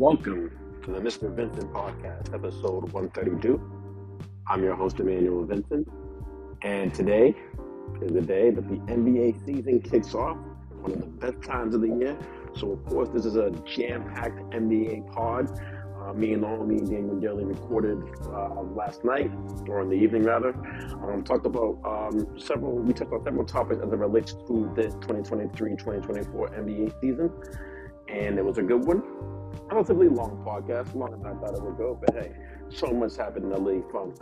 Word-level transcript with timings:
Welcome 0.00 0.50
to 0.82 0.92
the 0.92 0.98
Mr. 0.98 1.30
Vincent 1.30 1.70
Podcast, 1.74 2.32
episode 2.32 2.90
132. 2.90 3.60
I'm 4.46 4.62
your 4.62 4.74
host, 4.74 4.98
Emmanuel 4.98 5.44
Vincent, 5.44 5.86
and 6.62 6.94
today 6.94 7.34
is 8.00 8.10
the 8.10 8.22
day 8.22 8.50
that 8.50 8.66
the 8.66 8.76
NBA 8.76 9.44
season 9.44 9.82
kicks 9.82 10.14
off, 10.14 10.38
one 10.80 10.92
of 10.92 11.00
the 11.00 11.06
best 11.06 11.42
times 11.42 11.74
of 11.74 11.82
the 11.82 11.88
year. 11.88 12.16
So, 12.56 12.72
of 12.72 12.86
course, 12.86 13.10
this 13.10 13.26
is 13.26 13.36
a 13.36 13.50
jam 13.66 14.10
packed 14.14 14.38
NBA 14.54 15.12
pod. 15.12 15.50
Uh, 16.00 16.14
me 16.14 16.32
and 16.32 16.46
all 16.46 16.64
me 16.64 16.78
and 16.78 16.88
Daniel 16.88 17.20
Daly 17.20 17.44
recorded 17.44 18.02
uh, 18.24 18.62
last 18.74 19.04
night, 19.04 19.30
or 19.68 19.82
in 19.82 19.90
the 19.90 19.96
evening 19.96 20.24
rather. 20.24 20.54
Um, 21.04 21.22
talked 21.22 21.44
about 21.44 21.78
um, 21.84 22.38
several, 22.40 22.78
we 22.78 22.94
talked 22.94 23.12
about 23.12 23.24
several 23.24 23.44
topics 23.44 23.82
as 23.84 23.92
it 23.92 23.96
relates 23.96 24.32
to 24.32 24.72
this 24.74 24.94
2023 24.94 25.72
2024 25.72 26.48
NBA 26.52 27.00
season. 27.02 27.30
And 28.10 28.38
it 28.38 28.44
was 28.44 28.58
a 28.58 28.62
good 28.62 28.84
one 28.84 29.02
relatively 29.70 30.08
long 30.08 30.42
podcast, 30.44 30.94
longer 30.94 31.16
than 31.16 31.26
I 31.26 31.40
thought 31.40 31.54
it 31.54 31.62
would 31.62 31.76
go. 31.76 31.98
But 32.00 32.14
hey, 32.14 32.32
so 32.68 32.88
much 32.88 33.16
happened 33.16 33.44
in 33.44 33.50
the 33.50 33.60
league 33.60 33.88
from 33.90 34.14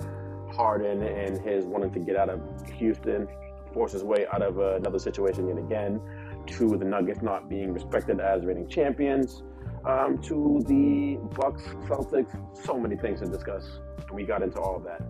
Harden 0.52 1.02
and 1.02 1.40
his 1.40 1.64
wanting 1.64 1.92
to 1.92 2.00
get 2.00 2.16
out 2.16 2.28
of 2.28 2.40
Houston, 2.74 3.28
force 3.72 3.92
his 3.92 4.04
way 4.04 4.26
out 4.32 4.42
of 4.42 4.58
uh, 4.58 4.76
another 4.76 4.98
situation 4.98 5.48
yet 5.48 5.58
again, 5.58 6.00
to 6.46 6.76
the 6.76 6.84
Nuggets 6.84 7.22
not 7.22 7.48
being 7.48 7.72
respected 7.72 8.20
as 8.20 8.44
reigning 8.44 8.68
champions, 8.68 9.42
um, 9.84 10.18
to 10.22 10.62
the 10.66 11.18
Bucks, 11.36 11.62
Celtics. 11.86 12.38
So 12.64 12.78
many 12.78 12.96
things 12.96 13.20
to 13.20 13.26
discuss. 13.26 13.78
We 14.12 14.24
got 14.24 14.42
into 14.42 14.58
all 14.58 14.76
of 14.76 14.84
that, 14.84 15.02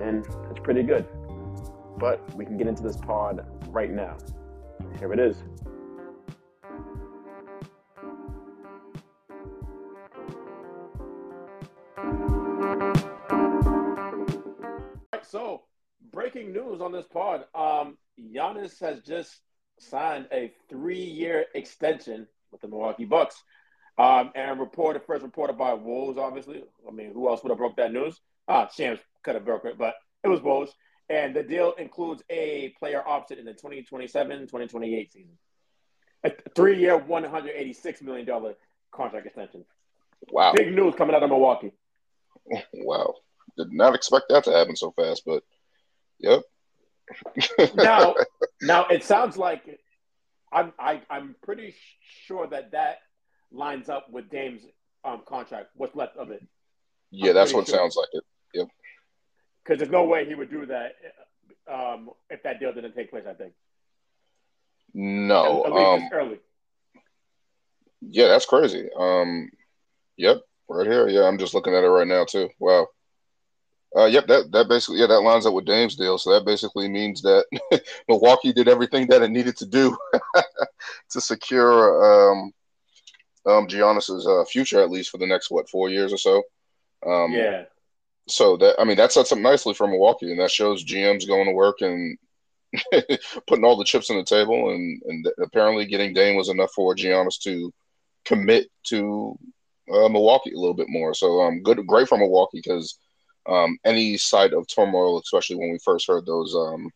and 0.00 0.24
it's 0.50 0.60
pretty 0.62 0.82
good. 0.82 1.06
But 1.98 2.22
we 2.36 2.44
can 2.44 2.56
get 2.56 2.68
into 2.68 2.82
this 2.82 2.96
pod 2.96 3.44
right 3.70 3.90
now. 3.90 4.16
Here 4.98 5.12
it 5.12 5.18
is. 5.18 5.42
So, 15.30 15.62
breaking 16.10 16.52
news 16.52 16.80
on 16.80 16.92
this 16.92 17.06
pod: 17.06 17.44
um, 17.54 17.98
Giannis 18.18 18.80
has 18.80 19.00
just 19.02 19.40
signed 19.78 20.26
a 20.32 20.52
three-year 20.70 21.46
extension 21.54 22.26
with 22.50 22.62
the 22.62 22.68
Milwaukee 22.68 23.04
Bucks, 23.04 23.42
um, 23.98 24.32
and 24.34 24.58
reported 24.58 25.02
first 25.04 25.22
reported 25.22 25.58
by 25.58 25.74
Wolves. 25.74 26.18
Obviously, 26.18 26.62
I 26.86 26.92
mean, 26.92 27.12
who 27.12 27.28
else 27.28 27.42
would 27.42 27.50
have 27.50 27.58
broke 27.58 27.76
that 27.76 27.92
news? 27.92 28.18
Ah, 28.48 28.68
Shams 28.68 29.00
could 29.22 29.34
have 29.34 29.44
broke 29.44 29.66
it, 29.66 29.76
but 29.76 29.94
it 30.24 30.28
was 30.28 30.40
Wolves. 30.40 30.72
And 31.10 31.34
the 31.34 31.42
deal 31.42 31.72
includes 31.78 32.22
a 32.30 32.74
player 32.78 33.02
option 33.06 33.38
in 33.38 33.44
the 33.44 33.54
2027-2028 33.54 35.12
season. 35.12 35.38
A 36.24 36.32
three-year, 36.54 37.00
$186 37.00 38.02
million 38.02 38.54
contract 38.90 39.26
extension. 39.26 39.64
Wow. 40.30 40.52
Big 40.54 40.74
news 40.74 40.94
coming 40.96 41.14
out 41.14 41.22
of 41.22 41.30
Milwaukee. 41.30 41.72
Wow. 42.74 43.14
Did 43.56 43.72
not 43.72 43.94
expect 43.94 44.26
that 44.28 44.44
to 44.44 44.52
happen 44.52 44.76
so 44.76 44.92
fast, 44.92 45.22
but 45.26 45.42
yep. 46.18 46.42
now, 47.74 48.14
now 48.62 48.86
it 48.86 49.02
sounds 49.02 49.36
like 49.36 49.80
I'm 50.52 50.72
I, 50.78 51.02
I'm 51.10 51.34
pretty 51.42 51.74
sure 52.26 52.46
that 52.46 52.72
that 52.72 52.98
lines 53.50 53.88
up 53.88 54.10
with 54.10 54.30
Dame's 54.30 54.62
um, 55.04 55.22
contract. 55.26 55.70
What's 55.74 55.96
left 55.96 56.16
of 56.16 56.30
it? 56.30 56.46
Yeah, 57.10 57.30
I'm 57.30 57.34
that's 57.34 57.52
what 57.52 57.66
sure. 57.66 57.76
sounds 57.76 57.96
like 57.96 58.08
it. 58.12 58.24
Yep. 58.54 58.68
Because 59.64 59.78
there's 59.78 59.90
no 59.90 60.04
way 60.04 60.26
he 60.26 60.34
would 60.34 60.50
do 60.50 60.66
that 60.66 60.92
um, 61.70 62.10
if 62.30 62.42
that 62.42 62.60
deal 62.60 62.72
didn't 62.72 62.94
take 62.94 63.10
place. 63.10 63.24
I 63.28 63.34
think. 63.34 63.54
No. 64.94 65.64
At 65.64 65.72
least 65.72 66.12
Um. 66.12 66.18
early. 66.18 66.40
Yeah, 68.00 68.28
that's 68.28 68.46
crazy. 68.46 68.88
Um. 68.96 69.50
Yep. 70.16 70.42
Right 70.68 70.86
here. 70.86 71.08
Yeah, 71.08 71.22
I'm 71.22 71.38
just 71.38 71.54
looking 71.54 71.74
at 71.74 71.84
it 71.84 71.88
right 71.88 72.06
now 72.06 72.24
too. 72.24 72.48
Wow. 72.58 72.88
Uh, 73.96 74.04
yep, 74.04 74.26
that, 74.26 74.52
that 74.52 74.68
basically 74.68 75.00
yeah 75.00 75.06
that 75.06 75.20
lines 75.20 75.46
up 75.46 75.54
with 75.54 75.64
Dame's 75.64 75.96
deal. 75.96 76.18
So 76.18 76.32
that 76.32 76.44
basically 76.44 76.88
means 76.88 77.22
that 77.22 77.46
Milwaukee 78.08 78.52
did 78.52 78.68
everything 78.68 79.06
that 79.06 79.22
it 79.22 79.30
needed 79.30 79.56
to 79.58 79.66
do 79.66 79.96
to 81.10 81.20
secure 81.20 82.32
um, 82.32 82.52
um, 83.46 83.66
Giannis's 83.66 84.26
uh, 84.26 84.44
future 84.44 84.80
at 84.82 84.90
least 84.90 85.10
for 85.10 85.18
the 85.18 85.26
next 85.26 85.50
what 85.50 85.70
four 85.70 85.88
years 85.88 86.12
or 86.12 86.18
so. 86.18 86.42
Um, 87.06 87.32
yeah. 87.32 87.64
So 88.28 88.58
that 88.58 88.74
I 88.78 88.84
mean 88.84 88.98
that 88.98 89.12
sets 89.12 89.32
up 89.32 89.38
nicely 89.38 89.72
for 89.72 89.86
Milwaukee, 89.86 90.30
and 90.30 90.40
that 90.40 90.50
shows 90.50 90.84
GM's 90.84 91.24
going 91.24 91.46
to 91.46 91.52
work 91.52 91.80
and 91.80 92.18
putting 93.46 93.64
all 93.64 93.76
the 93.76 93.84
chips 93.84 94.10
on 94.10 94.18
the 94.18 94.24
table, 94.24 94.70
and 94.70 95.02
and 95.06 95.26
apparently 95.42 95.86
getting 95.86 96.12
Dame 96.12 96.36
was 96.36 96.50
enough 96.50 96.72
for 96.72 96.94
Giannis 96.94 97.40
to 97.44 97.72
commit 98.26 98.70
to 98.88 99.38
uh, 99.92 100.08
Milwaukee 100.08 100.52
a 100.52 100.58
little 100.58 100.74
bit 100.74 100.88
more. 100.88 101.14
So 101.14 101.40
um, 101.40 101.62
good, 101.62 101.86
great 101.86 102.08
for 102.08 102.18
Milwaukee 102.18 102.60
because 102.62 102.98
um, 103.48 103.78
any 103.84 104.16
side 104.16 104.52
of 104.52 104.66
turmoil, 104.68 105.18
especially 105.20 105.56
when 105.56 105.70
we 105.72 105.78
first 105.78 106.06
heard 106.06 106.26
those 106.26 106.54
um, 106.54 106.90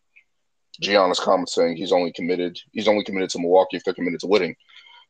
Giannis 0.82 1.20
comments 1.20 1.54
saying 1.54 1.76
he's 1.76 1.92
only 1.92 2.12
committed, 2.12 2.58
he's 2.72 2.88
only 2.88 3.04
committed 3.04 3.30
to 3.30 3.38
Milwaukee 3.38 3.76
if 3.76 3.84
they're 3.84 3.94
committed 3.94 4.20
to 4.20 4.26
winning. 4.26 4.54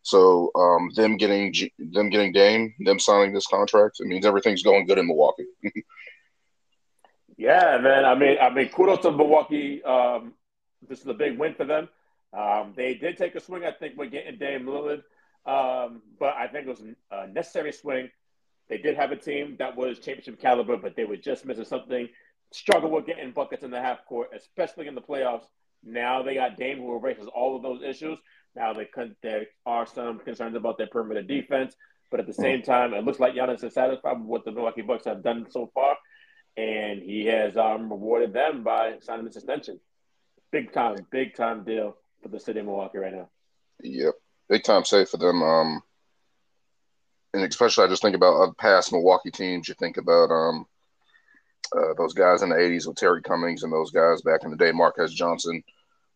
So 0.02 0.50
um, 0.56 0.90
them 0.94 1.16
getting 1.16 1.52
G- 1.52 1.72
them 1.78 2.10
getting 2.10 2.32
Dame, 2.32 2.74
them 2.80 2.98
signing 2.98 3.32
this 3.32 3.46
contract, 3.46 4.00
it 4.00 4.06
means 4.06 4.26
everything's 4.26 4.62
going 4.62 4.86
good 4.86 4.98
in 4.98 5.06
Milwaukee. 5.06 5.46
Yeah, 7.36 7.78
man. 7.78 8.04
I 8.04 8.14
mean, 8.14 8.36
I 8.40 8.50
mean, 8.50 8.68
kudos 8.68 9.00
to 9.00 9.10
Milwaukee. 9.10 9.82
Um, 9.82 10.34
this 10.88 11.00
is 11.00 11.06
a 11.06 11.14
big 11.14 11.38
win 11.38 11.54
for 11.54 11.64
them. 11.64 11.88
Um, 12.32 12.72
they 12.76 12.94
did 12.94 13.16
take 13.16 13.34
a 13.34 13.40
swing, 13.40 13.64
I 13.64 13.72
think, 13.72 13.96
with 13.96 14.10
getting 14.12 14.38
Dame 14.38 14.64
Lillard, 14.64 15.02
um, 15.44 16.02
but 16.18 16.34
I 16.36 16.46
think 16.48 16.66
it 16.66 16.70
was 16.70 16.84
a 17.10 17.26
necessary 17.26 17.72
swing. 17.72 18.10
They 18.68 18.78
did 18.78 18.96
have 18.96 19.12
a 19.12 19.16
team 19.16 19.56
that 19.58 19.76
was 19.76 19.98
championship 19.98 20.40
caliber, 20.40 20.76
but 20.76 20.96
they 20.96 21.04
were 21.04 21.16
just 21.16 21.44
missing 21.44 21.64
something. 21.64 22.08
Struggle 22.52 22.90
with 22.90 23.06
getting 23.06 23.32
buckets 23.32 23.64
in 23.64 23.70
the 23.70 23.80
half 23.80 24.04
court, 24.06 24.30
especially 24.34 24.86
in 24.86 24.94
the 24.94 25.00
playoffs. 25.00 25.44
Now 25.82 26.22
they 26.22 26.34
got 26.34 26.56
Dame 26.56 26.78
who 26.78 26.94
erases 26.94 27.26
all 27.34 27.56
of 27.56 27.62
those 27.62 27.82
issues. 27.82 28.18
Now 28.54 28.72
they 28.72 28.84
con- 28.84 29.16
there 29.22 29.46
are 29.66 29.86
some 29.86 30.20
concerns 30.20 30.56
about 30.56 30.78
their 30.78 30.86
perimeter 30.86 31.22
defense, 31.22 31.74
but 32.10 32.20
at 32.20 32.26
the 32.26 32.34
same 32.34 32.62
time, 32.62 32.94
it 32.94 33.04
looks 33.04 33.18
like 33.18 33.34
Giannis 33.34 33.64
is 33.64 33.74
satisfied 33.74 34.20
with 34.20 34.26
what 34.26 34.44
the 34.44 34.52
Milwaukee 34.52 34.82
Bucks 34.82 35.06
have 35.06 35.22
done 35.22 35.46
so 35.50 35.70
far, 35.74 35.96
and 36.56 37.02
he 37.02 37.26
has 37.26 37.56
um, 37.56 37.90
rewarded 37.90 38.32
them 38.32 38.62
by 38.62 38.98
signing 39.00 39.24
this 39.24 39.36
extension. 39.36 39.80
Big 40.50 40.72
time, 40.72 41.06
big 41.10 41.34
time 41.34 41.64
deal 41.64 41.96
for 42.22 42.28
the 42.28 42.38
city 42.38 42.60
of 42.60 42.66
Milwaukee 42.66 42.98
right 42.98 43.14
now. 43.14 43.30
Yep, 43.82 44.14
big 44.48 44.62
time 44.64 44.84
save 44.84 45.08
for 45.08 45.16
them. 45.16 45.42
Um, 45.42 45.82
and 47.34 47.44
especially 47.44 47.84
I 47.84 47.88
just 47.88 48.02
think 48.02 48.16
about 48.16 48.40
uh, 48.42 48.52
past 48.58 48.92
Milwaukee 48.92 49.30
teams. 49.30 49.68
You 49.68 49.74
think 49.74 49.96
about 49.96 50.30
um, 50.30 50.66
uh, 51.76 51.94
those 51.96 52.14
guys 52.14 52.42
in 52.42 52.50
the 52.50 52.56
'80s 52.56 52.86
with 52.86 52.96
Terry 52.96 53.22
Cummings 53.22 53.62
and 53.62 53.72
those 53.72 53.90
guys 53.90 54.22
back 54.22 54.44
in 54.44 54.50
the 54.50 54.56
day, 54.56 54.72
Marques 54.72 55.12
Johnson. 55.12 55.62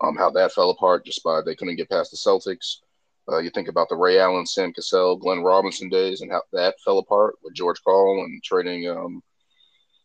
Um, 0.02 0.14
how 0.14 0.28
that 0.30 0.52
fell 0.52 0.68
apart 0.70 1.06
just 1.06 1.22
by 1.24 1.40
they 1.40 1.54
couldn't 1.54 1.76
get 1.76 1.88
past 1.88 2.10
the 2.10 2.18
Celtics. 2.18 2.76
Uh, 3.28 3.38
you 3.38 3.50
think 3.50 3.68
about 3.68 3.88
the 3.88 3.96
Ray 3.96 4.18
Allen, 4.20 4.46
Sam 4.46 4.72
Cassell, 4.72 5.16
Glenn 5.16 5.42
Robinson 5.42 5.88
days, 5.88 6.20
and 6.20 6.30
how 6.30 6.42
that 6.52 6.78
fell 6.84 6.98
apart 6.98 7.34
with 7.42 7.54
George 7.54 7.82
Karl 7.82 8.22
and 8.22 8.42
trading 8.42 8.88
um, 8.88 9.22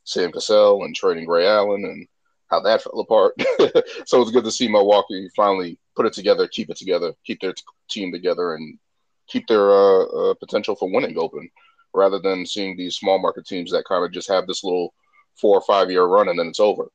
Sam 0.05 0.31
Cassell 0.31 0.83
and 0.83 0.95
trading 0.95 1.27
Ray 1.27 1.45
Allen 1.45 1.83
and 1.85 2.07
how 2.47 2.61
that 2.61 2.81
fell 2.81 2.99
apart. 2.99 3.35
so 4.05 4.21
it's 4.21 4.31
good 4.31 4.43
to 4.43 4.51
see 4.51 4.67
Milwaukee 4.67 5.29
finally 5.35 5.77
put 5.95 6.05
it 6.05 6.13
together, 6.13 6.47
keep 6.47 6.69
it 6.69 6.77
together, 6.77 7.13
keep 7.25 7.39
their 7.41 7.53
team 7.91 8.11
together, 8.11 8.55
and 8.55 8.79
keep 9.27 9.47
their 9.47 9.71
uh, 9.71 10.03
uh, 10.03 10.33
potential 10.35 10.75
for 10.75 10.91
winning 10.91 11.17
open, 11.17 11.49
rather 11.93 12.19
than 12.19 12.45
seeing 12.45 12.75
these 12.75 12.95
small 12.95 13.19
market 13.19 13.45
teams 13.45 13.71
that 13.71 13.85
kind 13.85 14.03
of 14.03 14.11
just 14.11 14.29
have 14.29 14.47
this 14.47 14.63
little 14.63 14.93
four 15.39 15.55
or 15.55 15.61
five 15.61 15.89
year 15.89 16.05
run 16.05 16.29
and 16.29 16.37
then 16.37 16.47
it's 16.47 16.59
over. 16.59 16.89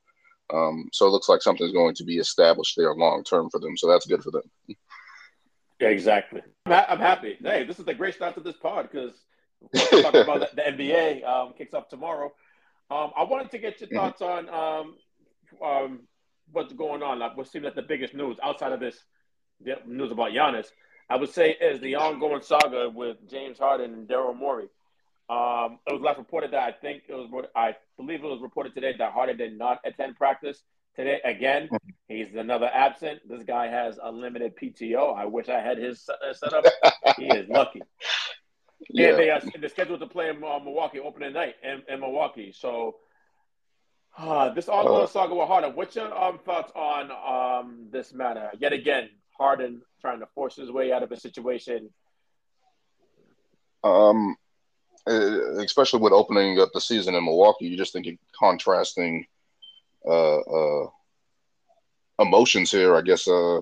Um, 0.52 0.88
so 0.92 1.06
it 1.06 1.10
looks 1.10 1.28
like 1.28 1.42
something's 1.42 1.72
going 1.72 1.94
to 1.96 2.04
be 2.04 2.18
established 2.18 2.74
there 2.76 2.94
long 2.94 3.24
term 3.24 3.50
for 3.50 3.58
them. 3.58 3.76
So 3.76 3.88
that's 3.88 4.06
good 4.06 4.22
for 4.22 4.30
them. 4.30 4.42
Yeah, 5.80 5.88
exactly. 5.88 6.42
I'm, 6.66 6.72
ha- 6.72 6.86
I'm 6.88 6.98
happy. 6.98 7.36
Hey, 7.42 7.64
this 7.64 7.78
is 7.78 7.88
a 7.88 7.94
great 7.94 8.14
start 8.14 8.34
to 8.34 8.40
this 8.40 8.56
pod 8.56 8.88
because 8.90 9.12
we're 9.92 10.02
talking 10.02 10.20
about 10.22 10.40
the, 10.40 10.56
the 10.56 10.62
NBA 10.62 11.24
um, 11.26 11.52
kicks 11.56 11.74
off 11.74 11.88
tomorrow. 11.88 12.32
Um, 12.90 13.10
I 13.16 13.24
wanted 13.24 13.50
to 13.50 13.58
get 13.58 13.80
your 13.80 13.90
thoughts 13.90 14.22
on 14.22 14.48
um, 14.48 14.94
um, 15.62 16.00
what's 16.52 16.72
going 16.72 17.02
on. 17.02 17.18
Like, 17.18 17.36
what 17.36 17.48
seems 17.48 17.64
like 17.64 17.74
the 17.74 17.82
biggest 17.82 18.14
news 18.14 18.38
outside 18.42 18.72
of 18.72 18.80
this 18.80 18.96
the 19.60 19.76
news 19.86 20.12
about 20.12 20.32
Giannis, 20.32 20.68
I 21.08 21.16
would 21.16 21.30
say, 21.30 21.50
is 21.52 21.80
the 21.80 21.94
ongoing 21.96 22.42
saga 22.42 22.90
with 22.90 23.16
James 23.30 23.58
Harden 23.58 23.92
and 23.94 24.08
Daryl 24.08 24.36
Morey. 24.36 24.68
Um, 25.28 25.78
it 25.86 25.92
was 25.92 26.02
last 26.02 26.18
reported 26.18 26.52
that 26.52 26.62
I 26.62 26.72
think 26.72 27.04
it 27.08 27.14
was, 27.14 27.28
I 27.54 27.76
believe 27.96 28.22
it 28.24 28.26
was 28.28 28.40
reported 28.40 28.74
today 28.74 28.94
that 28.98 29.12
Harden 29.12 29.36
did 29.36 29.56
not 29.58 29.80
attend 29.84 30.16
practice 30.16 30.62
today. 30.94 31.20
Again, 31.24 31.68
he's 32.08 32.34
another 32.34 32.70
absent. 32.72 33.20
This 33.28 33.42
guy 33.42 33.66
has 33.68 33.98
unlimited 34.02 34.54
PTO. 34.56 35.16
I 35.16 35.26
wish 35.26 35.48
I 35.48 35.60
had 35.60 35.78
his 35.78 36.08
uh, 36.08 36.32
set 36.32 36.52
up. 36.52 36.64
he 37.16 37.26
is 37.26 37.48
lucky. 37.48 37.82
Yeah, 38.90 39.08
Yeah. 39.10 39.16
they 39.16 39.30
are 39.30 39.40
they're 39.58 39.70
scheduled 39.70 40.00
to 40.00 40.06
play 40.06 40.28
in 40.28 40.36
uh, 40.44 40.58
Milwaukee 40.62 41.00
opening 41.00 41.32
night 41.32 41.54
in, 41.62 41.82
in 41.88 41.98
Milwaukee. 42.00 42.52
So 42.52 42.96
uh, 44.18 44.50
this 44.50 44.68
ongoing 44.68 45.04
Uh. 45.04 45.06
saga 45.06 45.34
with 45.34 45.48
Harden. 45.48 45.74
What's 45.74 45.96
your 45.96 46.14
um, 46.16 46.38
thoughts 46.44 46.72
on 46.76 47.10
um, 47.10 47.86
this 47.90 48.12
matter? 48.12 48.50
Yet 48.58 48.74
again, 48.74 49.08
Harden 49.38 49.82
trying 50.00 50.20
to 50.20 50.26
force 50.34 50.56
his 50.56 50.70
way 50.70 50.92
out 50.92 51.02
of 51.02 51.12
a 51.12 51.16
situation. 51.16 51.90
Um, 53.84 54.36
uh, 55.06 55.58
especially 55.58 56.00
with 56.00 56.12
opening 56.12 56.58
up 56.60 56.70
the 56.72 56.80
season 56.80 57.14
in 57.14 57.24
Milwaukee, 57.24 57.66
you 57.66 57.76
just 57.76 57.92
think 57.92 58.06
contrasting 58.38 59.26
uh, 60.06 60.38
uh, 60.38 60.88
emotions 62.18 62.70
here. 62.70 62.94
I 62.96 63.02
guess. 63.02 63.28
Uh, 63.28 63.60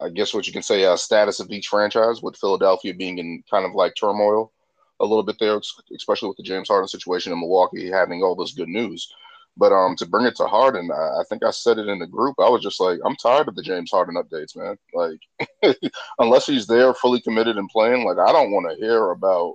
I 0.00 0.08
guess 0.10 0.32
what 0.32 0.46
you 0.46 0.52
can 0.52 0.62
say, 0.62 0.84
uh, 0.84 0.96
status 0.96 1.40
of 1.40 1.50
each 1.50 1.66
franchise, 1.66 2.22
with 2.22 2.36
Philadelphia 2.36 2.94
being 2.94 3.18
in 3.18 3.42
kind 3.50 3.66
of 3.66 3.74
like 3.74 3.96
turmoil 3.96 4.52
a 5.00 5.04
little 5.04 5.24
bit 5.24 5.38
there, 5.40 5.60
especially 5.94 6.28
with 6.28 6.36
the 6.36 6.42
James 6.44 6.68
Harden 6.68 6.88
situation 6.88 7.32
in 7.32 7.40
Milwaukee 7.40 7.90
having 7.90 8.22
all 8.22 8.36
this 8.36 8.52
good 8.52 8.68
news. 8.68 9.12
But 9.58 9.72
um, 9.72 9.96
to 9.96 10.06
bring 10.06 10.24
it 10.24 10.36
to 10.36 10.46
Harden, 10.46 10.88
I, 10.92 11.20
I, 11.20 11.22
think 11.28 11.44
I 11.44 11.50
said 11.50 11.78
it 11.78 11.88
in 11.88 11.98
the 11.98 12.06
group. 12.06 12.36
I 12.38 12.48
was 12.48 12.62
just 12.62 12.78
like, 12.80 13.00
I'm 13.04 13.16
tired 13.16 13.48
of 13.48 13.56
the 13.56 13.62
James 13.62 13.90
Harden 13.90 14.14
updates, 14.14 14.56
man. 14.56 14.78
Like, 14.94 15.80
unless 16.20 16.46
he's 16.46 16.68
there, 16.68 16.94
fully 16.94 17.20
committed 17.20 17.58
and 17.58 17.68
playing, 17.68 18.06
like 18.06 18.18
I 18.18 18.30
don't 18.30 18.52
want 18.52 18.70
to 18.70 18.76
hear 18.76 19.10
about 19.10 19.54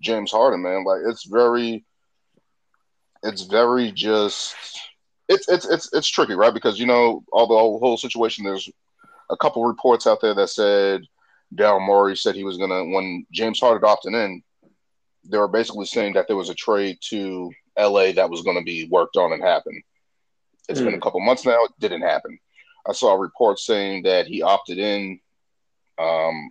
James 0.00 0.32
Harden, 0.32 0.62
man. 0.62 0.84
Like, 0.84 1.02
it's 1.06 1.26
very, 1.26 1.84
it's 3.22 3.42
very 3.42 3.92
just, 3.92 4.56
it's 5.28 5.48
it's 5.48 5.66
it's 5.66 5.92
it's 5.92 6.08
tricky, 6.08 6.34
right? 6.34 6.54
Because 6.54 6.78
you 6.78 6.86
know, 6.86 7.22
all 7.30 7.46
the 7.46 7.54
whole 7.54 7.98
situation, 7.98 8.44
there's 8.44 8.70
a 9.28 9.36
couple 9.36 9.66
reports 9.66 10.06
out 10.06 10.22
there 10.22 10.34
that 10.34 10.48
said 10.48 11.02
Daryl 11.54 11.84
Morey 11.84 12.16
said 12.16 12.34
he 12.34 12.44
was 12.44 12.56
gonna 12.56 12.84
when 12.86 13.26
James 13.32 13.60
Harden 13.60 13.86
opted 13.86 14.14
in, 14.14 14.42
they 15.24 15.36
were 15.36 15.48
basically 15.48 15.84
saying 15.84 16.14
that 16.14 16.26
there 16.26 16.36
was 16.36 16.48
a 16.48 16.54
trade 16.54 16.96
to 17.10 17.50
LA 17.78 18.12
that 18.12 18.30
was 18.30 18.42
going 18.42 18.56
to 18.56 18.64
be 18.64 18.88
worked 18.88 19.16
on 19.16 19.32
and 19.32 19.42
happen. 19.42 19.82
It's 20.68 20.80
mm. 20.80 20.84
been 20.84 20.94
a 20.94 20.96
hmm. 20.96 21.02
couple 21.02 21.20
months 21.20 21.44
now. 21.44 21.64
It 21.64 21.72
didn't 21.78 22.02
happen. 22.02 22.38
I 22.88 22.92
saw 22.92 23.14
a 23.14 23.18
report 23.18 23.58
saying 23.58 24.04
that 24.04 24.26
he 24.26 24.42
opted 24.42 24.78
in, 24.78 25.20
um, 25.98 26.48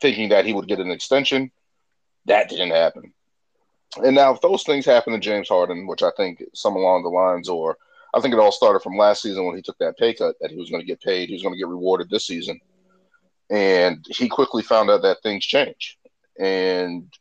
thinking 0.00 0.30
that 0.30 0.44
he 0.44 0.52
would 0.52 0.68
get 0.68 0.80
an 0.80 0.90
extension. 0.90 1.50
That 2.26 2.48
didn't 2.48 2.70
happen. 2.70 3.12
And 4.02 4.14
now, 4.14 4.32
if 4.32 4.40
those 4.40 4.62
things 4.62 4.86
happen 4.86 5.12
to 5.12 5.18
James 5.18 5.48
Harden, 5.48 5.86
which 5.86 6.02
I 6.02 6.10
think 6.16 6.42
some 6.54 6.76
along 6.76 7.02
the 7.02 7.10
lines, 7.10 7.48
or 7.48 7.76
I 8.14 8.20
think 8.20 8.34
it 8.34 8.40
all 8.40 8.52
started 8.52 8.80
from 8.80 8.96
last 8.96 9.22
season 9.22 9.44
when 9.44 9.56
he 9.56 9.62
took 9.62 9.78
that 9.78 9.98
pay 9.98 10.14
cut 10.14 10.36
that 10.40 10.50
he 10.50 10.56
was 10.56 10.70
going 10.70 10.80
to 10.80 10.86
get 10.86 11.00
paid, 11.00 11.28
he 11.28 11.34
was 11.34 11.42
going 11.42 11.54
to 11.54 11.58
get 11.58 11.68
rewarded 11.68 12.08
this 12.08 12.26
season. 12.26 12.58
And 13.50 14.04
he 14.08 14.28
quickly 14.28 14.62
found 14.62 14.90
out 14.90 15.02
that 15.02 15.22
things 15.22 15.44
change. 15.44 15.98
And 16.38 17.12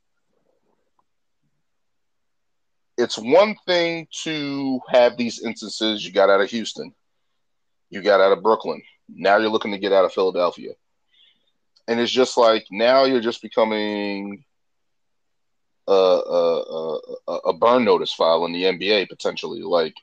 it's 3.02 3.18
one 3.18 3.56
thing 3.66 4.08
to 4.24 4.80
have 4.90 5.18
these 5.18 5.42
instances 5.42 6.06
you 6.06 6.12
got 6.12 6.30
out 6.30 6.42
of 6.42 6.50
Houston, 6.52 6.94
you 7.90 8.02
got 8.02 8.22
out 8.22 8.32
of 8.32 8.44
Brooklyn. 8.44 8.82
Now 9.10 9.38
you're 9.38 9.50
looking 9.50 9.72
to 9.72 9.80
get 9.80 9.92
out 9.92 10.06
of 10.06 10.14
Philadelphia. 10.14 10.74
And 11.88 12.00
it's 12.00 12.12
just 12.12 12.38
like 12.38 12.66
now 12.72 13.06
you're 13.06 13.20
just 13.20 13.42
becoming 13.42 14.46
a, 15.88 15.92
a, 15.92 17.00
a, 17.28 17.34
a 17.34 17.54
burn 17.54 17.84
notice 17.84 18.14
file 18.14 18.46
in 18.46 18.54
the 18.54 18.64
NBA 18.64 19.10
potentially. 19.10 19.62
Like 19.62 19.96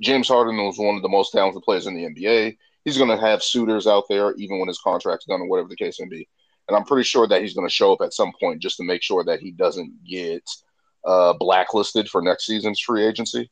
James 0.00 0.28
Harden 0.28 0.56
was 0.56 0.78
one 0.78 0.94
of 0.94 1.02
the 1.02 1.08
most 1.08 1.32
talented 1.32 1.62
players 1.62 1.86
in 1.86 1.94
the 1.94 2.04
NBA. 2.04 2.56
He's 2.84 2.96
going 2.96 3.10
to 3.10 3.26
have 3.26 3.42
suitors 3.42 3.86
out 3.86 4.04
there 4.08 4.32
even 4.34 4.60
when 4.60 4.68
his 4.68 4.78
contract's 4.78 5.26
done 5.26 5.40
or 5.40 5.48
whatever 5.48 5.68
the 5.68 5.76
case 5.76 6.00
may 6.00 6.06
be. 6.06 6.28
And 6.68 6.76
I'm 6.76 6.84
pretty 6.84 7.04
sure 7.04 7.26
that 7.26 7.42
he's 7.42 7.54
going 7.54 7.66
to 7.66 7.74
show 7.74 7.92
up 7.92 8.00
at 8.00 8.14
some 8.14 8.32
point 8.38 8.62
just 8.62 8.76
to 8.76 8.84
make 8.84 9.02
sure 9.02 9.24
that 9.24 9.40
he 9.40 9.50
doesn't 9.50 10.04
get– 10.04 10.48
uh, 11.04 11.32
blacklisted 11.34 12.08
for 12.08 12.22
next 12.22 12.46
season's 12.46 12.80
free 12.80 13.06
agency. 13.06 13.50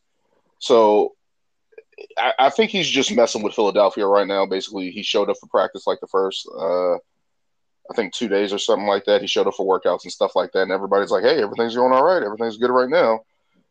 So 0.59 1.15
I, 2.19 2.33
I, 2.39 2.51
think 2.51 2.71
he's 2.71 2.89
just 2.89 3.15
messing 3.15 3.43
with 3.43 3.55
Philadelphia 3.55 4.07
right 4.07 4.27
now. 4.27 4.47
Basically, 4.47 4.91
he 4.91 5.03
showed 5.03 5.31
up 5.31 5.37
for 5.41 5.47
practice 5.47 5.87
like 5.87 6.01
the 6.01 6.07
first, 6.07 6.49
uh, 6.59 6.95
I 6.95 7.95
think, 7.95 8.13
two 8.13 8.29
days 8.29 8.53
or 8.53 8.59
something 8.59 8.87
like 8.87 9.05
that. 9.07 9.21
He 9.21 9.27
showed 9.27 9.47
up 9.47 9.55
for 9.55 9.67
workouts 9.67 10.05
and 10.05 10.13
stuff 10.13 10.37
like 10.37 10.53
that. 10.53 10.63
And 10.63 10.73
everybody's 10.73 11.11
like, 11.11 11.25
hey, 11.25 11.43
everything's 11.43 11.77
going 11.77 11.93
all 11.93 12.05
right. 12.05 12.23
Everything's 12.23 12.59
good 12.59 12.71
right 12.71 12.89
now. 12.89 13.21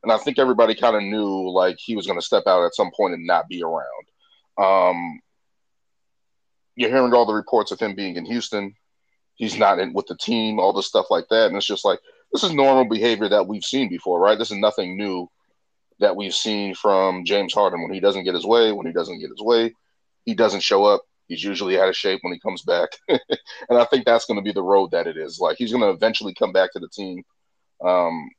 And 0.04 0.12
I 0.12 0.18
think 0.18 0.38
everybody 0.38 0.76
kind 0.76 0.96
of 0.96 1.04
knew 1.04 1.50
like 1.50 1.78
he 1.80 1.96
was 1.96 2.06
going 2.06 2.20
to 2.20 2.26
step 2.26 2.44
out 2.48 2.66
at 2.66 2.76
some 2.76 2.92
point 2.96 3.16
and 3.16 3.26
not 3.26 3.48
be 3.50 3.64
around. 3.64 3.84
Um, 4.58 5.20
you're 6.76 6.92
hearing 6.92 7.14
all 7.14 7.26
the 7.26 7.34
reports 7.34 7.72
of 7.72 7.80
him 7.80 7.96
being 7.96 8.16
in 8.16 8.26
Houston. 8.26 8.76
He's 9.36 9.58
not 9.58 9.80
in 9.80 9.94
with 9.94 10.06
the 10.08 10.16
team, 10.16 10.60
all 10.60 10.74
the 10.74 10.84
stuff 10.84 11.08
like 11.10 11.28
that. 11.30 11.48
And 11.48 11.58
it's 11.58 11.66
just 11.66 11.86
like, 11.86 12.00
this 12.36 12.44
is 12.44 12.54
normal 12.54 12.84
behavior 12.84 13.30
that 13.30 13.48
we've 13.48 13.64
seen 13.64 13.88
before, 13.88 14.20
right? 14.20 14.38
This 14.38 14.52
is 14.52 14.58
nothing 14.58 14.98
new 14.98 15.30
that 16.00 16.18
we've 16.18 16.36
seen 16.36 16.76
from 16.76 17.24
James 17.24 17.54
Harden. 17.54 17.82
When 17.82 17.94
he 17.94 18.02
doesn't 18.02 18.26
get 18.26 18.34
his 18.34 18.46
way, 18.46 18.74
when 18.74 18.86
he 18.86 18.92
doesn't 18.92 19.20
get 19.20 19.30
his 19.30 19.42
way, 19.42 19.74
he 20.26 20.34
doesn't 20.34 20.62
show 20.62 20.84
up. 20.84 21.04
He's 21.30 21.42
usually 21.42 21.80
out 21.80 21.88
of 21.88 21.96
shape 21.96 22.20
when 22.24 22.34
he 22.34 22.40
comes 22.40 22.64
back. 22.64 22.90
and 23.08 23.80
I 23.80 23.86
think 23.86 24.06
that's 24.06 24.26
going 24.26 24.36
to 24.36 24.44
be 24.44 24.52
the 24.52 24.62
road 24.62 24.92
that 24.92 25.08
it 25.08 25.16
is. 25.16 25.40
Like 25.40 25.56
he's 25.58 25.72
going 25.72 25.84
to 25.84 25.92
eventually 25.92 26.34
come 26.34 26.52
back 26.52 26.74
to 26.74 26.80
the 26.80 26.90
team 26.90 27.24
um, 27.82 28.30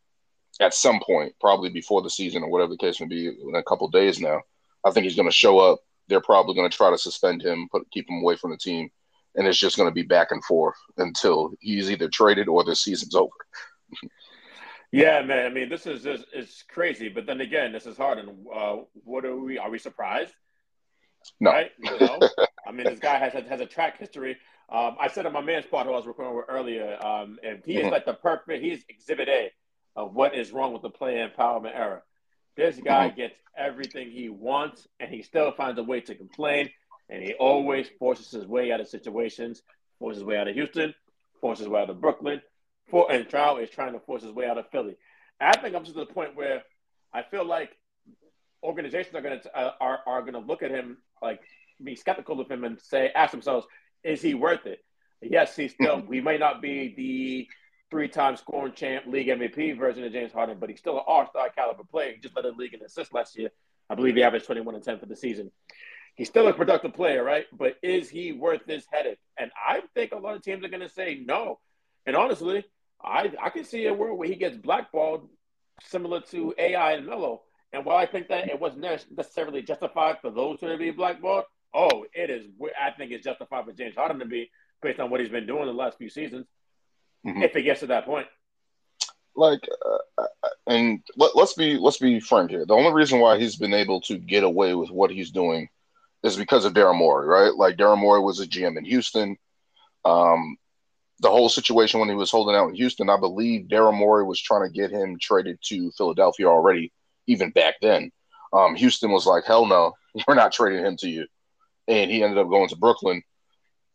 at 0.60 0.75
some 0.75 1.00
point, 1.00 1.34
probably 1.40 1.70
before 1.70 2.02
the 2.02 2.10
season 2.10 2.43
or 2.43 2.50
whatever 2.50 2.72
the 2.72 2.76
case 2.76 3.00
may 3.00 3.06
be 3.06 3.28
in 3.28 3.54
a 3.54 3.62
couple 3.62 3.88
days 3.88 4.20
now. 4.20 4.43
I 4.84 4.90
think 4.90 5.04
he's 5.04 5.16
going 5.16 5.28
to 5.28 5.34
show 5.34 5.58
up. 5.58 5.78
They're 6.08 6.20
probably 6.20 6.54
going 6.54 6.70
to 6.70 6.76
try 6.76 6.90
to 6.90 6.98
suspend 6.98 7.40
him, 7.40 7.66
put 7.72 7.90
keep 7.90 8.10
him 8.10 8.20
away 8.20 8.37
from 8.37 8.50
the 8.50 8.58
team, 8.58 8.90
and 9.37 9.46
it's 9.46 9.58
just 9.58 9.78
going 9.78 9.88
to 9.88 9.94
be 9.94 10.02
back 10.02 10.32
and 10.32 10.44
forth 10.44 10.76
until 10.98 11.52
he's 11.60 11.90
either 11.90 12.08
traded 12.10 12.46
or 12.46 12.62
the 12.62 12.76
season's 12.76 13.14
over. 13.14 13.32
Yeah, 14.92 15.22
man. 15.22 15.46
I 15.46 15.48
mean, 15.50 15.68
this 15.68 15.86
is 15.86 16.06
it's 16.06 16.62
crazy. 16.62 17.08
But 17.08 17.26
then 17.26 17.40
again, 17.40 17.72
this 17.72 17.86
is 17.86 17.96
hard. 17.96 18.18
And 18.18 18.46
uh, 18.54 18.76
what 19.04 19.24
are 19.24 19.36
we? 19.36 19.58
Are 19.58 19.70
we 19.70 19.78
surprised? 19.78 20.32
No. 21.40 21.50
Right? 21.50 21.70
I 22.66 22.72
mean, 22.72 22.84
this 22.84 22.98
guy 22.98 23.18
has 23.18 23.34
a, 23.34 23.42
has 23.48 23.60
a 23.60 23.66
track 23.66 23.98
history. 23.98 24.36
Um, 24.68 24.96
I 25.00 25.08
said 25.08 25.26
on 25.26 25.32
my 25.32 25.40
man 25.40 25.62
spot 25.62 25.86
who 25.86 25.92
I 25.92 25.96
was 25.96 26.06
recording 26.06 26.36
with 26.36 26.46
earlier, 26.48 26.98
um, 27.04 27.38
and 27.44 27.62
he 27.64 27.76
mm-hmm. 27.76 27.86
is 27.86 27.92
like 27.92 28.04
the 28.04 28.14
perfect. 28.14 28.62
He's 28.62 28.84
Exhibit 28.88 29.28
A 29.28 29.50
of 29.94 30.14
what 30.14 30.34
is 30.34 30.50
wrong 30.50 30.72
with 30.72 30.82
the 30.82 30.90
player 30.90 31.28
empowerment 31.28 31.74
era. 31.74 32.02
This 32.56 32.76
guy 32.78 33.08
mm-hmm. 33.08 33.16
gets 33.16 33.38
everything 33.56 34.10
he 34.10 34.28
wants, 34.28 34.86
and 34.98 35.10
he 35.10 35.22
still 35.22 35.52
finds 35.52 35.78
a 35.78 35.82
way 35.82 36.00
to 36.00 36.14
complain, 36.14 36.70
and 37.08 37.22
he 37.22 37.34
always 37.34 37.88
forces 37.98 38.30
his 38.30 38.46
way 38.46 38.72
out 38.72 38.80
of 38.80 38.88
situations, 38.88 39.62
forces 39.98 40.20
his 40.20 40.24
way 40.26 40.36
out 40.36 40.48
of 40.48 40.54
Houston, 40.54 40.94
forces 41.40 41.64
his 41.64 41.68
way 41.68 41.82
out 41.82 41.90
of 41.90 42.00
Brooklyn, 42.00 42.40
for 42.88 43.10
and 43.10 43.28
Trout 43.28 43.62
is 43.62 43.70
trying 43.70 43.92
to 43.92 44.00
force 44.00 44.22
his 44.22 44.32
way 44.32 44.46
out 44.46 44.58
of 44.58 44.68
Philly. 44.70 44.96
I 45.40 45.56
think 45.58 45.74
I'm 45.74 45.84
to 45.84 45.92
the 45.92 46.06
point 46.06 46.36
where 46.36 46.62
I 47.12 47.22
feel 47.22 47.44
like 47.44 47.70
organizations 48.62 49.14
are 49.14 49.22
going 49.22 49.40
to 49.40 49.58
uh, 49.58 49.72
are 49.80 50.00
are 50.06 50.20
going 50.22 50.34
to 50.34 50.40
look 50.40 50.62
at 50.62 50.70
him 50.70 50.98
like 51.22 51.40
be 51.82 51.94
skeptical 51.94 52.40
of 52.40 52.50
him 52.50 52.64
and 52.64 52.81
say 52.81 53.10
ask 53.14 53.31
themselves, 53.31 53.66
is 54.02 54.22
he 54.22 54.34
worth 54.34 54.66
it? 54.66 54.81
Yes, 55.20 55.56
he's 55.56 55.72
still. 55.72 56.02
we 56.06 56.20
may 56.20 56.38
not 56.38 56.62
be 56.62 56.94
the 56.96 57.48
three-time 57.90 58.36
scoring 58.36 58.72
champ, 58.72 59.06
league 59.06 59.28
MVP 59.28 59.78
version 59.78 60.05
of 60.05 60.12
James 60.12 60.32
Harden, 60.32 60.58
but 60.58 60.69
he's 60.69 60.78
still 60.78 60.96
an 60.96 61.05
all-star 61.06 61.50
caliber 61.50 61.84
player. 61.84 62.12
He 62.12 62.20
just 62.20 62.34
led 62.34 62.44
the 62.44 62.50
league 62.50 62.74
in 62.74 62.82
assists 62.82 63.12
last 63.12 63.38
year. 63.38 63.50
I 63.88 63.94
believe 63.94 64.16
he 64.16 64.22
averaged 64.22 64.46
21 64.46 64.74
and 64.74 64.84
10 64.84 64.98
for 64.98 65.06
the 65.06 65.16
season. 65.16 65.52
He's 66.16 66.28
still 66.28 66.48
a 66.48 66.52
productive 66.52 66.94
player, 66.94 67.22
right? 67.22 67.44
But 67.52 67.76
is 67.82 68.08
he 68.08 68.32
worth 68.32 68.62
this 68.66 68.84
headache? 68.90 69.19
And 69.38 69.50
I 69.56 69.82
think 69.94 70.12
a 70.12 70.16
lot 70.16 70.34
of 70.34 70.43
teams 70.43 70.64
are 70.64 70.69
going 70.69 70.81
to 70.81 70.88
say 70.88 71.22
no. 71.24 71.60
And 72.06 72.16
honestly, 72.16 72.64
I 73.03 73.31
I 73.43 73.50
can 73.50 73.65
see 73.65 73.86
a 73.86 73.94
world 73.94 74.19
where 74.19 74.29
he 74.29 74.36
gets 74.36 74.56
blackballed, 74.56 75.29
similar 75.82 76.20
to 76.32 76.55
AI 76.58 76.93
and 76.93 77.06
Melo. 77.06 77.43
And 77.72 77.84
while 77.84 77.96
I 77.96 78.06
think 78.06 78.29
that 78.29 78.48
it 78.48 78.58
wasn't 78.58 78.82
necessarily 78.82 79.62
justified 79.62 80.19
for 80.20 80.31
those 80.31 80.60
two 80.60 80.69
to 80.69 80.79
be 80.79 80.91
blackballed, 80.91 81.44
oh, 81.74 82.06
it 82.15 82.31
is. 82.31 82.46
I 82.81 82.91
think 82.93 83.12
it's 83.12 83.24
justified 83.24 83.65
for 83.65 83.72
James 83.72 83.96
Harden 83.96 84.20
to 84.20 84.24
be 84.24 84.50
based 84.82 85.00
on 85.00 85.10
what 85.10 85.20
he's 85.20 85.29
been 85.29 85.46
doing 85.46 85.67
the 85.67 85.72
last 85.72 85.98
few 85.98 86.08
seasons. 86.08 86.46
Mm-hmm. 87.26 87.43
If 87.43 87.56
it 87.56 87.62
gets 87.62 87.81
to 87.81 87.88
that 87.88 88.06
point, 88.06 88.26
like, 89.36 89.69
uh, 89.84 90.22
uh, 90.22 90.48
and 90.67 91.00
let, 91.17 91.36
us 91.36 91.53
be 91.53 91.76
let's 91.76 91.98
be 91.98 92.20
frank 92.20 92.50
here. 92.50 92.65
The 92.65 92.74
only 92.74 92.93
reason 92.93 93.20
why 93.20 93.38
he's 93.38 93.56
been 93.56 93.74
able 93.74 94.00
to 94.03 94.17
get 94.17 94.44
away 94.44 94.74
with 94.74 94.91
what 94.91 95.10
he's 95.10 95.31
doing 95.31 95.69
is 96.22 96.36
because 96.36 96.65
of 96.65 96.72
Daryl 96.72 96.96
Morey, 96.96 97.26
right? 97.26 97.55
Like 97.55 97.76
Daryl 97.76 97.98
Morey 97.98 98.20
was 98.20 98.41
a 98.41 98.46
GM 98.46 98.79
in 98.79 98.84
Houston. 98.84 99.36
Um, 100.05 100.56
the 101.20 101.31
whole 101.31 101.49
situation 101.49 102.01
when 102.01 102.08
he 102.08 102.15
was 102.15 102.31
holding 102.31 102.55
out 102.55 102.69
in 102.69 102.75
Houston, 102.75 103.08
I 103.08 103.17
believe 103.17 103.69
Daryl 103.69 103.96
Morey 103.96 104.25
was 104.25 104.41
trying 104.41 104.67
to 104.67 104.73
get 104.73 104.91
him 104.91 105.19
traded 105.19 105.58
to 105.65 105.91
Philadelphia 105.93 106.46
already, 106.46 106.93
even 107.27 107.51
back 107.51 107.77
then. 107.81 108.13
Um, 108.53 108.75
Houston 108.75 109.11
was 109.11 109.27
like, 109.27 109.44
hell 109.44 109.67
no, 109.67 109.94
we're 110.29 110.35
not 110.35 110.53
trading 110.53 110.85
him 110.85 110.96
to 110.99 111.08
you. 111.08 111.27
And 111.89 112.11
he 112.11 112.23
ended 112.23 112.39
up 112.39 112.49
going 112.49 112.69
to 112.69 112.77
Brooklyn. 112.77 113.23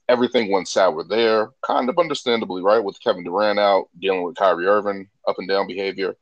Everything 0.10 0.51
went 0.51 0.68
sour 0.68 1.04
there, 1.04 1.50
kind 1.66 1.90
of 1.90 1.98
understandably, 1.98 2.62
right? 2.62 2.84
With 2.84 3.01
Kevin 3.01 3.24
Durant 3.24 3.60
out, 3.60 3.86
dealing 4.00 4.24
with 4.24 4.36
Kyrie 4.36 4.66
Irving, 4.66 5.08
up 5.28 5.36
and 5.38 5.48
down 5.48 5.68
behavior. 5.68 6.16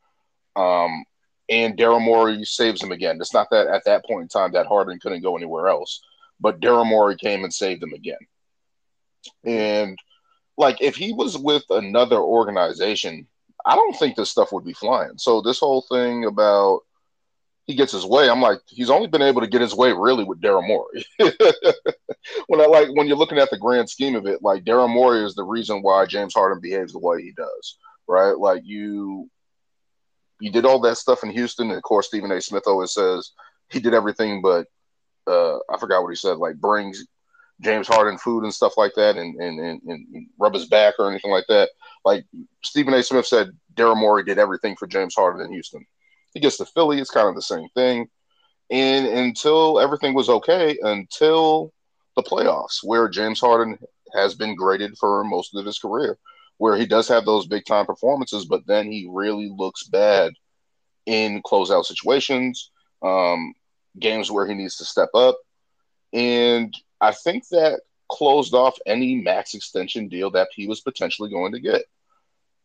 Um, 0.54 1.04
and 1.48 1.76
Daryl 1.76 2.04
Morey 2.04 2.44
saves 2.44 2.82
him 2.82 2.92
again. 2.92 3.18
It's 3.20 3.34
not 3.34 3.48
that 3.50 3.66
at 3.66 3.84
that 3.86 4.04
point 4.04 4.22
in 4.22 4.28
time 4.28 4.52
that 4.52 4.66
Harden 4.66 5.00
couldn't 5.00 5.22
go 5.22 5.36
anywhere 5.36 5.68
else, 5.68 6.00
but 6.38 6.60
Daryl 6.60 6.86
Morey 6.86 7.16
came 7.16 7.42
and 7.42 7.52
saved 7.52 7.82
him 7.82 7.94
again. 7.94 8.18
And– 9.44 9.98
like 10.60 10.80
if 10.80 10.94
he 10.94 11.12
was 11.12 11.38
with 11.38 11.64
another 11.70 12.18
organization, 12.18 13.26
I 13.66 13.74
don't 13.74 13.96
think 13.96 14.14
this 14.14 14.30
stuff 14.30 14.52
would 14.52 14.64
be 14.64 14.72
flying. 14.72 15.16
So 15.16 15.40
this 15.40 15.58
whole 15.58 15.84
thing 15.90 16.26
about 16.26 16.80
he 17.66 17.74
gets 17.74 17.92
his 17.92 18.04
way, 18.04 18.28
I'm 18.28 18.42
like, 18.42 18.58
he's 18.66 18.90
only 18.90 19.06
been 19.06 19.22
able 19.22 19.40
to 19.40 19.46
get 19.46 19.60
his 19.60 19.74
way 19.74 19.92
really 19.92 20.24
with 20.24 20.40
Daryl 20.40 20.66
Morey. 20.66 21.04
when 22.46 22.60
I 22.60 22.66
like 22.66 22.88
when 22.94 23.06
you're 23.06 23.16
looking 23.16 23.38
at 23.38 23.50
the 23.50 23.58
grand 23.58 23.88
scheme 23.88 24.14
of 24.16 24.26
it, 24.26 24.42
like 24.42 24.64
Daryl 24.64 24.92
Morey 24.92 25.24
is 25.24 25.34
the 25.34 25.44
reason 25.44 25.80
why 25.82 26.04
James 26.06 26.34
Harden 26.34 26.60
behaves 26.60 26.92
the 26.92 26.98
way 26.98 27.22
he 27.22 27.32
does. 27.32 27.78
right? 28.06 28.36
Like 28.36 28.62
you 28.64 29.30
you 30.40 30.50
did 30.50 30.66
all 30.66 30.80
that 30.80 30.96
stuff 30.96 31.22
in 31.22 31.30
Houston, 31.30 31.68
and 31.68 31.76
of 31.76 31.82
course 31.82 32.08
Stephen 32.08 32.32
A. 32.32 32.40
Smith 32.40 32.64
always 32.66 32.92
says 32.92 33.32
he 33.70 33.80
did 33.80 33.94
everything 33.94 34.42
but 34.42 34.66
uh, 35.26 35.58
I 35.70 35.78
forgot 35.78 36.02
what 36.02 36.10
he 36.10 36.16
said, 36.16 36.38
like 36.38 36.56
brings 36.56 37.06
James 37.60 37.88
Harden 37.88 38.18
food 38.18 38.44
and 38.44 38.54
stuff 38.54 38.76
like 38.76 38.92
that, 38.96 39.16
and 39.16 39.40
and, 39.40 39.60
and, 39.60 39.82
and 39.86 40.26
rub 40.38 40.54
his 40.54 40.66
back 40.66 40.94
or 40.98 41.10
anything 41.10 41.30
like 41.30 41.46
that. 41.48 41.70
Like 42.04 42.24
Stephen 42.64 42.94
A. 42.94 43.02
Smith 43.02 43.26
said, 43.26 43.50
Daryl 43.74 43.96
Morey 43.96 44.24
did 44.24 44.38
everything 44.38 44.76
for 44.76 44.86
James 44.86 45.14
Harden 45.14 45.44
in 45.44 45.52
Houston. 45.52 45.84
He 46.34 46.40
gets 46.40 46.56
to 46.58 46.64
Philly, 46.64 46.98
it's 46.98 47.10
kind 47.10 47.28
of 47.28 47.34
the 47.34 47.42
same 47.42 47.68
thing. 47.74 48.08
And 48.70 49.06
until 49.06 49.80
everything 49.80 50.14
was 50.14 50.28
okay, 50.28 50.78
until 50.82 51.72
the 52.16 52.22
playoffs, 52.22 52.78
where 52.82 53.08
James 53.08 53.40
Harden 53.40 53.78
has 54.14 54.34
been 54.34 54.54
graded 54.54 54.96
for 54.98 55.24
most 55.24 55.54
of 55.54 55.66
his 55.66 55.78
career, 55.78 56.18
where 56.58 56.76
he 56.76 56.86
does 56.86 57.08
have 57.08 57.24
those 57.24 57.46
big 57.46 57.64
time 57.64 57.86
performances, 57.86 58.44
but 58.44 58.66
then 58.66 58.90
he 58.90 59.08
really 59.10 59.52
looks 59.54 59.84
bad 59.84 60.32
in 61.06 61.42
closeout 61.42 61.84
situations, 61.84 62.70
um, 63.02 63.54
games 63.98 64.30
where 64.30 64.46
he 64.46 64.54
needs 64.54 64.76
to 64.76 64.84
step 64.84 65.08
up. 65.14 65.38
And 66.12 66.74
I 67.00 67.12
think 67.12 67.48
that 67.48 67.80
closed 68.10 68.54
off 68.54 68.78
any 68.86 69.14
max 69.14 69.54
extension 69.54 70.08
deal 70.08 70.30
that 70.32 70.48
he 70.54 70.66
was 70.66 70.80
potentially 70.80 71.30
going 71.30 71.52
to 71.52 71.60
get. 71.60 71.82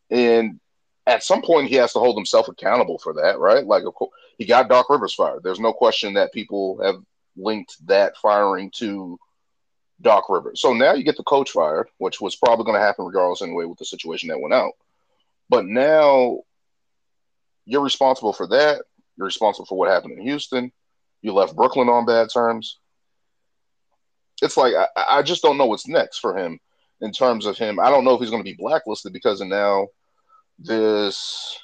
And 0.09 0.59
at 1.07 1.23
some 1.23 1.41
point, 1.41 1.69
he 1.69 1.75
has 1.75 1.93
to 1.93 1.99
hold 1.99 2.17
himself 2.17 2.47
accountable 2.47 2.97
for 2.97 3.13
that, 3.13 3.39
right? 3.39 3.65
Like, 3.65 3.83
of 3.83 3.93
course, 3.93 4.11
he 4.37 4.45
got 4.45 4.69
Doc 4.69 4.89
Rivers 4.89 5.13
fired. 5.13 5.43
There's 5.43 5.59
no 5.59 5.71
question 5.71 6.15
that 6.15 6.33
people 6.33 6.81
have 6.83 6.95
linked 7.37 7.75
that 7.87 8.17
firing 8.17 8.71
to 8.77 9.19
Doc 10.01 10.25
Rivers. 10.29 10.61
So 10.61 10.73
now 10.73 10.93
you 10.93 11.03
get 11.03 11.15
the 11.15 11.23
coach 11.23 11.51
fired, 11.51 11.87
which 11.99 12.19
was 12.19 12.35
probably 12.35 12.65
going 12.65 12.79
to 12.79 12.85
happen 12.85 13.05
regardless 13.05 13.41
anyway 13.41 13.65
with 13.65 13.77
the 13.77 13.85
situation 13.85 14.29
that 14.29 14.41
went 14.41 14.53
out. 14.53 14.73
But 15.47 15.65
now 15.65 16.39
you're 17.65 17.83
responsible 17.83 18.33
for 18.33 18.47
that. 18.47 18.81
You're 19.15 19.27
responsible 19.27 19.65
for 19.65 19.77
what 19.77 19.89
happened 19.89 20.17
in 20.17 20.25
Houston. 20.25 20.71
You 21.21 21.33
left 21.33 21.55
Brooklyn 21.55 21.87
on 21.87 22.05
bad 22.05 22.29
terms 22.33 22.79
it's 24.41 24.57
like 24.57 24.73
I, 24.73 24.87
I 25.09 25.21
just 25.21 25.41
don't 25.41 25.57
know 25.57 25.65
what's 25.65 25.87
next 25.87 26.19
for 26.19 26.37
him 26.37 26.59
in 27.01 27.11
terms 27.11 27.45
of 27.45 27.57
him. 27.57 27.79
I 27.79 27.89
don't 27.89 28.03
know 28.03 28.13
if 28.13 28.21
he's 28.21 28.29
going 28.29 28.43
to 28.43 28.49
be 28.49 28.57
blacklisted 28.57 29.13
because 29.13 29.41
of 29.41 29.47
now 29.47 29.87
this 30.59 31.59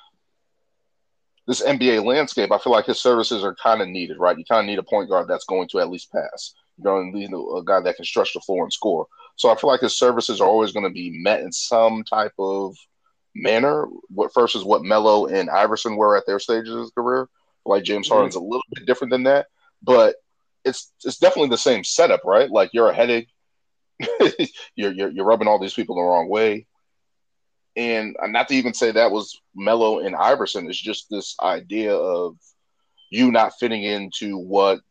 this 1.47 1.61
NBA 1.63 2.05
landscape. 2.05 2.51
I 2.51 2.57
feel 2.57 2.73
like 2.73 2.85
his 2.85 3.01
services 3.01 3.43
are 3.43 3.55
kind 3.55 3.81
of 3.81 3.87
needed, 3.87 4.17
right? 4.19 4.37
You 4.37 4.45
kind 4.45 4.61
of 4.61 4.65
need 4.67 4.79
a 4.79 4.83
point 4.83 5.09
guard 5.09 5.27
that's 5.27 5.45
going 5.45 5.67
to 5.69 5.79
at 5.79 5.89
least 5.89 6.11
pass. 6.11 6.53
You're 6.77 6.93
going 6.93 7.11
to 7.11 7.17
need 7.17 7.31
a 7.33 7.63
guy 7.63 7.81
that 7.81 7.95
can 7.95 8.05
stretch 8.05 8.33
the 8.33 8.39
floor 8.41 8.63
and 8.63 8.71
score. 8.71 9.07
So 9.35 9.49
I 9.49 9.55
feel 9.55 9.69
like 9.69 9.81
his 9.81 9.97
services 9.97 10.39
are 10.39 10.47
always 10.47 10.71
going 10.71 10.85
to 10.85 10.93
be 10.93 11.19
met 11.21 11.41
in 11.41 11.51
some 11.51 12.03
type 12.03 12.33
of 12.37 12.75
manner. 13.35 13.87
What 14.09 14.33
first 14.33 14.55
is 14.55 14.63
what 14.63 14.83
Melo 14.83 15.27
and 15.27 15.49
Iverson 15.49 15.95
were 15.95 16.15
at 16.15 16.25
their 16.25 16.39
stages 16.39 16.73
of 16.73 16.81
his 16.81 16.91
career. 16.91 17.27
Like 17.65 17.83
James 17.83 18.07
mm-hmm. 18.07 18.13
Harden's 18.13 18.35
a 18.35 18.39
little 18.39 18.61
bit 18.73 18.85
different 18.85 19.11
than 19.11 19.23
that, 19.23 19.47
but 19.81 20.15
it's 20.63 20.91
it's 21.03 21.17
definitely 21.17 21.49
the 21.49 21.57
same 21.57 21.83
setup, 21.83 22.21
right? 22.25 22.49
Like 22.49 22.71
you're 22.73 22.89
a 22.89 22.93
headache. 22.93 23.29
you're, 24.75 24.91
you're 24.91 25.09
you're 25.09 25.25
rubbing 25.25 25.47
all 25.47 25.59
these 25.59 25.73
people 25.73 25.95
the 25.95 26.01
wrong 26.01 26.29
way. 26.29 26.65
And 27.75 28.17
not 28.21 28.49
to 28.49 28.55
even 28.55 28.73
say 28.73 28.91
that 28.91 29.11
was 29.11 29.39
Melo 29.55 29.99
and 29.99 30.15
Iverson, 30.15 30.67
it's 30.67 30.81
just 30.81 31.09
this 31.09 31.35
idea 31.41 31.95
of 31.95 32.35
you 33.09 33.31
not 33.31 33.53
fitting 33.59 33.83
into 33.83 34.37
what 34.37 34.81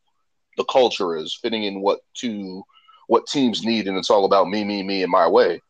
the 0.57 0.65
culture 0.65 1.17
is, 1.17 1.39
fitting 1.41 1.65
in 1.65 1.81
what 1.81 2.01
to 2.19 2.63
what 3.07 3.27
teams 3.27 3.65
need, 3.65 3.89
and 3.89 3.99
it's 3.99 4.11
all 4.11 4.25
about 4.25 4.49
me, 4.49 4.63
me, 4.65 4.83
me, 4.83 5.03
and 5.03 5.11
my 5.11 5.27
way. 5.27 5.61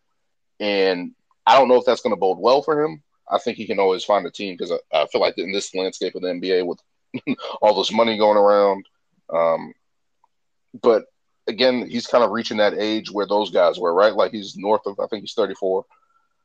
And 0.61 1.13
I 1.47 1.59
don't 1.59 1.69
know 1.69 1.77
if 1.77 1.87
that's 1.87 2.03
going 2.03 2.15
to 2.15 2.21
bode 2.21 2.39
well 2.39 2.63
for 2.63 2.85
him. 2.85 3.03
I 3.31 3.39
think 3.39 3.57
he 3.57 3.67
can 3.67 3.79
always 3.79 4.05
find 4.05 4.27
a 4.27 4.31
team 4.31 4.55
because 4.55 4.73
I, 4.73 5.03
I, 5.03 5.07
feel 5.07 5.21
like 5.21 5.39
in 5.39 5.53
this 5.53 5.75
landscape 5.75 6.15
of 6.15 6.23
the 6.23 6.29
NBA 6.29 6.67
with 6.67 6.81
all 7.63 7.79
this 7.79 7.93
money 7.93 8.19
going 8.19 8.37
around, 8.37 8.85
um, 9.33 9.73
but 10.83 11.05
again, 11.47 11.89
he's 11.89 12.07
kind 12.07 12.25
of 12.25 12.31
reaching 12.31 12.59
that 12.59 12.75
age 12.79 13.11
where 13.11 13.27
those 13.27 13.51
guys 13.51 13.79
were, 13.79 13.93
right? 13.93 14.15
Like 14.15 14.33
he's 14.33 14.57
north 14.57 14.83
of, 14.87 14.99
I 15.01 15.07
think 15.07 15.23
he's 15.23 15.35
34. 15.35 15.85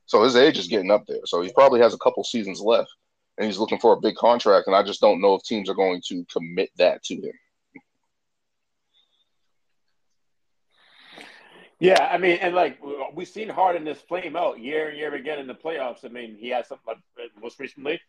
So 0.05 0.23
his 0.23 0.35
age 0.35 0.57
is 0.57 0.67
getting 0.67 0.91
up 0.91 1.05
there. 1.07 1.21
So 1.25 1.41
he 1.41 1.51
probably 1.53 1.79
has 1.81 1.93
a 1.93 1.99
couple 1.99 2.23
seasons 2.23 2.61
left 2.61 2.91
and 3.37 3.47
he's 3.47 3.57
looking 3.57 3.79
for 3.79 3.93
a 3.93 3.99
big 3.99 4.15
contract. 4.15 4.67
And 4.67 4.75
I 4.75 4.83
just 4.83 5.01
don't 5.01 5.21
know 5.21 5.35
if 5.35 5.43
teams 5.43 5.69
are 5.69 5.75
going 5.75 6.01
to 6.07 6.25
commit 6.31 6.69
that 6.77 7.03
to 7.03 7.15
him. 7.15 7.33
Yeah, 11.79 12.07
I 12.09 12.17
mean, 12.17 12.37
and 12.41 12.55
like 12.55 12.79
we've 13.13 13.27
seen 13.27 13.49
Harden 13.49 13.83
this 13.83 13.99
flame 13.99 14.37
out 14.37 14.59
year 14.59 14.89
and 14.89 14.97
year 14.97 15.13
again 15.13 15.39
in 15.39 15.47
the 15.47 15.53
playoffs. 15.53 16.05
I 16.05 16.07
mean, 16.07 16.37
he 16.39 16.49
had 16.49 16.65
something 16.65 16.95
like 17.17 17.31
most 17.41 17.59
recently, 17.59 17.99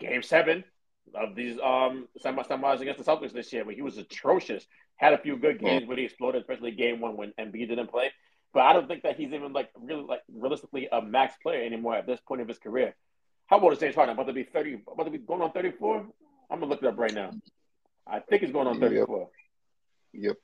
Game 0.00 0.22
Seven 0.22 0.64
of 1.14 1.34
these 1.34 1.58
um 1.58 2.08
semis 2.24 2.80
against 2.80 3.04
the 3.04 3.10
Celtics 3.10 3.32
this 3.32 3.52
year, 3.52 3.64
where 3.64 3.74
he 3.74 3.82
was 3.82 3.98
atrocious 3.98 4.66
had 4.96 5.12
a 5.12 5.18
few 5.18 5.36
good 5.36 5.58
games 5.60 5.86
when 5.86 5.98
he 5.98 6.04
exploded, 6.04 6.40
especially 6.40 6.70
game 6.70 7.00
one 7.00 7.16
when 7.16 7.32
Embiid 7.38 7.68
didn't 7.68 7.88
play. 7.88 8.12
But 8.52 8.60
I 8.60 8.72
don't 8.72 8.86
think 8.86 9.02
that 9.02 9.16
he's 9.16 9.32
even 9.32 9.52
like 9.52 9.70
really 9.76 10.04
like 10.04 10.22
realistically 10.32 10.88
a 10.90 11.02
max 11.02 11.34
player 11.42 11.64
anymore 11.64 11.96
at 11.96 12.06
this 12.06 12.20
point 12.20 12.40
of 12.40 12.48
his 12.48 12.58
career. 12.58 12.94
How 13.46 13.60
old 13.60 13.72
is 13.72 13.78
James 13.80 13.94
Harden? 13.94 14.14
About 14.14 14.28
to 14.28 14.32
be 14.32 14.44
thirty? 14.44 14.80
About 14.90 15.04
to 15.04 15.10
be 15.10 15.18
going 15.18 15.42
on 15.42 15.52
thirty 15.52 15.72
four? 15.72 16.06
I'm 16.50 16.60
gonna 16.60 16.70
look 16.70 16.82
it 16.82 16.86
up 16.86 16.98
right 16.98 17.12
now. 17.12 17.32
I 18.06 18.20
think 18.20 18.42
he's 18.42 18.52
going 18.52 18.68
on 18.68 18.78
thirty 18.78 19.04
four. 19.04 19.30
Yep. 20.12 20.22
yep. 20.22 20.36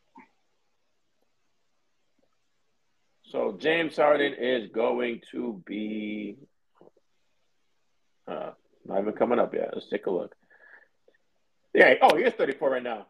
So 3.30 3.56
James 3.60 3.94
Harden 3.94 4.34
is 4.34 4.70
going 4.72 5.20
to 5.30 5.62
be 5.64 6.36
uh, 8.26 8.50
not 8.84 9.00
even 9.00 9.12
coming 9.12 9.38
up 9.38 9.54
yet. 9.54 9.70
Let's 9.72 9.88
take 9.88 10.06
a 10.06 10.10
look. 10.10 10.34
Yeah. 11.74 11.94
Oh, 12.02 12.16
he 12.16 12.24
is 12.24 12.34
34 12.34 12.70
right 12.70 12.82
now. 12.82 13.06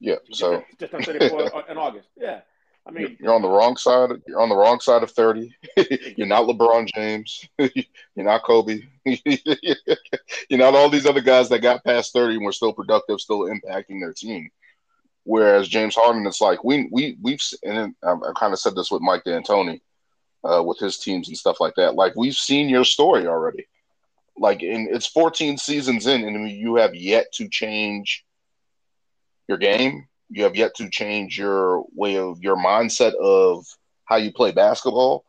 Yeah. 0.00 0.16
So 0.32 0.64
just 0.78 0.94
on 0.94 1.02
34 1.02 1.64
in 1.70 1.78
August. 1.78 2.08
Yeah. 2.16 2.40
I 2.84 2.90
mean, 2.90 3.16
you're 3.20 3.34
on 3.34 3.42
the 3.42 3.48
wrong 3.48 3.76
side. 3.76 4.10
You're 4.26 4.40
on 4.40 4.48
the 4.48 4.56
wrong 4.56 4.80
side 4.80 5.04
of 5.04 5.12
30. 5.12 5.54
you're 6.16 6.26
not 6.26 6.48
LeBron 6.48 6.88
James. 6.92 7.48
you're 7.58 7.70
not 8.16 8.42
Kobe. 8.42 8.80
you're 9.04 10.58
not 10.58 10.74
all 10.74 10.90
these 10.90 11.06
other 11.06 11.20
guys 11.20 11.48
that 11.48 11.60
got 11.60 11.84
past 11.84 12.12
30 12.12 12.36
and 12.36 12.44
were 12.44 12.50
still 12.50 12.72
productive, 12.72 13.20
still 13.20 13.42
impacting 13.42 14.00
their 14.00 14.12
team. 14.12 14.50
Whereas 15.24 15.68
James 15.68 15.94
Harden, 15.94 16.26
it's 16.26 16.40
like 16.40 16.64
we 16.64 16.88
we 16.90 17.16
we've 17.22 17.40
and 17.62 17.94
I, 18.02 18.10
I 18.10 18.32
kind 18.36 18.52
of 18.52 18.58
said 18.58 18.74
this 18.74 18.90
with 18.90 19.02
Mike 19.02 19.22
D'Antoni, 19.22 19.80
uh, 20.42 20.62
with 20.64 20.80
his 20.80 20.98
teams 20.98 21.28
and 21.28 21.38
stuff 21.38 21.60
like 21.60 21.74
that. 21.76 21.94
Like 21.94 22.16
we've 22.16 22.34
seen 22.34 22.68
your 22.68 22.84
story 22.84 23.28
already. 23.28 23.66
Like 24.36 24.58
it's 24.62 25.06
14 25.06 25.58
seasons 25.58 26.06
in, 26.06 26.24
and 26.24 26.50
you 26.50 26.76
have 26.76 26.94
yet 26.94 27.26
to 27.34 27.48
change 27.48 28.24
your 29.48 29.58
game. 29.58 30.06
You 30.30 30.44
have 30.44 30.56
yet 30.56 30.74
to 30.76 30.88
change 30.88 31.38
your 31.38 31.84
way 31.94 32.16
of 32.16 32.40
your 32.40 32.56
mindset 32.56 33.14
of 33.14 33.66
how 34.04 34.16
you 34.16 34.32
play 34.32 34.52
basketball, 34.52 35.24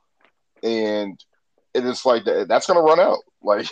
and 0.62 1.20
it 1.74 1.86
is 1.86 2.06
like 2.06 2.24
that, 2.26 2.48
that's 2.48 2.68
going 2.68 2.78
to 2.78 2.82
run 2.82 3.00
out. 3.00 3.20
Like 3.46 3.68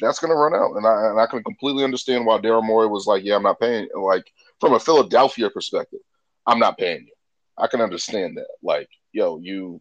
that's 0.00 0.18
going 0.18 0.30
to 0.30 0.34
run 0.34 0.52
out, 0.52 0.74
and 0.74 0.84
I 0.84 1.10
and 1.10 1.20
I 1.20 1.26
can 1.26 1.44
completely 1.44 1.84
understand 1.84 2.26
why 2.26 2.38
Daryl 2.38 2.66
Morey 2.66 2.88
was 2.88 3.06
like, 3.06 3.22
"Yeah, 3.22 3.36
I'm 3.36 3.44
not 3.44 3.60
paying." 3.60 3.86
Like 3.94 4.24
from 4.58 4.72
a 4.72 4.80
Philadelphia 4.80 5.48
perspective, 5.48 6.00
I'm 6.44 6.58
not 6.58 6.76
paying 6.76 7.06
you. 7.06 7.12
I 7.56 7.68
can 7.68 7.80
understand 7.80 8.36
that. 8.36 8.48
Like, 8.64 8.88
yo, 9.12 9.38
you, 9.38 9.80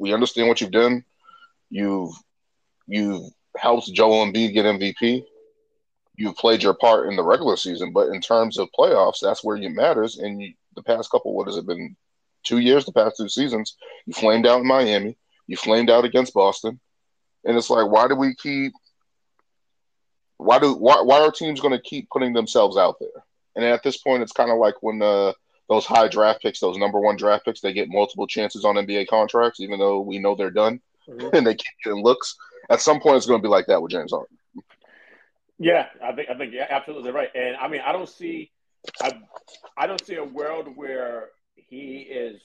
we 0.00 0.12
understand 0.12 0.48
what 0.48 0.60
you've 0.60 0.72
done. 0.72 1.04
You've 1.70 2.12
you've 2.88 3.30
helped 3.56 3.92
Joel 3.92 4.26
Embiid 4.26 4.54
get 4.54 4.66
MVP 4.66 5.24
you've 6.20 6.36
played 6.36 6.62
your 6.62 6.74
part 6.74 7.08
in 7.08 7.16
the 7.16 7.22
regular 7.22 7.56
season, 7.56 7.92
but 7.92 8.08
in 8.08 8.20
terms 8.20 8.58
of 8.58 8.68
playoffs, 8.78 9.20
that's 9.22 9.42
where 9.42 9.56
it 9.56 9.70
matters. 9.70 10.18
And 10.18 10.40
you, 10.40 10.52
the 10.76 10.82
past 10.82 11.10
couple, 11.10 11.34
what 11.34 11.46
has 11.46 11.56
it 11.56 11.66
been? 11.66 11.96
Two 12.42 12.58
years, 12.58 12.84
the 12.84 12.92
past 12.92 13.16
two 13.16 13.28
seasons, 13.28 13.76
you 14.06 14.12
flamed 14.12 14.46
out 14.46 14.60
in 14.60 14.66
Miami, 14.66 15.16
you 15.46 15.56
flamed 15.56 15.90
out 15.90 16.04
against 16.04 16.32
Boston, 16.32 16.80
and 17.44 17.56
it's 17.56 17.68
like, 17.68 17.90
why 17.90 18.08
do 18.08 18.14
we 18.14 18.34
keep? 18.34 18.72
Why 20.38 20.58
do 20.58 20.72
why 20.72 21.02
why 21.02 21.20
are 21.20 21.30
teams 21.30 21.60
going 21.60 21.76
to 21.76 21.82
keep 21.82 22.08
putting 22.08 22.32
themselves 22.32 22.78
out 22.78 22.96
there? 22.98 23.24
And 23.56 23.64
at 23.64 23.82
this 23.82 23.98
point, 23.98 24.22
it's 24.22 24.32
kind 24.32 24.50
of 24.50 24.56
like 24.56 24.82
when 24.82 25.02
uh, 25.02 25.34
those 25.68 25.84
high 25.84 26.08
draft 26.08 26.40
picks, 26.40 26.60
those 26.60 26.78
number 26.78 26.98
one 26.98 27.16
draft 27.16 27.44
picks, 27.44 27.60
they 27.60 27.74
get 27.74 27.90
multiple 27.90 28.26
chances 28.26 28.64
on 28.64 28.76
NBA 28.76 29.08
contracts, 29.08 29.60
even 29.60 29.78
though 29.78 30.00
we 30.00 30.18
know 30.18 30.34
they're 30.34 30.50
done 30.50 30.80
mm-hmm. 31.06 31.28
and 31.34 31.46
they 31.46 31.54
keep 31.54 31.74
getting 31.84 32.02
looks. 32.02 32.36
At 32.70 32.80
some 32.80 33.00
point, 33.00 33.16
it's 33.16 33.26
going 33.26 33.40
to 33.40 33.46
be 33.46 33.50
like 33.50 33.66
that 33.66 33.82
with 33.82 33.90
James 33.90 34.12
Harden. 34.12 34.36
Yeah, 35.58 35.86
I 36.02 36.12
think 36.12 36.30
I 36.30 36.38
think 36.38 36.54
yeah, 36.54 36.66
absolutely 36.70 37.10
right. 37.10 37.28
And 37.34 37.56
I 37.56 37.68
mean, 37.68 37.82
I 37.84 37.92
don't 37.92 38.08
see, 38.08 38.50
I, 39.02 39.12
I 39.76 39.86
don't 39.86 40.04
see 40.06 40.14
a 40.14 40.24
world 40.24 40.68
where 40.74 41.28
he 41.54 41.98
is 42.10 42.40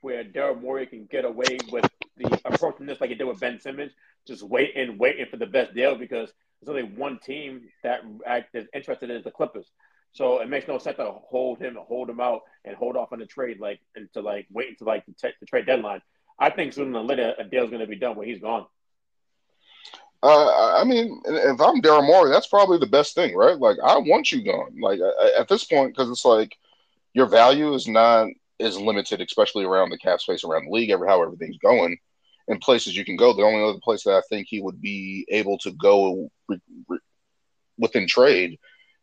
where 0.00 0.24
Daryl 0.24 0.60
Morey 0.60 0.86
can 0.86 1.06
get 1.10 1.24
away 1.24 1.58
with 1.70 1.86
the 2.16 2.40
approaching 2.44 2.86
this 2.86 3.00
like 3.00 3.10
he 3.10 3.16
did 3.16 3.24
with 3.24 3.40
Ben 3.40 3.60
Simmons, 3.60 3.92
just 4.26 4.42
waiting, 4.42 4.96
waiting 4.96 5.26
for 5.30 5.36
the 5.36 5.46
best 5.46 5.74
deal 5.74 5.96
because 5.96 6.32
there's 6.60 6.74
only 6.74 6.96
one 6.96 7.18
team 7.18 7.62
that 7.82 8.02
is 8.54 8.66
interested 8.74 9.10
in 9.10 9.22
the 9.22 9.30
Clippers. 9.30 9.70
So 10.12 10.40
it 10.40 10.48
makes 10.48 10.68
no 10.68 10.78
sense 10.78 10.96
to 10.98 11.10
hold 11.10 11.58
him, 11.58 11.76
hold 11.88 12.08
him 12.08 12.20
out, 12.20 12.42
and 12.64 12.76
hold 12.76 12.96
off 12.96 13.12
on 13.12 13.18
the 13.18 13.26
trade 13.26 13.58
like 13.60 13.80
and 13.96 14.08
to 14.12 14.20
like 14.20 14.46
wait 14.50 14.68
until 14.70 14.86
like 14.86 15.04
the, 15.06 15.12
t- 15.12 15.34
the 15.40 15.46
trade 15.46 15.66
deadline. 15.66 16.00
I 16.38 16.50
think 16.50 16.72
sooner 16.72 16.96
than 16.98 17.06
later 17.06 17.34
a 17.38 17.44
deal's 17.44 17.70
going 17.70 17.80
to 17.80 17.86
be 17.86 17.96
done 17.96 18.16
when 18.16 18.28
he's 18.28 18.40
gone. 18.40 18.66
Uh, 20.24 20.80
I 20.80 20.84
mean, 20.84 21.20
if 21.26 21.60
I'm 21.60 21.82
Daryl 21.82 22.06
Morey, 22.06 22.30
that's 22.30 22.46
probably 22.46 22.78
the 22.78 22.86
best 22.86 23.14
thing, 23.14 23.36
right? 23.36 23.58
Like, 23.58 23.76
I 23.84 23.98
want 23.98 24.32
you 24.32 24.42
gone. 24.42 24.74
Like 24.80 24.98
at 25.38 25.48
this 25.48 25.64
point, 25.64 25.94
because 25.94 26.10
it's 26.10 26.24
like 26.24 26.56
your 27.12 27.26
value 27.26 27.74
is 27.74 27.86
not 27.86 28.28
is 28.58 28.80
limited, 28.80 29.20
especially 29.20 29.64
around 29.64 29.90
the 29.90 29.98
cap 29.98 30.20
space 30.20 30.42
around 30.42 30.64
the 30.64 30.70
league, 30.70 30.88
ever 30.88 31.06
how 31.06 31.22
everything's 31.22 31.58
going, 31.58 31.98
and 32.48 32.58
places 32.62 32.96
you 32.96 33.04
can 33.04 33.16
go. 33.16 33.34
The 33.34 33.42
only 33.42 33.62
other 33.62 33.80
place 33.84 34.04
that 34.04 34.14
I 34.14 34.22
think 34.30 34.46
he 34.48 34.62
would 34.62 34.80
be 34.80 35.26
able 35.28 35.58
to 35.58 35.72
go 35.72 36.30
re, 36.48 36.58
re, 36.88 36.98
within 37.78 38.08
trade 38.08 38.58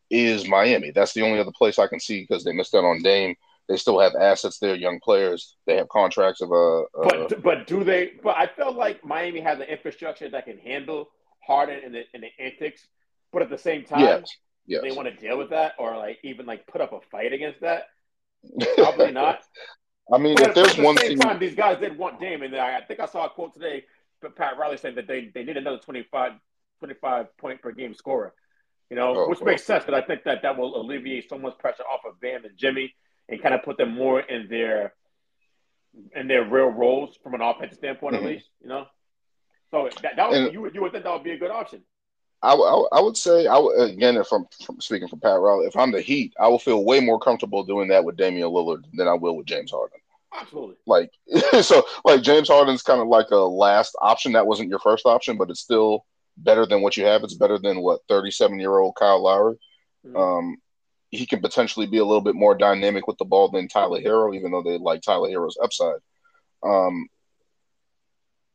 is 0.09 0.47
Miami. 0.47 0.89
That's 0.89 1.13
the 1.13 1.21
only 1.21 1.39
other 1.39 1.51
place 1.55 1.77
I 1.77 1.85
can 1.87 1.99
see 1.99 2.21
because 2.21 2.43
they 2.43 2.51
missed 2.51 2.73
out 2.73 2.83
on 2.83 3.03
Dame. 3.03 3.35
They 3.69 3.77
still 3.77 3.99
have 3.99 4.15
assets 4.15 4.59
there, 4.59 4.75
young 4.75 4.99
players. 4.99 5.55
They 5.65 5.77
have 5.77 5.87
contracts 5.89 6.41
of 6.41 6.51
a. 6.51 6.83
Uh, 6.97 7.03
but 7.03 7.41
but 7.41 7.67
do 7.67 7.83
they? 7.83 8.13
But 8.21 8.35
I 8.35 8.47
felt 8.47 8.75
like 8.75 9.05
Miami 9.05 9.39
has 9.41 9.59
an 9.59 9.65
infrastructure 9.65 10.29
that 10.29 10.45
can 10.45 10.57
handle 10.57 11.09
Harden 11.45 11.79
and 11.83 11.93
the 11.95 12.03
and 12.13 12.23
the 12.23 12.29
antics, 12.43 12.85
but 13.31 13.41
at 13.41 13.49
the 13.49 13.57
same 13.57 13.83
time, 13.83 14.01
yes. 14.01 14.37
Yes. 14.67 14.81
they 14.83 14.91
want 14.91 15.07
to 15.07 15.15
deal 15.15 15.37
with 15.37 15.49
that 15.49 15.73
or 15.79 15.97
like 15.97 16.19
even 16.23 16.45
like 16.45 16.67
put 16.67 16.81
up 16.81 16.93
a 16.93 16.99
fight 17.11 17.33
against 17.33 17.61
that. 17.61 17.85
Probably 18.75 19.11
not. 19.11 19.41
I 20.11 20.17
mean, 20.17 20.35
but 20.35 20.49
if 20.49 20.55
there's 20.55 20.75
the 20.75 20.83
one 20.83 20.97
same 20.97 21.09
thing, 21.09 21.19
time, 21.19 21.39
these 21.39 21.55
guys 21.55 21.79
did 21.79 21.97
want 21.97 22.19
Dame, 22.19 22.41
and 22.41 22.55
I, 22.55 22.81
think 22.81 22.99
I 22.99 23.05
saw 23.05 23.25
a 23.25 23.29
quote 23.29 23.53
today. 23.53 23.85
But 24.21 24.35
Pat 24.35 24.57
Riley 24.57 24.77
saying 24.77 24.95
that 24.95 25.07
they, 25.07 25.31
they 25.33 25.43
need 25.43 25.57
another 25.57 25.79
25, 25.79 26.33
25 26.79 27.37
point 27.37 27.61
per 27.61 27.71
game 27.71 27.93
scorer. 27.93 28.33
You 28.89 28.97
know, 28.97 29.15
oh, 29.15 29.29
which 29.29 29.41
makes 29.41 29.63
sense 29.63 29.85
because 29.85 29.99
I 29.99 30.05
think 30.05 30.25
that 30.25 30.41
that 30.41 30.57
will 30.57 30.79
alleviate 30.79 31.29
so 31.29 31.37
much 31.37 31.57
pressure 31.57 31.83
off 31.83 32.01
of 32.05 32.19
Bam 32.19 32.43
and 32.43 32.57
Jimmy 32.57 32.93
and 33.29 33.41
kind 33.41 33.55
of 33.55 33.63
put 33.63 33.77
them 33.77 33.95
more 33.95 34.19
in 34.19 34.47
their 34.49 34.93
in 36.15 36.27
their 36.27 36.43
real 36.43 36.67
roles 36.67 37.17
from 37.21 37.33
an 37.33 37.41
offensive 37.41 37.77
standpoint, 37.77 38.15
mm-hmm. 38.15 38.25
at 38.25 38.31
least. 38.31 38.45
You 38.61 38.69
know, 38.69 38.85
so 39.71 39.89
that, 40.01 40.15
that 40.15 40.29
would, 40.29 40.53
you 40.53 40.61
would 40.61 40.75
you 40.75 40.81
would 40.81 40.91
think 40.91 41.03
that 41.03 41.13
would 41.13 41.23
be 41.23 41.31
a 41.31 41.37
good 41.37 41.51
option. 41.51 41.83
I, 42.43 42.53
I, 42.53 42.97
I 42.97 43.01
would 43.01 43.17
say 43.17 43.45
I 43.47 43.57
would, 43.57 43.91
again 43.91 44.17
if 44.17 44.31
I'm 44.31 44.45
speaking 44.79 45.07
for 45.07 45.17
Pat 45.17 45.39
Riley, 45.39 45.67
if 45.67 45.77
I'm 45.77 45.91
the 45.91 46.01
Heat, 46.01 46.33
I 46.39 46.47
will 46.47 46.59
feel 46.59 46.83
way 46.83 46.99
more 46.99 47.19
comfortable 47.19 47.63
doing 47.63 47.89
that 47.89 48.03
with 48.03 48.17
Damian 48.17 48.49
Lillard 48.49 48.83
than 48.93 49.07
I 49.07 49.13
will 49.13 49.37
with 49.37 49.45
James 49.45 49.71
Harden. 49.71 49.99
Absolutely. 50.33 50.75
Like 50.87 51.11
so, 51.61 51.83
like 52.05 52.21
James 52.21 52.47
Harden's 52.47 52.83
kind 52.83 53.01
of 53.01 53.07
like 53.07 53.31
a 53.31 53.37
last 53.37 53.95
option. 54.01 54.33
That 54.33 54.47
wasn't 54.47 54.69
your 54.69 54.79
first 54.79 55.05
option, 55.05 55.37
but 55.37 55.49
it's 55.49 55.59
still 55.59 56.05
better 56.37 56.65
than 56.65 56.81
what 56.81 56.97
you 56.97 57.05
have. 57.05 57.23
It's 57.23 57.33
better 57.33 57.57
than 57.57 57.81
what 57.81 58.01
37 58.07 58.59
year 58.59 58.77
old 58.77 58.95
Kyle 58.95 59.21
Lowry. 59.21 59.57
Mm-hmm. 60.05 60.17
Um, 60.17 60.57
he 61.11 61.25
can 61.25 61.41
potentially 61.41 61.85
be 61.85 61.97
a 61.97 62.05
little 62.05 62.21
bit 62.21 62.35
more 62.35 62.55
dynamic 62.55 63.05
with 63.05 63.17
the 63.17 63.25
ball 63.25 63.49
than 63.49 63.67
Tyler 63.67 63.99
Herro, 63.99 64.33
even 64.33 64.51
though 64.51 64.63
they 64.63 64.77
like 64.77 65.01
Tyler 65.01 65.29
Herro's 65.29 65.57
upside. 65.61 65.99
Um, 66.63 67.07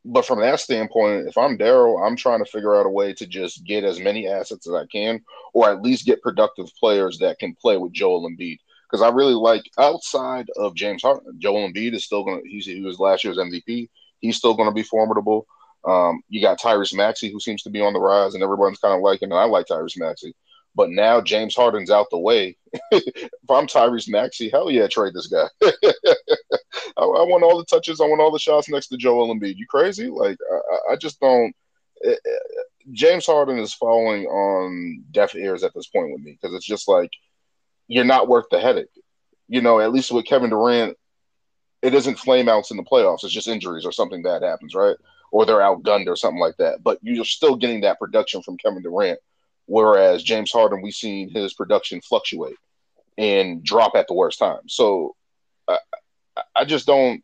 but 0.07 0.25
from 0.25 0.41
that 0.41 0.61
standpoint, 0.61 1.27
if 1.27 1.37
I'm 1.37 1.59
Daryl, 1.59 2.05
I'm 2.05 2.17
trying 2.17 2.39
to 2.39 2.51
figure 2.51 2.77
out 2.77 2.87
a 2.87 2.91
way 2.91 3.13
to 3.15 3.27
just 3.27 3.65
get 3.65 3.85
as 3.85 4.01
many 4.01 4.29
assets 4.29 4.67
as 4.67 4.73
I 4.73 4.87
can, 4.87 5.21
or 5.53 5.69
at 5.69 5.83
least 5.83 6.07
get 6.07 6.23
productive 6.23 6.69
players 6.79 7.19
that 7.19 7.39
can 7.39 7.55
play 7.61 7.77
with 7.77 7.93
Joel 7.93 8.29
Embiid. 8.31 8.59
Because 8.89 9.03
I 9.03 9.09
really 9.09 9.35
like 9.35 9.69
outside 9.79 10.47
of 10.57 10.77
James 10.77 11.03
Harden, 11.03 11.39
Joel 11.39 11.69
Embiid 11.69 11.93
is 11.93 12.05
still 12.05 12.23
going 12.23 12.41
to. 12.41 12.49
He 12.49 12.81
was 12.83 13.01
last 13.01 13.25
year's 13.25 13.37
MVP. 13.37 13.91
He's 14.21 14.37
still 14.37 14.55
going 14.55 14.69
to 14.69 14.75
be 14.75 14.85
formidable. 14.85 15.47
Um, 15.85 16.23
you 16.29 16.41
got 16.41 16.61
Tyrese 16.61 16.95
Maxey, 16.95 17.31
who 17.31 17.41
seems 17.41 17.63
to 17.65 17.71
be 17.71 17.81
on 17.81 17.93
the 17.93 18.01
rise, 18.01 18.35
and 18.35 18.45
everyone's 18.45 18.79
kind 18.79 18.95
of 18.95 19.03
liking. 19.03 19.31
And 19.31 19.39
I 19.39 19.45
like 19.45 19.67
Tyrese 19.67 19.99
Maxey. 19.99 20.35
But 20.76 20.90
now 20.90 21.23
James 21.23 21.56
Harden's 21.56 21.90
out 21.90 22.09
the 22.11 22.18
way. 22.18 22.56
if 22.92 23.30
I'm 23.50 23.66
Tyrese 23.66 24.11
Maxey, 24.11 24.50
hell 24.50 24.71
yeah, 24.71 24.87
trade 24.87 25.14
this 25.14 25.26
guy. 25.26 25.47
I, 25.64 25.71
I, 26.99 27.25
want 27.25 27.42
all 27.42 27.56
the 27.56 27.64
touches. 27.64 28.00
I 28.00 28.04
want 28.04 28.21
all 28.21 28.30
the 28.30 28.38
shots 28.38 28.68
next 28.68 28.88
to 28.88 28.99
Joel 28.99 29.34
Embiid. 29.34 29.56
You 29.56 29.67
crazy? 29.67 30.08
Like 30.08 30.36
I, 30.52 30.93
I 30.93 30.97
just 30.97 31.19
don't. 31.19 31.54
It, 32.02 32.08
eh, 32.08 32.12
it, 32.12 32.43
eh, 32.58 32.62
James 32.93 33.26
Harden 33.26 33.58
is 33.58 33.73
falling 33.73 34.26
on 34.26 35.02
deaf 35.10 35.34
ears 35.34 35.65
at 35.65 35.73
this 35.75 35.89
point 35.89 36.12
with 36.12 36.21
me 36.21 36.39
because 36.41 36.54
it's 36.54 36.67
just 36.67 36.86
like 36.86 37.10
you're 37.89 38.04
not 38.04 38.28
worth 38.28 38.45
the 38.50 38.60
headache. 38.60 38.86
You 39.49 39.62
know, 39.62 39.80
at 39.80 39.93
least 39.93 40.12
with 40.12 40.26
Kevin 40.26 40.50
Durant, 40.50 40.97
it 41.82 41.95
isn't 41.95 42.19
flameouts 42.19 42.71
in 42.71 42.76
the 42.76 42.84
playoffs. 42.84 43.25
It's 43.25 43.32
just 43.32 43.49
injuries 43.49 43.86
or 43.86 43.93
something 43.93 44.23
bad 44.23 44.43
happens, 44.43 44.75
right? 44.75 44.97
Or 45.32 45.47
they're 45.47 45.56
outgunned 45.56 46.06
or 46.06 46.17
something 46.17 46.41
like 46.41 46.56
that. 46.58 46.82
But 46.82 46.99
you're 47.02 47.25
still 47.25 47.56
getting 47.56 47.80
that 47.80 47.99
production 47.99 48.43
from 48.43 48.58
Kevin 48.58 48.82
Durant 48.82 49.19
Whereas 49.67 50.23
James 50.23 50.52
Harden, 50.52 50.83
we've 50.83 50.95
seen 50.95 51.29
his 51.29 51.55
production 51.55 52.00
fluctuate 52.00 52.57
and 53.19 53.63
drop 53.65 53.97
at 53.97 54.07
the 54.09 54.15
worst 54.15 54.39
time. 54.39 54.61
So 54.69 55.15
I, 55.69 55.79
I 56.55 56.65
just 56.65 56.87
don't. 56.87 57.23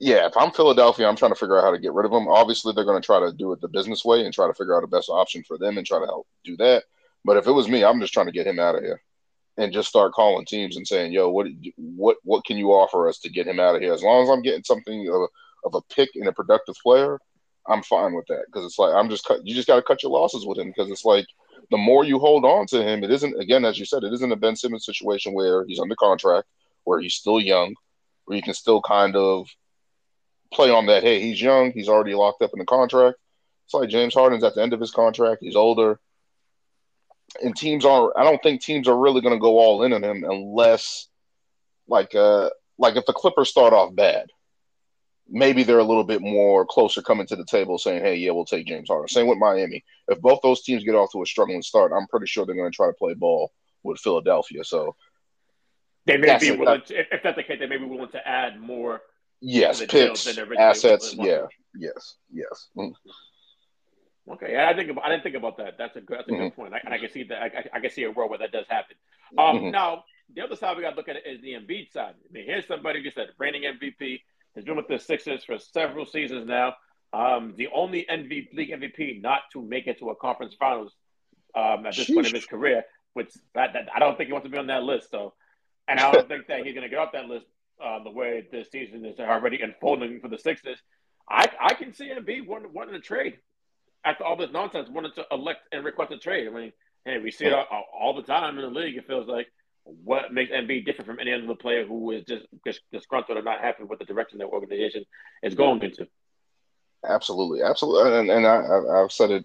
Yeah, 0.00 0.26
if 0.26 0.36
I'm 0.36 0.50
Philadelphia, 0.50 1.06
I'm 1.06 1.14
trying 1.14 1.30
to 1.30 1.38
figure 1.38 1.56
out 1.56 1.64
how 1.64 1.70
to 1.70 1.78
get 1.78 1.92
rid 1.92 2.04
of 2.04 2.10
them. 2.10 2.26
Obviously, 2.26 2.72
they're 2.72 2.84
going 2.84 3.00
to 3.00 3.06
try 3.06 3.20
to 3.20 3.32
do 3.32 3.52
it 3.52 3.60
the 3.60 3.68
business 3.68 4.04
way 4.04 4.24
and 4.24 4.34
try 4.34 4.48
to 4.48 4.54
figure 4.54 4.76
out 4.76 4.80
the 4.80 4.88
best 4.88 5.08
option 5.08 5.44
for 5.46 5.58
them 5.58 5.78
and 5.78 5.86
try 5.86 6.00
to 6.00 6.06
help 6.06 6.26
do 6.42 6.56
that. 6.56 6.82
But 7.24 7.36
if 7.36 7.46
it 7.46 7.52
was 7.52 7.68
me, 7.68 7.84
I'm 7.84 8.00
just 8.00 8.12
trying 8.12 8.26
to 8.26 8.32
get 8.32 8.46
him 8.46 8.58
out 8.58 8.74
of 8.74 8.82
here 8.82 9.00
and 9.58 9.72
just 9.72 9.88
start 9.88 10.12
calling 10.12 10.44
teams 10.44 10.76
and 10.76 10.86
saying, 10.86 11.12
"Yo, 11.12 11.28
what 11.28 11.46
what 11.76 12.16
what 12.24 12.44
can 12.44 12.56
you 12.56 12.70
offer 12.70 13.08
us 13.08 13.18
to 13.20 13.30
get 13.30 13.46
him 13.46 13.60
out 13.60 13.76
of 13.76 13.82
here?" 13.82 13.92
As 13.92 14.02
long 14.02 14.24
as 14.24 14.30
I'm 14.30 14.42
getting 14.42 14.64
something 14.64 15.08
of 15.08 15.14
a, 15.14 15.26
of 15.66 15.74
a 15.74 15.94
pick 15.94 16.10
and 16.16 16.26
a 16.26 16.32
productive 16.32 16.74
player, 16.82 17.20
I'm 17.68 17.82
fine 17.82 18.14
with 18.14 18.26
that 18.26 18.44
because 18.46 18.64
it's 18.64 18.78
like 18.78 18.94
I'm 18.94 19.08
just 19.08 19.24
cut. 19.24 19.46
You 19.46 19.54
just 19.54 19.68
got 19.68 19.76
to 19.76 19.82
cut 19.82 20.02
your 20.02 20.12
losses 20.12 20.46
with 20.46 20.58
him 20.58 20.68
because 20.68 20.90
it's 20.90 21.04
like 21.04 21.26
the 21.70 21.76
more 21.78 22.04
you 22.04 22.18
hold 22.18 22.44
on 22.44 22.66
to 22.66 22.82
him, 22.82 23.02
it 23.02 23.10
isn't 23.10 23.40
again 23.40 23.64
as 23.64 23.78
you 23.78 23.84
said, 23.84 24.04
it 24.04 24.12
isn't 24.12 24.32
a 24.32 24.36
Ben 24.36 24.56
Simmons 24.56 24.84
situation 24.84 25.32
where 25.32 25.64
he's 25.64 25.80
under 25.80 25.96
contract, 25.96 26.46
where 26.84 27.00
he's 27.00 27.14
still 27.14 27.40
young, 27.40 27.74
where 28.24 28.36
you 28.36 28.42
can 28.42 28.54
still 28.54 28.80
kind 28.82 29.16
of 29.16 29.48
play 30.52 30.70
on 30.70 30.86
that. 30.86 31.02
Hey, 31.02 31.20
he's 31.20 31.40
young, 31.40 31.72
he's 31.72 31.88
already 31.88 32.14
locked 32.14 32.42
up 32.42 32.50
in 32.52 32.58
the 32.58 32.64
contract. 32.64 33.18
It's 33.64 33.74
like 33.74 33.88
James 33.88 34.14
Harden's 34.14 34.44
at 34.44 34.54
the 34.54 34.62
end 34.62 34.72
of 34.72 34.80
his 34.80 34.90
contract. 34.90 35.42
He's 35.42 35.56
older, 35.56 35.98
and 37.42 37.56
teams 37.56 37.84
are. 37.84 38.12
I 38.16 38.24
don't 38.24 38.42
think 38.42 38.60
teams 38.60 38.88
are 38.88 38.98
really 38.98 39.20
going 39.20 39.34
to 39.34 39.40
go 39.40 39.58
all 39.58 39.82
in 39.82 39.92
on 39.92 40.04
him 40.04 40.24
unless, 40.28 41.08
like, 41.88 42.14
uh, 42.14 42.50
like 42.78 42.96
if 42.96 43.06
the 43.06 43.12
Clippers 43.12 43.48
start 43.48 43.72
off 43.72 43.94
bad, 43.94 44.30
maybe 45.28 45.62
they're 45.62 45.78
a 45.78 45.84
little 45.84 46.04
bit 46.04 46.20
more 46.20 46.66
closer 46.66 47.02
coming 47.02 47.26
to 47.26 47.36
the 47.36 47.44
table 47.44 47.78
saying, 47.78 48.02
hey, 48.02 48.16
yeah, 48.16 48.30
we'll 48.32 48.44
take 48.44 48.66
James 48.66 48.88
Harden. 48.88 49.08
Same 49.08 49.26
with 49.26 49.38
Miami. 49.38 49.84
If 50.08 50.20
both 50.20 50.40
those 50.42 50.62
teams 50.62 50.84
get 50.84 50.94
off 50.94 51.12
to 51.12 51.22
a 51.22 51.26
struggling 51.26 51.62
start, 51.62 51.92
I'm 51.94 52.06
pretty 52.08 52.26
sure 52.26 52.44
they're 52.44 52.54
going 52.54 52.70
to 52.70 52.76
try 52.76 52.86
to 52.86 52.92
play 52.92 53.14
ball 53.14 53.52
with 53.82 53.98
Philadelphia. 54.00 54.64
So 54.64 54.96
they 56.06 56.16
may 56.16 56.38
be 56.38 56.50
willing 56.52 56.82
to, 56.82 57.14
if 57.14 57.22
that's 57.22 57.36
the 57.36 57.42
case, 57.42 57.58
they 57.60 57.66
may 57.66 57.78
be 57.78 57.84
willing 57.84 58.10
to 58.10 58.28
add 58.28 58.60
more. 58.60 59.00
Yes, 59.40 59.84
picks, 59.86 60.26
assets. 60.58 61.14
Yeah, 61.18 61.46
yes, 61.74 62.14
yes. 62.32 62.68
Mm-hmm. 62.76 62.92
Okay, 64.34 64.56
I 64.56 64.72
think 64.74 64.96
I 65.02 65.08
didn't 65.08 65.24
think 65.24 65.34
about 65.34 65.56
that. 65.56 65.74
That's 65.78 65.96
a 65.96 66.00
good, 66.00 66.18
that's 66.18 66.28
a 66.28 66.32
mm-hmm. 66.32 66.42
good 66.44 66.54
point. 66.54 66.74
I, 66.74 66.80
and 66.84 66.94
I 66.94 66.98
can 66.98 67.10
see 67.10 67.24
that. 67.24 67.42
I, 67.42 67.64
I, 67.74 67.80
can 67.80 67.90
see 67.90 68.04
a 68.04 68.10
world 68.10 68.30
where 68.30 68.38
that 68.38 68.52
does 68.52 68.66
happen. 68.68 68.96
Um, 69.36 69.56
mm-hmm. 69.56 69.70
Now, 69.70 70.04
the 70.34 70.42
other 70.42 70.54
side 70.54 70.76
we 70.76 70.84
got 70.84 70.90
to 70.90 70.96
look 70.96 71.08
at 71.08 71.16
is 71.26 71.40
the 71.40 71.54
Embiid 71.54 71.92
side. 71.92 72.14
I 72.28 72.32
mean, 72.32 72.44
here's 72.46 72.66
somebody 72.68 73.02
who 73.02 73.10
said 73.10 73.30
reigning 73.38 73.64
MVP, 73.64 74.20
has 74.54 74.64
been 74.64 74.76
with 74.76 74.88
the 74.88 74.98
Sixers 74.98 75.44
for 75.44 75.58
several 75.58 76.06
seasons 76.06 76.46
now. 76.46 76.74
Um, 77.12 77.54
the 77.56 77.68
only 77.74 78.06
MVP, 78.10 78.54
league 78.54 78.70
MVP 78.70 79.20
not 79.20 79.42
to 79.52 79.62
make 79.62 79.86
it 79.86 79.98
to 79.98 80.10
a 80.10 80.16
conference 80.16 80.54
finals 80.58 80.92
um, 81.54 81.86
at 81.86 81.94
this 81.94 82.08
Sheesh. 82.08 82.14
point 82.14 82.26
in 82.28 82.34
his 82.34 82.46
career, 82.46 82.84
which 83.12 83.32
that, 83.54 83.74
that, 83.74 83.88
I 83.94 83.98
don't 83.98 84.16
think 84.16 84.28
he 84.28 84.32
wants 84.32 84.46
to 84.46 84.50
be 84.50 84.58
on 84.58 84.68
that 84.68 84.82
list. 84.82 85.10
So, 85.10 85.34
and 85.88 86.00
I 86.00 86.10
don't 86.10 86.28
think 86.28 86.46
that 86.46 86.64
he's 86.64 86.74
going 86.74 86.84
to 86.84 86.88
get 86.88 86.98
off 86.98 87.12
that 87.12 87.26
list 87.26 87.46
uh, 87.82 88.02
the 88.02 88.10
way 88.10 88.46
this 88.50 88.70
season 88.70 89.04
is 89.04 89.18
already 89.18 89.60
unfolding 89.60 90.20
for 90.20 90.28
the 90.28 90.38
Sixers. 90.38 90.78
I, 91.28 91.48
I 91.60 91.74
can 91.74 91.92
see 91.92 92.08
him 92.08 92.24
be 92.24 92.40
wanting, 92.40 92.72
wanting 92.72 92.94
to 92.94 93.00
trade 93.00 93.38
after 94.04 94.24
all 94.24 94.36
this 94.36 94.50
nonsense, 94.52 94.88
wanting 94.90 95.12
to 95.16 95.26
elect 95.30 95.60
and 95.72 95.84
request 95.84 96.12
a 96.12 96.18
trade. 96.18 96.48
I 96.48 96.50
mean, 96.50 96.72
hey, 97.04 97.18
we 97.18 97.30
see 97.30 97.46
it 97.46 97.52
all, 97.52 97.84
all 97.92 98.14
the 98.14 98.22
time 98.22 98.58
in 98.58 98.62
the 98.62 98.80
league. 98.80 98.96
It 98.96 99.06
feels 99.06 99.28
like 99.28 99.48
what 99.84 100.32
makes 100.32 100.52
Embiid 100.52 100.84
different 100.84 101.08
from 101.08 101.20
any 101.20 101.32
other 101.32 101.54
player 101.54 101.84
who 101.84 102.12
is 102.12 102.24
just, 102.24 102.46
just 102.66 102.80
disgruntled 102.92 103.38
or 103.38 103.42
not 103.42 103.60
happy 103.60 103.84
with 103.84 103.98
the 103.98 104.04
direction 104.04 104.38
their 104.38 104.48
organization 104.48 105.04
is 105.42 105.54
going 105.54 105.82
into. 105.82 106.06
Absolutely, 107.08 107.62
absolutely, 107.62 108.18
and, 108.18 108.30
and 108.30 108.46
I, 108.46 109.00
have 109.00 109.10
said 109.10 109.30
it. 109.30 109.44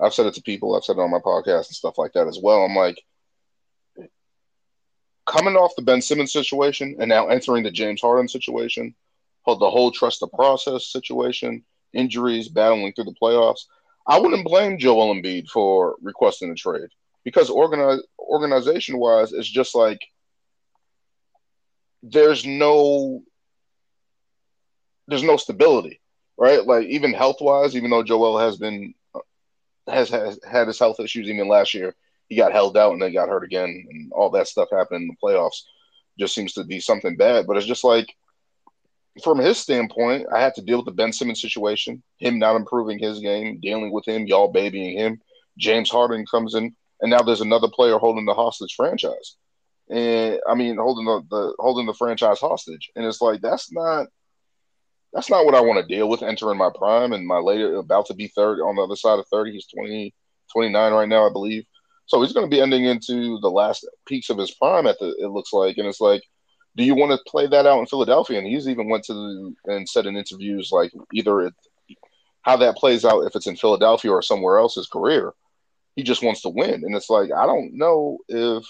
I've 0.00 0.14
said 0.14 0.26
it 0.26 0.34
to 0.34 0.42
people. 0.42 0.74
I've 0.74 0.82
said 0.82 0.96
it 0.96 1.00
on 1.00 1.10
my 1.10 1.20
podcast 1.20 1.68
and 1.68 1.76
stuff 1.76 1.96
like 1.96 2.12
that 2.14 2.26
as 2.26 2.40
well. 2.42 2.64
I'm 2.64 2.74
like, 2.74 3.00
coming 5.26 5.54
off 5.54 5.76
the 5.76 5.82
Ben 5.82 6.02
Simmons 6.02 6.32
situation 6.32 6.96
and 6.98 7.08
now 7.08 7.28
entering 7.28 7.62
the 7.62 7.70
James 7.70 8.00
Harden 8.00 8.26
situation, 8.26 8.96
the 9.46 9.70
whole 9.70 9.92
trust 9.92 10.18
the 10.18 10.26
process 10.26 10.88
situation, 10.88 11.64
injuries, 11.92 12.48
battling 12.48 12.92
through 12.92 13.04
the 13.04 13.14
playoffs. 13.22 13.60
I 14.06 14.18
wouldn't 14.18 14.44
blame 14.44 14.78
Joel 14.78 15.14
Embiid 15.14 15.48
for 15.48 15.96
requesting 16.02 16.50
a 16.50 16.54
trade 16.54 16.90
because 17.24 17.50
organize, 17.50 18.00
organization 18.18 18.98
wise, 18.98 19.32
it's 19.32 19.50
just 19.50 19.74
like 19.74 20.00
there's 22.02 22.44
no 22.44 23.22
there's 25.08 25.22
no 25.22 25.36
stability, 25.36 26.00
right? 26.38 26.64
Like 26.64 26.86
even 26.86 27.12
health 27.12 27.38
wise, 27.40 27.76
even 27.76 27.90
though 27.90 28.02
Joel 28.02 28.38
has 28.38 28.56
been 28.56 28.94
has, 29.86 30.08
has 30.10 30.38
had 30.48 30.66
his 30.66 30.78
health 30.78 31.00
issues 31.00 31.28
even 31.28 31.48
last 31.48 31.74
year, 31.74 31.94
he 32.28 32.36
got 32.36 32.52
held 32.52 32.76
out 32.76 32.92
and 32.92 33.02
then 33.02 33.12
got 33.12 33.28
hurt 33.28 33.44
again, 33.44 33.86
and 33.90 34.12
all 34.12 34.30
that 34.30 34.48
stuff 34.48 34.68
happened 34.70 35.02
in 35.02 35.08
the 35.08 35.16
playoffs. 35.22 35.62
Just 36.18 36.34
seems 36.34 36.52
to 36.54 36.64
be 36.64 36.80
something 36.80 37.16
bad, 37.16 37.46
but 37.46 37.56
it's 37.56 37.66
just 37.66 37.84
like 37.84 38.14
from 39.22 39.38
his 39.38 39.58
standpoint, 39.58 40.26
I 40.32 40.40
had 40.40 40.54
to 40.54 40.62
deal 40.62 40.78
with 40.78 40.86
the 40.86 40.92
Ben 40.92 41.12
Simmons 41.12 41.40
situation, 41.40 42.02
him 42.18 42.38
not 42.38 42.56
improving 42.56 42.98
his 42.98 43.20
game, 43.20 43.60
dealing 43.60 43.92
with 43.92 44.06
him, 44.06 44.26
y'all 44.26 44.48
babying 44.48 44.98
him. 44.98 45.20
James 45.56 45.90
Harden 45.90 46.26
comes 46.26 46.54
in, 46.54 46.74
and 47.04 47.10
now 47.10 47.20
there's 47.20 47.42
another 47.42 47.68
player 47.68 47.98
holding 47.98 48.24
the 48.24 48.32
hostage 48.32 48.74
franchise, 48.74 49.36
and 49.90 50.40
I 50.48 50.54
mean 50.54 50.78
holding 50.78 51.04
the, 51.04 51.22
the 51.28 51.54
holding 51.58 51.84
the 51.84 51.92
franchise 51.92 52.40
hostage, 52.40 52.90
and 52.96 53.04
it's 53.04 53.20
like 53.20 53.42
that's 53.42 53.70
not 53.70 54.06
that's 55.12 55.28
not 55.28 55.44
what 55.44 55.54
I 55.54 55.60
want 55.60 55.86
to 55.86 55.94
deal 55.94 56.08
with 56.08 56.22
entering 56.22 56.56
my 56.56 56.70
prime 56.74 57.12
and 57.12 57.26
my 57.26 57.38
later 57.38 57.76
about 57.76 58.06
to 58.06 58.14
be 58.14 58.28
30 58.28 58.62
on 58.62 58.76
the 58.76 58.82
other 58.82 58.96
side 58.96 59.18
of 59.18 59.26
30. 59.28 59.52
He's 59.52 59.66
20, 59.66 60.14
29 60.50 60.92
right 60.92 61.08
now, 61.08 61.28
I 61.28 61.30
believe. 61.30 61.64
So 62.06 62.22
he's 62.22 62.32
going 62.32 62.46
to 62.46 62.50
be 62.50 62.60
ending 62.60 62.86
into 62.86 63.38
the 63.40 63.50
last 63.50 63.86
peaks 64.06 64.30
of 64.30 64.38
his 64.38 64.50
prime 64.50 64.86
at 64.88 64.98
the, 64.98 65.14
it 65.20 65.28
looks 65.28 65.52
like. 65.52 65.78
And 65.78 65.86
it's 65.86 66.00
like, 66.00 66.22
do 66.74 66.82
you 66.82 66.96
want 66.96 67.12
to 67.12 67.30
play 67.30 67.46
that 67.46 67.64
out 67.64 67.78
in 67.78 67.86
Philadelphia? 67.86 68.38
And 68.38 68.46
he's 68.46 68.66
even 68.66 68.88
went 68.88 69.04
to 69.04 69.14
the, 69.14 69.54
and 69.66 69.88
said 69.88 70.06
in 70.06 70.16
interviews, 70.16 70.70
like 70.72 70.90
either 71.12 71.42
it, 71.42 71.54
how 72.42 72.56
that 72.56 72.76
plays 72.76 73.04
out, 73.04 73.20
if 73.20 73.36
it's 73.36 73.46
in 73.46 73.56
Philadelphia 73.56 74.10
or 74.10 74.20
somewhere 74.20 74.58
else, 74.58 74.74
his 74.74 74.88
career, 74.88 75.32
he 75.96 76.02
just 76.02 76.22
wants 76.22 76.42
to 76.42 76.48
win. 76.48 76.82
And 76.84 76.94
it's 76.94 77.10
like, 77.10 77.30
I 77.32 77.46
don't 77.46 77.74
know 77.74 78.18
if 78.28 78.64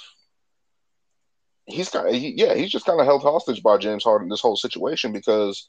he's 1.67 1.89
kind 1.89 2.09
of, 2.09 2.15
he, 2.15 2.35
yeah, 2.37 2.55
he's 2.55 2.71
just 2.71 2.87
kind 2.87 3.01
of 3.01 3.07
held 3.07 3.23
hostage 3.23 3.63
by 3.63 3.79
James 3.79 4.05
Harden, 4.05 4.29
this 4.29 4.41
whole 4.41 4.57
situation, 4.57 5.13
because 5.13 5.69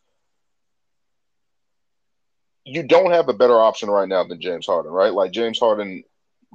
you 2.66 2.84
don't 2.84 3.12
have 3.12 3.30
a 3.30 3.34
better 3.34 3.60
option 3.60 3.90
right 3.90 4.10
now 4.10 4.24
than 4.24 4.42
James 4.42 4.66
Harden, 4.66 4.92
right? 4.92 5.14
Like 5.14 5.32
James 5.32 5.60
Harden 5.60 6.04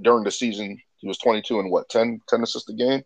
during 0.03 0.25
the 0.25 0.31
season, 0.31 0.79
he 0.97 1.09
was 1.09 1.19
22 1.19 1.61
and 1.61 1.71
what, 1.71 1.89
10, 1.89 2.21
10 2.29 2.43
assists 2.43 2.69
a 2.69 2.75
game? 2.75 3.03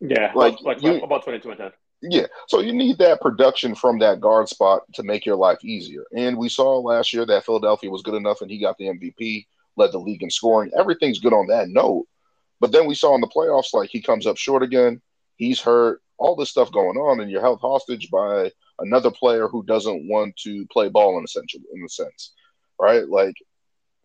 Yeah, 0.00 0.32
like, 0.34 0.60
like 0.62 0.82
you, 0.82 1.02
about 1.02 1.24
22 1.24 1.50
and 1.50 1.58
10. 1.58 1.70
Yeah. 2.02 2.26
So 2.46 2.60
you 2.60 2.72
need 2.72 2.98
that 2.98 3.20
production 3.20 3.74
from 3.74 3.98
that 3.98 4.20
guard 4.20 4.48
spot 4.48 4.82
to 4.94 5.02
make 5.02 5.26
your 5.26 5.36
life 5.36 5.64
easier. 5.64 6.04
And 6.16 6.36
we 6.36 6.48
saw 6.48 6.78
last 6.78 7.12
year 7.12 7.26
that 7.26 7.44
Philadelphia 7.44 7.90
was 7.90 8.02
good 8.02 8.14
enough 8.14 8.40
and 8.40 8.50
he 8.50 8.60
got 8.60 8.78
the 8.78 8.86
MVP, 8.86 9.46
led 9.78 9.92
the 9.92 9.98
league 9.98 10.22
in 10.22 10.30
scoring. 10.30 10.70
Everything's 10.76 11.20
good 11.20 11.32
on 11.32 11.46
that 11.48 11.68
note. 11.68 12.06
But 12.60 12.72
then 12.72 12.86
we 12.86 12.94
saw 12.94 13.14
in 13.14 13.20
the 13.20 13.28
playoffs, 13.28 13.72
like 13.72 13.90
he 13.90 14.02
comes 14.02 14.26
up 14.26 14.36
short 14.36 14.62
again. 14.62 15.00
He's 15.36 15.60
hurt, 15.60 16.02
all 16.18 16.34
this 16.34 16.50
stuff 16.50 16.72
going 16.72 16.96
on, 16.96 17.20
and 17.20 17.30
you're 17.30 17.40
held 17.40 17.60
hostage 17.60 18.10
by 18.10 18.50
another 18.80 19.10
player 19.10 19.48
who 19.48 19.62
doesn't 19.62 20.08
want 20.08 20.36
to 20.38 20.66
play 20.66 20.88
ball 20.88 21.18
in 21.18 21.24
essential 21.24 21.60
in 21.72 21.84
a 21.84 21.88
sense, 21.88 22.32
right? 22.80 23.08
Like, 23.08 23.36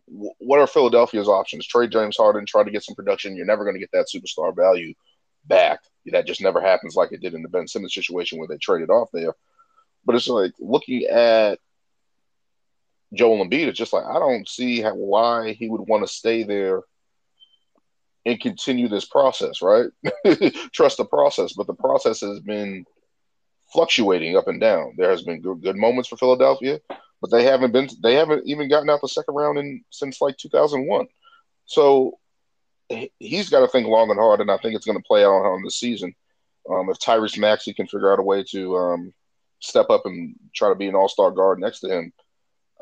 what 0.06 0.60
are 0.60 0.66
Philadelphia's 0.66 1.28
options? 1.28 1.66
Trade 1.66 1.90
James 1.90 2.16
Harden, 2.16 2.46
try 2.46 2.62
to 2.62 2.70
get 2.70 2.84
some 2.84 2.94
production. 2.94 3.36
You're 3.36 3.46
never 3.46 3.64
going 3.64 3.74
to 3.74 3.80
get 3.80 3.90
that 3.92 4.06
superstar 4.14 4.54
value 4.54 4.94
back. 5.46 5.80
That 6.06 6.26
just 6.26 6.42
never 6.42 6.60
happens 6.60 6.94
like 6.94 7.12
it 7.12 7.22
did 7.22 7.34
in 7.34 7.42
the 7.42 7.48
Ben 7.48 7.66
Simmons 7.66 7.94
situation 7.94 8.38
where 8.38 8.46
they 8.46 8.58
traded 8.58 8.90
off 8.90 9.08
there. 9.12 9.34
But 10.04 10.14
it's 10.14 10.28
like 10.28 10.52
looking 10.60 11.04
at 11.04 11.58
Joel 13.12 13.44
Embiid, 13.44 13.68
it's 13.68 13.78
just 13.78 13.92
like 13.92 14.04
I 14.04 14.18
don't 14.18 14.48
see 14.48 14.80
how, 14.80 14.94
why 14.94 15.52
he 15.52 15.68
would 15.68 15.82
want 15.82 16.06
to 16.06 16.12
stay 16.12 16.42
there 16.42 16.82
and 18.26 18.40
continue 18.40 18.88
this 18.88 19.04
process, 19.04 19.60
right? 19.60 19.90
Trust 20.72 20.96
the 20.96 21.04
process, 21.04 21.52
but 21.52 21.66
the 21.66 21.74
process 21.74 22.20
has 22.20 22.40
been 22.40 22.84
fluctuating 23.72 24.36
up 24.36 24.48
and 24.48 24.60
down. 24.60 24.94
There 24.96 25.10
has 25.10 25.22
been 25.22 25.42
good, 25.42 25.62
good 25.62 25.76
moments 25.76 26.08
for 26.08 26.16
Philadelphia, 26.16 26.80
but 27.20 27.30
they 27.30 27.44
haven't 27.44 27.72
been 27.72 27.88
they 28.02 28.14
haven't 28.14 28.46
even 28.46 28.68
gotten 28.68 28.90
out 28.90 29.00
the 29.00 29.08
second 29.08 29.34
round 29.34 29.58
in 29.58 29.84
since 29.90 30.20
like 30.20 30.36
2001. 30.38 31.06
So 31.66 32.18
he's 32.88 33.50
got 33.50 33.60
to 33.60 33.68
think 33.68 33.86
long 33.86 34.10
and 34.10 34.18
hard, 34.18 34.40
and 34.40 34.50
I 34.50 34.58
think 34.58 34.74
it's 34.74 34.86
going 34.86 34.98
to 34.98 35.06
play 35.06 35.24
out 35.24 35.44
on 35.44 35.62
this 35.62 35.76
season. 35.76 36.14
Um, 36.70 36.88
if 36.88 36.98
Tyrese 36.98 37.38
Maxey 37.38 37.74
can 37.74 37.86
figure 37.86 38.12
out 38.12 38.18
a 38.18 38.22
way 38.22 38.42
to 38.50 38.76
um, 38.76 39.12
step 39.60 39.90
up 39.90 40.06
and 40.06 40.34
try 40.54 40.68
to 40.68 40.74
be 40.74 40.88
an 40.88 40.94
All 40.94 41.08
Star 41.08 41.30
guard 41.30 41.60
next 41.60 41.80
to 41.80 41.88
him, 41.88 42.12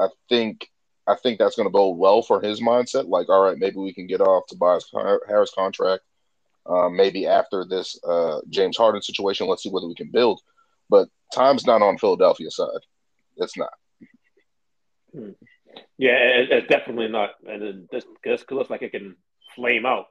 I 0.01 0.09
think 0.29 0.69
I 1.07 1.17
think 1.17 1.39
that's 1.39 1.57
going 1.57 1.67
to 1.67 1.73
bode 1.73 1.99
well 1.99 2.23
for 2.23 2.41
his 2.41 2.61
mindset. 2.61 3.09
Like, 3.09 3.29
all 3.29 3.43
right, 3.43 3.59
maybe 3.59 3.77
we 3.77 3.93
can 3.93 4.07
get 4.07 4.21
off 4.21 4.47
Tobias 4.47 4.89
Harris 5.29 5.53
contract. 5.55 6.05
Um, 6.65 6.97
maybe 6.97 7.27
after 7.27 7.65
this 7.65 7.99
uh, 8.05 8.41
James 8.49 8.77
Harden 8.77 9.03
situation, 9.03 9.49
let's 9.49 9.65
see 9.65 9.71
whether 9.71 9.89
we 9.89 9.97
can 9.97 10.11
build. 10.13 10.41
But 10.89 11.09
time's 11.35 11.67
not 11.67 11.83
on 11.83 11.99
Philadelphia's 11.99 12.57
side. 12.57 12.69
It's 13.37 13.57
not. 13.57 13.73
Hmm. 15.13 15.31
Yeah, 15.99 16.19
it, 16.19 16.53
it's 16.53 16.69
definitely 16.69 17.09
not. 17.09 17.31
And 17.47 17.89
this, 17.91 18.05
this 18.23 18.45
looks 18.51 18.71
like 18.71 18.83
it 18.83 18.93
can 18.93 19.17
flame 19.57 19.87
out 19.87 20.07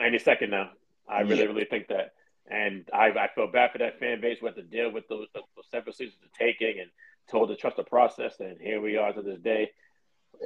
any 0.00 0.18
second 0.18 0.50
now. 0.50 0.70
I 1.08 1.20
really, 1.20 1.42
yeah. 1.42 1.46
really 1.46 1.64
think 1.64 1.88
that. 1.88 2.12
And 2.48 2.88
I, 2.92 3.08
I 3.10 3.28
feel 3.34 3.50
bad 3.50 3.72
for 3.72 3.78
that 3.78 3.98
fan 3.98 4.20
base 4.20 4.38
who 4.40 4.46
had 4.46 4.56
to 4.56 4.62
deal 4.62 4.92
with 4.92 5.08
those, 5.08 5.26
those 5.34 5.44
several 5.70 5.92
seasons 5.92 6.20
of 6.24 6.32
taking 6.32 6.80
and 6.80 6.90
told 7.30 7.48
to 7.48 7.56
trust 7.56 7.76
the 7.76 7.84
process. 7.84 8.34
And 8.40 8.60
here 8.60 8.80
we 8.80 8.96
are 8.96 9.12
to 9.12 9.22
this 9.22 9.40
day. 9.40 9.70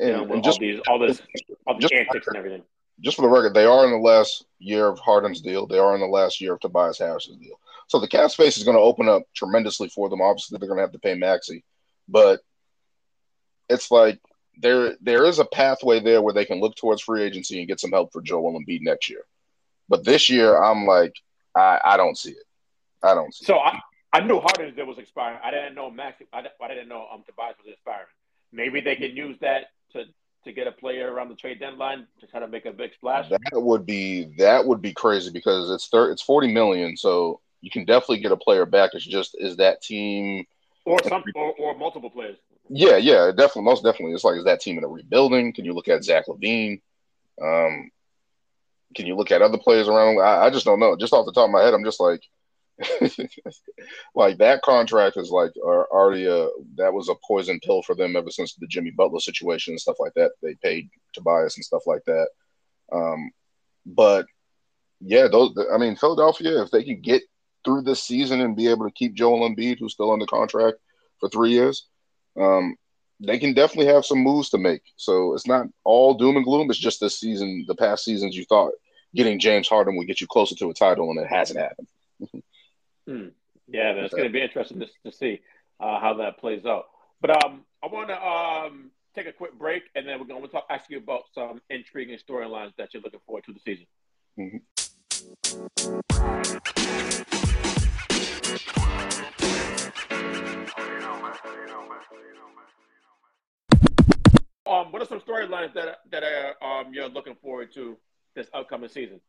And, 0.00 0.08
you 0.08 0.16
know, 0.16 0.32
and 0.34 0.44
just, 0.44 0.60
all 0.60 0.66
these, 0.66 0.80
all 0.88 0.98
this, 0.98 1.20
all 1.66 1.78
these 1.78 1.90
antics 1.92 2.26
and 2.26 2.36
everything. 2.36 2.62
Just 3.00 3.16
for 3.16 3.22
the 3.22 3.28
record, 3.28 3.54
they 3.54 3.64
are 3.64 3.84
in 3.86 3.90
the 3.90 3.96
last 3.96 4.44
year 4.58 4.86
of 4.86 4.98
Harden's 4.98 5.40
deal. 5.40 5.66
They 5.66 5.78
are 5.78 5.94
in 5.94 6.00
the 6.00 6.06
last 6.06 6.40
year 6.40 6.52
of 6.52 6.60
Tobias 6.60 6.98
Harris's 6.98 7.36
deal. 7.36 7.58
So 7.88 7.98
the 7.98 8.06
cap 8.06 8.30
space 8.30 8.58
is 8.58 8.64
going 8.64 8.76
to 8.76 8.82
open 8.82 9.08
up 9.08 9.22
tremendously 9.34 9.88
for 9.88 10.08
them. 10.08 10.20
Obviously, 10.20 10.58
they're 10.58 10.68
going 10.68 10.78
to 10.78 10.82
have 10.82 10.92
to 10.92 10.98
pay 10.98 11.14
Maxey, 11.14 11.64
but 12.08 12.40
it's 13.68 13.90
like 13.90 14.20
there 14.60 14.96
there 15.00 15.24
is 15.24 15.38
a 15.38 15.44
pathway 15.44 15.98
there 15.98 16.22
where 16.22 16.34
they 16.34 16.44
can 16.44 16.60
look 16.60 16.76
towards 16.76 17.02
free 17.02 17.22
agency 17.22 17.58
and 17.58 17.68
get 17.68 17.80
some 17.80 17.90
help 17.90 18.12
for 18.12 18.20
Joel 18.20 18.60
Embiid 18.60 18.82
next 18.82 19.08
year. 19.08 19.22
But 19.88 20.04
this 20.04 20.28
year, 20.28 20.62
I'm 20.62 20.86
like, 20.86 21.14
I, 21.56 21.80
I 21.82 21.96
don't 21.96 22.16
see 22.16 22.30
it. 22.30 22.44
I 23.02 23.14
don't 23.14 23.34
see. 23.34 23.46
So 23.46 23.56
it. 23.56 23.62
I, 23.64 23.80
I 24.12 24.20
knew 24.20 24.40
Harden 24.40 24.74
was 24.86 24.98
expiring. 24.98 25.38
I 25.42 25.50
didn't 25.50 25.74
know 25.74 25.90
Max. 25.90 26.22
I, 26.32 26.38
I 26.38 26.68
didn't 26.68 26.88
know 26.88 27.06
um 27.12 27.22
Tobias 27.26 27.56
was 27.64 27.72
expiring. 27.72 28.06
Maybe 28.52 28.80
they 28.80 28.96
can 28.96 29.16
use 29.16 29.36
that 29.40 29.70
to 29.92 30.04
to 30.44 30.52
get 30.52 30.66
a 30.66 30.72
player 30.72 31.12
around 31.12 31.28
the 31.28 31.34
trade 31.34 31.60
deadline 31.60 32.06
to 32.20 32.26
kind 32.26 32.42
of 32.42 32.50
make 32.50 32.66
a 32.66 32.72
big 32.72 32.94
splash. 32.94 33.28
That 33.28 33.40
would 33.54 33.86
be 33.86 34.34
that 34.38 34.66
would 34.66 34.82
be 34.82 34.92
crazy 34.92 35.30
because 35.30 35.70
it's 35.70 35.88
thir- 35.88 36.10
it's 36.10 36.22
forty 36.22 36.52
million. 36.52 36.96
So 36.96 37.40
you 37.60 37.70
can 37.70 37.84
definitely 37.84 38.20
get 38.20 38.32
a 38.32 38.36
player 38.36 38.66
back. 38.66 38.90
It's 38.94 39.06
just 39.06 39.36
is 39.38 39.56
that 39.56 39.82
team 39.82 40.46
or 40.84 40.98
some 41.04 41.22
or, 41.34 41.54
or 41.58 41.76
multiple 41.76 42.10
players. 42.10 42.38
Yeah, 42.68 42.96
yeah, 42.96 43.30
definitely, 43.30 43.62
most 43.62 43.84
definitely. 43.84 44.14
It's 44.14 44.24
like 44.24 44.38
is 44.38 44.44
that 44.44 44.60
team 44.60 44.78
in 44.78 44.84
a 44.84 44.88
rebuilding? 44.88 45.52
Can 45.52 45.64
you 45.64 45.72
look 45.72 45.88
at 45.88 46.04
Zach 46.04 46.26
LaVine? 46.26 46.80
Um, 47.42 47.90
can 48.94 49.06
you 49.06 49.16
look 49.16 49.30
at 49.30 49.42
other 49.42 49.58
players 49.58 49.88
around? 49.88 50.20
I, 50.20 50.46
I 50.46 50.50
just 50.50 50.64
don't 50.64 50.80
know. 50.80 50.96
Just 50.96 51.12
off 51.12 51.26
the 51.26 51.32
top 51.32 51.46
of 51.46 51.50
my 51.50 51.62
head, 51.62 51.74
I'm 51.74 51.84
just 51.84 52.00
like, 52.00 52.22
like 54.14 54.38
that 54.38 54.62
contract 54.62 55.16
is 55.16 55.30
like 55.30 55.52
already 55.56 56.26
a 56.26 56.48
that 56.76 56.92
was 56.92 57.08
a 57.08 57.14
poison 57.26 57.60
pill 57.64 57.82
for 57.82 57.94
them 57.94 58.16
ever 58.16 58.30
since 58.30 58.54
the 58.54 58.66
Jimmy 58.66 58.90
Butler 58.90 59.20
situation 59.20 59.72
and 59.72 59.80
stuff 59.80 59.96
like 59.98 60.12
that. 60.14 60.32
They 60.42 60.54
paid 60.56 60.88
Tobias 61.12 61.56
and 61.56 61.64
stuff 61.64 61.82
like 61.86 62.02
that. 62.06 62.28
Um, 62.92 63.30
but 63.86 64.26
yeah, 65.00 65.28
those. 65.28 65.56
I 65.72 65.78
mean, 65.78 65.96
Philadelphia, 65.96 66.62
if 66.62 66.70
they 66.70 66.84
can 66.84 67.00
get 67.00 67.22
through 67.64 67.82
this 67.82 68.02
season 68.02 68.40
and 68.40 68.56
be 68.56 68.68
able 68.68 68.86
to 68.86 68.94
keep 68.94 69.14
Joel 69.14 69.48
Embiid, 69.48 69.78
who's 69.78 69.92
still 69.92 70.12
under 70.12 70.26
contract 70.26 70.78
for 71.18 71.28
three 71.28 71.50
years, 71.50 71.86
um, 72.38 72.76
they 73.20 73.38
can 73.38 73.52
definitely 73.54 73.92
have 73.92 74.04
some 74.04 74.18
moves 74.18 74.50
to 74.50 74.58
make. 74.58 74.82
So 74.96 75.34
it's 75.34 75.46
not 75.46 75.66
all 75.84 76.14
doom 76.14 76.36
and 76.36 76.44
gloom. 76.44 76.70
It's 76.70 76.78
just 76.78 77.00
this 77.00 77.18
season, 77.18 77.64
the 77.68 77.74
past 77.74 78.04
seasons, 78.04 78.36
you 78.36 78.44
thought 78.46 78.72
getting 79.14 79.38
James 79.38 79.68
Harden 79.68 79.96
would 79.96 80.06
get 80.06 80.20
you 80.20 80.26
closer 80.26 80.54
to 80.56 80.70
a 80.70 80.74
title, 80.74 81.10
and 81.10 81.18
it 81.18 81.26
hasn't 81.26 81.58
happened. 81.58 81.88
Hmm. 83.10 83.28
Yeah, 83.72 83.92
it's 83.92 84.14
going 84.14 84.24
to 84.24 84.32
be 84.32 84.42
interesting 84.42 84.80
to, 84.80 84.88
to 85.04 85.12
see 85.12 85.40
uh, 85.78 86.00
how 86.00 86.14
that 86.14 86.38
plays 86.38 86.66
out. 86.66 86.86
But 87.20 87.44
um, 87.44 87.64
I 87.82 87.86
want 87.86 88.08
to 88.08 88.20
um, 88.20 88.90
take 89.14 89.26
a 89.26 89.32
quick 89.32 89.58
break, 89.58 89.84
and 89.94 90.06
then 90.06 90.18
we're 90.18 90.26
going 90.26 90.42
to 90.42 90.48
talk 90.48 90.66
ask 90.70 90.90
you 90.90 90.98
about 90.98 91.24
some 91.34 91.60
intriguing 91.70 92.18
storylines 92.18 92.74
that 92.78 92.92
you're 92.92 93.02
looking 93.02 93.20
forward 93.26 93.44
to 93.44 93.52
the 93.52 93.60
season. 93.60 93.86
Mm-hmm. 94.38 94.56
Um, 104.66 104.92
what 104.92 105.02
are 105.02 105.06
some 105.06 105.20
storylines 105.20 105.74
that 105.74 105.98
that 106.10 106.22
are, 106.22 106.54
um, 106.62 106.94
you're 106.94 107.08
looking 107.08 107.34
forward 107.34 107.72
to 107.74 107.96
this 108.34 108.48
upcoming 108.54 108.88
season? 108.88 109.20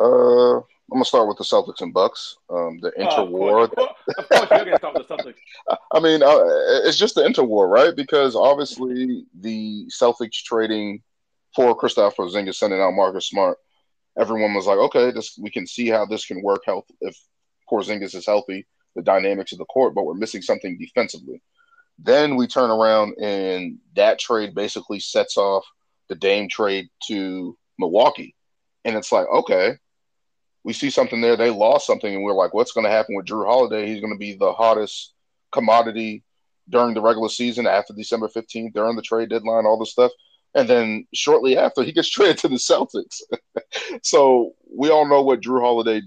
Uh, 0.00 0.56
I'm 0.58 0.96
gonna 0.96 1.04
start 1.04 1.28
with 1.28 1.36
the 1.36 1.44
Celtics 1.44 1.82
and 1.82 1.92
Bucks. 1.92 2.36
Um, 2.48 2.80
the 2.80 2.92
oh, 2.96 3.04
interwar. 3.04 3.64
Of 3.64 3.70
course, 3.76 3.90
of 4.18 4.28
course 4.28 4.50
you're 4.50 4.64
gonna 4.64 4.78
start 4.78 4.94
with 4.94 5.08
the 5.08 5.16
Celtics. 5.16 5.76
I 5.92 6.00
mean, 6.00 6.22
uh, 6.22 6.40
it's 6.86 6.98
just 6.98 7.14
the 7.14 7.22
interwar, 7.22 7.68
right? 7.68 7.94
Because 7.94 8.34
obviously 8.34 9.26
the 9.38 9.86
Celtics 9.88 10.42
trading 10.42 11.02
for 11.54 11.76
Kristaps 11.76 12.14
Porzingis, 12.16 12.56
sending 12.56 12.80
out 12.80 12.92
Marcus 12.92 13.28
Smart 13.28 13.58
everyone 14.18 14.54
was 14.54 14.66
like, 14.66 14.78
okay, 14.78 15.10
this 15.10 15.38
we 15.40 15.50
can 15.50 15.66
see 15.66 15.88
how 15.88 16.06
this 16.06 16.26
can 16.26 16.42
work 16.42 16.62
health 16.66 16.86
if 17.00 17.16
Porzingis 17.70 18.14
is 18.14 18.26
healthy, 18.26 18.66
the 18.96 19.02
dynamics 19.02 19.52
of 19.52 19.58
the 19.58 19.64
court, 19.66 19.94
but 19.94 20.04
we're 20.04 20.14
missing 20.14 20.42
something 20.42 20.78
defensively. 20.78 21.42
Then 21.98 22.36
we 22.36 22.46
turn 22.46 22.70
around 22.70 23.14
and 23.20 23.78
that 23.94 24.18
trade 24.18 24.54
basically 24.54 25.00
sets 25.00 25.36
off 25.36 25.64
the 26.08 26.14
Dame 26.14 26.48
trade 26.48 26.88
to 27.08 27.56
Milwaukee. 27.78 28.34
And 28.84 28.96
it's 28.96 29.12
like, 29.12 29.26
okay, 29.28 29.76
we 30.64 30.72
see 30.72 30.90
something 30.90 31.20
there. 31.20 31.36
They 31.36 31.50
lost 31.50 31.86
something, 31.86 32.14
and 32.14 32.22
we're 32.22 32.34
like, 32.34 32.54
what's 32.54 32.72
going 32.72 32.84
to 32.84 32.90
happen 32.90 33.14
with 33.14 33.26
Jrue 33.26 33.46
Holiday? 33.46 33.86
He's 33.86 34.00
going 34.00 34.12
to 34.12 34.18
be 34.18 34.34
the 34.34 34.52
hottest 34.52 35.14
commodity 35.52 36.22
during 36.68 36.94
the 36.94 37.00
regular 37.00 37.28
season 37.28 37.66
after 37.66 37.92
December 37.92 38.28
15th, 38.28 38.72
during 38.72 38.96
the 38.96 39.02
trade 39.02 39.30
deadline, 39.30 39.66
all 39.66 39.78
this 39.78 39.92
stuff. 39.92 40.12
And 40.54 40.68
then 40.68 41.06
shortly 41.14 41.56
after, 41.56 41.82
he 41.82 41.92
gets 41.92 42.10
traded 42.10 42.38
to 42.38 42.48
the 42.48 42.56
Celtics. 42.56 43.22
so 44.02 44.54
we 44.72 44.90
all 44.90 45.08
know 45.08 45.22
what 45.22 45.40
Jrue 45.40 45.60
Holiday, 45.60 46.02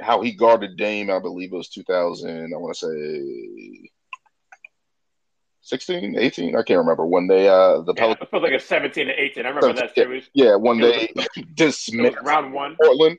how 0.00 0.22
he 0.22 0.32
guarded 0.32 0.76
Dame. 0.76 1.10
I 1.10 1.18
believe 1.18 1.52
it 1.52 1.56
was 1.56 1.68
2000. 1.68 2.52
I 2.52 2.56
want 2.56 2.76
to 2.76 2.86
say 2.86 3.90
16, 5.62 6.18
18. 6.18 6.56
I 6.56 6.62
can't 6.62 6.78
remember 6.78 7.06
when 7.06 7.26
they 7.26 7.46
uh 7.48 7.82
the 7.82 7.92
yeah, 7.94 8.00
Pelicans. 8.00 8.28
I 8.28 8.30
feel 8.30 8.42
like 8.42 8.52
a 8.52 8.60
17 8.60 9.06
to 9.06 9.22
18. 9.22 9.44
I 9.44 9.48
remember 9.50 9.80
that 9.80 9.94
series. 9.94 10.30
Yeah, 10.32 10.56
when 10.56 10.80
they 10.80 11.12
dismissed 11.54 12.16
round 12.22 12.52
one 12.52 12.76
Portland. 12.80 13.18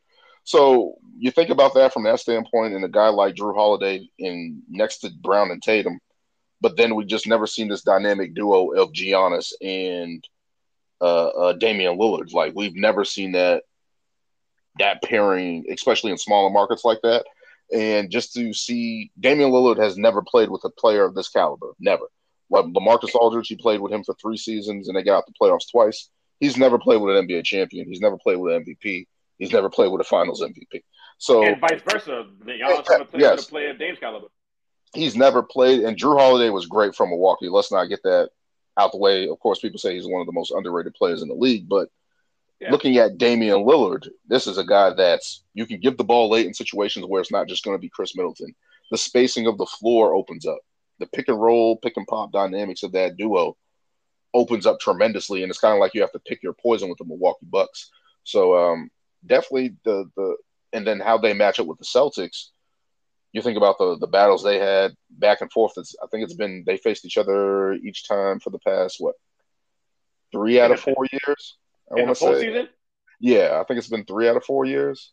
So 0.50 0.96
you 1.16 1.30
think 1.30 1.52
about 1.52 1.76
that 1.76 1.94
from 1.94 2.06
that 2.06 2.20
standpoint, 2.20 2.74
and 2.74 2.84
a 2.84 2.90
guy 2.90 3.10
like 3.10 3.36
Jrue 3.36 3.54
Holiday 3.54 4.10
in 4.18 4.64
next 4.68 4.98
to 5.02 5.12
Brown 5.12 5.52
and 5.52 5.62
Tatum, 5.62 6.00
but 6.60 6.76
then 6.76 6.96
we 6.96 7.06
just 7.06 7.28
never 7.28 7.46
seen 7.46 7.68
this 7.68 7.84
dynamic 7.84 8.34
duo 8.34 8.72
of 8.72 8.92
Giannis 8.92 9.52
and 9.62 10.28
uh, 11.02 11.28
uh, 11.28 11.54
Damian 11.54 12.00
Lillard. 12.00 12.34
Like 12.34 12.54
we've 12.56 12.76
never 12.76 13.06
seen 13.06 13.34
that 13.34 13.62
that 14.80 15.04
pairing, 15.04 15.66
especially 15.72 16.10
in 16.10 16.18
smaller 16.18 16.50
markets 16.50 16.84
like 16.84 17.02
that. 17.04 17.26
And 17.72 18.10
just 18.10 18.34
to 18.34 18.52
see 18.52 19.12
Damian 19.20 19.52
Lillard 19.52 19.78
has 19.78 20.00
never 20.00 20.24
played 20.24 20.50
with 20.50 20.64
a 20.64 20.72
player 20.72 21.06
of 21.06 21.14
this 21.14 21.30
caliber, 21.30 21.76
never. 21.80 22.06
Like 22.50 22.66
LaMarcus 22.66 23.14
Aldridge, 23.14 23.50
he 23.50 23.56
played 23.56 23.82
with 23.82 23.92
him 23.92 24.04
for 24.04 24.16
three 24.16 24.38
seasons 24.38 24.88
and 24.88 24.98
they 24.98 25.04
got 25.04 25.18
out 25.18 25.26
the 25.28 25.34
playoffs 25.40 25.70
twice. 25.70 26.10
He's 26.40 26.58
never 26.58 26.80
played 26.80 27.02
with 27.02 27.16
an 27.16 27.28
NBA 27.28 27.44
champion. 27.44 27.88
He's 27.88 28.02
never 28.02 28.18
played 28.18 28.38
with 28.38 28.56
an 28.56 28.66
MVP. 28.66 29.06
He's 29.40 29.52
never 29.52 29.70
played 29.70 29.92
with 29.92 30.02
a 30.02 30.04
Finals 30.04 30.42
MVP. 30.44 30.84
So 31.18 31.44
and 31.44 31.60
vice 31.60 31.82
versa, 31.90 32.28
Giannis 32.46 32.90
never 32.90 33.06
played 33.06 33.22
yes. 33.22 33.38
with 33.38 33.48
a 33.48 33.50
player 33.50 33.70
of 33.72 33.80
Dame's 33.80 34.00
caliber. 34.00 34.28
He's 34.94 35.16
never 35.16 35.42
played, 35.42 35.82
and 35.82 35.98
Jrue 35.98 36.20
Holiday 36.20 36.50
was 36.50 36.66
great 36.66 36.96
from 36.96 37.10
Milwaukee. 37.10 37.50
Let's 37.50 37.72
not 37.72 37.86
get 37.86 38.04
that 38.04 38.30
out 38.78 38.92
the 38.92 38.98
way. 38.98 39.28
Of 39.28 39.40
course, 39.40 39.60
people 39.60 39.80
say 39.80 39.94
he's 39.96 40.08
one 40.08 40.22
of 40.22 40.28
the 40.28 40.34
most 40.34 40.52
underrated 40.52 40.94
players 40.94 41.22
in 41.22 41.28
the 41.28 41.36
league, 41.36 41.70
but 41.70 41.90
yeah. 42.60 42.72
looking 42.72 42.98
at 42.98 43.18
Damian 43.18 43.60
Lillard, 43.60 44.08
this 44.28 44.48
is 44.48 44.58
a 44.58 44.66
guy 44.66 44.92
that's 44.92 45.44
you 45.54 45.66
can 45.66 45.80
give 45.80 45.98
the 45.98 46.04
ball 46.04 46.30
late 46.30 46.48
in 46.48 46.54
situations 46.54 47.06
where 47.06 47.22
it's 47.22 47.32
not 47.32 47.48
just 47.48 47.64
going 47.64 47.76
to 47.76 47.82
be 47.82 47.90
Khris 47.90 48.16
Middleton. 48.16 48.54
The 48.92 48.98
spacing 48.98 49.48
of 49.48 49.58
the 49.58 49.66
floor 49.66 50.14
opens 50.14 50.46
up. 50.46 50.60
The 51.00 51.08
pick 51.08 51.28
and 51.28 51.40
roll, 51.40 51.78
pick 51.78 51.94
and 51.96 52.08
pop 52.08 52.32
dynamics 52.32 52.84
of 52.84 52.92
that 52.94 53.16
duo 53.16 53.56
opens 54.34 54.66
up 54.66 54.80
tremendously, 54.80 55.44
and 55.44 55.50
it's 55.50 55.60
kind 55.60 55.74
of 55.74 55.80
like 55.80 55.94
you 55.94 56.02
have 56.02 56.12
to 56.12 56.20
pick 56.20 56.44
your 56.44 56.54
poison 56.54 56.90
with 56.90 56.98
the 56.98 57.06
Milwaukee 57.06 57.46
Bucks. 57.50 57.90
So 58.24 58.56
um, 58.56 58.90
definitely 59.26 59.76
the 59.84 60.10
the 60.16 60.36
and 60.74 60.86
then 60.86 61.00
how 61.00 61.18
they 61.18 61.34
match 61.34 61.60
up 61.60 61.68
with 61.68 61.80
the 61.80 61.86
Celtics 61.86 62.50
you 63.32 63.42
think 63.42 63.58
about 63.58 63.78
the 63.78 63.98
the 64.00 64.08
battles 64.08 64.44
they 64.44 64.60
had 64.60 64.96
back 65.10 65.42
and 65.42 65.52
forth. 65.52 65.74
It's, 65.78 65.96
I 66.02 66.08
think 66.08 66.24
it's 66.24 66.34
been 66.34 66.64
they 66.66 66.78
faced 66.78 67.06
each 67.06 67.18
other 67.18 67.74
each 67.74 68.08
time 68.08 68.40
for 68.40 68.50
the 68.50 68.60
past 68.60 68.98
what 69.00 69.16
three 70.32 70.60
out 70.60 70.72
of 70.72 70.80
four 70.80 71.06
years. 71.12 71.58
I 71.92 71.96
want 71.96 72.10
to 72.10 72.16
say. 72.16 72.42
Season? 72.42 72.70
Yeah, 73.20 73.60
I 73.60 73.64
think 73.66 73.78
it's 73.78 73.88
been 73.88 74.06
three 74.06 74.30
out 74.30 74.38
of 74.38 74.46
four 74.46 74.66
years. 74.66 75.12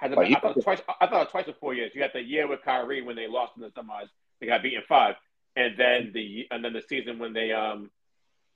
Has 0.00 0.10
it 0.10 0.18
like, 0.18 0.36
I 0.36 0.40
thought 0.40 0.60
twice. 0.60 0.82
I 1.00 1.06
thought 1.06 1.30
twice 1.30 1.46
in 1.46 1.54
four 1.54 1.72
years. 1.72 1.92
You 1.94 2.00
got 2.00 2.12
the 2.12 2.22
year 2.22 2.46
with 2.46 2.62
Kyrie 2.62 3.02
when 3.02 3.16
they 3.16 3.28
lost 3.28 3.52
in 3.56 3.62
the 3.62 3.70
semis. 3.70 4.08
They 4.40 4.46
got 4.46 4.62
beaten 4.62 4.82
five, 4.86 5.14
and 5.56 5.74
then 5.78 6.10
the 6.12 6.46
and 6.50 6.64
then 6.64 6.72
the 6.72 6.82
season 6.86 7.18
when 7.18 7.32
they 7.32 7.52
um 7.52 7.90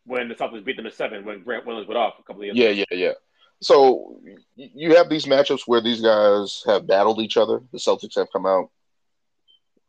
when 0.05 0.29
the 0.29 0.35
Celtics 0.35 0.65
beat 0.65 0.77
them 0.77 0.87
in 0.87 0.93
seven 0.93 1.25
when 1.25 1.43
Grant 1.43 1.65
Williams 1.65 1.89
went 1.89 1.99
off 1.99 2.15
a 2.19 2.23
couple 2.23 2.43
of 2.43 2.47
years. 2.47 2.57
Yeah, 2.57 2.69
ago. 2.69 2.85
yeah, 2.91 2.97
yeah. 2.97 3.13
So 3.61 4.21
you 4.55 4.97
have 4.97 5.09
these 5.09 5.27
matchups 5.27 5.63
where 5.67 5.81
these 5.81 6.01
guys 6.01 6.63
have 6.67 6.87
battled 6.87 7.21
each 7.21 7.37
other. 7.37 7.61
The 7.73 7.79
Celtics 7.79 8.15
have 8.17 8.33
come 8.33 8.47
out 8.47 8.71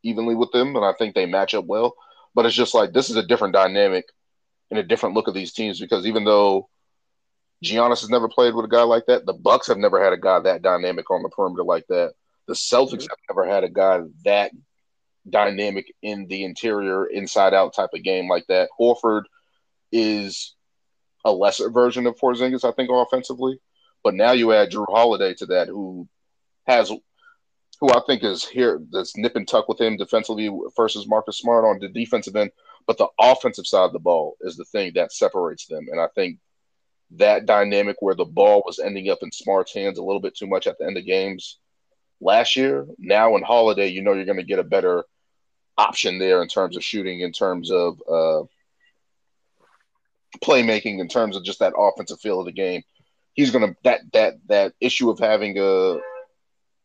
evenly 0.04 0.36
with 0.36 0.52
them, 0.52 0.76
and 0.76 0.84
I 0.84 0.94
think 0.94 1.14
they 1.14 1.26
match 1.26 1.54
up 1.54 1.66
well. 1.66 1.94
But 2.34 2.46
it's 2.46 2.56
just 2.56 2.74
like 2.74 2.94
this 2.94 3.10
is 3.10 3.16
a 3.16 3.26
different 3.26 3.54
dynamic 3.54 4.06
and 4.72 4.80
a 4.80 4.84
different 4.84 5.16
look 5.16 5.28
of 5.28 5.34
these 5.34 5.54
teams 5.54 5.80
because 5.80 6.06
even 6.06 6.24
though 6.24 6.70
Giannis 7.64 8.02
has 8.02 8.10
never 8.10 8.30
played 8.30 8.56
with 8.56 8.66
a 8.66 8.70
guy 8.70 8.84
like 8.84 9.06
that, 9.08 9.26
the 9.26 9.34
Bucks 9.34 9.68
have 9.68 9.78
never 9.78 10.04
had 10.04 10.14
a 10.14 10.18
guy 10.18 10.40
that 10.40 10.62
dynamic 10.62 11.10
on 11.12 11.24
the 11.24 11.30
perimeter 11.30 11.64
like 11.64 11.86
that. 11.90 12.14
The 12.48 12.54
Celtics 12.54 13.04
mm-hmm. 13.04 13.08
have 13.10 13.20
never 13.30 13.46
had 13.46 13.64
a 13.64 13.70
guy 13.70 14.02
that 14.26 14.52
dynamic 15.30 15.94
in 16.02 16.28
the 16.28 16.44
interior, 16.44 17.06
inside 17.06 17.54
out 17.54 17.74
type 17.74 17.90
of 17.94 18.04
game 18.04 18.30
like 18.30 18.46
that. 18.48 18.70
Horford 18.80 19.24
is 19.92 20.56
a 21.26 21.32
lesser 21.32 21.70
version 21.70 22.08
of 22.08 22.18
Porzingis, 22.18 22.64
I 22.64 22.72
think, 22.72 22.90
offensively. 22.92 23.60
But 24.04 24.16
now 24.16 24.32
you 24.32 24.54
add 24.54 24.72
Jrue 24.72 24.86
Holiday 24.90 25.34
to 25.36 25.46
that, 25.48 25.68
who 25.68 26.08
has 26.66 26.92
who 27.82 27.90
I 27.90 28.02
think 28.06 28.24
is 28.24 28.46
here 28.46 28.82
that's 28.92 29.16
nip 29.16 29.36
and 29.36 29.48
tuck 29.48 29.70
with 29.70 29.80
him 29.80 29.98
defensively 29.98 30.50
versus 30.76 31.08
Marcus 31.08 31.38
Smart 31.38 31.66
on 31.66 31.80
the 31.80 31.88
defensive 31.88 32.36
end. 32.36 32.52
But 32.88 32.98
the 32.98 33.08
offensive 33.20 33.68
side 33.68 33.86
of 33.86 33.94
the 33.94 34.00
ball 34.00 34.36
is 34.42 34.58
the 34.58 34.66
thing 34.66 34.94
that 34.96 35.14
separates 35.14 35.68
them. 35.68 35.88
And 35.92 36.00
I 36.00 36.08
think 36.16 36.40
that 37.12 37.46
dynamic 37.46 37.98
where 38.00 38.16
the 38.16 38.26
ball 38.26 38.64
was 38.66 38.80
ending 38.80 39.10
up 39.10 39.20
in 39.22 39.32
Smart's 39.32 39.74
hands 39.74 39.98
a 39.98 40.04
little 40.04 40.22
bit 40.22 40.36
too 40.36 40.48
much 40.48 40.68
at 40.68 40.78
the 40.78 40.86
end 40.86 40.98
of 40.98 41.06
games 41.06 41.58
last 42.22 42.56
year, 42.56 42.86
now 42.98 43.36
in 43.36 43.44
Holiday, 43.44 43.88
you 43.88 44.02
know 44.02 44.14
you're 44.14 44.26
going 44.26 44.38
to 44.38 44.44
get 44.44 44.60
a 44.60 44.64
better 44.64 45.04
option 45.78 46.20
there 46.20 46.42
in 46.42 46.48
terms 46.48 46.76
of 46.76 46.84
shooting, 46.84 47.22
in 47.22 47.32
terms 47.32 47.72
of 47.72 48.02
uh, 48.10 48.44
playmaking, 50.38 51.00
in 51.00 51.08
terms 51.08 51.36
of 51.36 51.44
just 51.44 51.60
that 51.60 51.74
offensive 51.78 52.20
feel 52.20 52.40
of 52.40 52.46
the 52.46 52.52
game. 52.52 52.84
He's 53.34 53.52
to 53.52 53.76
that 53.84 54.02
that 54.14 54.34
that 54.48 54.74
issue 54.82 55.10
of 55.10 55.20
having 55.20 55.58
a 55.58 56.00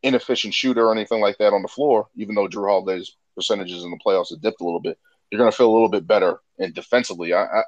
inefficient 0.02 0.54
shooter 0.54 0.87
or 0.87 0.92
anything 0.92 1.20
like 1.20 1.38
that 1.38 1.52
on 1.52 1.62
the 1.62 1.68
floor, 1.68 2.09
even 2.14 2.35
though 2.35 2.46
Jrue 2.46 2.68
Holiday's 2.68 3.16
percentages 3.35 3.83
in 3.83 3.90
the 3.90 3.98
playoffs 4.04 4.30
have 4.30 4.40
dipped 4.40 4.61
a 4.61 4.64
little 4.64 4.80
bit, 4.80 4.98
you're 5.30 5.50
to 5.50 5.57
feel 5.57 5.70
a 5.70 5.72
little 5.72 5.88
bit 5.88 6.07
better. 6.07 6.38
And 6.59 6.74
defensively, 6.74 7.33
I, 7.33 7.44
I, 7.44 7.62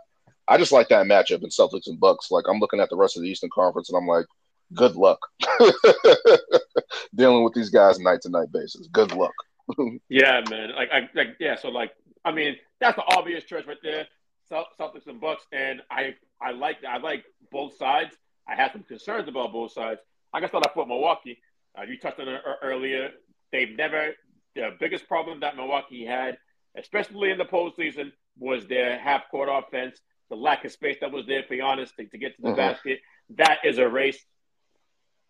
I 0.47 0.59
just 0.59 0.71
like 0.71 0.89
that 0.91 1.07
matchup 1.07 1.43
in 1.43 1.49
Celtics 1.49 1.89
and 1.89 1.99
Bucks. 1.99 2.31
Like 2.31 2.45
I'm 2.49 2.61
looking 2.61 2.79
at 2.79 2.91
the 2.91 2.97
rest 2.97 3.17
of 3.17 3.23
the 3.23 3.29
Eastern 3.29 3.51
Conference 3.53 3.89
and 3.89 3.97
I'm 3.97 4.07
like, 4.07 4.27
good 4.75 4.97
luck 4.97 5.19
dealing 7.15 7.45
with 7.45 7.55
these 7.55 7.71
guys 7.71 7.99
night 7.99 8.21
to 8.23 8.29
night 8.29 8.53
basis. 8.53 8.89
Good 8.93 9.13
luck. 9.13 9.35
yeah, 10.09 10.43
man. 10.49 10.73
Like, 10.77 10.91
I, 10.93 11.09
like, 11.15 11.37
yeah. 11.41 11.57
So, 11.57 11.69
like, 11.69 11.93
I 12.25 12.33
mean, 12.33 12.57
that's 12.81 12.97
the 12.97 13.05
obvious 13.17 13.45
choice 13.45 13.65
right 13.67 13.79
there. 13.83 14.07
Celtics 14.51 15.07
and 15.07 15.21
Bucks, 15.21 15.45
and 15.53 15.83
I, 15.91 16.15
I 16.41 16.53
like, 16.53 16.79
I 16.89 16.99
like 16.99 17.25
both 17.51 17.77
sides. 17.77 18.17
I 18.49 18.55
have 18.55 18.73
some 18.73 18.83
concerns 18.83 19.29
about 19.29 19.53
both 19.53 19.73
sides. 19.73 20.01
I 20.33 20.41
guess 20.41 20.51
I'll 20.53 20.61
put 20.61 20.89
Milwaukee. 20.89 21.39
Uh, 21.77 21.83
you 21.83 21.99
touched 21.99 22.21
on 22.21 22.29
it 22.29 22.41
earlier. 22.63 23.11
They've 23.53 23.77
never 23.77 24.15
the 24.57 24.71
biggest 24.81 25.07
problem 25.07 25.41
that 25.41 25.57
Milwaukee 25.57 26.05
had, 26.05 26.39
especially 26.77 27.31
in 27.31 27.39
the 27.39 27.45
postseason, 27.45 28.13
was 28.39 28.67
their 28.67 28.99
half 28.99 29.31
court 29.31 29.49
offense, 29.53 30.01
the 30.31 30.37
lack 30.37 30.65
of 30.65 30.73
space 30.73 30.97
that 31.01 31.13
was 31.13 31.27
there 31.27 31.45
for 31.47 31.55
Giannis 31.55 31.95
to, 31.97 32.07
to 32.07 32.19
get 32.19 32.35
to 32.37 32.43
the 32.43 32.49
mm-hmm. 32.49 32.57
basket. 32.57 33.01
That 33.37 33.59
is 33.65 33.79
a 33.79 33.89
race 33.89 34.19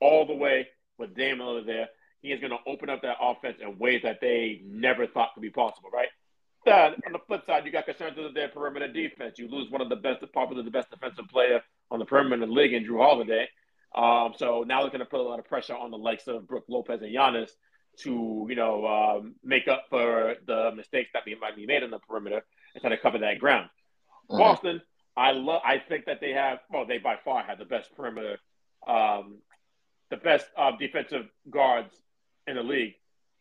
all 0.00 0.26
the 0.26 0.34
way 0.34 0.68
with 0.98 1.14
Dame 1.14 1.38
Lillard 1.38 1.66
there. 1.66 1.88
He 2.22 2.32
is 2.32 2.40
going 2.40 2.52
to 2.52 2.58
open 2.66 2.88
up 2.88 3.02
that 3.02 3.16
offense 3.20 3.58
in 3.60 3.78
ways 3.78 4.02
that 4.02 4.20
they 4.20 4.60
never 4.64 5.06
thought 5.06 5.34
could 5.34 5.42
be 5.42 5.50
possible, 5.50 5.90
right? 5.92 6.08
On 6.66 7.12
the 7.12 7.18
flip 7.26 7.44
side, 7.46 7.64
you 7.64 7.72
got 7.72 7.86
concerns 7.86 8.16
with 8.16 8.34
their 8.34 8.48
perimeter 8.48 8.88
defense. 8.88 9.38
You 9.38 9.48
lose 9.48 9.70
one 9.70 9.80
of 9.80 9.88
the 9.88 9.96
best, 9.96 10.24
probably 10.32 10.62
the 10.62 10.70
best 10.70 10.90
defensive 10.90 11.28
player 11.28 11.62
on 11.90 11.98
the 11.98 12.04
perimeter 12.04 12.34
in 12.34 12.48
the 12.48 12.54
league 12.54 12.72
in 12.72 12.84
Jrue 12.84 12.98
Holiday. 12.98 13.48
Um, 13.94 14.34
so 14.36 14.64
now 14.66 14.80
they're 14.80 14.90
going 14.90 15.00
to 15.00 15.06
put 15.06 15.20
a 15.20 15.22
lot 15.22 15.38
of 15.38 15.46
pressure 15.46 15.74
on 15.74 15.90
the 15.90 15.98
likes 15.98 16.26
of 16.26 16.46
Brook 16.46 16.64
Lopez 16.68 17.00
and 17.02 17.14
Giannis 17.14 17.50
to, 18.00 18.46
you 18.48 18.56
know, 18.56 18.86
um, 18.86 19.36
make 19.42 19.68
up 19.68 19.84
for 19.88 20.34
the 20.46 20.72
mistakes 20.76 21.10
that 21.14 21.22
might 21.40 21.56
be 21.56 21.66
made 21.66 21.82
on 21.82 21.90
the 21.90 21.98
perimeter 21.98 22.44
and 22.74 22.80
try 22.80 22.90
to 22.90 22.98
cover 22.98 23.18
that 23.18 23.38
ground. 23.38 23.70
Mm-hmm. 24.30 24.38
Boston, 24.38 24.82
I 25.16 25.32
love. 25.32 25.62
I 25.64 25.78
think 25.78 26.06
that 26.06 26.20
they 26.20 26.32
have. 26.32 26.58
Well, 26.70 26.86
they 26.86 26.98
by 26.98 27.16
far 27.24 27.42
have 27.44 27.58
the 27.58 27.64
best 27.64 27.94
perimeter, 27.96 28.38
um, 28.86 29.38
the 30.10 30.16
best 30.16 30.46
uh, 30.56 30.72
defensive 30.78 31.26
guards 31.50 31.94
in 32.46 32.56
the 32.56 32.62
league 32.62 32.94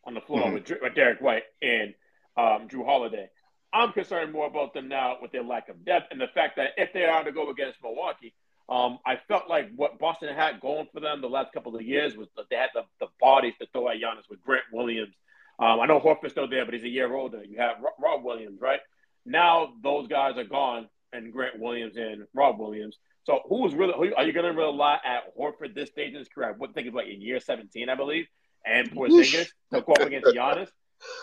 on 0.04 0.14
the 0.14 0.20
floor 0.20 0.44
mm-hmm. 0.44 0.54
with, 0.54 0.72
with, 0.80 0.94
Derrick 0.94 1.20
White 1.20 1.42
and 1.60 1.94
um, 2.36 2.68
Jrue 2.68 2.84
Holiday. 2.84 3.28
I'm 3.72 3.92
concerned 3.92 4.32
more 4.32 4.46
about 4.46 4.74
them 4.74 4.88
now 4.88 5.16
with 5.20 5.32
their 5.32 5.42
lack 5.42 5.68
of 5.68 5.84
depth 5.84 6.08
and 6.10 6.20
the 6.20 6.28
fact 6.28 6.56
that 6.56 6.70
if 6.76 6.92
they 6.92 7.04
are 7.04 7.24
to 7.24 7.32
go 7.32 7.50
against 7.50 7.82
Milwaukee, 7.82 8.34
um, 8.68 8.98
I 9.06 9.16
felt 9.28 9.48
like 9.48 9.70
what 9.76 9.98
Boston 9.98 10.34
had 10.34 10.60
going 10.60 10.88
for 10.92 11.00
them 11.00 11.20
the 11.20 11.28
last 11.28 11.52
couple 11.52 11.76
of 11.76 11.82
years 11.82 12.16
was 12.16 12.28
that 12.36 12.46
they 12.50 12.56
had 12.56 12.70
the, 12.74 12.82
the 13.00 13.06
bodies 13.20 13.54
to 13.60 13.66
throw 13.72 13.88
at 13.88 13.96
Giannis 13.96 14.28
with 14.28 14.42
Grant 14.42 14.64
Williams. 14.72 15.14
Um, 15.58 15.80
I 15.80 15.86
know 15.86 16.00
Horford's 16.00 16.32
still 16.32 16.48
there, 16.48 16.64
but 16.64 16.74
he's 16.74 16.82
a 16.82 16.88
year 16.88 17.14
older. 17.14 17.44
You 17.44 17.58
have 17.58 17.76
Rob 18.00 18.24
Williams, 18.24 18.60
right? 18.60 18.80
Now 19.24 19.72
those 19.82 20.08
guys 20.08 20.36
are 20.36 20.44
gone, 20.44 20.88
and 21.12 21.32
Grant 21.32 21.58
Williams 21.60 21.96
and 21.96 22.24
Rob 22.34 22.58
Williams. 22.58 22.96
So 23.24 23.40
who's 23.48 23.74
really 23.74 23.94
who, 23.96 24.14
are 24.14 24.24
you 24.24 24.32
going 24.32 24.46
to 24.46 24.58
rely 24.58 24.98
at 25.04 25.36
Horford 25.36 25.74
this 25.74 25.90
stage 25.90 26.12
in 26.12 26.18
his 26.18 26.28
career? 26.28 26.50
I 26.50 26.52
would 26.52 26.74
think 26.74 26.86
it's 26.86 26.96
like 26.96 27.08
in 27.08 27.20
year 27.20 27.40
17, 27.40 27.88
I 27.88 27.94
believe, 27.94 28.26
and 28.64 28.90
Porzingis 28.90 29.48
to 29.72 29.80
go 29.80 29.92
up 29.92 30.00
against 30.00 30.28
Giannis. 30.34 30.68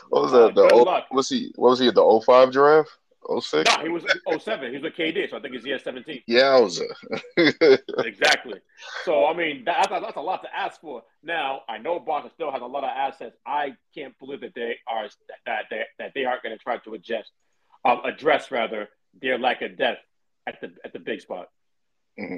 What 0.09 0.23
was 0.23 0.31
that? 0.31 0.43
Uh, 0.43 0.51
the 0.51 0.73
o, 0.73 1.01
was 1.11 1.29
he? 1.29 1.51
What 1.55 1.69
was 1.71 1.79
he 1.79 1.87
at 1.87 1.95
the 1.95 2.21
05 2.25 2.51
draft? 2.51 2.89
06? 3.39 3.69
No, 3.77 3.83
he 3.83 3.89
was 3.89 4.03
07. 4.43 4.69
He 4.69 4.77
was 4.77 4.83
with 4.83 4.95
KD, 4.95 5.29
so 5.29 5.37
I 5.37 5.41
think 5.41 5.53
he's 5.53 5.65
year 5.65 5.79
17. 5.79 6.23
Yeah, 6.27 6.41
I 6.41 6.59
was. 6.59 6.81
exactly. 8.05 8.59
So, 9.05 9.25
I 9.27 9.33
mean, 9.33 9.63
that, 9.65 9.87
that's 9.89 10.17
a 10.17 10.21
lot 10.21 10.43
to 10.43 10.55
ask 10.55 10.81
for. 10.81 11.03
Now, 11.23 11.61
I 11.69 11.77
know 11.77 11.99
Boston 11.99 12.31
still 12.33 12.51
has 12.51 12.61
a 12.61 12.65
lot 12.65 12.83
of 12.83 12.89
assets. 12.89 13.35
I 13.45 13.75
can't 13.95 14.17
believe 14.19 14.41
that 14.41 14.55
they 14.55 14.77
are 14.87 15.07
that 15.45 15.65
they, 15.69 15.83
that 15.99 16.11
they 16.13 16.25
aren't 16.25 16.43
going 16.43 16.57
to 16.57 16.61
try 16.61 16.77
to 16.77 16.93
adjust, 16.93 17.31
uh, 17.85 17.97
address 18.03 18.51
rather 18.51 18.89
their 19.21 19.37
lack 19.37 19.61
of 19.61 19.77
depth 19.77 20.01
at 20.47 20.59
the 20.61 20.73
at 20.83 20.93
the 20.93 20.99
big 20.99 21.21
spot. 21.21 21.49
Mm-hmm. 22.19 22.37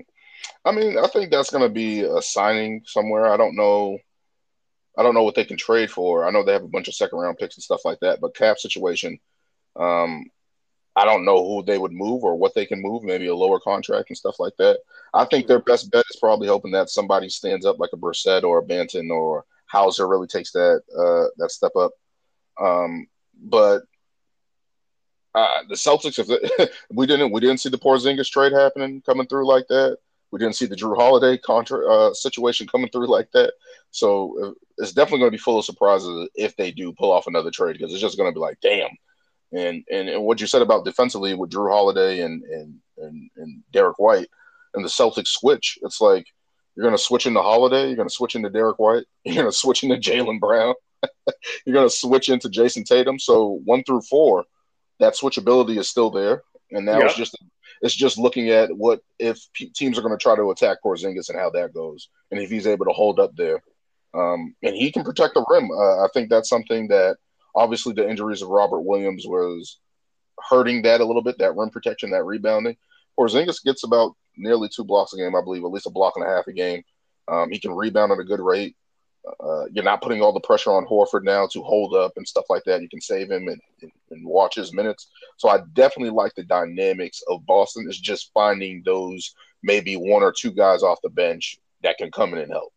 I 0.63 0.71
mean, 0.71 0.97
I 0.97 1.07
think 1.07 1.31
that's 1.31 1.49
going 1.49 1.63
to 1.63 1.73
be 1.73 2.01
a 2.01 2.21
signing 2.21 2.83
somewhere. 2.85 3.31
I 3.31 3.37
don't 3.37 3.55
know. 3.55 3.97
I 4.97 5.03
don't 5.03 5.13
know 5.13 5.23
what 5.23 5.35
they 5.35 5.45
can 5.45 5.57
trade 5.57 5.91
for. 5.91 6.25
I 6.25 6.31
know 6.31 6.43
they 6.43 6.53
have 6.53 6.63
a 6.63 6.67
bunch 6.67 6.87
of 6.87 6.95
second 6.95 7.19
round 7.19 7.37
picks 7.37 7.55
and 7.55 7.63
stuff 7.63 7.85
like 7.85 7.99
that, 7.99 8.21
but 8.21 8.35
cap 8.35 8.57
situation, 8.57 9.19
um, 9.75 10.29
I 10.95 11.03
don't 11.03 11.25
know 11.25 11.45
who 11.45 11.63
they 11.63 11.77
would 11.77 11.91
move 11.91 12.23
or 12.23 12.37
what 12.37 12.53
they 12.55 12.65
can 12.65 12.81
move. 12.81 13.03
Maybe 13.03 13.27
a 13.27 13.35
lower 13.35 13.59
contract 13.59 14.09
and 14.09 14.17
stuff 14.17 14.39
like 14.39 14.53
that. 14.57 14.79
I 15.13 15.25
think 15.25 15.47
their 15.47 15.59
best 15.59 15.91
bet 15.91 16.05
is 16.09 16.19
probably 16.19 16.47
hoping 16.47 16.71
that 16.71 16.89
somebody 16.89 17.27
stands 17.27 17.65
up 17.65 17.79
like 17.79 17.89
a 17.93 17.97
Brissett 17.97 18.43
or 18.43 18.59
a 18.59 18.63
Banton 18.63 19.09
or 19.09 19.45
Hauser 19.65 20.07
really 20.07 20.27
takes 20.27 20.51
that 20.53 20.81
uh, 20.97 21.27
that 21.37 21.51
step 21.51 21.75
up. 21.75 21.91
Um, 22.59 23.07
but 23.43 23.83
uh, 25.33 25.63
the 25.67 25.75
Celtics, 25.75 26.17
if 26.17 26.27
they, 26.27 26.67
we 26.93 27.05
didn't 27.05 27.31
we 27.31 27.41
didn't 27.41 27.59
see 27.59 27.69
the 27.69 27.77
Porzingis 27.77 28.31
trade 28.31 28.53
happening 28.53 29.01
coming 29.05 29.27
through 29.27 29.47
like 29.47 29.67
that. 29.67 29.97
We 30.35 30.39
didn't 30.39 30.57
see 30.57 30.65
the 30.65 30.75
Jrue 30.75 30.97
Holiday 30.97 31.37
contra 31.37 31.89
uh, 31.89 32.13
situation 32.13 32.67
coming 32.67 32.89
through 32.89 33.07
like 33.07 33.31
that. 33.31 33.53
So 33.91 34.35
uh, 34.43 34.51
it's 34.77 34.91
definitely 34.91 35.19
going 35.19 35.31
to 35.31 35.37
be 35.37 35.41
full 35.41 35.57
of 35.57 35.63
surprises 35.63 36.27
if 36.35 36.57
they 36.57 36.73
do 36.73 36.91
pull 36.91 37.13
off 37.13 37.27
another 37.27 37.51
trade 37.51 37.77
because 37.77 37.93
it's 37.93 38.01
just 38.01 38.17
going 38.17 38.29
to 38.29 38.33
be 38.33 38.41
like, 38.41 38.57
damn. 38.61 38.89
And, 39.53 39.85
and 39.89 40.09
and 40.09 40.23
what 40.25 40.41
you 40.41 40.47
said 40.47 40.61
about 40.61 40.83
defensively 40.83 41.33
with 41.35 41.51
Jrue 41.51 41.71
Holiday 41.71 42.19
and 42.19 42.43
and 42.43 42.75
and, 42.97 43.29
and 43.37 43.63
Derrick 43.71 43.97
White 43.97 44.27
and 44.73 44.83
the 44.83 44.89
Celtics 44.89 45.27
switch, 45.27 45.79
it's 45.83 46.01
like 46.01 46.27
you're 46.75 46.83
going 46.83 46.97
to 46.97 47.01
switch 47.01 47.27
into 47.27 47.41
Holiday, 47.41 47.87
you're 47.87 47.95
going 47.95 48.09
to 48.09 48.13
switch 48.13 48.35
into 48.35 48.49
Derrick 48.49 48.77
White, 48.77 49.05
you're 49.23 49.35
going 49.35 49.47
to 49.47 49.53
switch 49.53 49.83
into 49.83 49.95
Jaylen 49.95 50.41
Brown, 50.41 50.73
you're 51.65 51.75
going 51.75 51.87
to 51.87 51.95
switch 51.95 52.27
into 52.27 52.49
Jayson 52.49 52.83
Tatum. 52.83 53.19
So 53.19 53.61
one 53.63 53.85
through 53.85 54.01
four, 54.01 54.43
that 54.99 55.13
switchability 55.13 55.77
is 55.77 55.87
still 55.87 56.09
there, 56.11 56.41
and 56.71 56.85
now 56.85 56.97
yep. 56.97 57.05
it's 57.05 57.15
just 57.15 57.37
it's 57.85 57.95
just 57.95 58.17
looking 58.17 58.49
at 58.49 58.75
what 58.75 59.01
if 59.19 59.39
teams 59.75 59.97
are 59.97 60.01
going 60.01 60.17
to 60.17 60.21
try 60.21 60.35
to 60.35 60.49
attack 60.49 60.79
Porzingis 60.83 61.29
and 61.29 61.37
how 61.37 61.51
that 61.51 61.71
goes, 61.71 62.09
and 62.31 62.39
if 62.39 62.49
he's 62.49 62.65
able 62.65 62.85
to 62.85 62.91
hold 62.91 63.19
up 63.19 63.35
there, 63.35 63.61
um, 64.15 64.55
and 64.63 64.75
he 64.75 64.91
can 64.91 65.03
protect 65.03 65.35
the 65.35 65.45
rim. 65.47 65.69
Uh, 65.69 66.03
I 66.03 66.07
think 66.11 66.29
that's 66.29 66.49
something 66.49 66.87
that 66.87 67.17
obviously 67.53 67.93
the 67.93 68.09
injuries 68.09 68.41
of 68.41 68.49
Robert 68.49 68.81
Williams 68.81 69.25
was 69.27 69.79
hurting 70.49 70.81
that 70.81 70.99
a 70.99 71.05
little 71.05 71.21
bit, 71.21 71.37
that 71.37 71.55
rim 71.55 71.69
protection, 71.69 72.09
that 72.09 72.23
rebounding. 72.23 72.75
Porzingis 73.19 73.63
gets 73.63 73.83
about 73.83 74.13
nearly 74.35 74.67
two 74.67 74.83
blocks 74.83 75.13
a 75.13 75.17
game, 75.17 75.35
I 75.35 75.43
believe, 75.43 75.63
at 75.63 75.69
least 75.71 75.85
a 75.85 75.91
block 75.91 76.13
and 76.15 76.25
a 76.25 76.29
half 76.29 76.47
a 76.47 76.53
game. 76.53 76.81
Um, 77.27 77.51
he 77.51 77.59
can 77.59 77.71
rebound 77.71 78.11
at 78.11 78.19
a 78.19 78.23
good 78.23 78.39
rate. 78.39 78.75
Uh, 79.39 79.65
you're 79.71 79.83
not 79.83 80.01
putting 80.01 80.21
all 80.21 80.33
the 80.33 80.39
pressure 80.39 80.71
on 80.71 80.85
Horford 80.85 81.23
now 81.23 81.47
to 81.47 81.63
hold 81.63 81.95
up 81.95 82.13
and 82.15 82.27
stuff 82.27 82.45
like 82.49 82.63
that. 82.65 82.81
You 82.81 82.89
can 82.89 83.01
save 83.01 83.31
him 83.31 83.47
and, 83.47 83.59
and, 83.81 83.91
and, 84.11 84.25
watch 84.25 84.55
his 84.55 84.73
minutes. 84.73 85.07
So 85.37 85.49
I 85.49 85.61
definitely 85.73 86.11
like 86.11 86.35
the 86.35 86.43
dynamics 86.43 87.23
of 87.27 87.45
Boston. 87.45 87.85
It's 87.87 87.99
just 87.99 88.31
finding 88.33 88.83
those 88.85 89.33
maybe 89.63 89.95
one 89.95 90.21
or 90.21 90.31
two 90.31 90.51
guys 90.51 90.83
off 90.83 90.99
the 91.01 91.09
bench 91.09 91.59
that 91.81 91.97
can 91.97 92.11
come 92.11 92.33
in 92.33 92.39
and 92.39 92.51
help. 92.51 92.71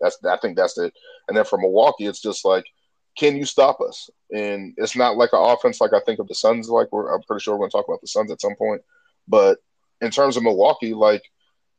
That's 0.00 0.18
I 0.24 0.36
think 0.38 0.56
that's 0.56 0.78
it. 0.78 0.92
And 1.28 1.36
then 1.36 1.44
for 1.44 1.58
Milwaukee, 1.58 2.06
it's 2.06 2.22
just 2.22 2.44
like, 2.44 2.64
can 3.16 3.36
you 3.36 3.44
stop 3.44 3.80
us? 3.80 4.08
And 4.34 4.74
it's 4.78 4.96
not 4.96 5.16
like 5.16 5.30
an 5.32 5.42
offense 5.42 5.80
like 5.80 5.92
I 5.92 6.00
think 6.00 6.18
of 6.18 6.28
the 6.28 6.34
Suns. 6.34 6.68
Like 6.68 6.90
we're, 6.90 7.14
I'm 7.14 7.22
pretty 7.22 7.42
sure 7.42 7.54
we're 7.54 7.60
going 7.60 7.70
to 7.70 7.76
talk 7.76 7.86
about 7.88 8.00
the 8.00 8.08
Suns 8.08 8.32
at 8.32 8.40
some 8.40 8.56
point. 8.56 8.82
But 9.28 9.58
in 10.00 10.10
terms 10.10 10.36
of 10.36 10.42
Milwaukee, 10.42 10.94
like 10.94 11.22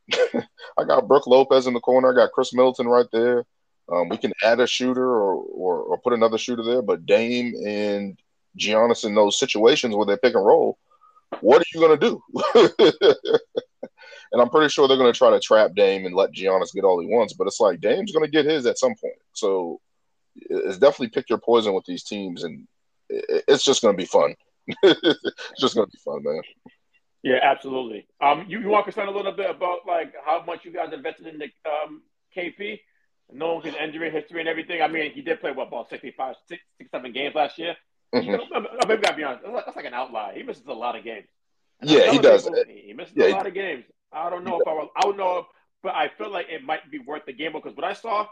I 0.13 0.84
got 0.86 1.08
Brook 1.08 1.28
Lopez 1.28 1.67
in 1.67 1.73
the 1.73 1.80
corner. 1.80 2.12
I 2.12 2.15
got 2.15 2.32
Khris 2.32 2.54
Middleton 2.54 2.88
right 2.88 3.08
there. 3.12 3.45
Um, 3.91 4.09
we 4.09 4.17
can 4.17 4.33
add 4.43 4.59
a 4.59 4.67
shooter 4.67 5.05
or, 5.05 5.35
or, 5.35 5.79
or 5.79 5.97
put 5.97 6.13
another 6.13 6.37
shooter 6.37 6.63
there, 6.63 6.81
but 6.81 7.05
Dame 7.05 7.53
and 7.65 8.17
Giannis 8.57 9.05
in 9.05 9.15
those 9.15 9.37
situations 9.37 9.95
where 9.95 10.05
they 10.05 10.17
pick 10.17 10.35
and 10.35 10.45
roll, 10.45 10.77
what 11.41 11.61
are 11.61 11.65
you 11.73 11.79
going 11.79 11.99
to 11.99 12.09
do? 12.09 12.21
and 14.31 14.41
I'm 14.41 14.49
pretty 14.49 14.69
sure 14.69 14.87
they're 14.87 14.97
going 14.97 15.11
to 15.11 15.17
try 15.17 15.31
to 15.31 15.39
trap 15.39 15.75
Dame 15.75 16.05
and 16.05 16.15
let 16.15 16.31
Giannis 16.31 16.73
get 16.73 16.83
all 16.83 17.01
he 17.01 17.07
wants, 17.07 17.33
but 17.33 17.47
it's 17.47 17.59
like 17.59 17.81
Dame's 17.81 18.11
going 18.11 18.25
to 18.25 18.31
get 18.31 18.45
his 18.45 18.65
at 18.65 18.77
some 18.77 18.95
point. 18.95 19.15
So 19.33 19.81
it's 20.35 20.77
definitely 20.77 21.09
pick 21.09 21.29
your 21.29 21.39
poison 21.39 21.73
with 21.73 21.85
these 21.85 22.03
teams, 22.03 22.43
and 22.43 22.67
it's 23.09 23.63
just 23.63 23.81
going 23.81 23.95
to 23.95 24.01
be 24.01 24.07
fun. 24.07 24.35
it's 24.83 25.31
just 25.59 25.75
going 25.75 25.87
to 25.87 25.91
be 25.91 25.99
fun, 26.03 26.23
man. 26.23 26.41
Yeah, 27.23 27.39
absolutely. 27.41 28.07
Um, 28.21 28.45
you, 28.47 28.59
you 28.59 28.67
want 28.67 28.85
to 28.85 28.89
explain 28.89 29.07
a 29.07 29.11
little 29.11 29.31
bit 29.31 29.49
about 29.49 29.79
like 29.87 30.13
how 30.25 30.43
much 30.45 30.65
you 30.65 30.71
guys 30.71 30.91
invested 30.93 31.27
in 31.27 31.39
the 31.39 31.45
um, 31.69 32.01
KP? 32.35 32.79
Knowing 33.33 33.61
his 33.63 33.75
injury 33.75 34.09
history 34.09 34.39
and 34.39 34.49
everything, 34.49 34.81
I 34.81 34.87
mean, 34.87 35.11
he 35.11 35.21
did 35.21 35.41
play 35.41 35.51
what 35.51 35.67
about 35.67 35.89
65, 35.89 36.35
six, 36.47 36.61
six 36.77 36.91
seven 36.91 37.11
games 37.11 37.35
last 37.35 37.57
year. 37.57 37.75
Mm-hmm. 38.13 38.29
You 38.29 38.37
know, 38.37 38.67
maybe 38.87 39.05
I'll 39.07 39.15
be 39.15 39.23
honest, 39.23 39.43
that's 39.43 39.75
like 39.75 39.85
an 39.85 39.93
outlier. 39.93 40.33
He 40.35 40.43
misses 40.43 40.63
a 40.67 40.73
lot 40.73 40.95
of 40.95 41.03
games. 41.03 41.27
Yeah, 41.81 42.11
he 42.11 42.19
does. 42.19 42.43
People, 42.43 42.63
he 42.67 42.93
misses 42.93 43.13
yeah, 43.15 43.27
a 43.27 43.29
lot 43.29 43.47
of 43.47 43.53
games. 43.53 43.85
I 44.11 44.29
don't 44.29 44.43
know 44.43 44.59
if 44.61 44.67
I, 44.67 44.73
will, 44.73 44.89
I 44.95 45.01
don't 45.01 45.17
know, 45.17 45.39
if, 45.39 45.45
but 45.81 45.95
I 45.95 46.09
feel 46.17 46.31
like 46.31 46.47
it 46.49 46.63
might 46.63 46.89
be 46.91 46.99
worth 46.99 47.25
the 47.25 47.33
gamble 47.33 47.59
because 47.59 47.75
what 47.75 47.85
I 47.85 47.93
saw, 47.93 48.27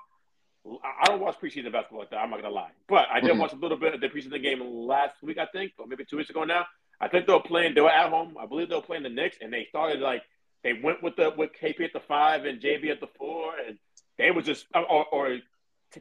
I 0.65 1.07
don't 1.07 1.19
watch 1.19 1.37
preseason 1.41 1.71
basketball 1.71 1.99
like 1.99 2.11
that. 2.11 2.17
I'm 2.17 2.29
not 2.29 2.41
gonna 2.41 2.53
lie, 2.53 2.69
but 2.87 3.07
I 3.11 3.19
did 3.19 3.31
mm-hmm. 3.31 3.39
watch 3.39 3.53
a 3.53 3.55
little 3.55 3.77
bit 3.77 3.95
of 3.95 4.01
the 4.01 4.09
preseason 4.09 4.41
game 4.41 4.61
last 4.61 5.15
week, 5.23 5.39
I 5.39 5.47
think, 5.47 5.73
or 5.79 5.87
maybe 5.87 6.05
two 6.05 6.17
weeks 6.17 6.29
ago 6.29 6.43
now. 6.43 6.65
I 6.99 7.07
think 7.07 7.25
they 7.25 7.33
were 7.33 7.39
playing. 7.39 7.73
They 7.73 7.81
were 7.81 7.89
at 7.89 8.09
home. 8.09 8.35
I 8.39 8.45
believe 8.45 8.69
they 8.69 8.75
were 8.75 8.81
playing 8.81 9.03
the 9.03 9.09
Knicks, 9.09 9.37
and 9.41 9.51
they 9.51 9.65
started 9.69 9.99
like 9.99 10.21
they 10.63 10.73
went 10.73 11.01
with 11.01 11.15
the 11.15 11.33
with 11.35 11.49
KP 11.59 11.81
at 11.81 11.93
the 11.93 11.99
five 11.99 12.45
and 12.45 12.61
JB 12.61 12.91
at 12.91 12.99
the 12.99 13.07
four, 13.17 13.53
and 13.67 13.79
they 14.17 14.31
was 14.31 14.45
just 14.45 14.65
or, 14.73 15.05
or 15.05 15.37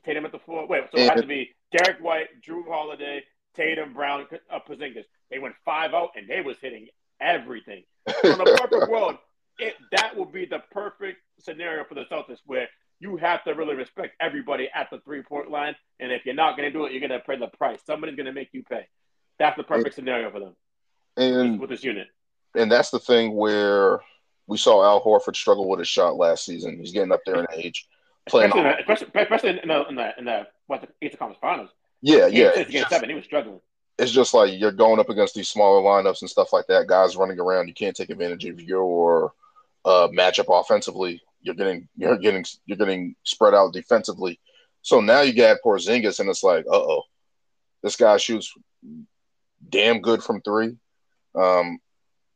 Tatum 0.05 0.25
at 0.25 0.33
the 0.33 0.39
four. 0.39 0.67
Wait, 0.67 0.85
so 0.93 0.99
it 0.99 1.09
had 1.09 1.21
to 1.21 1.27
be 1.27 1.51
Derrick 1.73 2.01
White, 2.01 2.29
Jrue 2.47 2.67
Holiday, 2.69 3.25
Tatum, 3.57 3.93
Brown, 3.93 4.27
uh, 4.51 4.59
Porzingis. 4.69 5.05
They 5.31 5.39
went 5.39 5.55
five 5.65 5.95
out, 5.95 6.11
and 6.17 6.29
they 6.29 6.41
was 6.41 6.57
hitting 6.61 6.89
everything. 7.21 7.83
in 8.25 8.33
a 8.33 8.45
perfect 8.45 8.89
world, 8.91 9.17
it, 9.59 9.75
that 9.93 10.17
would 10.17 10.33
be 10.33 10.47
the 10.47 10.63
perfect 10.71 11.19
scenario 11.41 11.85
for 11.85 11.95
the 11.95 12.05
Celtics, 12.05 12.39
where 12.47 12.69
you 13.01 13.17
have 13.17 13.43
to 13.45 13.55
really 13.55 13.75
respect 13.75 14.15
everybody 14.21 14.69
at 14.75 14.89
the 14.91 15.01
three 15.01 15.23
point 15.23 15.51
line, 15.51 15.75
and 15.99 16.13
if 16.13 16.25
you're 16.25 16.35
not 16.35 16.57
going 16.57 16.71
to 16.71 16.77
do 16.77 16.85
it, 16.85 16.93
you're 16.93 17.01
going 17.01 17.11
to 17.11 17.21
pay 17.21 17.37
the 17.37 17.49
price. 17.49 17.81
Somebody's 17.85 18.17
going 18.17 18.27
to 18.27 18.33
make 18.33 18.51
you 18.53 18.63
pay. 18.63 18.87
That's 19.39 19.57
the 19.57 19.65
perfect 19.65 19.87
and, 19.87 19.95
scenario 19.95 20.31
for 20.31 20.41
them. 20.41 20.57
And 21.17 21.59
with 21.59 21.71
this 21.71 21.83
unit, 21.83 22.09
and 22.55 22.71
that's 22.71 22.91
the 22.91 22.99
thing 22.99 23.35
where 23.35 24.01
we 24.47 24.59
saw 24.59 24.85
Al 24.85 25.03
Horford 25.03 25.37
struggle 25.37 25.69
with 25.69 25.79
his 25.79 25.89
shot 25.89 26.17
last 26.17 26.45
season. 26.45 26.79
He's 26.79 26.93
getting 26.93 27.13
up 27.13 27.21
there 27.25 27.41
in 27.41 27.47
age 27.55 27.87
playing 28.31 28.51
especially, 28.51 28.71
in 28.71 28.77
the, 28.77 28.81
especially, 28.81 29.21
especially 29.23 29.61
in 29.63 29.69
the 29.69 29.89
in 29.89 29.95
the 29.95 30.19
in 30.19 30.25
the 30.25 30.47
what 30.67 30.81
the 30.81 30.89
Eastern 31.05 31.19
Conference 31.19 31.39
Finals. 31.41 31.71
Yeah, 32.03 32.27
yeah. 32.27 32.55
Game 32.55 32.71
just, 32.71 32.91
seven, 32.91 33.09
he 33.09 33.15
was 33.15 33.25
struggling. 33.25 33.61
It's 33.99 34.13
just 34.13 34.33
like 34.33 34.59
you're 34.59 34.73
going 34.73 35.01
up 35.01 35.11
against 35.11 35.35
these 35.35 35.49
smaller 35.49 35.83
lineups 35.83 36.23
and 36.23 36.31
stuff 36.31 36.53
like 36.53 36.67
that. 36.69 36.87
Guys 36.87 37.17
running 37.17 37.39
around, 37.39 37.69
you 37.69 37.75
can't 37.75 37.95
take 37.95 38.09
advantage 38.11 38.47
of 38.47 38.61
your 38.61 39.35
uh, 39.85 40.09
matchup 40.09 40.47
offensively. 40.49 41.21
You're 41.43 41.55
getting 41.55 41.89
you're 41.97 42.17
getting 42.17 42.45
you're 42.67 42.79
getting 42.79 43.15
spread 43.25 43.55
out 43.55 43.73
defensively. 43.73 44.41
So 44.83 45.01
now 45.01 45.21
you 45.21 45.35
got 45.35 45.59
Porzingis, 45.65 46.21
and 46.21 46.31
it's 46.31 46.43
like, 46.43 46.65
uh 46.67 46.77
oh, 46.77 47.03
this 47.83 47.97
guy 47.97 48.17
shoots 48.17 48.53
damn 49.69 50.01
good 50.01 50.23
from 50.23 50.41
three. 50.41 50.77
Um, 51.35 51.79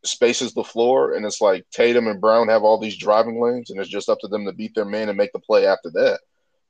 spaces 0.06 0.54
the 0.54 0.64
floor, 0.64 1.14
and 1.14 1.24
it's 1.24 1.40
like 1.40 1.64
Tatum 1.70 2.08
and 2.08 2.20
Brown 2.20 2.48
have 2.48 2.62
all 2.62 2.78
these 2.78 2.96
driving 2.96 3.40
lanes, 3.40 3.70
and 3.70 3.80
it's 3.80 3.90
just 3.90 4.08
up 4.08 4.18
to 4.20 4.28
them 4.28 4.44
to 4.46 4.52
beat 4.52 4.74
their 4.74 4.84
man 4.84 5.08
and 5.08 5.16
make 5.18 5.32
the 5.32 5.38
play 5.38 5.66
after 5.66 5.90
that. 5.92 6.20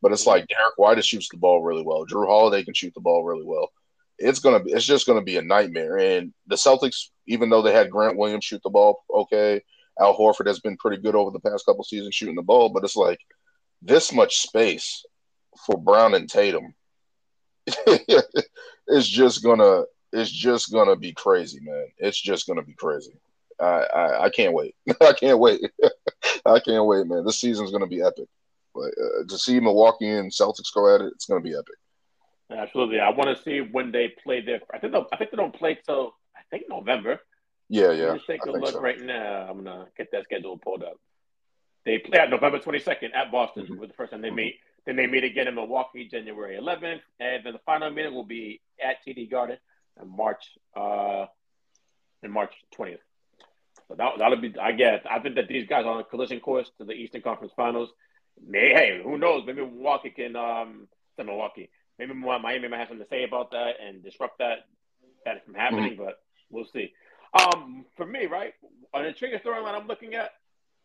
But 0.02 0.12
it's 0.12 0.26
like 0.26 0.46
Derrick 0.48 0.76
White 0.76 1.02
shoots 1.04 1.28
the 1.30 1.38
ball 1.38 1.62
really 1.62 1.82
well. 1.82 2.06
Jrue 2.06 2.26
Holiday 2.26 2.64
can 2.64 2.74
shoot 2.74 2.92
the 2.94 3.00
ball 3.00 3.24
really 3.24 3.44
well. 3.44 3.70
It's 4.18 4.38
gonna 4.38 4.60
be 4.60 4.72
it's 4.72 4.84
just 4.84 5.06
gonna 5.06 5.22
be 5.22 5.38
a 5.38 5.42
nightmare. 5.42 5.98
And 5.98 6.32
the 6.46 6.56
Celtics, 6.56 7.08
even 7.26 7.50
though 7.50 7.62
they 7.62 7.72
had 7.72 7.90
Grant 7.90 8.16
Williams 8.16 8.44
shoot 8.44 8.60
the 8.62 8.70
ball 8.70 9.02
okay, 9.12 9.62
Al 9.98 10.16
Horford 10.16 10.46
has 10.46 10.60
been 10.60 10.76
pretty 10.76 11.02
good 11.02 11.14
over 11.14 11.30
the 11.30 11.40
past 11.40 11.66
couple 11.66 11.84
seasons 11.84 12.14
shooting 12.14 12.34
the 12.34 12.42
ball, 12.42 12.68
but 12.68 12.84
it's 12.84 12.96
like 12.96 13.20
this 13.82 14.12
much 14.12 14.38
space 14.38 15.04
for 15.66 15.76
Brown 15.76 16.14
and 16.14 16.28
Tatum 16.28 16.74
is 18.88 19.08
just 19.08 19.42
gonna 19.42 19.84
it's 20.14 20.30
just 20.30 20.72
gonna 20.72 20.96
be 20.96 21.12
crazy, 21.12 21.60
man. 21.60 21.88
It's 21.98 22.20
just 22.20 22.46
gonna 22.46 22.62
be 22.62 22.74
crazy. 22.74 23.12
I 23.60 23.64
I, 23.64 24.24
I 24.24 24.30
can't 24.30 24.54
wait. 24.54 24.74
I 25.00 25.12
can't 25.12 25.38
wait. 25.38 25.60
I 26.46 26.60
can't 26.60 26.86
wait, 26.86 27.06
man. 27.06 27.24
This 27.24 27.40
season's 27.40 27.72
gonna 27.72 27.86
be 27.86 28.02
epic. 28.02 28.28
But 28.74 28.92
uh, 29.00 29.24
to 29.28 29.38
see 29.38 29.60
Milwaukee 29.60 30.08
and 30.08 30.30
Celtics 30.30 30.72
go 30.74 30.94
at 30.94 31.00
it, 31.00 31.12
it's 31.14 31.26
gonna 31.26 31.40
be 31.40 31.54
epic. 31.54 31.76
Absolutely. 32.50 33.00
I 33.00 33.10
want 33.10 33.36
to 33.36 33.42
see 33.42 33.60
when 33.60 33.90
they 33.90 34.14
play 34.22 34.40
their. 34.40 34.60
I 34.72 34.78
think 34.78 34.94
I 34.94 35.16
think 35.16 35.30
they 35.30 35.36
don't 35.36 35.54
play 35.54 35.78
till 35.86 36.14
I 36.36 36.40
think 36.50 36.64
November. 36.68 37.20
Yeah, 37.68 37.92
yeah. 37.92 38.12
Let's 38.12 38.26
take 38.26 38.44
a 38.44 38.50
look 38.50 38.72
so. 38.72 38.80
right 38.80 39.00
now. 39.00 39.46
I'm 39.48 39.64
gonna 39.64 39.86
get 39.96 40.10
that 40.12 40.24
schedule 40.24 40.58
pulled 40.58 40.82
up. 40.82 40.96
They 41.84 41.98
play 41.98 42.18
at 42.18 42.30
November 42.30 42.58
22nd 42.58 43.14
at 43.14 43.30
Boston 43.30 43.64
mm-hmm. 43.64 43.78
with 43.78 43.90
the 43.90 43.94
first 43.94 44.12
time 44.12 44.22
they 44.22 44.30
meet. 44.30 44.56
Then 44.86 44.96
they 44.96 45.06
meet 45.06 45.24
again 45.24 45.48
in 45.48 45.54
Milwaukee 45.54 46.08
January 46.08 46.58
11th, 46.58 47.00
and 47.20 47.44
then 47.44 47.52
the 47.54 47.58
final 47.64 47.90
meeting 47.90 48.14
will 48.14 48.24
be 48.24 48.60
at 48.82 48.96
TD 49.06 49.30
Garden 49.30 49.58
in 50.00 50.16
March 50.16 50.42
uh, 50.76 51.26
in 52.22 52.30
March 52.30 52.54
20th. 52.78 52.98
So 53.88 53.94
that, 53.96 54.12
that'll 54.18 54.40
be, 54.40 54.54
I 54.58 54.72
guess, 54.72 55.02
I 55.08 55.18
think 55.18 55.34
that 55.34 55.48
these 55.48 55.68
guys 55.68 55.84
are 55.84 55.92
on 55.92 56.00
a 56.00 56.04
collision 56.04 56.40
course 56.40 56.70
to 56.78 56.84
the 56.84 56.92
Eastern 56.92 57.20
Conference 57.20 57.52
Finals. 57.54 57.90
May, 58.44 58.70
hey, 58.70 59.00
who 59.02 59.18
knows? 59.18 59.44
Maybe 59.46 59.60
Milwaukee 59.60 60.10
can, 60.10 60.34
um, 60.36 60.88
the 61.16 61.24
Milwaukee. 61.24 61.68
Maybe 61.98 62.14
Miami 62.14 62.68
might 62.68 62.78
have 62.78 62.88
something 62.88 63.04
to 63.04 63.10
say 63.10 63.24
about 63.24 63.50
that 63.52 63.74
and 63.84 64.02
disrupt 64.02 64.38
that 64.38 64.66
that 65.24 65.44
from 65.44 65.54
happening, 65.54 65.92
mm-hmm. 65.92 66.04
but 66.04 66.20
we'll 66.50 66.66
see. 66.72 66.92
Um, 67.38 67.84
for 67.96 68.06
me, 68.06 68.26
right 68.26 68.52
on 68.92 69.04
the 69.04 69.12
trigger 69.12 69.38
storyline, 69.38 69.74
I'm 69.74 69.86
looking 69.86 70.14
at, 70.14 70.30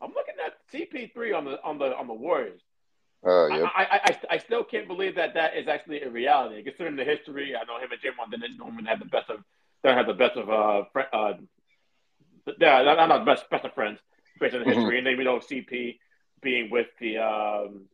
I'm 0.02 0.14
looking 0.14 0.36
at 0.46 0.58
CP3 0.72 1.36
on 1.36 1.46
the 1.46 1.64
on 1.64 1.78
the 1.78 1.96
on 1.96 2.08
the 2.08 2.14
Warriors. 2.14 2.62
Uh, 3.26 3.48
yep. 3.48 3.70
I, 3.76 3.84
I, 3.84 4.00
I, 4.06 4.18
I, 4.36 4.38
still 4.38 4.64
can't 4.64 4.88
believe 4.88 5.16
that 5.16 5.34
that 5.34 5.58
is 5.58 5.68
actually 5.68 6.02
a 6.02 6.10
reality. 6.10 6.64
Considering 6.64 6.96
the 6.96 7.04
history, 7.04 7.54
I 7.54 7.66
know 7.66 7.78
him 7.78 7.90
and 7.92 8.00
Draymond 8.00 8.32
didn't 8.32 8.58
normally 8.58 8.86
have 8.86 9.00
the 9.00 9.06
best 9.06 9.30
of, 9.30 9.44
don't 9.84 9.98
have 9.98 10.08
the 10.08 10.14
best 10.14 10.38
of, 10.38 10.50
uh, 10.50 10.86
fr- 10.94 11.12
uh, 11.12 11.34
yeah, 12.60 12.82
not, 12.84 13.10
not 13.10 13.20
the 13.20 13.26
best, 13.26 13.50
best 13.50 13.66
of 13.66 13.74
friends 13.74 14.00
based 14.40 14.56
on 14.56 14.62
the 14.62 14.66
mm-hmm. 14.66 14.80
history. 14.80 14.98
And 15.00 15.08
then 15.08 15.18
we 15.18 15.26
know 15.26 15.40
CP 15.40 15.98
being 16.42 16.70
with 16.70 16.88
the, 17.02 17.18
um, 17.18 17.88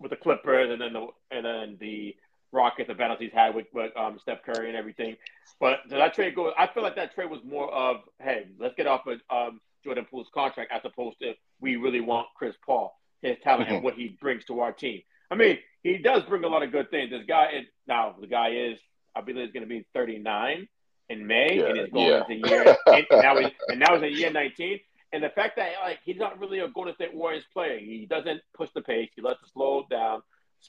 with 0.00 0.10
the 0.10 0.16
Clippers 0.16 0.72
and 0.72 0.80
then 0.80 0.92
the, 0.92 1.06
and 1.30 1.44
then 1.46 1.76
the 1.80 2.16
Rockets, 2.50 2.88
the 2.88 2.94
battles 2.94 3.20
he's 3.20 3.32
had 3.32 3.54
with, 3.54 3.66
with 3.72 3.96
um, 3.96 4.18
Steph 4.18 4.42
Curry 4.42 4.68
and 4.68 4.76
everything. 4.76 5.16
But 5.60 5.88
did 5.88 5.98
that 6.00 6.14
trade 6.14 6.34
go? 6.34 6.52
I 6.58 6.66
feel 6.66 6.82
like 6.82 6.96
that 6.96 7.14
trade 7.14 7.30
was 7.30 7.40
more 7.44 7.72
of, 7.72 7.98
hey, 8.20 8.46
let's 8.58 8.74
get 8.74 8.86
off 8.86 9.06
of 9.06 9.20
um, 9.30 9.60
Jordan 9.84 10.06
Poole's 10.10 10.28
contract 10.32 10.72
as 10.72 10.80
opposed 10.84 11.18
to 11.20 11.34
we 11.60 11.76
really 11.76 12.00
want 12.00 12.28
Chris 12.36 12.54
Paul, 12.64 12.98
his 13.22 13.36
talent 13.42 13.66
mm-hmm. 13.66 13.76
and 13.76 13.84
what 13.84 13.94
he 13.94 14.16
brings 14.20 14.44
to 14.46 14.60
our 14.60 14.72
team. 14.72 15.02
I 15.30 15.34
mean, 15.34 15.58
he 15.82 15.98
does 15.98 16.22
bring 16.24 16.44
a 16.44 16.48
lot 16.48 16.62
of 16.62 16.72
good 16.72 16.90
things. 16.90 17.10
This 17.10 17.24
guy 17.26 17.50
is 17.58 17.66
now 17.86 18.16
the 18.20 18.26
guy 18.26 18.50
is 18.50 18.78
I 19.14 19.20
believe 19.20 19.44
he's 19.44 19.52
going 19.52 19.62
to 19.62 19.68
be 19.68 19.86
39 19.94 20.68
in 21.08 21.26
May, 21.26 21.58
yeah, 21.58 21.66
and 21.66 21.78
he's 21.78 21.90
going 21.90 22.08
yeah. 22.08 22.22
into 22.28 22.48
year 22.48 22.76
and 22.86 23.06
now 23.10 23.38
he's, 23.38 23.50
and 23.68 23.80
now 23.80 23.94
he's 23.98 24.12
in 24.12 24.18
year 24.18 24.30
19. 24.30 24.80
And 25.12 25.24
the 25.24 25.30
fact 25.30 25.56
that 25.56 25.72
like 25.82 26.00
he's 26.04 26.18
not 26.18 26.38
really 26.38 26.60
a 26.60 26.68
Golden 26.68 26.94
State 26.94 27.14
Warriors 27.14 27.44
player, 27.52 27.78
he 27.78 28.06
doesn't 28.08 28.40
push 28.54 28.68
the 28.74 28.82
pace. 28.82 29.10
He 29.16 29.22
lets 29.22 29.42
it 29.42 29.48
slow 29.52 29.86
down 29.90 30.22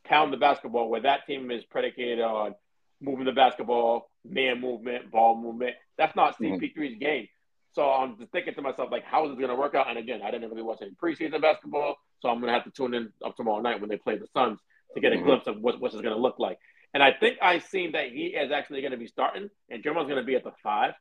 pound 0.06 0.32
the 0.32 0.38
basketball 0.38 0.89
where 0.89 1.02
that 1.02 1.26
team 1.26 1.50
is 1.52 1.64
predicated 1.66 2.22
on 2.22 2.54
moving 3.02 3.26
the 3.26 3.32
basketball, 3.32 4.10
man 4.24 4.62
movement, 4.62 5.12
ball 5.12 5.36
movement. 5.36 5.76
That's 5.97 6.16
not 6.16 6.38
CP3's 6.38 6.76
mm-hmm. 6.76 7.00
game. 7.00 7.28
So 7.74 7.89
I'm 7.89 8.18
just 8.18 8.32
thinking 8.32 8.56
to 8.56 8.62
myself, 8.62 8.89
like, 8.91 9.04
how 9.04 9.26
is 9.26 9.32
it 9.32 9.38
going 9.38 9.50
to 9.50 9.56
work 9.56 9.76
out? 9.76 9.89
And 9.89 9.97
again, 9.97 10.22
I 10.24 10.32
didn't 10.32 10.50
really 10.50 10.64
watch 10.64 10.80
any 10.82 10.91
preseason 10.91 11.41
basketball, 11.41 11.95
so 12.20 12.30
I'm 12.30 12.39
going 12.39 12.47
to 12.47 12.53
have 12.53 12.65
to 12.65 12.72
tune 12.72 12.93
in 12.93 13.11
up 13.26 13.36
tomorrow 13.36 13.61
night 13.61 13.80
when 13.80 13.89
they 13.89 13.97
play 13.97 14.17
the 14.17 14.28
Suns 14.34 14.59
to 14.93 15.01
get 15.01 15.13
a 15.13 15.15
mm-hmm. 15.15 15.26
glimpse 15.26 15.47
of 15.47 15.59
what 15.61 15.80
what's 15.80 15.93
going 15.95 16.05
to 16.05 16.15
look 16.15 16.39
like. 16.39 16.59
And 16.93 17.03
I 17.03 17.11
think 17.11 17.38
I 17.41 17.59
seen 17.59 17.91
that 17.91 18.09
he 18.09 18.28
is 18.28 18.51
actually 18.51 18.82
going 18.82 18.91
to 18.91 18.97
be 18.97 19.07
starting, 19.07 19.49
and 19.70 19.84
Draymond's 19.84 20.09
going 20.09 20.15
to 20.15 20.24
be 20.24 20.36
at 20.36 20.43
the 20.43 20.53
five. 20.63 20.93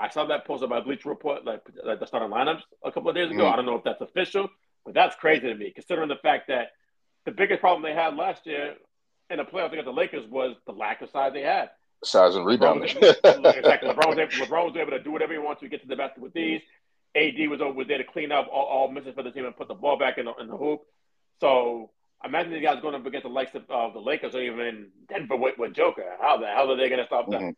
I 0.00 0.08
saw 0.08 0.26
that 0.26 0.46
posted 0.46 0.70
by 0.70 0.80
Bleacher 0.80 1.08
Report, 1.08 1.44
like, 1.44 1.60
like 1.84 2.00
the 2.00 2.06
starting 2.06 2.30
lineups 2.30 2.62
a 2.84 2.92
couple 2.92 3.10
of 3.10 3.16
days 3.16 3.30
ago. 3.30 3.42
Mm-hmm. 3.42 3.52
I 3.52 3.56
don't 3.56 3.66
know 3.66 3.74
if 3.74 3.84
that's 3.84 4.00
official, 4.00 4.48
but 4.84 4.94
that's 4.94 5.16
crazy 5.16 5.48
to 5.48 5.54
me, 5.54 5.72
considering 5.74 6.08
the 6.08 6.16
fact 6.16 6.48
that 6.48 6.68
the 7.26 7.32
biggest 7.32 7.60
problem 7.60 7.82
they 7.82 7.94
had 7.94 8.14
last 8.14 8.46
year 8.46 8.74
in 9.28 9.38
the 9.38 9.44
playoffs 9.44 9.72
against 9.72 9.86
the 9.86 9.92
Lakers 9.92 10.24
was 10.30 10.56
the 10.66 10.72
lack 10.72 11.02
of 11.02 11.10
size 11.10 11.32
they 11.32 11.42
had. 11.42 11.70
Size 12.04 12.36
and 12.36 12.46
rebounding. 12.46 12.90
exactly. 12.96 13.90
LeBron 13.90 14.08
was, 14.08 14.18
able, 14.18 14.46
LeBron 14.46 14.64
was 14.66 14.76
able 14.76 14.92
to 14.92 15.02
do 15.02 15.10
whatever 15.10 15.32
he 15.32 15.38
wants 15.38 15.60
to 15.60 15.68
get 15.68 15.82
to 15.82 15.88
the 15.88 15.96
basket 15.96 16.22
with 16.22 16.32
these. 16.32 16.60
AD 17.18 17.48
was 17.48 17.60
over, 17.60 17.84
there 17.84 17.98
to 17.98 18.04
clean 18.04 18.32
up 18.32 18.48
all, 18.52 18.64
all 18.64 18.90
misses 18.90 19.14
for 19.14 19.22
the 19.22 19.30
team 19.30 19.44
and 19.44 19.56
put 19.56 19.68
the 19.68 19.74
ball 19.74 19.98
back 19.98 20.18
in 20.18 20.26
the, 20.26 20.34
in 20.40 20.48
the 20.48 20.56
hoop. 20.56 20.80
So 21.40 21.90
imagine 22.24 22.52
these 22.52 22.62
guys 22.62 22.82
going 22.82 22.94
up 22.94 23.06
against 23.06 23.24
the 23.24 23.32
likes 23.32 23.54
of, 23.54 23.62
of 23.70 23.94
the 23.94 24.00
Lakers 24.00 24.34
or 24.34 24.42
even 24.42 24.88
Denver 25.08 25.36
with, 25.36 25.58
with 25.58 25.74
Joker. 25.74 26.16
How 26.20 26.36
the 26.36 26.46
hell 26.46 26.70
are 26.70 26.76
they 26.76 26.88
going 26.88 27.00
to 27.00 27.06
stop 27.06 27.30
that? 27.30 27.40
Mm-hmm. 27.40 27.50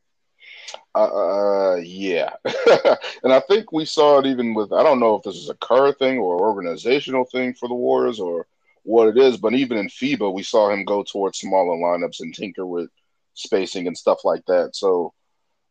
Uh, 0.95 1.77
yeah, 1.77 2.31
and 3.23 3.33
I 3.33 3.41
think 3.41 3.73
we 3.73 3.85
saw 3.85 4.19
it 4.19 4.27
even 4.27 4.55
with 4.55 4.73
I 4.73 4.83
don't 4.83 4.99
know 4.99 5.17
if 5.17 5.23
this 5.23 5.37
is 5.37 5.51
a 5.51 5.55
Kerr 5.55 5.93
thing 5.93 6.19
or 6.19 6.41
organizational 6.41 7.25
thing 7.25 7.53
for 7.53 7.69
the 7.69 7.75
Warriors 7.75 8.19
or 8.19 8.47
what 8.83 9.09
it 9.09 9.19
is. 9.19 9.37
But 9.37 9.55
even 9.55 9.77
in 9.77 9.89
FIBA, 9.89 10.33
we 10.33 10.43
saw 10.43 10.71
him 10.71 10.85
go 10.85 11.03
towards 11.03 11.39
smaller 11.39 11.77
lineups 11.77 12.21
and 12.21 12.35
tinker 12.35 12.67
with 12.67 12.91
spacing 13.35 13.87
and 13.87 13.97
stuff 13.97 14.25
like 14.25 14.45
that. 14.47 14.75
So, 14.75 15.13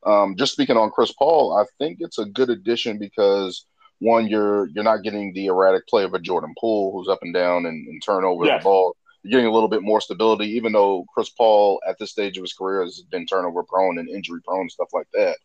um, 0.05 0.35
just 0.35 0.53
speaking 0.53 0.77
on 0.77 0.91
Chris 0.91 1.11
Paul, 1.11 1.57
I 1.57 1.65
think 1.77 1.97
it's 2.01 2.19
a 2.19 2.25
good 2.25 2.49
addition 2.49 2.97
because 2.97 3.65
one, 3.99 4.27
you're 4.27 4.67
you're 4.69 4.83
not 4.83 5.03
getting 5.03 5.33
the 5.33 5.47
erratic 5.47 5.87
play 5.87 6.03
of 6.03 6.13
a 6.13 6.19
Jordan 6.19 6.53
Poole 6.59 6.91
who's 6.91 7.09
up 7.09 7.19
and 7.21 7.33
down 7.33 7.65
and, 7.65 7.87
and 7.87 8.01
turn 8.03 8.23
over 8.23 8.45
yes. 8.45 8.61
the 8.61 8.63
ball. 8.63 8.95
You're 9.23 9.31
getting 9.31 9.47
a 9.47 9.53
little 9.53 9.67
bit 9.67 9.83
more 9.83 9.99
stability, 9.99 10.45
even 10.51 10.71
though 10.71 11.05
Chris 11.13 11.29
Paul 11.29 11.81
at 11.87 11.97
this 11.99 12.11
stage 12.11 12.37
of 12.37 12.43
his 12.43 12.53
career 12.53 12.81
has 12.83 13.01
been 13.01 13.25
turnover 13.25 13.63
prone 13.63 13.99
and 13.99 14.09
injury 14.09 14.39
prone, 14.41 14.69
stuff 14.69 14.89
like 14.93 15.07
that. 15.13 15.37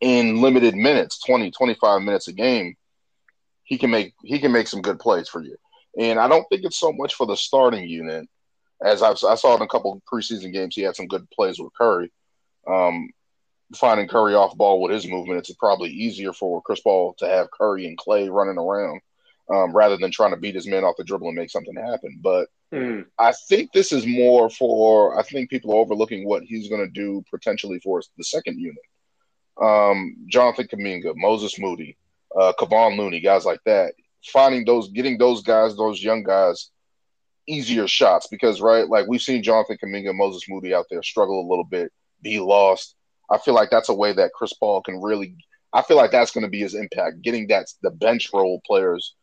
In 0.00 0.40
limited 0.40 0.76
minutes, 0.76 1.20
20, 1.24 1.50
25 1.50 2.02
minutes 2.02 2.28
a 2.28 2.32
game, 2.32 2.76
he 3.64 3.76
can 3.76 3.90
make 3.90 4.14
he 4.22 4.38
can 4.38 4.52
make 4.52 4.68
some 4.68 4.82
good 4.82 5.00
plays 5.00 5.28
for 5.28 5.42
you. 5.42 5.56
And 5.98 6.20
I 6.20 6.28
don't 6.28 6.46
think 6.48 6.64
it's 6.64 6.78
so 6.78 6.92
much 6.92 7.14
for 7.14 7.26
the 7.26 7.36
starting 7.36 7.88
unit, 7.88 8.28
as 8.84 9.02
I've, 9.02 9.18
i 9.24 9.34
saw 9.34 9.56
in 9.56 9.62
a 9.62 9.66
couple 9.66 10.00
preseason 10.12 10.52
games. 10.52 10.76
He 10.76 10.82
had 10.82 10.94
some 10.94 11.08
good 11.08 11.28
plays 11.30 11.58
with 11.58 11.72
Curry. 11.76 12.12
Um, 12.68 13.10
finding 13.74 14.08
Curry 14.08 14.34
off 14.34 14.56
ball 14.56 14.80
with 14.80 14.92
his 14.92 15.06
movement, 15.06 15.38
it's 15.38 15.52
probably 15.54 15.90
easier 15.90 16.32
for 16.32 16.62
Chris 16.62 16.80
Paul 16.80 17.14
to 17.18 17.28
have 17.28 17.50
Curry 17.50 17.86
and 17.86 17.98
Clay 17.98 18.28
running 18.28 18.58
around 18.58 19.00
um, 19.52 19.74
rather 19.74 19.96
than 19.96 20.10
trying 20.10 20.30
to 20.30 20.36
beat 20.36 20.54
his 20.54 20.66
man 20.66 20.84
off 20.84 20.96
the 20.96 21.04
dribble 21.04 21.28
and 21.28 21.36
make 21.36 21.50
something 21.50 21.76
happen. 21.76 22.18
But 22.22 22.48
mm. 22.72 23.04
I 23.18 23.32
think 23.48 23.72
this 23.72 23.92
is 23.92 24.06
more 24.06 24.50
for, 24.50 25.18
I 25.18 25.22
think 25.22 25.50
people 25.50 25.72
are 25.72 25.78
overlooking 25.80 26.26
what 26.26 26.42
he's 26.42 26.68
going 26.68 26.84
to 26.84 26.90
do 26.90 27.24
potentially 27.30 27.80
for 27.80 28.00
the 28.16 28.24
second 28.24 28.58
unit. 28.60 28.78
Um, 29.60 30.16
Jonathan 30.28 30.68
Kuminga, 30.68 31.14
Moses 31.16 31.58
Moody, 31.58 31.96
uh, 32.38 32.52
Kevon 32.58 32.96
Looney, 32.98 33.20
guys 33.20 33.44
like 33.44 33.60
that 33.64 33.94
finding 34.32 34.64
those, 34.64 34.90
getting 34.90 35.18
those 35.18 35.42
guys, 35.42 35.76
those 35.76 36.02
young 36.02 36.22
guys, 36.22 36.70
easier 37.48 37.86
shots 37.86 38.26
because 38.28 38.60
right, 38.60 38.88
like 38.88 39.06
we've 39.06 39.22
seen 39.22 39.42
Jonathan 39.42 39.78
Kuminga, 39.82 40.14
Moses 40.14 40.42
Moody 40.48 40.74
out 40.74 40.86
there 40.90 41.02
struggle 41.02 41.40
a 41.40 41.48
little 41.48 41.64
bit, 41.64 41.92
be 42.22 42.40
lost. 42.40 42.94
I 43.30 43.38
feel 43.38 43.54
like 43.54 43.70
that's 43.70 43.88
a 43.88 43.94
way 43.94 44.12
that 44.12 44.32
Chris 44.32 44.52
Paul 44.52 44.82
can 44.82 45.00
really. 45.00 45.36
I 45.72 45.82
feel 45.82 45.96
like 45.96 46.10
that's 46.10 46.30
going 46.30 46.44
to 46.44 46.50
be 46.50 46.60
his 46.60 46.74
impact, 46.74 47.22
getting 47.22 47.48
that 47.48 47.66
the 47.82 47.90
bench 47.90 48.30
role 48.32 48.62
players 48.66 49.14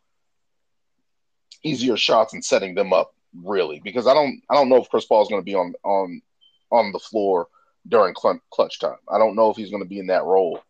easier 1.64 1.98
shots 1.98 2.34
and 2.34 2.44
setting 2.44 2.76
them 2.76 2.92
up 2.92 3.14
really 3.42 3.82
because 3.84 4.06
I 4.06 4.14
don't 4.14 4.42
I 4.50 4.54
don't 4.54 4.70
know 4.70 4.78
if 4.78 4.90
Chris 4.90 5.06
Paul 5.06 5.22
is 5.22 5.30
going 5.30 5.42
to 5.42 5.46
be 5.46 5.56
on 5.56 5.74
on 5.84 6.22
on 6.72 6.92
the 6.92 7.00
floor 7.00 7.48
during 7.88 8.14
clutch 8.14 8.80
time. 8.80 8.98
I 9.10 9.18
don't 9.18 9.36
know 9.36 9.50
if 9.50 9.58
he's 9.58 9.70
going 9.70 9.84
to 9.84 9.90
be 9.90 10.00
in 10.00 10.08
that 10.08 10.24
role 10.24 10.62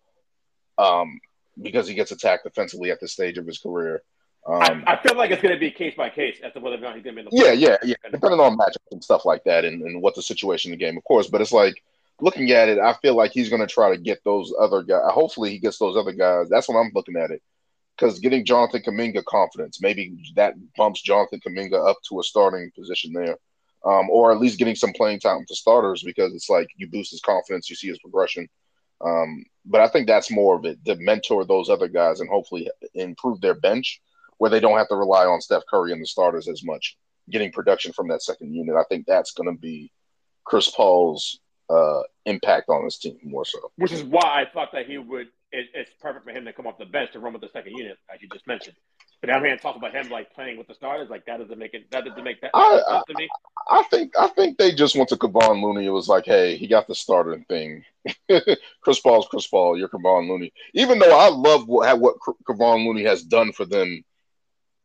um, 0.78 1.20
because 1.62 1.88
he 1.88 1.94
gets 1.94 2.12
attacked 2.12 2.44
defensively 2.44 2.92
at 2.92 3.00
this 3.00 3.14
stage 3.14 3.38
of 3.38 3.46
his 3.46 3.60
career. 3.60 4.02
Um, 4.46 4.84
I, 4.86 4.96
I, 4.96 5.02
feel 5.02 5.16
like 5.16 5.32
it's 5.32 5.42
going 5.42 5.54
to 5.54 5.60
be 5.60 5.72
case 5.72 5.94
by 5.96 6.10
case 6.10 6.38
as 6.44 6.52
to 6.54 6.60
whether 6.60 6.76
or 6.76 6.80
not 6.80 6.96
he's 6.96 7.04
going 7.04 7.16
to 7.16 7.22
be 7.22 7.28
in 7.28 7.44
the. 7.44 7.46
Yeah, 7.46 7.54
yeah, 7.54 7.78
yeah. 7.84 7.96
Depending 8.12 8.42
on 8.42 8.58
matchups 8.58 8.92
and 8.92 9.02
stuff 9.02 9.24
like 9.24 9.44
that, 9.46 9.64
and, 9.64 9.82
and 9.84 10.02
what 10.02 10.16
the 10.16 10.22
situation 10.22 10.74
in 10.74 10.78
the 10.78 10.84
game, 10.84 10.98
of 10.98 11.04
course. 11.06 11.28
But 11.28 11.40
it's 11.40 11.54
like 11.54 11.82
looking 12.22 12.52
at 12.52 12.70
it, 12.70 12.80
I 12.80 12.94
feel 12.94 13.16
like 13.16 13.32
he's 13.32 13.50
going 13.50 13.62
to 13.62 13.68
try 13.68 13.92
to 13.92 14.02
get 14.02 14.24
those 14.24 14.54
other 14.60 14.84
guys. 14.84 15.02
Hopefully, 15.06 15.52
he 15.52 15.60
gets 15.60 15.78
those 15.78 15.98
other 15.98 16.14
guys. 16.14 16.50
That's 16.50 16.70
what 16.70 16.78
I'm 16.78 16.92
looking 16.94 17.18
at 17.18 17.32
it. 17.32 17.42
Because 17.98 18.20
getting 18.20 18.46
Jonathan 18.46 18.82
Kuminga 18.82 19.24
confidence, 19.26 19.80
maybe 19.82 20.18
that 20.36 20.56
bumps 20.76 21.02
Jonathan 21.02 21.40
Kuminga 21.46 21.88
up 21.88 21.98
to 22.10 22.20
a 22.20 22.24
starting 22.24 22.72
position 22.76 23.14
there, 23.14 23.38
um, 23.86 24.10
or 24.10 24.32
at 24.32 24.40
least 24.40 24.58
getting 24.58 24.76
some 24.76 24.94
playing 24.94 25.20
time 25.20 25.46
the 25.48 25.56
starters 25.56 26.02
because 26.02 26.34
it's 26.34 26.50
like 26.50 26.68
you 26.76 26.90
boost 26.90 27.12
his 27.12 27.22
confidence, 27.22 27.70
you 27.70 27.76
see 27.76 27.90
his 27.90 28.00
progression. 28.00 28.48
Um, 29.04 29.44
but 29.66 29.82
I 29.82 29.88
think 29.90 30.08
that's 30.08 30.32
more 30.32 30.56
of 30.56 30.66
it 30.66 30.84
to 30.86 30.96
mentor 30.96 31.46
those 31.46 31.70
other 31.70 31.88
guys 31.88 32.20
and 32.20 32.30
hopefully 32.30 32.70
improve 32.96 33.42
their 33.42 33.54
bench 33.54 34.02
where 34.38 34.50
they 34.50 34.60
don't 34.60 34.78
have 34.78 34.88
to 34.90 34.96
rely 34.96 35.26
on 35.26 35.42
Steph 35.42 35.64
Curry 35.70 35.92
and 35.92 36.02
the 36.02 36.08
starters 36.08 36.48
as 36.48 36.64
much, 36.64 36.98
getting 37.30 37.52
production 37.52 37.94
from 37.94 38.08
that 38.08 38.24
second 38.24 38.54
unit. 38.54 38.76
I 38.76 38.84
think 38.90 39.06
that's 39.06 39.32
going 39.32 39.54
to 39.54 39.60
be 39.60 39.92
Chris 40.46 40.70
Paul's 40.70 41.40
uh, 41.74 42.04
impact 42.26 42.70
on 42.70 42.84
his 42.84 42.98
team 42.98 43.18
more 43.24 43.46
so. 43.46 43.60
Which 43.78 43.92
is 43.92 44.04
why 44.04 44.22
I 44.22 44.46
thought 44.52 44.70
that 44.74 44.86
he 44.86 44.98
would. 44.98 45.28
It, 45.52 45.68
it's 45.74 45.92
perfect 46.02 46.26
for 46.26 46.32
him 46.32 46.46
to 46.46 46.54
come 46.54 46.66
off 46.66 46.78
the 46.80 46.86
bench 46.86 47.12
to 47.14 47.20
run 47.20 47.34
with 47.34 47.42
the 47.42 47.50
second 47.50 47.74
unit, 47.78 47.98
as 48.14 48.22
you 48.22 48.28
just 48.30 48.48
mentioned. 48.48 48.76
But 49.22 49.30
I'm 49.30 49.44
here 49.44 49.56
to 49.56 49.62
talk 49.62 49.76
about 49.76 49.94
him 49.94 50.10
like 50.10 50.34
playing 50.34 50.58
with 50.58 50.68
the 50.68 50.74
starters. 50.74 51.10
Like 51.10 51.26
that 51.28 51.38
doesn't 51.38 51.58
make 51.58 51.74
it. 51.74 51.90
That 51.92 52.06
doesn't 52.06 52.24
make 52.24 52.42
that 52.42 52.52
I, 52.54 52.82
sense 52.88 53.06
to 53.08 53.14
me. 53.18 53.30
I, 53.70 53.80
I 53.80 53.84
think. 53.84 54.14
I 54.20 54.28
think 54.28 54.58
they 54.58 54.74
just 54.74 54.96
went 54.96 55.10
to 55.10 55.16
Kevon 55.16 55.64
Looney. 55.64 55.86
It 55.86 55.92
was 55.92 56.08
like, 56.08 56.26
hey, 56.26 56.58
he 56.58 56.68
got 56.68 56.88
the 56.88 56.96
starter 56.96 57.44
thing. 57.48 57.86
Chris 58.82 59.00
Paul's 59.00 59.28
Chris 59.30 59.48
Paul. 59.48 59.78
You're 59.78 59.90
Kevon 59.90 60.28
Looney. 60.28 60.52
Even 60.74 61.00
though 61.00 61.18
I 61.18 61.30
love 61.30 61.68
what 61.68 62.00
what 62.00 62.16
Kevon 62.48 62.86
Looney 62.86 63.04
has 63.04 63.24
done 63.24 63.54
for 63.54 63.66
them 63.66 64.04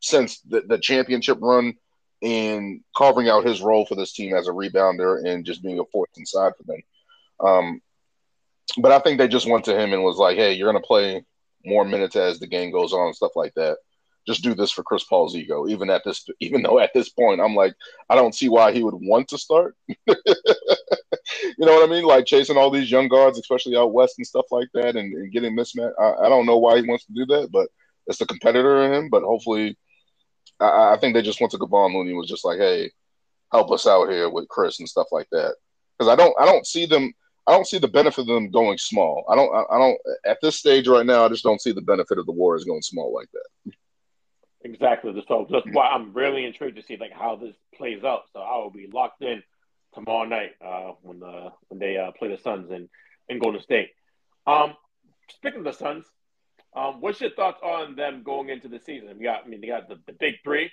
since 0.01 0.41
the, 0.41 0.61
the 0.61 0.79
championship 0.79 1.39
run 1.41 1.75
in 2.21 2.83
carving 2.97 3.29
out 3.29 3.47
his 3.47 3.61
role 3.61 3.87
for 3.87 3.95
this 3.95 4.13
team 4.13 4.35
as 4.35 4.49
a 4.49 4.53
rebounder 4.53 5.25
and 5.25 5.45
just 5.45 5.63
being 5.63 5.79
a 5.79 5.85
force 5.87 6.11
inside 6.17 6.53
for 6.57 6.65
them. 6.65 6.83
Um, 7.41 7.83
but 8.77 8.93
I 8.93 8.99
think 8.99 9.19
they 9.19 9.29
just 9.29 9.49
went 9.49 9.65
to 9.67 9.79
him 9.79 9.93
and 9.93 10.03
was 10.03 10.19
like, 10.19 10.37
"Hey, 10.37 10.53
you're 10.53 10.71
going 10.71 10.83
to 10.83 10.87
play 10.87 11.25
more 11.65 11.85
minutes 11.85 12.17
as 12.17 12.39
the 12.39 12.47
game 12.47 12.71
goes 12.71 12.93
on, 12.93 13.07
and 13.07 13.17
stuff 13.17 13.33
like 13.35 13.55
that. 13.55 13.79
Just 14.27 14.43
do 14.43 14.55
this 14.55 14.71
for 14.71 14.83
Chris 14.83 15.05
Paul's 15.05 15.37
ego." 15.37 15.67
Even 15.69 15.91
at 15.91 16.03
this, 16.05 16.27
even 16.41 16.63
though 16.63 16.79
at 16.79 16.93
this 16.95 17.09
point, 17.09 17.41
I'm 17.41 17.55
like, 17.55 17.75
I 18.11 18.15
don't 18.15 18.35
see 18.35 18.49
why 18.49 18.73
he 18.73 18.83
would 18.83 18.95
want 18.95 19.29
to 19.29 19.39
start. 19.39 19.77
you 19.89 19.97
know 21.59 21.75
what 21.75 21.89
I 21.89 21.91
mean? 21.91 22.05
Like 22.05 22.27
chasing 22.27 22.57
all 22.57 22.71
these 22.71 22.91
young 22.91 23.09
guards, 23.09 23.39
especially 23.39 23.77
out 23.77 23.93
west 23.93 24.19
and 24.19 24.27
stuff 24.27 24.47
like 24.51 24.69
that, 24.75 24.97
and, 24.97 25.13
and 25.15 25.33
getting 25.33 25.57
mismatch. 25.57 25.93
I, 25.99 26.27
I 26.27 26.29
don't 26.29 26.47
know 26.47 26.59
why 26.59 26.81
he 26.81 26.87
wants 26.87 27.07
to 27.07 27.13
do 27.13 27.27
that, 27.27 27.51
but 27.51 27.69
it's 28.07 28.19
the 28.19 28.27
competitor 28.27 28.85
in 28.85 28.93
him. 28.93 29.09
But 29.09 29.23
hopefully, 29.23 29.79
I, 30.61 30.95
I 30.95 30.99
think 30.99 31.15
they 31.15 31.23
just 31.23 31.41
went 31.41 31.51
to 31.53 31.59
Kevon 31.59 31.95
Looney 31.95 32.15
was 32.15 32.29
just 32.29 32.45
like, 32.45 32.59
hey, 32.59 32.91
help 33.53 33.71
us 33.71 33.87
out 33.87 34.09
here 34.09 34.29
with 34.29 34.49
Chris 34.49 34.79
and 34.79 34.89
stuff 34.89 35.09
like 35.13 35.29
that. 35.33 35.55
Because 35.99 36.13
I 36.13 36.17
don't 36.17 36.35
I 36.41 36.45
don't 36.45 36.67
see 36.67 36.87
them. 36.87 37.13
I 37.47 37.53
don't 37.53 37.67
see 37.67 37.79
the 37.79 37.89
benefit 37.89 38.21
of 38.21 38.27
them 38.27 38.51
going 38.51 38.77
small. 38.77 39.25
I 39.29 39.35
don't. 39.35 39.55
I, 39.55 39.75
I 39.75 39.79
don't. 39.79 39.99
At 40.27 40.39
this 40.43 40.57
stage 40.57 40.87
right 40.87 41.07
now, 41.07 41.25
I 41.25 41.29
just 41.29 41.45
don't 41.45 41.61
see 41.61 41.73
the 41.73 41.81
benefit 41.81 42.19
of 42.19 42.27
the 42.27 42.33
Warriors 42.33 42.65
going 42.65 42.83
small 42.83 43.13
like 43.13 43.29
that. 43.33 43.75
Exactly. 44.63 45.13
So 45.27 45.47
that's 45.51 45.67
why 45.73 45.89
I'm 45.89 46.13
really 46.13 46.45
intrigued 46.45 46.77
to 46.77 46.83
see 46.83 46.97
like 46.97 47.13
how 47.13 47.37
this 47.37 47.55
plays 47.75 48.05
out. 48.05 48.25
So 48.33 48.41
I 48.41 48.59
will 48.59 48.71
be 48.71 48.89
locked 48.93 49.23
in 49.23 49.43
tomorrow 49.95 50.29
night 50.29 50.53
uh, 50.65 50.93
when 51.03 51.21
the 51.21 51.53
when 51.69 51.79
they 51.79 51.97
uh, 51.97 52.11
play 52.13 52.29
the 52.29 52.39
Suns 52.39 52.71
and 52.71 52.89
in 53.29 53.39
Golden 53.39 53.63
State. 53.63 53.91
Um, 54.47 54.75
speaking 55.31 55.61
of 55.61 55.65
the 55.65 55.73
Suns, 55.73 56.07
um, 56.79 57.01
what's 57.01 57.21
your 57.21 57.31
thoughts 57.31 57.61
on 57.63 57.97
them 57.97 58.23
going 58.23 58.49
into 58.51 58.69
the 58.69 58.79
season? 58.79 59.17
We 59.19 59.25
got, 59.25 59.45
I 59.45 59.49
mean, 59.49 59.61
they 59.61 59.67
got 59.67 59.89
the, 59.89 59.99
the 60.07 60.13
big 60.13 60.37
three, 60.45 60.71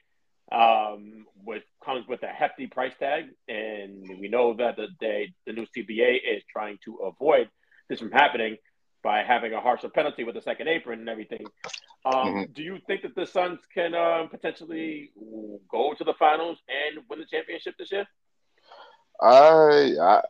um, 0.51 1.26
which 1.43 1.64
comes 1.84 2.08
with 2.08 2.22
a 2.24 2.28
hefty 2.28 2.68
price 2.68 2.93
tag, 2.99 3.26
and 3.47 4.08
we 4.20 4.28
know 4.28 4.53
that 4.56 4.76
the 4.76 4.88
they, 4.99 5.34
the 5.47 5.53
new 5.53 5.66
CBA 5.76 6.20
is 6.36 6.43
trying 6.51 6.78
to 6.86 6.97
avoid 6.97 7.49
this 7.89 7.99
from 7.99 8.12
happening 8.12 8.58
by 9.03 9.24
having 9.24 9.53
a 9.53 9.62
harsher 9.62 9.89
penalty 9.89 10.24
with 10.24 10.36
the 10.36 10.41
second 10.41 10.68
apron 10.68 10.99
and 10.99 11.10
everything. 11.10 11.45
Um, 12.06 12.14
mm-hmm. 12.14 12.53
Do 12.53 12.62
you 12.62 12.80
think 12.86 13.01
that 13.01 13.16
the 13.16 13.26
Suns 13.26 13.60
can 13.74 13.95
uh, 13.95 14.28
potentially 14.30 15.12
go 15.70 15.93
to 15.95 16.03
the 16.03 16.14
finals 16.14 16.60
and 16.68 17.03
win 17.10 17.20
the 17.20 17.26
championship 17.26 17.76
this 17.80 17.91
year? 17.91 18.06
I, 19.22 19.93
I 19.99 20.22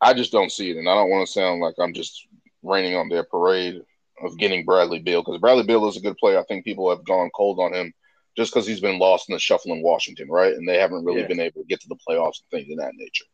I 0.00 0.14
just 0.14 0.30
don't 0.30 0.52
see 0.52 0.70
it, 0.70 0.76
and 0.76 0.88
I 0.88 0.94
don't 0.94 1.10
want 1.10 1.26
to 1.26 1.32
sound 1.32 1.60
like 1.60 1.74
I'm 1.80 1.94
just 1.94 2.28
raining 2.62 2.96
on 2.96 3.08
their 3.08 3.24
parade 3.24 3.82
of 4.22 4.38
getting 4.38 4.64
Bradley 4.64 4.98
Beal 4.98 5.22
because 5.22 5.40
Bradley 5.40 5.64
Beal 5.64 5.88
is 5.88 5.96
a 5.96 6.00
good 6.00 6.16
player. 6.16 6.38
I 6.38 6.44
think 6.44 6.64
people 6.64 6.88
have 6.90 7.04
gone 7.04 7.30
cold 7.34 7.60
on 7.60 7.74
him 7.74 7.92
just 8.36 8.52
because 8.52 8.66
he's 8.66 8.80
been 8.80 8.98
lost 8.98 9.28
in 9.28 9.34
the 9.34 9.38
shuffle 9.38 9.72
in 9.72 9.82
Washington, 9.82 10.28
right? 10.28 10.52
And 10.52 10.68
they 10.68 10.78
haven't 10.78 11.04
really 11.04 11.22
yeah. 11.22 11.26
been 11.26 11.40
able 11.40 11.62
to 11.62 11.66
get 11.66 11.80
to 11.80 11.88
the 11.88 11.96
playoffs 11.96 12.40
and 12.40 12.50
things 12.50 12.70
of 12.70 12.78
that 12.78 12.94
nature. 12.94 13.24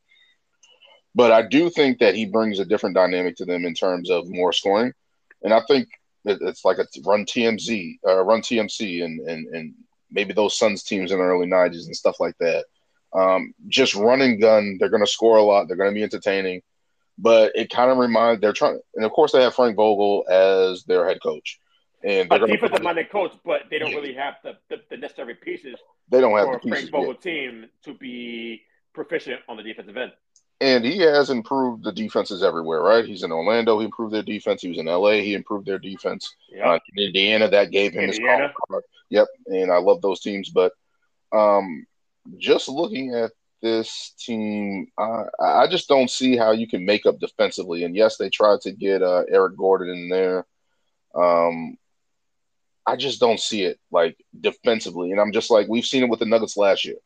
But 1.15 1.33
I 1.33 1.43
do 1.43 1.69
think 1.69 1.99
that 1.99 2.15
he 2.15 2.25
brings 2.25 2.59
a 2.59 2.65
different 2.65 2.97
dynamic 2.97 3.37
to 3.37 3.45
them 3.45 3.65
in 3.65 3.75
terms 3.75 4.11
of 4.11 4.29
more 4.29 4.53
scoring, 4.53 4.93
and 5.43 5.53
I 5.53 5.61
think 5.69 5.89
it's 6.25 6.65
like 6.65 6.79
a 6.79 6.87
run 7.05 7.27
TMZ, 7.27 7.99
uh, 8.07 8.23
run 8.23 8.41
TMC, 8.41 9.05
and 9.05 9.21
and 9.29 9.47
and 9.55 9.75
maybe 10.11 10.33
those 10.33 10.57
Suns 10.57 10.83
teams 10.83 11.13
in 11.13 11.19
the 11.19 11.25
early 11.25 11.47
'90s 11.47 11.87
and 11.87 11.97
stuff 11.97 12.19
like 12.19 12.37
that. 12.39 12.65
Um, 13.13 13.53
just 13.69 13.95
run 13.95 14.23
and 14.23 14.41
gun. 14.41 14.79
They're 14.79 14.89
going 14.89 15.05
to 15.05 15.11
score 15.11 15.37
a 15.37 15.43
lot. 15.43 15.69
They're 15.69 15.77
going 15.77 15.91
to 15.91 15.95
be 15.95 16.03
entertaining 16.03 16.63
but 17.19 17.53
it 17.55 17.71
kind 17.71 17.91
of 17.91 17.99
reminds 17.99 18.41
they're 18.41 18.53
trying, 18.53 18.81
and 18.95 19.05
of 19.05 19.13
course 19.13 19.33
they 19.33 19.43
have 19.43 19.55
Frank 19.55 19.77
Vogel 19.77 20.25
as 20.29 20.85
their 20.85 21.07
head 21.07 21.19
coach, 21.23 21.59
and 22.03 22.29
they're 22.29 22.45
a 22.45 22.49
defensive 22.49 22.83
minded 22.83 23.11
coach, 23.11 23.33
but 23.45 23.63
they 23.71 23.79
don't 23.79 23.91
yeah. 23.91 23.97
really 23.97 24.15
have 24.15 24.35
the, 24.43 24.57
the, 24.69 24.83
the, 24.91 24.97
necessary 24.97 25.35
pieces. 25.35 25.77
They 26.11 26.21
don't 26.21 26.37
have 26.37 26.47
for 26.47 26.55
the 26.55 26.59
pieces, 26.61 26.91
Frank 26.91 26.91
Vogel 26.91 27.15
team 27.15 27.67
to 27.85 27.95
be 27.95 28.63
proficient 28.93 29.41
on 29.49 29.57
the 29.57 29.63
defensive 29.63 29.97
end. 29.97 30.13
And 30.61 30.85
he 30.85 30.99
has 30.99 31.31
improved 31.31 31.83
the 31.83 31.91
defenses 31.91 32.45
everywhere, 32.45 32.83
right? 32.83 33.05
He's 33.05 33.25
in 33.25 33.33
Orlando, 33.33 33.81
he 33.81 33.85
improved 33.85 34.15
their 34.15 34.23
defense. 34.23 34.63
He 34.63 34.69
was 34.69 34.79
in 34.79 34.87
LA, 34.87 35.15
he 35.15 35.35
improved 35.35 35.67
their 35.67 35.79
defense. 35.79 36.37
Yep. 36.51 36.65
Uh, 36.65 36.79
in 36.95 37.05
Indiana, 37.05 37.49
that 37.49 37.73
gave 37.73 37.93
him 37.93 38.05
Indiana. 38.05 38.47
his 38.47 38.53
card. 38.69 38.85
Yep, 39.11 39.27
and 39.47 39.73
I 39.73 39.79
love 39.79 40.01
those 40.01 40.21
teams, 40.21 40.51
but 40.51 40.73
um, 41.33 41.85
just 42.39 42.69
looking 42.69 43.15
at 43.15 43.33
this 43.63 44.15
team, 44.19 44.89
I, 44.99 45.25
I 45.41 45.67
just 45.69 45.89
don't 45.89 46.11
see 46.11 46.37
how 46.37 46.51
you 46.51 46.67
can 46.67 46.85
make 46.85 47.07
up 47.07 47.19
defensively. 47.19 47.85
And 47.85 47.97
yes, 47.97 48.17
they 48.17 48.29
tried 48.29 48.61
to 48.63 48.73
get 48.73 49.03
uh, 49.03 49.23
Eric 49.29 49.57
Gordon 49.57 49.89
in 49.89 50.09
there. 50.09 50.47
Um, 51.15 51.77
I 52.87 52.97
just 52.97 53.21
don't 53.21 53.41
see 53.41 53.63
it 53.63 53.79
like 53.91 54.17
defensively. 54.39 55.13
And 55.13 55.21
I'm 55.21 55.33
just 55.33 55.51
like, 55.51 55.69
we've 55.69 55.87
seen 55.87 56.03
it 56.03 56.11
with 56.11 56.19
the 56.19 56.27
Nuggets 56.27 56.57
last 56.57 56.85
year. 56.85 56.97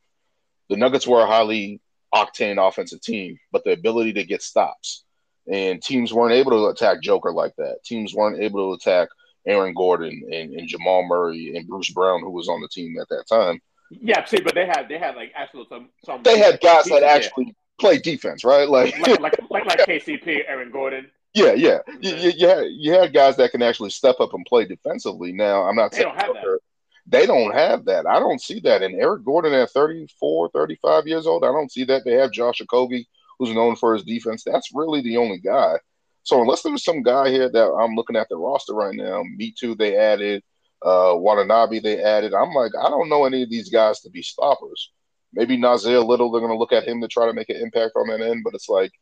The 0.70 0.76
Nuggets 0.76 1.06
were 1.06 1.20
a 1.20 1.26
highly 1.26 1.80
octane 2.14 2.66
offensive 2.66 3.00
team, 3.00 3.38
but 3.52 3.62
the 3.64 3.72
ability 3.72 4.14
to 4.14 4.24
get 4.24 4.42
stops. 4.42 5.04
And 5.52 5.80
teams 5.82 6.12
weren't 6.12 6.34
able 6.34 6.52
to 6.52 6.66
attack 6.66 7.02
Joker 7.02 7.32
like 7.32 7.54
that. 7.56 7.84
Teams 7.84 8.14
weren't 8.14 8.42
able 8.42 8.70
to 8.70 8.80
attack 8.80 9.08
Aaron 9.46 9.74
Gordon 9.74 10.22
and, 10.32 10.54
and 10.54 10.68
Jamal 10.68 11.06
Murray 11.06 11.54
and 11.54 11.68
Bruce 11.68 11.90
Brown, 11.90 12.20
who 12.20 12.30
was 12.30 12.48
on 12.48 12.60
the 12.60 12.68
team 12.68 12.96
at 13.00 13.08
that 13.10 13.26
time. 13.28 13.60
Yeah, 13.90 14.24
see, 14.24 14.40
but 14.40 14.54
they 14.54 14.66
had 14.66 14.88
they 14.88 14.98
had 14.98 15.16
like 15.16 15.32
actual 15.34 15.64
some 15.68 15.90
some. 16.04 16.22
They 16.22 16.38
had 16.38 16.60
guys 16.60 16.84
that 16.86 17.02
actually 17.02 17.54
play 17.78 17.98
defense, 17.98 18.44
right? 18.44 18.68
Like 18.68 18.98
like, 18.98 19.20
like 19.20 19.38
like, 19.50 19.66
like 19.66 19.78
KCP, 19.80 20.42
Aaron 20.48 20.70
Gordon. 20.70 21.10
Yeah, 21.34 21.52
yeah, 21.52 21.78
you, 22.00 22.16
you, 22.16 22.30
you, 22.30 22.48
had, 22.48 22.64
you 22.70 22.92
had 22.92 23.12
guys 23.12 23.36
that 23.36 23.50
can 23.50 23.60
actually 23.60 23.90
step 23.90 24.20
up 24.20 24.32
and 24.32 24.42
play 24.46 24.64
defensively. 24.64 25.32
Now, 25.32 25.64
I'm 25.64 25.76
not 25.76 25.92
they 25.92 25.98
saying 25.98 26.08
don't 26.08 26.22
have 26.22 26.34
that. 26.34 26.58
they 27.06 27.26
don't 27.26 27.52
have 27.52 27.84
that. 27.84 28.06
I 28.06 28.18
don't 28.18 28.40
see 28.40 28.58
that. 28.60 28.82
And 28.82 28.94
Eric 28.94 29.22
Gordon 29.22 29.52
at 29.52 29.68
34, 29.68 30.48
35 30.48 31.06
years 31.06 31.26
old, 31.26 31.44
I 31.44 31.48
don't 31.48 31.70
see 31.70 31.84
that. 31.84 32.06
They 32.06 32.12
have 32.12 32.32
Josh 32.32 32.62
Okogie, 32.62 33.04
who's 33.38 33.54
known 33.54 33.76
for 33.76 33.92
his 33.92 34.02
defense. 34.02 34.44
That's 34.44 34.70
really 34.72 35.02
the 35.02 35.18
only 35.18 35.36
guy. 35.36 35.74
So 36.22 36.40
unless 36.40 36.62
there's 36.62 36.82
some 36.82 37.02
guy 37.02 37.28
here 37.28 37.50
that 37.50 37.66
I'm 37.66 37.94
looking 37.96 38.16
at 38.16 38.30
the 38.30 38.38
roster 38.38 38.72
right 38.72 38.94
now, 38.94 39.22
me 39.22 39.54
too, 39.56 39.74
they 39.74 39.94
added– 39.94 40.42
uh, 40.86 41.14
Watanabe 41.16 41.80
they 41.80 42.00
added. 42.00 42.32
I'm 42.32 42.52
like, 42.52 42.72
I 42.80 42.88
don't 42.88 43.08
know 43.08 43.24
any 43.24 43.42
of 43.42 43.50
these 43.50 43.70
guys 43.70 44.00
to 44.00 44.10
be 44.10 44.22
stoppers. 44.22 44.92
Maybe 45.32 45.58
Nassir 45.58 46.06
Little, 46.06 46.30
they're 46.30 46.40
going 46.40 46.52
to 46.52 46.58
look 46.58 46.72
at 46.72 46.86
him 46.86 47.00
to 47.00 47.08
try 47.08 47.26
to 47.26 47.32
make 47.32 47.50
an 47.50 47.56
impact 47.56 47.92
on 47.96 48.06
that 48.08 48.20
end. 48.20 48.42
But 48.44 48.54
it's 48.54 48.68
like 48.68 48.92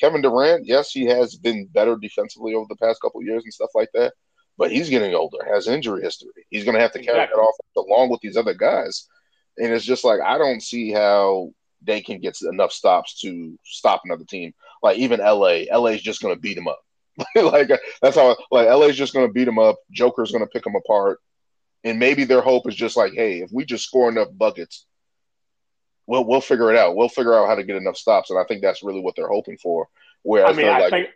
Kevin 0.00 0.22
Durant, 0.22 0.66
yes, 0.66 0.90
he 0.90 1.04
has 1.04 1.36
been 1.36 1.66
better 1.66 1.96
defensively 1.96 2.54
over 2.54 2.66
the 2.68 2.76
past 2.76 3.00
couple 3.02 3.22
years 3.22 3.44
and 3.44 3.52
stuff 3.52 3.70
like 3.74 3.90
that. 3.92 4.14
But 4.56 4.72
he's 4.72 4.88
getting 4.88 5.14
older, 5.14 5.38
has 5.52 5.68
injury 5.68 6.02
history. 6.02 6.30
He's 6.48 6.64
going 6.64 6.76
to 6.76 6.80
have 6.80 6.92
to 6.92 7.02
carry 7.02 7.18
exactly. 7.18 7.36
that 7.36 7.42
off 7.42 7.54
along 7.76 8.10
with 8.10 8.20
these 8.20 8.36
other 8.36 8.54
guys. 8.54 9.06
And 9.58 9.72
it's 9.72 9.84
just 9.84 10.04
like, 10.04 10.20
I 10.20 10.38
don't 10.38 10.62
see 10.62 10.92
how 10.92 11.50
they 11.82 12.00
can 12.00 12.20
get 12.20 12.40
enough 12.42 12.72
stops 12.72 13.20
to 13.20 13.58
stop 13.64 14.02
another 14.04 14.24
team. 14.24 14.54
Like 14.82 14.96
even 14.96 15.20
LA, 15.20 15.64
LA 15.70 15.88
is 15.88 16.02
just 16.02 16.22
going 16.22 16.34
to 16.34 16.40
beat 16.40 16.54
them 16.54 16.68
up. 16.68 16.80
like 17.36 17.70
that's 18.02 18.16
how 18.16 18.36
like 18.50 18.68
LA's 18.68 18.96
just 18.96 19.12
going 19.12 19.26
to 19.26 19.32
beat 19.32 19.44
them 19.44 19.58
up. 19.58 19.76
Joker's 19.92 20.32
going 20.32 20.42
to 20.42 20.50
pick 20.50 20.64
them 20.64 20.74
apart, 20.74 21.20
and 21.84 21.98
maybe 21.98 22.24
their 22.24 22.40
hope 22.40 22.66
is 22.68 22.74
just 22.74 22.96
like, 22.96 23.12
hey, 23.12 23.40
if 23.40 23.52
we 23.52 23.64
just 23.64 23.84
score 23.84 24.08
enough 24.08 24.28
buckets, 24.32 24.86
we'll 26.06 26.24
we'll 26.24 26.40
figure 26.40 26.72
it 26.72 26.78
out. 26.78 26.96
We'll 26.96 27.08
figure 27.08 27.34
out 27.34 27.46
how 27.46 27.54
to 27.54 27.62
get 27.62 27.76
enough 27.76 27.96
stops, 27.96 28.30
and 28.30 28.38
I 28.38 28.44
think 28.44 28.62
that's 28.62 28.82
really 28.82 29.00
what 29.00 29.14
they're 29.16 29.28
hoping 29.28 29.58
for. 29.58 29.88
Where 30.22 30.46
I 30.46 30.52
mean, 30.52 30.66
I 30.66 30.78
like, 30.80 30.90
think, 30.90 31.08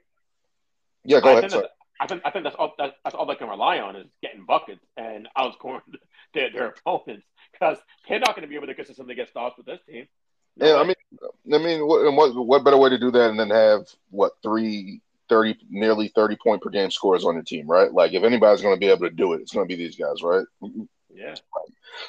yeah, 1.04 1.20
go 1.20 1.30
I 1.30 1.38
ahead. 1.38 1.50
Think 1.50 1.64
I 2.00 2.06
think 2.06 2.22
I 2.24 2.30
think 2.30 2.44
that's 2.44 2.56
all 2.56 2.74
that, 2.78 2.94
that's 3.02 3.14
all 3.14 3.26
they 3.26 3.34
can 3.34 3.48
rely 3.48 3.78
on 3.78 3.96
is 3.96 4.06
getting 4.22 4.44
buckets 4.44 4.84
and 4.96 5.28
outscoring 5.36 5.80
their, 6.34 6.50
their 6.50 6.66
opponents 6.68 7.26
because 7.52 7.78
they're 8.08 8.20
not 8.20 8.36
going 8.36 8.42
to 8.42 8.48
be 8.48 8.54
able 8.54 8.66
to 8.66 8.74
consistently 8.74 9.14
get 9.14 9.28
stops 9.28 9.56
with 9.56 9.66
this 9.66 9.80
team. 9.88 10.06
No 10.56 10.66
yeah, 10.66 10.74
way. 10.74 10.80
I 10.80 10.84
mean, 10.84 11.54
I 11.54 11.64
mean, 11.64 11.86
what, 11.86 12.12
what 12.12 12.46
what 12.46 12.64
better 12.64 12.76
way 12.76 12.90
to 12.90 12.98
do 12.98 13.10
that 13.10 13.30
and 13.30 13.40
then 13.40 13.50
have 13.50 13.86
what 14.10 14.32
three 14.42 15.00
30 15.28 15.56
nearly 15.70 16.08
30 16.14 16.36
point 16.42 16.62
per 16.62 16.70
game 16.70 16.90
scores 16.90 17.24
on 17.24 17.34
your 17.34 17.42
team, 17.42 17.66
right? 17.66 17.92
Like 17.92 18.12
if 18.12 18.22
anybody's 18.22 18.62
going 18.62 18.74
to 18.74 18.80
be 18.80 18.88
able 18.88 19.08
to 19.08 19.14
do 19.14 19.32
it, 19.32 19.40
it's 19.40 19.52
going 19.52 19.68
to 19.68 19.76
be 19.76 19.82
these 19.82 19.96
guys, 19.96 20.22
right? 20.22 20.44
Yeah. 21.12 21.34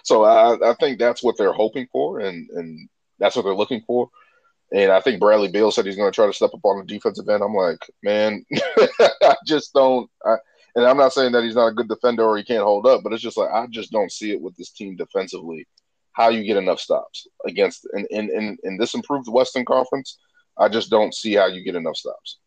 So 0.04 0.24
I, 0.24 0.72
I 0.72 0.74
think 0.76 1.00
that's 1.00 1.24
what 1.24 1.38
they're 1.38 1.54
hoping 1.54 1.88
for 1.92 2.20
and 2.20 2.50
and 2.52 2.90
that's 3.20 3.36
what 3.36 3.44
they're 3.44 3.56
looking 3.56 3.82
for. 3.86 4.10
And 4.72 4.92
I 4.92 5.02
think 5.02 5.20
Bradley 5.20 5.50
Beal 5.50 5.72
said 5.72 5.86
he's 5.86 5.96
going 5.96 6.12
to 6.12 6.16
try 6.16 6.28
to 6.28 6.34
step 6.34 6.52
up 6.54 6.64
on 6.64 6.80
the 6.80 6.86
defensive 6.86 7.28
end. 7.28 7.44
I'm 7.44 7.56
like, 7.56 7.80
man, 8.04 8.46
I 9.00 9.36
just 9.46 9.74
don't. 9.74 10.10
I, 10.24 10.36
and 10.76 10.86
I'm 10.86 10.98
not 10.98 11.14
saying 11.14 11.32
that 11.32 11.44
he's 11.44 11.56
not 11.56 11.68
a 11.68 11.74
good 11.74 11.88
defender 11.88 12.24
or 12.24 12.38
he 12.38 12.44
can't 12.44 12.64
hold 12.64 12.86
up, 12.86 13.02
but 13.04 13.12
it's 13.12 13.24
just 13.24 13.38
like 13.38 13.50
I 13.52 13.66
just 13.68 13.92
don't 13.92 14.12
see 14.12 14.32
it 14.32 14.42
with 14.42 14.56
this 14.56 14.72
team 14.72 14.96
defensively. 14.96 15.68
How 16.14 16.30
you 16.30 16.44
get 16.44 16.58
enough 16.58 16.80
stops 16.80 17.28
against 17.46 17.88
in 17.94 18.06
in 18.12 18.30
in, 18.30 18.58
in 18.64 18.78
this 18.78 18.94
improved 18.94 19.28
Western 19.28 19.66
Conference? 19.66 20.20
I 20.58 20.70
just 20.70 20.90
don't 20.90 21.14
see 21.14 21.34
how 21.34 21.48
you 21.48 21.64
get 21.64 21.76
enough 21.76 21.96
stops. 21.96 22.38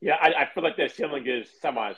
Yeah, 0.00 0.16
I, 0.20 0.32
I 0.42 0.48
feel 0.54 0.62
like 0.62 0.76
their 0.76 0.88
ceiling 0.88 1.26
is 1.26 1.46
semis. 1.62 1.96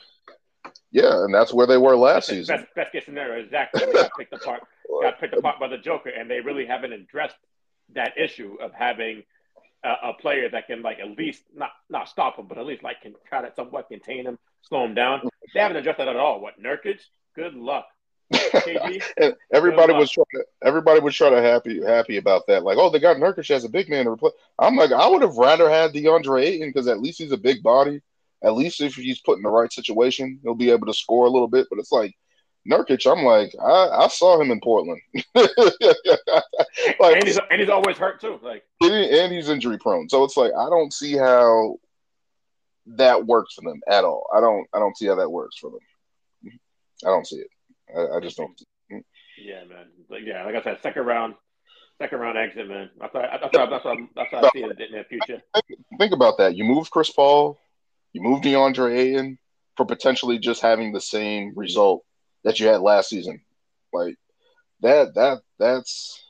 Yeah, 0.91 1.23
and 1.23 1.33
that's 1.33 1.53
where 1.53 1.67
they 1.67 1.77
were 1.77 1.95
last 1.95 2.15
best, 2.15 2.29
season. 2.29 2.57
Best, 2.57 2.75
best 2.75 2.91
case 2.91 3.05
scenario, 3.05 3.43
exactly. 3.43 3.85
They 3.85 3.93
got 3.93 4.11
picked 4.17 4.33
apart, 4.33 4.61
got 5.01 5.19
picked 5.19 5.35
apart 5.35 5.59
by 5.59 5.67
the 5.67 5.77
Joker, 5.77 6.09
and 6.09 6.29
they 6.29 6.39
really 6.39 6.65
haven't 6.65 6.93
addressed 6.93 7.35
that 7.95 8.17
issue 8.17 8.57
of 8.61 8.71
having 8.73 9.23
a, 9.83 10.09
a, 10.09 10.13
player 10.13 10.49
that 10.49 10.67
can 10.67 10.81
like 10.81 10.99
at 10.99 11.17
least 11.17 11.43
not 11.55 11.71
not 11.89 12.07
stop 12.07 12.37
him, 12.37 12.47
but 12.47 12.57
at 12.57 12.65
least 12.65 12.83
like 12.83 13.01
can 13.01 13.13
try 13.27 13.41
to 13.41 13.53
somewhat 13.55 13.89
contain 13.89 14.25
him, 14.25 14.37
slow 14.61 14.85
him 14.85 14.93
down. 14.93 15.27
They 15.53 15.59
haven't 15.59 15.77
addressed 15.77 15.97
that 15.97 16.07
at 16.07 16.15
all. 16.15 16.39
What 16.39 16.61
Nurkic? 16.61 16.99
Good 17.35 17.55
luck. 17.55 17.87
everybody 19.53 19.93
was 19.93 20.11
trying 20.11 20.25
to, 20.33 20.43
everybody 20.63 20.99
was 20.99 21.15
trying 21.15 21.33
to 21.33 21.41
happy 21.41 21.81
happy 21.83 22.17
about 22.17 22.47
that. 22.47 22.63
Like, 22.63 22.77
oh, 22.77 22.89
they 22.89 22.99
got 22.99 23.17
Nurkic 23.17 23.49
as 23.51 23.63
a 23.63 23.69
big 23.69 23.89
man 23.89 24.05
to 24.05 24.11
replace. 24.11 24.33
I'm 24.59 24.75
like, 24.75 24.91
I 24.91 25.07
would 25.07 25.21
have 25.21 25.37
rather 25.37 25.69
had 25.69 25.93
DeAndre 25.93 26.43
Ayton 26.43 26.69
because 26.69 26.87
at 26.87 27.01
least 27.01 27.19
he's 27.19 27.31
a 27.31 27.37
big 27.37 27.61
body. 27.61 28.01
At 28.43 28.55
least 28.55 28.81
if 28.81 28.95
he's 28.95 29.21
put 29.21 29.37
in 29.37 29.43
the 29.43 29.49
right 29.49 29.71
situation, 29.71 30.39
he'll 30.43 30.55
be 30.55 30.71
able 30.71 30.87
to 30.87 30.93
score 30.93 31.25
a 31.25 31.29
little 31.29 31.47
bit. 31.47 31.67
But 31.69 31.79
it's 31.79 31.91
like 31.91 32.15
Nurkic, 32.69 33.09
I'm 33.11 33.23
like, 33.23 33.53
I, 33.61 34.05
I 34.05 34.07
saw 34.07 34.39
him 34.39 34.51
in 34.51 34.59
Portland. 34.61 35.01
like, 35.35 35.49
and, 37.15 37.23
he's, 37.23 37.39
and 37.51 37.59
he's 37.59 37.69
always 37.69 37.97
hurt 37.97 38.21
too. 38.21 38.39
Like, 38.41 38.63
and 38.81 39.33
he's 39.33 39.49
injury 39.49 39.77
prone. 39.77 40.09
So 40.09 40.23
it's 40.23 40.37
like 40.37 40.51
I 40.53 40.69
don't 40.69 40.93
see 40.93 41.17
how 41.17 41.77
that 42.85 43.25
works 43.25 43.55
for 43.55 43.61
them 43.61 43.81
at 43.87 44.03
all. 44.03 44.29
I 44.33 44.39
don't 44.39 44.67
I 44.73 44.79
don't 44.79 44.97
see 44.97 45.07
how 45.07 45.15
that 45.15 45.29
works 45.29 45.57
for 45.57 45.71
them. 45.71 45.79
I 47.05 47.07
don't 47.07 47.27
see 47.27 47.37
it. 47.37 47.47
I, 47.95 48.17
I 48.17 48.19
just 48.19 48.37
don't. 48.37 48.59
Yeah, 49.37 49.63
man. 49.65 49.87
Like, 50.09 50.21
yeah, 50.25 50.45
like 50.45 50.55
I 50.55 50.61
said, 50.61 50.79
second 50.81 51.05
round, 51.05 51.35
second 51.97 52.19
round 52.19 52.37
exit, 52.37 52.67
man. 52.67 52.89
That's 52.99 53.13
what, 53.13 53.29
that's 53.31 53.57
what, 53.57 53.69
that's 53.69 53.85
what, 53.85 53.97
that's 54.15 54.31
what 54.31 54.45
I 54.45 54.49
see 54.53 54.63
in 54.63 54.69
the 54.69 55.05
future. 55.09 55.41
Think, 55.55 55.79
think 55.97 56.13
about 56.13 56.37
that. 56.37 56.55
You 56.55 56.63
move 56.63 56.91
Chris 56.91 57.09
Paul, 57.09 57.59
You 58.13 58.21
move 58.21 58.41
DeAndre 58.41 58.95
Ayton 58.97 59.37
for 59.75 59.85
potentially 59.85 60.37
just 60.37 60.61
having 60.61 60.91
the 60.91 61.01
same 61.01 61.53
result 61.55 62.03
that 62.43 62.59
you 62.59 62.67
had 62.67 62.81
last 62.81 63.09
season. 63.09 63.41
Like 63.91 64.15
that 64.81 65.15
that 65.15 65.39
that's 65.59 66.21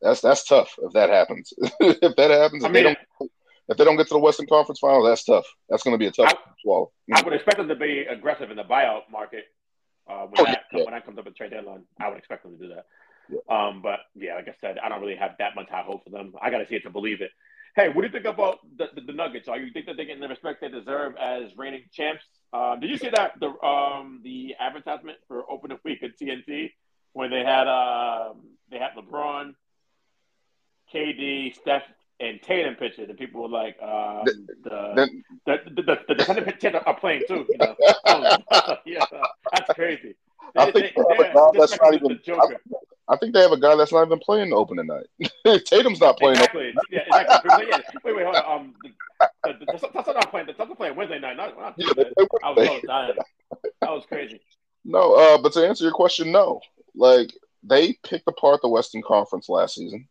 that's 0.00 0.20
that's 0.20 0.44
tough 0.44 0.74
if 0.82 0.92
that 0.92 1.10
happens. 1.10 1.52
if 1.80 2.16
that 2.16 2.30
happens, 2.30 2.64
if 2.64 2.70
I 2.70 2.72
mean, 2.72 2.72
they 2.72 2.82
don't 2.82 3.30
if 3.68 3.76
they 3.76 3.84
don't 3.84 3.96
get 3.96 4.06
to 4.08 4.14
the 4.14 4.20
Western 4.20 4.46
Conference 4.46 4.78
Final, 4.78 5.02
that's 5.02 5.24
tough. 5.24 5.46
That's 5.68 5.82
going 5.82 5.94
to 5.94 5.98
be 5.98 6.06
a 6.06 6.12
tough 6.12 6.32
I, 6.36 6.50
swallow. 6.62 6.92
I 7.12 7.22
would 7.22 7.32
expect 7.32 7.58
them 7.58 7.68
to 7.68 7.74
be 7.74 8.06
aggressive 8.08 8.50
in 8.50 8.56
the 8.56 8.62
buyout 8.62 9.02
market 9.10 9.44
uh, 10.08 10.26
when, 10.26 10.40
oh, 10.40 10.44
that, 10.44 10.64
yeah. 10.72 10.84
when 10.84 10.92
that 10.92 11.04
comes 11.04 11.18
up 11.18 11.26
at 11.26 11.36
trade 11.36 11.50
deadline. 11.50 11.84
I 12.00 12.08
would 12.08 12.18
expect 12.18 12.44
them 12.44 12.58
to 12.58 12.68
do 12.68 12.74
that. 12.74 12.86
Yeah. 13.28 13.38
Um, 13.48 13.82
but 13.82 14.00
yeah, 14.14 14.34
like 14.36 14.48
I 14.48 14.54
said, 14.60 14.78
I 14.78 14.88
don't 14.88 15.00
really 15.00 15.16
have 15.16 15.32
that 15.38 15.54
much 15.54 15.68
high 15.68 15.82
hope 15.82 16.04
for 16.04 16.10
them. 16.10 16.34
I 16.40 16.50
got 16.50 16.58
to 16.58 16.68
see 16.68 16.76
it 16.76 16.82
to 16.84 16.90
believe 16.90 17.20
it. 17.20 17.30
Hey, 17.74 17.88
what 17.88 18.02
do 18.02 18.06
you 18.06 18.12
think 18.12 18.24
about 18.24 18.60
the, 18.78 18.88
the, 18.94 19.02
the, 19.02 19.12
Nuggets? 19.12 19.48
Are 19.48 19.58
you 19.58 19.70
think 19.70 19.84
that 19.84 19.96
they're 19.96 20.06
getting 20.06 20.22
the 20.22 20.28
respect 20.28 20.62
they 20.62 20.68
deserve 20.68 21.14
as 21.16 21.54
reigning 21.58 21.82
champs? 21.92 22.24
Uh, 22.50 22.76
did 22.76 22.88
you 22.88 22.96
see 22.96 23.10
that 23.10 23.32
the 23.38 23.48
um, 23.62 24.20
the 24.24 24.54
advertisement 24.58 25.18
for 25.28 25.42
Open 25.50 25.72
opening 25.72 25.78
week 25.84 26.02
at 26.02 26.18
TNT 26.18 26.72
when 27.12 27.30
they 27.30 27.44
had 27.44 27.66
uh, 27.66 28.32
they 28.70 28.78
had 28.78 28.92
LeBron, 28.96 29.54
KD, 30.94 31.54
Steph, 31.54 31.82
and 32.20 32.40
Tatum 32.42 32.74
picture, 32.76 33.06
the 33.06 33.14
people 33.14 33.42
were 33.42 33.48
like, 33.48 33.76
um, 33.82 34.24
the, 34.24 35.10
the, 35.44 35.60
the, 35.66 35.82
the, 35.82 35.98
the 36.08 36.14
defending 36.14 36.44
pitchers 36.44 36.74
are 36.84 36.98
playing 36.98 37.22
too. 37.28 37.46
You 37.48 37.58
know, 37.58 37.76
yeah, 38.86 39.04
that's 39.52 39.72
crazy. 39.74 40.14
They, 40.54 40.62
I 40.62 40.70
think 40.70 40.94
they, 40.94 41.16
they, 41.18 41.58
that's 41.58 41.78
not 41.80 41.94
even. 41.94 42.18
I, 42.28 42.46
I, 43.08 43.16
think 43.16 43.34
they 43.34 43.42
have 43.42 43.52
a 43.52 43.60
guy 43.60 43.76
that's 43.76 43.92
not 43.92 44.06
even 44.06 44.18
playing 44.20 44.50
the 44.50 44.56
open 44.56 44.78
tonight. 44.78 45.06
Tatum's 45.66 46.00
not 46.00 46.16
playing. 46.16 46.36
Exactly. 46.36 46.72
Yeah, 46.90 47.00
exactly. 47.12 47.66
yeah. 47.68 47.78
Wait, 48.04 48.16
wait, 48.16 48.24
hold 48.24 48.36
on. 48.36 48.60
Um, 48.60 48.74
the, 48.82 48.90
the, 49.44 49.78
the, 49.78 50.02
the, 50.02 50.12
not 50.12 50.30
playing. 50.30 50.46
The 50.46 50.54
Suns 50.54 50.72
playing 50.76 50.96
Wednesday 50.96 51.18
night. 51.18 51.36
Not, 51.36 51.58
not 51.58 51.74
yeah, 51.76 51.88
I 52.42 52.50
was, 52.50 52.68
I 52.68 52.70
was 52.70 52.82
dying. 52.86 53.14
That 53.80 53.90
was 53.90 54.06
crazy. 54.06 54.40
No, 54.84 55.14
uh, 55.14 55.38
but 55.38 55.52
to 55.54 55.66
answer 55.66 55.84
your 55.84 55.92
question, 55.92 56.32
no. 56.32 56.60
Like 56.94 57.34
they 57.62 57.94
picked 58.04 58.28
apart 58.28 58.62
the 58.62 58.68
Western 58.68 59.02
Conference 59.02 59.48
last 59.48 59.74
season. 59.74 60.08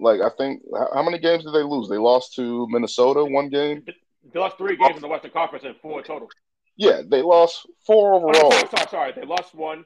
Like 0.00 0.20
I 0.20 0.30
think, 0.36 0.62
how 0.94 1.02
many 1.02 1.18
games 1.18 1.44
did 1.44 1.54
they 1.54 1.62
lose? 1.62 1.88
They 1.88 1.98
lost 1.98 2.34
to 2.36 2.66
Minnesota 2.68 3.24
one 3.24 3.48
game. 3.48 3.84
They 4.32 4.40
lost 4.40 4.58
three 4.58 4.76
games 4.76 4.96
in 4.96 5.02
the 5.02 5.08
Western 5.08 5.30
Conference 5.30 5.64
and 5.64 5.76
four 5.80 6.02
total. 6.02 6.28
Yeah, 6.76 7.02
they 7.06 7.22
lost 7.22 7.66
four 7.86 8.14
overall. 8.14 8.52
Oh, 8.52 8.68
sorry, 8.70 8.88
sorry, 8.90 9.12
they 9.16 9.24
lost 9.24 9.54
one. 9.54 9.84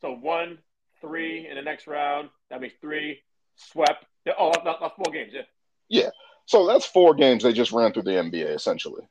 So 0.00 0.12
one, 0.12 0.58
three 1.00 1.48
in 1.48 1.56
the 1.56 1.62
next 1.62 1.86
round. 1.86 2.30
That 2.50 2.60
makes 2.60 2.74
three. 2.80 3.22
Swept. 3.56 4.04
Oh, 4.38 4.52
that's, 4.64 4.80
that's 4.80 4.94
four 4.96 5.12
games. 5.12 5.32
Yeah. 5.32 5.42
Yeah. 5.88 6.10
So 6.46 6.66
that's 6.66 6.86
four 6.86 7.14
games 7.14 7.42
they 7.42 7.52
just 7.52 7.72
ran 7.72 7.92
through 7.92 8.02
the 8.02 8.12
NBA 8.12 8.54
essentially. 8.54 9.08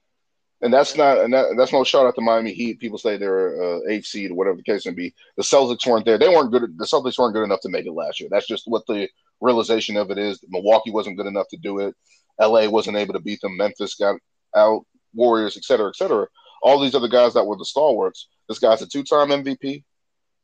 And 0.62 0.74
that's 0.74 0.96
not, 0.96 1.20
and 1.20 1.34
that, 1.34 1.56
that's 1.58 1.74
no 1.74 1.84
shout 1.84 2.06
out 2.06 2.16
to 2.16 2.22
Miami 2.22 2.54
Heat. 2.54 2.80
People 2.80 2.98
say 2.98 3.18
they're 3.18 3.62
uh, 3.62 3.80
eighth 3.89 4.06
seed 4.06 4.32
or 4.32 4.36
whatever 4.36 4.56
the 4.56 4.64
case 4.64 4.86
may 4.86 4.93
be. 4.93 5.14
The 5.36 5.43
Celtics 5.43 5.86
weren't 5.86 6.06
there. 6.06 6.18
They 6.18 6.30
weren't 6.30 6.52
good. 6.52 6.78
The 6.78 6.86
Celtics 6.86 7.20
weren't 7.20 7.34
good 7.34 7.43
enough 7.43 7.60
to 7.62 7.70
make 7.70 7.86
it 7.86 7.91
last 7.91 8.20
year. 8.20 8.30
That's 8.32 8.48
just 8.48 8.64
what 8.66 8.86
the 8.88 9.10
realization 9.42 9.98
of 9.98 10.12
it 10.12 10.18
is. 10.18 10.40
Milwaukee 10.50 10.92
wasn't 10.92 11.18
good 11.18 11.28
enough 11.28 11.48
to 11.50 11.58
do 11.58 11.80
it. 11.80 11.96
LA 12.40 12.68
wasn't 12.68 12.98
able 12.98 13.14
to 13.14 13.20
beat 13.20 13.42
them. 13.42 13.58
Memphis 13.58 13.96
got 13.96 14.18
out. 14.56 14.86
Warriors, 15.14 15.56
et 15.58 15.64
cetera, 15.64 15.88
et 15.88 15.96
cetera. 15.96 16.28
All 16.62 16.80
these 16.80 16.96
other 16.96 17.08
guys 17.08 17.34
that 17.34 17.46
were 17.46 17.58
the 17.58 17.66
stalwarts. 17.66 18.28
This 18.50 18.60
guy's 18.60 18.82
a 18.82 18.88
two-time 18.88 19.30
MVP. 19.30 19.84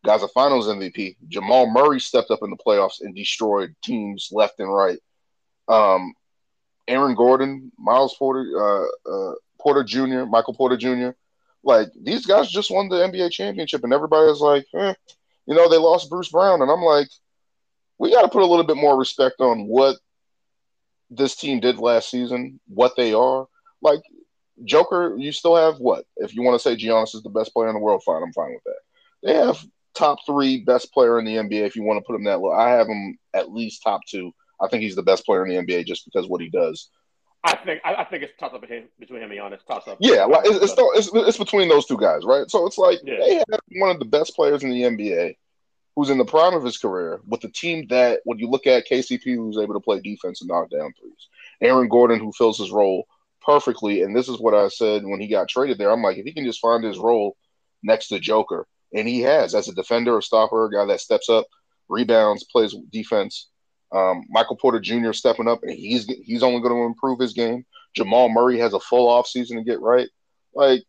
Guy's 0.06 0.24
a 0.24 0.28
Finals 0.30 0.68
MVP. 0.68 1.18
Jamal 1.28 1.70
Murray 1.70 2.00
stepped 2.00 2.32
up 2.32 2.40
in 2.42 2.50
the 2.50 2.58
playoffs 2.58 3.02
and 3.02 3.16
destroyed 3.16 3.76
teams 3.84 4.30
left 4.32 4.60
and 4.60 4.74
right. 4.74 4.98
Um, 5.68 6.14
Aaron 6.88 7.16
Gordon, 7.16 7.72
Miles 7.78 8.16
Porter, 8.18 8.52
uh, 8.58 9.12
uh, 9.12 9.34
Porter 9.60 9.84
Jr., 9.84 10.26
Michael 10.26 10.56
Porter 10.56 10.78
Jr. 10.78 11.12
Like 11.64 11.90
these 12.02 12.26
guys 12.26 12.50
just 12.50 12.72
won 12.72 12.90
the 12.90 12.96
NBA 12.96 13.32
championship, 13.32 13.84
and 13.84 13.94
everybody's 13.94 14.40
like, 14.40 14.66
eh. 14.76 14.94
you 15.46 15.56
know, 15.56 15.70
they 15.70 15.78
lost 15.78 16.10
Bruce 16.10 16.30
Brown, 16.30 16.62
and 16.64 16.72
I'm 16.72 16.82
like, 16.82 17.08
we 18.02 18.12
got 18.12 18.24
to 18.24 18.30
put 18.30 18.42
a 18.42 18.48
little 18.48 18.66
bit 18.66 18.78
more 18.78 18.98
respect 18.98 19.42
on 19.42 19.68
what 19.68 19.96
this 21.12 21.36
team 21.36 21.60
did 21.60 21.78
last 21.78 22.10
season, 22.10 22.60
what 22.68 22.96
they 22.98 23.14
are. 23.14 23.46
Like 23.80 24.02
Joker, 24.66 25.16
you 25.20 25.32
still 25.32 25.56
have 25.56 25.78
what? 25.78 26.06
If 26.18 26.34
you 26.34 26.42
want 26.42 26.60
to 26.60 26.64
say 26.68 26.76
Giannis 26.76 27.14
is 27.14 27.22
the 27.22 27.30
best 27.30 27.54
player 27.54 27.70
in 27.70 27.76
the 27.76 27.80
world, 27.80 28.02
fine, 28.04 28.24
I'm 28.24 28.34
fine 28.34 28.54
with 28.54 28.64
that. 28.64 28.80
They 29.22 29.36
have 29.36 29.64
top 29.94 30.18
three 30.26 30.62
best 30.62 30.92
player 30.92 31.20
in 31.20 31.26
the 31.26 31.36
NBA 31.36 31.68
if 31.68 31.76
you 31.76 31.84
want 31.84 31.98
to 31.98 32.04
put 32.04 32.16
him 32.16 32.24
that 32.24 32.40
low. 32.40 32.52
I 32.52 32.70
have 32.70 32.88
him 32.88 33.20
at 33.36 33.54
least 33.54 33.84
top 33.84 34.02
two. 34.08 34.34
I 34.60 34.68
think 34.68 34.82
he's 34.82 34.96
the 34.96 35.04
best 35.04 35.24
player 35.24 35.46
in 35.46 35.54
the 35.54 35.62
NBA 35.62 35.86
just 35.86 36.06
because 36.06 36.28
what 36.28 36.42
he 36.42 36.50
does. 36.50 36.90
I 37.44 37.56
think 37.56 37.82
I, 37.86 38.04
think 38.04 38.24
it's 38.24 38.34
toss 38.40 38.54
up 38.54 38.62
between 38.62 38.86
between 39.00 39.22
him 39.22 39.32
and 39.32 39.40
Giannis. 39.40 39.66
Toss 39.68 39.88
up. 39.88 39.98
Yeah, 40.00 40.26
like 40.26 40.46
it's, 40.46 40.72
it's, 40.72 40.74
it's, 40.78 41.10
it's 41.14 41.38
between 41.38 41.70
those 41.70 41.86
two 41.86 41.98
guys, 41.98 42.24
right? 42.24 42.50
So 42.50 42.66
it's 42.66 42.80
like 42.80 43.00
yeah. 43.04 43.18
they 43.20 43.36
have 43.36 43.60
one 43.78 43.92
of 43.92 44.00
the 44.00 44.06
best 44.06 44.36
players 44.36 44.64
in 44.64 44.72
the 44.72 44.82
NBA, 44.82 45.36
who's 45.96 46.10
in 46.10 46.18
the 46.18 46.26
prime 46.26 46.54
of 46.54 46.64
his 46.64 46.78
career, 46.78 47.22
with 47.28 47.44
a 47.44 47.50
team 47.50 47.88
that 47.90 48.22
when 48.24 48.40
you 48.40 48.50
look 48.50 48.68
at 48.68 48.88
KCP, 48.88 49.36
who's 49.36 49.58
able 49.58 49.74
to 49.74 49.80
play 49.80 50.00
defense 50.00 50.42
and 50.42 50.48
knock 50.48 50.70
down 50.70 50.94
threes, 51.00 51.28
Aaron 51.62 51.90
Gordon, 51.90 52.20
who 52.20 52.32
fills 52.32 52.58
his 52.58 52.72
role 52.72 53.08
perfectly, 53.42 54.02
and 54.04 54.16
this 54.16 54.30
is 54.30 54.40
what 54.40 54.54
I 54.54 54.68
said 54.70 55.04
when 55.04 55.20
he 55.20 55.28
got 55.28 55.50
traded 55.50 55.78
there. 55.78 55.92
I'm 55.92 56.04
like, 56.04 56.18
if 56.18 56.26
he 56.26 56.34
can 56.34 56.46
just 56.46 56.62
find 56.62 56.84
his 56.84 56.98
role 56.98 57.36
next 57.84 58.08
to 58.10 58.20
Joker, 58.20 58.68
and 58.94 59.08
he 59.08 59.22
has 59.22 59.56
as 59.56 59.68
a 59.68 59.74
defender, 59.74 60.18
a 60.18 60.22
stopper, 60.22 60.66
a 60.66 60.72
guy 60.72 60.86
that 60.86 61.02
steps 61.02 61.30
up, 61.30 61.46
rebounds, 61.90 62.44
plays 62.46 62.76
defense 62.92 63.48
um, 63.94 64.26
Michael 64.30 64.56
Porter 64.56 64.80
Jr. 64.80 65.12
stepping 65.12 65.48
up, 65.48 65.64
and 65.64 65.72
he's 65.74 66.06
he's 66.06 66.44
only 66.44 66.62
going 66.62 66.74
to 66.74 66.86
improve 66.86 67.20
his 67.20 67.34
game. 67.34 67.66
Jamal 67.96 68.30
Murray 68.30 68.58
has 68.60 68.74
a 68.74 68.80
full 68.80 69.10
off 69.10 69.28
season 69.28 69.58
to 69.58 69.64
get 69.64 69.82
right. 69.82 70.08
Like, 70.54 70.84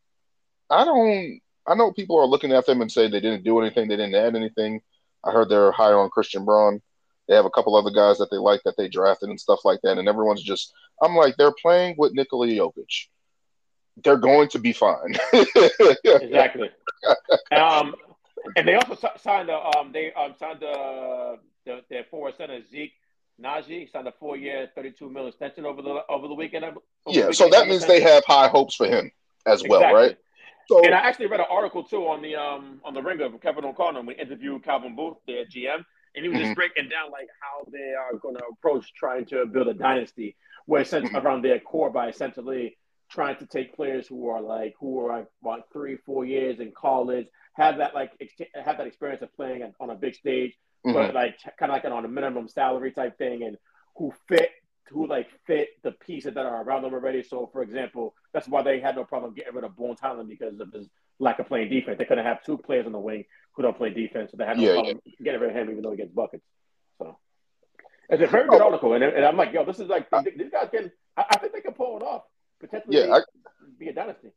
I 0.70 0.84
don't. 0.84 1.40
I 1.66 1.74
know 1.74 1.92
people 1.92 2.18
are 2.18 2.26
looking 2.26 2.52
at 2.52 2.66
them 2.66 2.80
and 2.80 2.90
say 2.90 3.08
they 3.08 3.20
didn't 3.20 3.44
do 3.44 3.60
anything, 3.60 3.88
they 3.88 3.96
didn't 3.96 4.14
add 4.14 4.36
anything. 4.36 4.82
I 5.24 5.30
heard 5.30 5.48
they're 5.48 5.72
high 5.72 5.92
on 5.92 6.10
Christian 6.10 6.44
Braun. 6.44 6.80
They 7.28 7.34
have 7.34 7.44
a 7.44 7.50
couple 7.50 7.76
other 7.76 7.90
guys 7.90 8.18
that 8.18 8.30
they 8.30 8.36
like 8.36 8.62
that 8.64 8.74
they 8.76 8.88
drafted 8.88 9.28
and 9.28 9.40
stuff 9.40 9.60
like 9.64 9.80
that, 9.82 9.98
and 9.98 10.08
everyone's 10.08 10.42
just. 10.42 10.72
I'm 11.00 11.16
like, 11.16 11.36
they're 11.36 11.54
playing 11.60 11.96
with 11.98 12.12
Nikola 12.12 12.46
Jokic. 12.46 13.06
They're 14.04 14.16
going 14.16 14.48
to 14.50 14.58
be 14.58 14.72
fine. 14.72 15.16
exactly. 16.04 16.70
Um, 17.50 17.94
and 18.56 18.66
they 18.66 18.74
also 18.74 18.96
signed 19.18 19.50
a 19.50 19.78
um, 19.78 19.92
they 19.92 20.12
um, 20.12 20.34
signed 20.38 20.62
a 20.62 21.36
the, 21.66 21.80
their 21.90 22.04
forward 22.04 22.34
center 22.36 22.60
Zeke 22.70 22.92
Nnaji 23.40 23.90
signed 23.90 24.08
a 24.08 24.12
four-year, 24.12 24.70
thirty-two 24.74 25.08
million 25.08 25.28
extension 25.28 25.64
over 25.64 25.82
the 25.82 26.02
over 26.08 26.28
the 26.28 26.34
weekend. 26.34 26.64
Over 26.64 26.80
yeah, 27.08 27.26
the 27.26 27.34
so 27.34 27.48
that 27.48 27.68
means 27.68 27.86
they 27.86 28.00
have 28.00 28.24
high 28.26 28.48
hopes 28.48 28.74
for 28.74 28.86
him 28.86 29.10
as 29.46 29.62
well, 29.66 29.92
right? 29.92 30.16
So, 30.68 30.84
and 30.84 30.94
I 30.94 30.98
actually 30.98 31.26
read 31.26 31.40
an 31.40 31.46
article 31.50 31.82
too 31.82 32.06
on 32.08 32.22
the 32.22 32.36
um 32.36 32.80
on 32.84 32.94
the 32.94 33.02
Ringer 33.02 33.24
of 33.26 33.40
Kevin 33.40 33.64
O'Connor. 33.64 34.02
We 34.02 34.14
interviewed 34.14 34.64
Calvin 34.64 34.96
Booth, 34.96 35.16
their 35.26 35.44
GM, 35.44 35.84
and 36.14 36.24
he 36.24 36.28
was 36.28 36.38
mm-hmm. 36.38 36.46
just 36.46 36.56
breaking 36.56 36.88
down 36.88 37.10
like 37.10 37.28
how 37.40 37.70
they 37.70 37.94
are 37.94 38.18
going 38.18 38.36
to 38.36 38.44
approach 38.44 38.92
trying 38.94 39.24
to 39.26 39.46
build 39.46 39.68
a 39.68 39.74
dynasty, 39.74 40.36
where 40.66 40.82
mm-hmm. 40.82 41.16
around 41.16 41.42
their 41.42 41.60
core 41.60 41.90
by 41.90 42.08
essentially 42.08 42.76
trying 43.10 43.36
to 43.36 43.46
take 43.46 43.76
players 43.76 44.06
who 44.06 44.28
are 44.28 44.40
like 44.40 44.74
who 44.80 45.00
are 45.00 45.18
like 45.18 45.28
about 45.42 45.64
three, 45.72 45.96
four 46.06 46.24
years 46.24 46.60
in 46.60 46.72
college, 46.72 47.26
have 47.54 47.78
that 47.78 47.94
like 47.94 48.12
ex- 48.20 48.50
have 48.54 48.78
that 48.78 48.86
experience 48.86 49.22
of 49.22 49.34
playing 49.34 49.70
on 49.80 49.90
a 49.90 49.94
big 49.94 50.14
stage, 50.14 50.56
mm-hmm. 50.86 50.94
but 50.94 51.14
like 51.14 51.36
kind 51.58 51.70
of 51.72 51.76
like 51.76 51.84
on 51.84 52.04
a 52.04 52.08
minimum 52.08 52.48
salary 52.48 52.92
type 52.92 53.18
thing, 53.18 53.42
and 53.42 53.56
who 53.96 54.12
fit 54.28 54.50
who 54.92 55.06
like 55.06 55.28
fit 55.46 55.68
the 55.82 55.92
pieces 55.92 56.34
that 56.34 56.46
are 56.46 56.62
around 56.62 56.82
them 56.82 56.94
already. 56.94 57.22
So, 57.22 57.48
for 57.52 57.62
example, 57.62 58.14
that's 58.32 58.48
why 58.48 58.62
they 58.62 58.80
had 58.80 58.96
no 58.96 59.04
problem 59.04 59.34
getting 59.34 59.54
rid 59.54 59.64
of 59.64 59.76
Bones 59.76 60.00
Hyland 60.00 60.28
because 60.28 60.60
of 60.60 60.72
his 60.72 60.88
lack 61.18 61.38
of 61.38 61.48
playing 61.48 61.70
defense. 61.70 61.98
They 61.98 62.04
couldn't 62.04 62.24
have 62.24 62.44
two 62.44 62.58
players 62.58 62.86
on 62.86 62.92
the 62.92 62.98
wing 62.98 63.24
who 63.54 63.62
don't 63.62 63.76
play 63.76 63.90
defense, 63.90 64.30
so 64.30 64.36
they 64.36 64.44
had 64.44 64.58
no 64.58 64.64
yeah, 64.64 64.72
problem 64.74 65.00
yeah. 65.04 65.12
getting 65.24 65.40
rid 65.40 65.50
of 65.50 65.56
him, 65.56 65.70
even 65.70 65.82
though 65.82 65.90
he 65.90 65.96
gets 65.96 66.12
buckets. 66.12 66.44
So, 66.98 67.18
it's 68.08 68.22
a 68.22 68.26
very 68.26 68.44
oh. 68.48 68.50
good 68.50 68.62
article, 68.62 68.94
and, 68.94 69.04
and 69.04 69.24
I'm 69.24 69.36
like, 69.36 69.52
yo, 69.52 69.64
this 69.64 69.80
is 69.80 69.88
like 69.88 70.08
these 70.10 70.50
guys 70.50 70.68
can. 70.70 70.92
I, 71.16 71.24
I 71.30 71.38
think 71.38 71.52
they 71.52 71.60
can 71.60 71.74
pull 71.74 71.96
it 71.96 72.02
off 72.02 72.22
potentially. 72.60 72.96
Yeah, 72.96 73.14
I, 73.14 73.20
be 73.78 73.88
a 73.88 73.92
dynasty. 73.92 74.32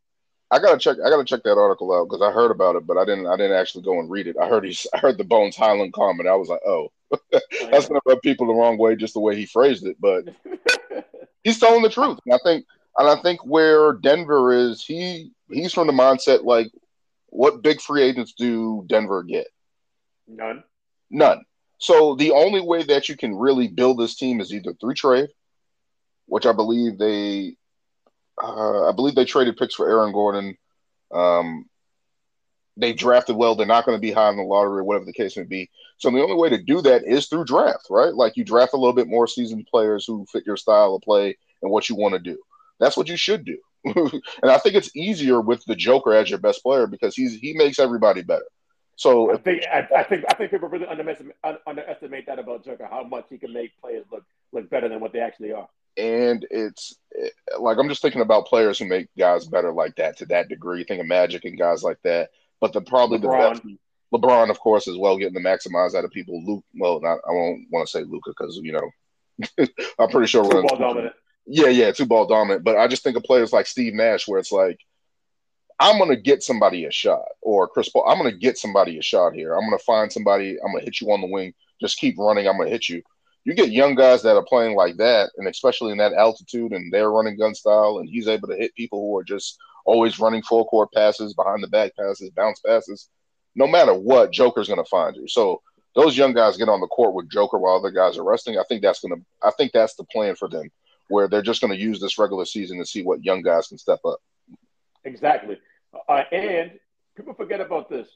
I 0.51 0.59
gotta 0.59 0.77
check. 0.77 0.97
I 1.03 1.09
gotta 1.09 1.25
check 1.25 1.43
that 1.43 1.57
article 1.57 1.93
out 1.93 2.05
because 2.05 2.21
I 2.21 2.31
heard 2.31 2.51
about 2.51 2.75
it, 2.75 2.85
but 2.85 2.97
I 2.97 3.05
didn't. 3.05 3.27
I 3.27 3.35
didn't 3.35 3.57
actually 3.57 3.83
go 3.83 3.99
and 3.99 4.09
read 4.09 4.27
it. 4.27 4.35
I 4.41 4.47
heard 4.47 4.63
he's. 4.63 4.85
I 4.93 4.99
heard 4.99 5.17
the 5.17 5.23
Bones 5.23 5.55
Hyland 5.55 5.93
comment. 5.93 6.29
I 6.29 6.35
was 6.35 6.47
like, 6.47 6.61
oh, 6.65 6.91
oh 7.04 7.04
that's 7.31 7.87
gonna 7.87 8.01
rub 8.05 8.21
people 8.21 8.47
the 8.47 8.53
wrong 8.53 8.77
way, 8.77 8.95
just 8.95 9.13
the 9.13 9.19
way 9.19 9.35
he 9.35 9.45
phrased 9.45 9.85
it. 9.85 9.97
But 9.99 10.25
he's 11.43 11.59
telling 11.59 11.81
the 11.81 11.89
truth. 11.89 12.19
And 12.25 12.33
I 12.33 12.39
think, 12.43 12.65
and 12.97 13.07
I 13.07 13.21
think 13.21 13.45
where 13.45 13.93
Denver 13.93 14.51
is, 14.51 14.83
he 14.83 15.31
he's 15.49 15.73
from 15.73 15.87
the 15.87 15.93
mindset 15.93 16.43
like, 16.43 16.71
what 17.27 17.61
big 17.61 17.81
free 17.81 18.03
agents 18.03 18.33
do 18.37 18.85
Denver 18.87 19.23
get? 19.23 19.47
None. 20.27 20.63
None. 21.09 21.43
So 21.77 22.15
the 22.15 22.31
only 22.31 22.61
way 22.61 22.83
that 22.83 23.09
you 23.09 23.17
can 23.17 23.35
really 23.35 23.67
build 23.67 23.99
this 23.99 24.15
team 24.15 24.39
is 24.41 24.53
either 24.53 24.73
through 24.73 24.95
trade, 24.95 25.29
which 26.25 26.45
I 26.45 26.53
believe 26.53 26.97
they 26.97 27.57
uh, 28.41 28.89
I 28.89 28.91
believe 28.91 29.15
they 29.15 29.25
traded 29.25 29.57
picks 29.57 29.75
for 29.75 29.89
Aaron 29.89 30.11
Gordon. 30.11 30.57
Um, 31.13 31.65
they 32.77 32.93
drafted 32.93 33.35
well. 33.35 33.55
They're 33.55 33.65
not 33.65 33.85
going 33.85 33.97
to 33.97 34.01
be 34.01 34.11
high 34.11 34.29
in 34.29 34.37
the 34.37 34.43
lottery, 34.43 34.83
whatever 34.83 35.05
the 35.05 35.13
case 35.13 35.37
may 35.37 35.43
be. 35.43 35.69
So 35.97 36.11
the 36.11 36.21
only 36.21 36.35
way 36.35 36.49
to 36.49 36.61
do 36.61 36.81
that 36.81 37.03
is 37.05 37.27
through 37.27 37.45
draft, 37.45 37.87
right? 37.89 38.13
Like 38.13 38.35
you 38.35 38.43
draft 38.43 38.73
a 38.73 38.77
little 38.77 38.93
bit 38.93 39.07
more 39.07 39.27
seasoned 39.27 39.67
players 39.67 40.05
who 40.05 40.25
fit 40.31 40.45
your 40.45 40.57
style 40.57 40.95
of 40.95 41.01
play 41.01 41.37
and 41.61 41.71
what 41.71 41.89
you 41.89 41.95
want 41.95 42.13
to 42.13 42.19
do. 42.19 42.37
That's 42.79 42.97
what 42.97 43.07
you 43.07 43.17
should 43.17 43.45
do. 43.45 43.57
and 43.85 44.51
I 44.51 44.57
think 44.57 44.75
it's 44.75 44.95
easier 44.95 45.39
with 45.39 45.63
the 45.65 45.75
Joker 45.75 46.13
as 46.13 46.29
your 46.29 46.39
best 46.39 46.63
player 46.63 46.87
because 46.87 47.15
he's 47.15 47.35
he 47.35 47.53
makes 47.53 47.79
everybody 47.79 48.23
better. 48.23 48.45
So 48.97 49.33
I 49.33 49.37
think 49.37 49.63
I, 49.71 49.87
I 49.95 50.03
think 50.03 50.25
I 50.29 50.33
think 50.33 50.51
people 50.51 50.69
really 50.69 50.87
underestimate, 50.87 51.35
underestimate 51.67 52.25
that 52.27 52.39
about 52.39 52.63
Joker, 52.63 52.87
how 52.89 53.03
much 53.03 53.25
he 53.29 53.37
can 53.37 53.53
make 53.53 53.79
players 53.79 54.05
look 54.11 54.23
look 54.51 54.69
better 54.69 54.89
than 54.89 54.99
what 54.99 55.13
they 55.13 55.19
actually 55.19 55.51
are. 55.51 55.67
And 55.97 56.45
it's 56.49 56.95
like 57.59 57.77
I'm 57.77 57.89
just 57.89 58.01
thinking 58.01 58.21
about 58.21 58.47
players 58.47 58.79
who 58.79 58.85
make 58.85 59.07
guys 59.17 59.45
better 59.45 59.71
like 59.71 59.95
that 59.97 60.17
to 60.17 60.25
that 60.27 60.49
degree. 60.49 60.83
Think 60.83 61.01
of 61.01 61.07
Magic 61.07 61.45
and 61.45 61.57
guys 61.57 61.83
like 61.83 62.01
that. 62.03 62.29
But 62.59 62.73
the 62.73 62.81
probably 62.81 63.19
LeBron. 63.19 63.21
the 63.21 63.61
best 63.61 63.77
LeBron, 64.13 64.49
of 64.49 64.59
course, 64.59 64.87
as 64.87 64.97
well, 64.97 65.17
getting 65.17 65.33
the 65.33 65.39
maximize 65.39 65.95
out 65.95 66.05
of 66.05 66.11
people. 66.11 66.43
Luke, 66.45 66.63
well, 66.75 66.99
not 67.01 67.19
I 67.27 67.31
won't 67.31 67.67
want 67.71 67.87
to 67.87 67.91
say 67.91 68.03
Luka 68.03 68.31
because 68.37 68.59
you 68.61 68.71
know 68.71 68.89
I'm 69.99 70.09
pretty 70.09 70.27
sure 70.27 70.43
two 70.43 70.61
ball 70.61 70.77
dominant. 70.77 71.13
Yeah, 71.45 71.67
yeah, 71.67 71.91
two 71.91 72.05
ball 72.05 72.27
dominant. 72.27 72.63
But 72.63 72.77
I 72.77 72.87
just 72.87 73.03
think 73.03 73.17
of 73.17 73.23
players 73.23 73.53
like 73.53 73.67
Steve 73.67 73.93
Nash, 73.93 74.27
where 74.27 74.39
it's 74.39 74.51
like, 74.51 74.79
I'm 75.79 75.99
gonna 75.99 76.15
get 76.15 76.43
somebody 76.43 76.85
a 76.85 76.91
shot, 76.91 77.25
or 77.41 77.67
Chris 77.67 77.89
Paul. 77.89 78.07
I'm 78.07 78.17
gonna 78.17 78.31
get 78.31 78.57
somebody 78.57 78.97
a 78.97 79.01
shot 79.01 79.33
here. 79.33 79.53
I'm 79.53 79.65
gonna 79.65 79.77
find 79.79 80.11
somebody. 80.11 80.57
I'm 80.63 80.71
gonna 80.71 80.85
hit 80.85 81.01
you 81.01 81.11
on 81.11 81.21
the 81.21 81.27
wing. 81.27 81.53
Just 81.81 81.97
keep 81.97 82.17
running. 82.17 82.47
I'm 82.47 82.57
gonna 82.57 82.69
hit 82.69 82.87
you. 82.87 83.01
You 83.43 83.53
get 83.53 83.71
young 83.71 83.93
guys 83.93 84.23
that 84.23 84.35
are 84.35 84.45
playing 84.45 84.75
like 84.75 84.97
that, 84.97 85.31
and 85.37 85.47
especially 85.47 85.91
in 85.91 85.99
that 85.99 86.13
altitude, 86.13 86.71
and 86.71 86.91
they're 86.91 87.11
running 87.11 87.37
gun 87.37 87.53
style, 87.53 87.99
and 87.99 88.09
he's 88.09 88.27
able 88.27 88.47
to 88.47 88.55
hit 88.55 88.73
people 88.75 88.99
who 88.99 89.17
are 89.17 89.23
just 89.23 89.57
always 89.85 90.19
running 90.19 90.41
full 90.41 90.65
court 90.65 90.91
passes, 90.93 91.35
behind 91.35 91.61
the 91.61 91.67
back 91.67 91.91
passes, 91.95 92.31
bounce 92.31 92.59
passes. 92.65 93.09
No 93.55 93.67
matter 93.67 93.93
what, 93.93 94.31
Joker's 94.31 94.67
gonna 94.67 94.85
find 94.85 95.15
you. 95.15 95.27
So 95.27 95.61
those 95.95 96.17
young 96.17 96.33
guys 96.33 96.57
get 96.57 96.69
on 96.69 96.81
the 96.81 96.87
court 96.87 97.13
with 97.13 97.29
Joker 97.29 97.57
while 97.57 97.75
other 97.75 97.91
guys 97.91 98.17
are 98.17 98.23
resting. 98.23 98.57
I 98.57 98.63
think 98.67 98.81
that's 98.81 98.99
gonna. 98.99 99.21
I 99.41 99.51
think 99.51 99.71
that's 99.71 99.95
the 99.95 100.03
plan 100.05 100.35
for 100.35 100.49
them, 100.49 100.69
where 101.09 101.27
they're 101.27 101.41
just 101.41 101.61
gonna 101.61 101.75
use 101.75 101.99
this 101.99 102.17
regular 102.17 102.45
season 102.45 102.77
to 102.79 102.85
see 102.85 103.03
what 103.03 103.23
young 103.23 103.41
guys 103.41 103.67
can 103.67 103.77
step 103.77 103.99
up. 104.05 104.19
Exactly, 105.03 105.57
uh, 106.09 106.23
and 106.31 106.71
people 107.15 107.33
forget 107.33 107.61
about 107.61 107.89
this. 107.89 108.07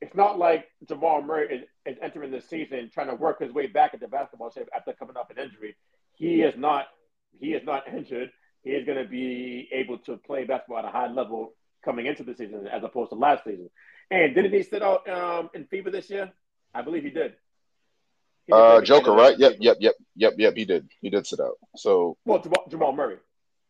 It's 0.00 0.14
not 0.14 0.38
like 0.38 0.68
Jamal 0.88 1.22
Murray 1.22 1.66
is, 1.84 1.94
is 1.94 1.98
entering 2.00 2.30
the 2.30 2.40
season 2.40 2.88
trying 2.94 3.08
to 3.08 3.16
work 3.16 3.40
his 3.40 3.52
way 3.52 3.66
back 3.66 3.94
into 3.94 4.06
basketball 4.06 4.50
shape 4.50 4.68
after 4.74 4.92
coming 4.92 5.16
off 5.16 5.30
an 5.30 5.38
injury. 5.38 5.76
He 6.14 6.42
is 6.42 6.54
not. 6.56 6.86
He 7.40 7.52
is 7.52 7.64
not 7.64 7.86
injured. 7.88 8.30
He 8.62 8.70
is 8.70 8.86
going 8.86 8.98
to 8.98 9.08
be 9.08 9.68
able 9.72 9.98
to 9.98 10.16
play 10.16 10.44
basketball 10.44 10.78
at 10.78 10.84
a 10.84 10.90
high 10.90 11.10
level 11.10 11.54
coming 11.84 12.06
into 12.06 12.24
the 12.24 12.34
season 12.34 12.66
as 12.66 12.82
opposed 12.82 13.10
to 13.10 13.16
last 13.16 13.44
season. 13.44 13.70
And 14.10 14.34
didn't 14.34 14.52
he 14.52 14.62
sit 14.62 14.82
out 14.82 15.08
um, 15.08 15.50
in 15.54 15.64
FIBA 15.64 15.92
this 15.92 16.08
year? 16.10 16.32
I 16.74 16.82
believe 16.82 17.04
he 17.04 17.10
did. 17.10 17.34
He 18.46 18.52
uh, 18.52 18.80
Joker, 18.80 19.12
right? 19.12 19.38
Yep, 19.38 19.56
yep, 19.60 19.76
yep, 19.80 19.94
yep, 20.16 20.34
yep. 20.38 20.56
He 20.56 20.64
did. 20.64 20.88
He 21.00 21.10
did 21.10 21.26
sit 21.26 21.40
out. 21.40 21.58
So 21.76 22.16
well, 22.24 22.40
Jamal, 22.40 22.64
Jamal 22.70 22.92
Murray. 22.92 23.16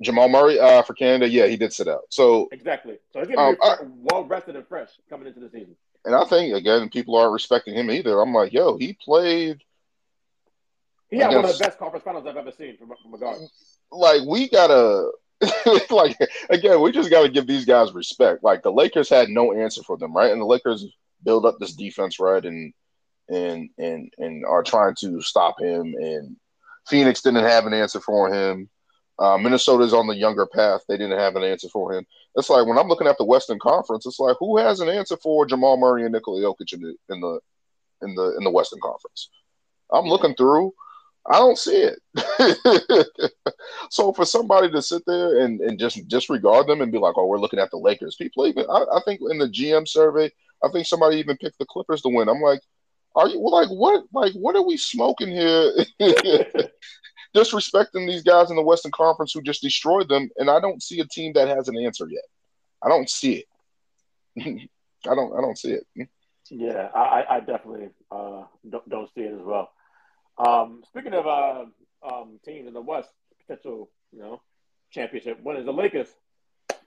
Jamal 0.01 0.28
Murray 0.28 0.61
uh, 0.61 0.82
for 0.82 0.95
Canada, 0.95 1.28
yeah, 1.28 1.47
he 1.47 1.57
did 1.57 1.72
sit 1.72 1.89
out. 1.89 2.03
So 2.11 2.49
exactly. 2.53 2.99
So 3.12 3.18
he's 3.20 3.34
gonna 3.34 3.57
be 3.57 3.61
um, 3.61 3.95
well 3.97 4.24
rested 4.24 4.55
and 4.55 4.66
fresh 4.66 4.91
coming 5.11 5.26
into 5.26 5.41
the 5.41 5.51
season. 5.51 5.74
And 6.05 6.14
I 6.14 6.24
think 6.24 6.55
again, 6.55 6.89
people 6.89 7.16
aren't 7.16 7.32
respecting 7.32 7.74
him 7.74 7.91
either. 7.91 8.20
I'm 8.20 8.32
like, 8.32 8.53
yo, 8.53 8.76
he 8.76 8.93
played. 8.93 9.61
He 11.11 11.16
had 11.16 11.30
against, 11.30 11.43
one 11.43 11.51
of 11.51 11.59
the 11.59 11.64
best 11.64 11.78
conference 11.78 12.05
finals 12.05 12.26
I've 12.28 12.36
ever 12.36 12.53
seen 12.53 12.76
from, 12.76 12.93
from 13.03 13.14
a 13.14 13.18
guard. 13.18 13.39
Like 13.91 14.22
we 14.26 14.49
gotta, 14.49 15.11
like 15.91 16.16
again, 16.51 16.80
we 16.80 16.91
just 16.93 17.11
gotta 17.11 17.28
give 17.28 17.47
these 17.47 17.64
guys 17.64 17.93
respect. 17.93 18.43
Like 18.43 18.62
the 18.62 18.72
Lakers 18.72 19.09
had 19.09 19.28
no 19.28 19.53
answer 19.53 19.82
for 19.82 19.97
them, 19.97 20.14
right? 20.14 20.32
And 20.32 20.41
the 20.41 20.47
Lakers 20.47 20.86
build 21.24 21.47
up 21.47 21.57
this 21.59 21.74
defense, 21.74 22.18
right? 22.18 22.45
And 22.45 22.72
and 23.28 23.70
and 23.78 24.12
and 24.18 24.45
are 24.45 24.62
trying 24.62 24.95
to 25.01 25.20
stop 25.20 25.61
him. 25.61 25.95
And 25.99 26.36
Phoenix 26.89 27.22
didn't 27.22 27.45
have 27.45 27.66
an 27.66 27.74
answer 27.74 28.01
for 28.01 28.32
him. 28.32 28.68
Uh, 29.18 29.36
Minnesota's 29.36 29.95
on 29.95 30.07
the 30.07 30.14
younger 30.14 30.47
path. 30.47 30.80
They 30.89 30.97
didn't 30.97 31.18
have 31.18 31.34
an 31.36 31.43
answer 31.43 31.68
for 31.68 31.93
him. 31.93 32.07
It's 32.36 32.51
like 32.51 32.66
when 32.66 32.78
I'm 32.78 32.89
looking 32.89 33.09
at 33.09 33.18
the 33.18 33.24
Western 33.24 33.59
Conference, 33.59 34.07
it's 34.07 34.20
like 34.20 34.36
who 34.39 34.59
has 34.59 34.80
an 34.80 34.89
answer 34.89 35.16
for 35.16 35.45
Jamal 35.45 35.76
Murray 35.76 36.05
and 36.05 36.12
Nikola 36.12 36.41
Jokic 36.41 36.72
in 36.72 36.80
the 36.80 36.95
in 37.11 37.20
the 37.20 37.41
in 38.03 38.14
the 38.14 38.36
in 38.36 38.45
the 38.45 38.51
Western 38.51 38.80
Conference? 38.80 39.30
I'm 39.93 40.07
looking 40.07 40.34
through. 40.34 40.72
I 41.31 41.39
don't 41.39 41.59
see 41.59 41.91
it. 41.91 43.09
so 43.91 44.12
for 44.12 44.24
somebody 44.24 44.70
to 44.70 44.81
sit 44.81 45.03
there 45.07 45.41
and, 45.41 45.61
and 45.61 45.79
just 45.79 46.09
disregard 46.09 46.66
them 46.66 46.81
and 46.81 46.91
be 46.91 46.99
like, 46.99 47.14
"Oh, 47.18 47.26
we're 47.26 47.39
looking 47.39 47.59
at 47.59 47.70
the 47.70 47.76
Lakers," 47.76 48.16
people 48.16 48.47
even 48.47 48.64
I, 48.70 48.85
I 48.95 49.01
think 49.05 49.20
in 49.29 49.39
the 49.39 49.49
GM 49.49 49.87
survey, 49.87 50.31
I 50.62 50.68
think 50.72 50.87
somebody 50.87 51.18
even 51.18 51.37
picked 51.37 51.59
the 51.59 51.66
Clippers 51.66 52.01
to 52.03 52.09
win. 52.09 52.29
I'm 52.29 52.41
like, 52.41 52.61
are 53.14 53.29
you 53.29 53.41
like 53.41 53.68
what? 53.68 54.05
Like 54.12 54.33
what 54.35 54.57
are 54.57 54.66
we 54.66 54.76
smoking 54.76 55.29
here? 55.29 55.72
Disrespecting 57.37 58.07
these 58.09 58.22
guys 58.22 58.49
in 58.51 58.57
the 58.57 58.62
Western 58.62 58.93
Conference 58.93 59.33
who 59.33 59.43
just 59.43 59.61
destroyed 59.62 60.09
them, 60.09 60.31
and 60.39 60.49
I 60.49 60.61
don't 60.61 60.83
see 60.83 61.01
a 61.01 61.05
team 61.05 61.35
that 61.35 61.49
has 61.49 61.68
an 61.68 61.76
answer 61.76 62.09
yet. 62.09 62.24
I 62.83 62.89
don't 62.89 63.11
see 63.11 63.45
it. 64.37 64.68
I 65.07 65.14
don't. 65.14 65.37
I 65.37 65.43
don't 65.43 65.59
see 65.59 65.72
it. 65.72 66.09
Yeah, 66.51 66.89
I, 66.95 67.24
I 67.29 67.41
definitely 67.41 67.91
uh, 68.11 68.45
don't, 68.68 68.89
don't 68.89 69.14
see 69.14 69.20
it 69.20 69.35
as 69.35 69.43
well. 69.43 69.70
Um, 70.39 70.82
speaking 70.86 71.14
of 71.14 71.26
uh, 71.26 71.64
um, 72.03 72.39
teams 72.45 72.68
in 72.68 72.74
the 72.74 72.80
West, 72.80 73.11
potential 73.47 73.91
you 74.12 74.20
know 74.20 74.41
championship 74.91 75.41
winners, 75.43 75.64
the 75.64 75.72
Lakers, 75.72 76.09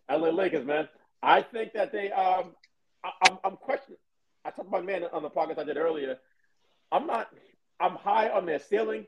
LA 0.09 0.29
Lakers, 0.29 0.65
man. 0.65 0.87
I 1.21 1.41
think 1.41 1.73
that 1.73 1.91
they. 1.91 2.11
Um, 2.11 2.55
I, 3.03 3.11
I'm, 3.27 3.37
I'm 3.43 3.57
questioning. 3.57 3.99
I 4.45 4.51
talked 4.51 4.67
about 4.67 4.85
man 4.85 5.03
on 5.11 5.23
the 5.23 5.29
podcast 5.29 5.59
I 5.59 5.63
did 5.63 5.77
earlier. 5.77 6.17
I'm 6.91 7.07
not. 7.07 7.29
I'm 7.79 7.95
high 7.95 8.29
on 8.29 8.45
their 8.45 8.59
ceiling, 8.59 9.05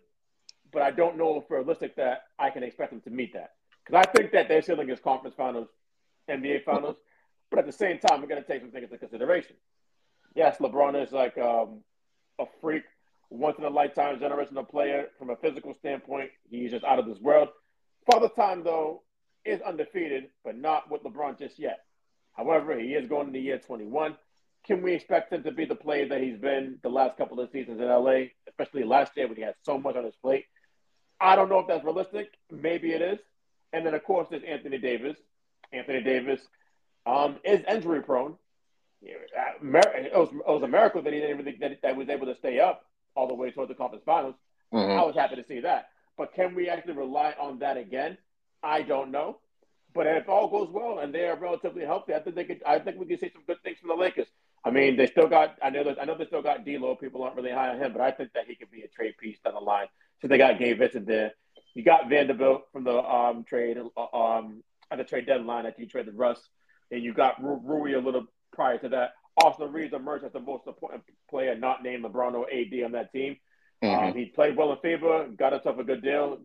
but 0.71 0.81
I 0.81 0.91
don't 0.91 1.17
know 1.17 1.37
if 1.37 1.49
realistic 1.49 1.95
that 1.95 2.23
I 2.39 2.49
can 2.49 2.63
expect 2.63 2.91
them 2.91 3.01
to 3.01 3.09
meet 3.09 3.33
that. 3.33 3.51
Because 3.85 4.05
I 4.07 4.11
think 4.11 4.31
that 4.31 4.47
their 4.47 4.61
ceiling 4.61 4.89
is 4.89 4.99
conference 4.99 5.35
finals, 5.35 5.67
NBA 6.29 6.63
finals, 6.63 6.97
but 7.49 7.59
at 7.59 7.65
the 7.65 7.71
same 7.71 7.99
time, 7.99 8.21
we're 8.21 8.27
going 8.27 8.41
to 8.41 8.47
take 8.47 8.61
some 8.61 8.71
things 8.71 8.85
into 8.85 8.97
consideration. 8.97 9.55
Yes, 10.35 10.57
LeBron 10.57 11.01
is 11.03 11.11
like 11.11 11.37
um, 11.37 11.81
a 12.39 12.45
freak, 12.61 12.83
once 13.33 13.57
in 13.57 13.65
a 13.65 13.69
lifetime 13.69 14.19
generational 14.19 14.67
player 14.67 15.07
from 15.17 15.29
a 15.29 15.35
physical 15.35 15.73
standpoint. 15.73 16.29
He's 16.49 16.71
just 16.71 16.85
out 16.85 16.99
of 16.99 17.05
this 17.05 17.19
world. 17.19 17.49
Father 18.09 18.29
Time, 18.29 18.63
though, 18.63 19.03
is 19.45 19.61
undefeated, 19.61 20.25
but 20.43 20.57
not 20.57 20.89
with 20.89 21.03
LeBron 21.03 21.39
just 21.39 21.59
yet. 21.59 21.79
However, 22.33 22.79
he 22.79 22.93
is 22.93 23.07
going 23.09 23.27
into 23.27 23.39
year 23.39 23.59
21 23.59 24.15
can 24.65 24.81
we 24.81 24.93
expect 24.93 25.31
him 25.31 25.43
to 25.43 25.51
be 25.51 25.65
the 25.65 25.75
player 25.75 26.07
that 26.07 26.21
he's 26.21 26.37
been 26.37 26.77
the 26.83 26.89
last 26.89 27.17
couple 27.17 27.39
of 27.39 27.49
seasons 27.51 27.81
in 27.81 27.87
LA, 27.87 28.27
especially 28.47 28.83
last 28.83 29.11
year 29.15 29.27
when 29.27 29.35
he 29.35 29.41
had 29.41 29.55
so 29.63 29.77
much 29.77 29.95
on 29.95 30.05
his 30.05 30.15
plate? 30.15 30.45
I 31.19 31.35
don't 31.35 31.49
know 31.49 31.59
if 31.59 31.67
that's 31.67 31.83
realistic. 31.83 32.29
Maybe 32.49 32.91
it 32.91 33.01
is. 33.01 33.19
And 33.73 33.85
then, 33.85 33.93
of 33.93 34.03
course, 34.03 34.27
there's 34.29 34.43
Anthony 34.43 34.77
Davis. 34.77 35.17
Anthony 35.71 36.01
Davis 36.01 36.39
um, 37.05 37.37
is 37.43 37.61
injury 37.67 38.01
prone. 38.03 38.35
It 39.01 40.13
was, 40.15 40.29
it 40.31 40.47
was 40.47 40.63
a 40.63 40.67
miracle 40.67 41.01
that 41.01 41.11
he 41.11 41.19
didn't 41.19 41.39
really, 41.39 41.57
that, 41.59 41.81
that 41.81 41.97
was 41.97 42.07
able 42.07 42.27
to 42.27 42.35
stay 42.35 42.59
up 42.59 42.85
all 43.15 43.27
the 43.27 43.33
way 43.33 43.51
towards 43.51 43.69
the 43.69 43.75
conference 43.75 44.03
finals. 44.05 44.35
Mm-hmm. 44.73 44.99
I 44.99 45.03
was 45.03 45.15
happy 45.15 45.35
to 45.35 45.45
see 45.45 45.59
that. 45.61 45.89
But 46.17 46.33
can 46.33 46.55
we 46.55 46.69
actually 46.69 46.93
rely 46.93 47.33
on 47.39 47.59
that 47.59 47.77
again? 47.77 48.17
I 48.61 48.81
don't 48.81 49.11
know. 49.11 49.39
But 49.93 50.07
if 50.07 50.27
all 50.27 50.47
goes 50.49 50.69
well 50.71 50.99
and 50.99 51.13
they 51.13 51.27
are 51.27 51.37
relatively 51.37 51.85
healthy, 51.85 52.13
I 52.13 52.19
think 52.19 52.35
they 52.35 52.45
could. 52.45 52.63
I 52.65 52.79
think 52.79 52.99
we 52.99 53.05
can 53.05 53.19
see 53.19 53.31
some 53.31 53.43
good 53.45 53.61
things 53.63 53.77
from 53.79 53.89
the 53.89 53.95
Lakers. 53.95 54.27
I 54.65 54.71
mean, 54.71 54.97
they 54.97 55.05
still 55.05 55.27
got. 55.27 55.55
I 55.61 55.69
know. 55.69 55.83
That, 55.83 56.01
I 56.01 56.05
know 56.05 56.17
they 56.17 56.25
still 56.25 56.41
got 56.41 56.65
D'Lo. 56.65 56.95
People 56.95 57.21
aren't 57.21 57.35
really 57.35 57.51
high 57.51 57.69
on 57.69 57.77
him, 57.77 57.93
but 57.93 58.01
I 58.01 58.11
think 58.11 58.33
that 58.33 58.45
he 58.47 58.55
could 58.55 58.71
be 58.71 58.81
a 58.81 58.87
trade 58.87 59.17
piece 59.17 59.37
down 59.43 59.53
the 59.53 59.59
line. 59.59 59.87
So 60.21 60.27
they 60.27 60.37
got 60.37 60.57
Gabe 60.57 60.79
Vincent 60.79 61.05
there. 61.05 61.33
You 61.75 61.83
got 61.83 62.09
Vanderbilt 62.09 62.63
from 62.71 62.83
the 62.83 62.97
um, 62.97 63.43
trade 63.43 63.77
uh, 63.77 64.17
um, 64.17 64.63
at 64.89 64.97
the 64.97 65.03
trade 65.03 65.27
deadline 65.27 65.65
that 65.65 65.77
you 65.77 65.85
traded 65.85 66.15
Russ, 66.15 66.39
and 66.91 67.03
you 67.03 67.13
got 67.13 67.35
Rui 67.43 67.93
a 67.93 67.99
little 67.99 68.25
prior 68.51 68.77
to 68.79 68.89
that. 68.89 69.13
Austin 69.37 69.71
Reaves 69.71 69.93
emerged 69.93 70.25
as 70.25 70.33
the 70.33 70.39
most 70.39 70.67
important 70.67 71.03
player, 71.29 71.55
not 71.55 71.83
named 71.83 72.03
LeBron 72.03 72.33
or 72.33 72.47
AD 72.51 72.83
on 72.85 72.91
that 72.91 73.11
team. 73.11 73.37
Mm-hmm. 73.83 74.05
Um, 74.05 74.13
he 74.13 74.25
played 74.25 74.55
well 74.55 74.71
in 74.71 74.77
FIBA, 74.77 75.37
got 75.37 75.53
himself 75.53 75.79
a 75.79 75.83
good 75.83 76.01
deal 76.01 76.37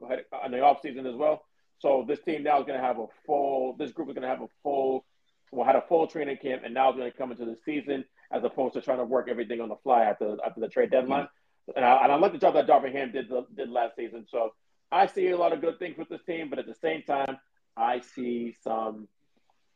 in 0.45 0.51
the 0.51 0.59
offseason 0.59 1.09
as 1.09 1.15
well. 1.15 1.43
So 1.79 2.05
this 2.09 2.21
team 2.21 2.43
now 2.43 2.59
is 2.61 2.67
going 2.67 2.79
to 2.79 2.85
have 2.85 2.99
a 2.99 3.07
full. 3.27 3.77
This 3.77 3.93
group 3.93 4.09
is 4.09 4.15
going 4.15 4.23
to 4.23 4.29
have 4.29 4.43
a 4.43 4.49
full 4.63 5.05
well, 5.53 5.67
had 5.67 5.77
a 5.77 5.85
full 5.89 6.07
training 6.07 6.39
camp, 6.39 6.63
and 6.65 6.75
now 6.75 6.91
is 6.91 6.97
going 6.97 7.11
to 7.11 7.17
come 7.17 7.31
into 7.31 7.45
the 7.45 7.57
season 7.65 8.05
as 8.31 8.45
opposed 8.45 8.75
to 8.75 8.81
trying 8.81 8.99
to 8.99 9.05
work 9.05 9.29
everything 9.31 9.61
on 9.61 9.69
the 9.69 9.77
fly 9.77 10.05
after 10.05 10.37
after 10.45 10.61
the 10.61 10.69
trade 10.69 10.91
deadline. 10.91 11.25
Mm-hmm. 11.25 11.73
And, 11.77 11.85
I, 11.85 12.03
and 12.05 12.13
I 12.13 12.17
like 12.17 12.33
the 12.33 12.39
job 12.39 12.55
that 12.55 12.67
Darvin 12.67 12.93
Ham 12.93 13.13
did 13.13 13.31
did 13.55 13.71
last 13.71 13.97
season. 13.97 14.27
So 14.29 14.55
I 14.91 15.07
see 15.07 15.29
a 15.29 15.37
lot 15.37 15.53
of 15.53 15.61
good 15.61 15.79
things 15.79 15.97
with 15.99 16.09
this 16.09 16.23
team, 16.25 16.51
but 16.51 16.59
at 16.59 16.67
the 16.67 16.75
same 16.75 17.03
time, 17.03 17.39
I 17.77 18.01
see 18.01 18.57
some 18.63 19.07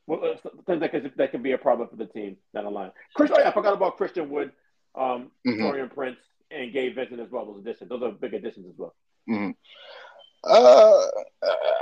well, 0.06 0.20
uh, 0.24 0.48
things 0.66 0.80
that 0.80 0.90
could, 0.90 1.12
that 1.16 1.30
can 1.30 1.42
be 1.42 1.52
a 1.52 1.58
problem 1.58 1.88
for 1.88 1.96
the 1.96 2.06
team 2.06 2.36
down 2.54 2.64
the 2.64 2.70
line. 2.70 2.90
Chris, 3.14 3.30
oh 3.32 3.38
yeah, 3.38 3.48
I 3.48 3.52
forgot 3.52 3.74
about 3.74 3.96
Christian 3.96 4.30
Wood, 4.30 4.52
um, 4.94 5.30
mm-hmm. 5.46 5.62
Taurean 5.62 5.92
Prince, 5.92 6.18
and 6.50 6.72
Gabe 6.72 6.94
Vincent 6.94 7.20
as 7.20 7.30
well. 7.30 7.46
Those 7.46 7.60
additions, 7.60 7.88
those 7.88 8.02
are 8.02 8.10
big 8.10 8.34
additions 8.34 8.66
as 8.66 8.74
well. 8.76 8.94
Mm-hmm. 9.28 9.50
Uh, 10.44 11.06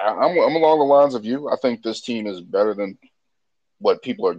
I'm, 0.04 0.38
I'm 0.38 0.56
along 0.56 0.78
the 0.78 0.84
lines 0.84 1.14
of 1.14 1.24
you. 1.24 1.48
I 1.48 1.56
think 1.56 1.82
this 1.82 2.02
team 2.02 2.26
is 2.26 2.40
better 2.40 2.74
than 2.74 2.98
what 3.78 4.02
people 4.02 4.26
are 4.28 4.36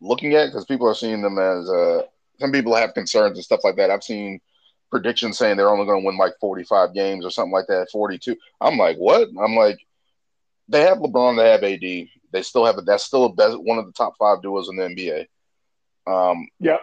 looking 0.00 0.34
at 0.34 0.46
because 0.46 0.64
people 0.64 0.88
are 0.88 0.94
seeing 0.94 1.20
them 1.20 1.38
as 1.38 1.68
uh, 1.68 2.02
some 2.40 2.52
people 2.52 2.74
have 2.74 2.94
concerns 2.94 3.36
and 3.36 3.44
stuff 3.44 3.60
like 3.64 3.76
that. 3.76 3.90
I've 3.90 4.02
seen 4.02 4.40
predictions 4.90 5.36
saying 5.36 5.56
they're 5.56 5.68
only 5.68 5.84
going 5.84 6.00
to 6.00 6.06
win 6.06 6.16
like 6.16 6.32
45 6.40 6.94
games 6.94 7.26
or 7.26 7.30
something 7.30 7.52
like 7.52 7.66
that, 7.68 7.90
42. 7.90 8.36
I'm 8.60 8.78
like, 8.78 8.96
what? 8.96 9.28
I'm 9.38 9.54
like, 9.54 9.78
they 10.68 10.82
have 10.82 10.98
LeBron, 10.98 11.36
they 11.36 11.50
have 11.50 11.62
AD. 11.62 12.08
They 12.32 12.42
still 12.42 12.64
have 12.66 12.76
it. 12.78 12.84
That's 12.86 13.04
still 13.04 13.24
a 13.24 13.32
best, 13.32 13.58
one 13.60 13.78
of 13.78 13.86
the 13.86 13.92
top 13.92 14.14
five 14.18 14.42
duos 14.42 14.68
in 14.68 14.76
the 14.76 14.82
NBA. 14.84 15.26
Um, 16.06 16.46
Yep. 16.60 16.80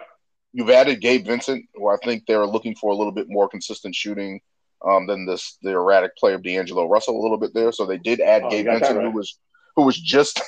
you've 0.52 0.70
added 0.70 1.00
Gabe 1.00 1.26
Vincent, 1.26 1.64
who 1.74 1.88
I 1.88 1.96
think 2.04 2.24
they're 2.26 2.46
looking 2.46 2.74
for 2.74 2.90
a 2.90 2.94
little 2.94 3.12
bit 3.12 3.26
more 3.28 3.48
consistent 3.48 3.94
shooting 3.94 4.40
um, 4.84 5.06
than 5.06 5.24
this 5.26 5.56
the 5.62 5.70
erratic 5.70 6.16
play 6.16 6.34
of 6.34 6.42
D'Angelo 6.42 6.86
Russell 6.88 7.18
a 7.18 7.22
little 7.22 7.38
bit 7.38 7.54
there. 7.54 7.72
So 7.72 7.86
they 7.86 7.98
did 7.98 8.20
add 8.20 8.42
Oh, 8.44 8.50
Gabe 8.50 8.66
Vincent, 8.66 8.98
right. 8.98 9.06
who 9.06 9.10
was 9.12 9.38
who 9.76 9.82
was 9.82 9.98
just 9.98 10.40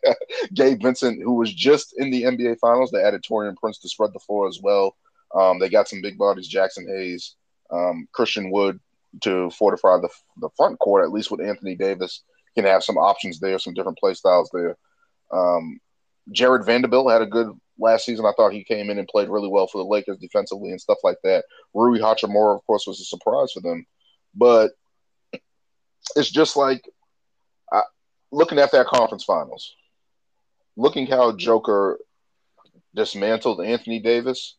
Gabe 0.54 0.82
Vincent, 0.82 1.22
who 1.22 1.34
was 1.34 1.52
just 1.52 1.94
in 1.98 2.10
the 2.10 2.22
NBA 2.24 2.58
Finals. 2.60 2.90
They 2.90 3.02
added 3.02 3.22
Taurean 3.22 3.56
Prince 3.56 3.78
to 3.80 3.88
spread 3.88 4.12
the 4.12 4.20
floor 4.20 4.46
as 4.48 4.60
well. 4.62 4.94
Um, 5.34 5.58
they 5.58 5.68
got 5.68 5.88
some 5.88 6.02
big 6.02 6.16
bodies, 6.18 6.52
Jaxson 6.52 6.86
Hayes, 6.86 7.34
um, 7.70 8.06
Christian 8.12 8.50
Wood 8.50 8.78
to 9.22 9.48
fortify 9.50 9.98
the 9.98 10.08
the 10.40 10.50
front 10.56 10.78
court 10.80 11.04
at 11.04 11.12
least 11.12 11.30
with 11.30 11.40
Anthony 11.40 11.74
Davis. 11.74 12.22
Can 12.54 12.64
have 12.64 12.84
some 12.84 12.98
options 12.98 13.40
there, 13.40 13.58
some 13.58 13.74
different 13.74 13.98
play 13.98 14.14
styles 14.14 14.50
there. 14.52 14.76
Um, 15.32 15.80
Jarred 16.32 16.64
Vanderbilt 16.64 17.10
had 17.10 17.22
a 17.22 17.26
good 17.26 17.50
last 17.78 18.04
season. 18.04 18.24
I 18.24 18.32
thought 18.36 18.52
he 18.52 18.64
came 18.64 18.90
in 18.90 18.98
and 18.98 19.08
played 19.08 19.28
really 19.28 19.48
well 19.48 19.66
for 19.66 19.78
the 19.78 19.88
Lakers 19.88 20.18
defensively 20.18 20.70
and 20.70 20.80
stuff 20.80 20.98
like 21.02 21.18
that. 21.24 21.44
Rui 21.74 21.98
Hachimura, 21.98 22.54
of 22.56 22.66
course, 22.66 22.86
was 22.86 23.00
a 23.00 23.04
surprise 23.04 23.52
for 23.52 23.60
them, 23.60 23.84
but 24.34 24.72
it's 26.16 26.30
just 26.30 26.56
like 26.56 26.88
I, 27.72 27.82
looking 28.30 28.58
at 28.58 28.72
that 28.72 28.86
conference 28.86 29.24
finals, 29.24 29.74
looking 30.76 31.06
how 31.06 31.32
Joker 31.32 31.98
dismantled 32.94 33.60
Anthony 33.60 34.00
Davis, 34.00 34.56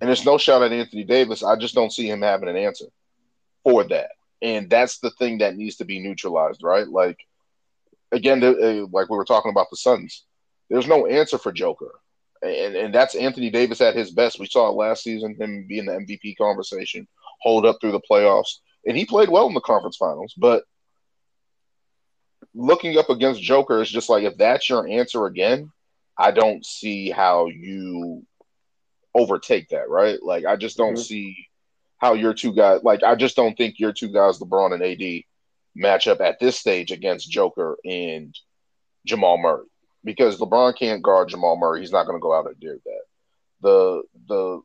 and 0.00 0.10
it's 0.10 0.24
no 0.24 0.38
shot 0.38 0.62
at 0.62 0.72
Anthony 0.72 1.04
Davis. 1.04 1.44
I 1.44 1.56
just 1.56 1.74
don't 1.74 1.92
see 1.92 2.08
him 2.08 2.22
having 2.22 2.48
an 2.48 2.56
answer 2.56 2.86
for 3.62 3.84
that, 3.84 4.10
and 4.42 4.68
that's 4.70 4.98
the 4.98 5.10
thing 5.12 5.38
that 5.38 5.56
needs 5.56 5.76
to 5.76 5.84
be 5.84 6.00
neutralized, 6.00 6.62
right? 6.62 6.88
Like 6.88 7.18
again, 8.12 8.40
the, 8.40 8.50
uh, 8.84 8.86
like 8.92 9.08
we 9.10 9.16
were 9.16 9.24
talking 9.24 9.50
about 9.50 9.68
the 9.70 9.76
Suns, 9.76 10.24
there's 10.70 10.86
no 10.88 11.06
answer 11.06 11.38
for 11.38 11.52
Joker, 11.52 11.92
and 12.42 12.74
and 12.76 12.94
that's 12.94 13.14
Anthony 13.14 13.50
Davis 13.50 13.80
at 13.80 13.96
his 13.96 14.10
best. 14.10 14.38
We 14.38 14.46
saw 14.46 14.68
it 14.68 14.74
last 14.74 15.02
season, 15.02 15.36
him 15.38 15.66
being 15.68 15.86
the 15.86 15.94
MVP 15.94 16.36
conversation, 16.36 17.06
hold 17.40 17.66
up 17.66 17.78
through 17.80 17.92
the 17.92 18.02
playoffs, 18.10 18.58
and 18.86 18.96
he 18.96 19.04
played 19.06 19.28
well 19.28 19.48
in 19.48 19.54
the 19.54 19.60
conference 19.60 19.96
finals. 19.96 20.34
But 20.36 20.64
looking 22.54 22.98
up 22.98 23.10
against 23.10 23.42
Joker 23.42 23.80
is 23.80 23.90
just 23.90 24.08
like 24.10 24.24
if 24.24 24.36
that's 24.36 24.68
your 24.68 24.86
answer 24.88 25.26
again, 25.26 25.70
I 26.18 26.30
don't 26.32 26.64
see 26.64 27.10
how 27.10 27.46
you 27.46 28.24
overtake 29.14 29.68
that, 29.70 29.88
right? 29.88 30.22
Like 30.22 30.44
I 30.44 30.56
just 30.56 30.76
don't 30.76 30.96
Mhm. 30.96 30.98
see 30.98 31.36
how 32.00 32.14
your 32.14 32.34
two 32.34 32.54
guys 32.54 32.80
like 32.82 33.02
I 33.02 33.14
just 33.14 33.36
don't 33.36 33.56
think 33.56 33.78
your 33.78 33.92
two 33.92 34.08
guys, 34.08 34.38
LeBron 34.38 34.72
and 34.74 34.82
AD, 34.82 35.22
match 35.74 36.08
up 36.08 36.20
at 36.20 36.40
this 36.40 36.58
stage 36.58 36.90
against 36.92 37.30
Joker 37.30 37.76
and 37.84 38.34
Jamal 39.06 39.38
Murray. 39.38 39.66
Because 40.02 40.38
LeBron 40.38 40.76
can't 40.76 41.02
guard 41.02 41.28
Jamal 41.28 41.56
Murray. 41.58 41.80
He's 41.80 41.92
not 41.92 42.06
gonna 42.06 42.18
go 42.18 42.34
out 42.34 42.46
and 42.46 42.58
do 42.58 42.80
that. 42.84 43.02
The 43.60 44.02
the 44.28 44.60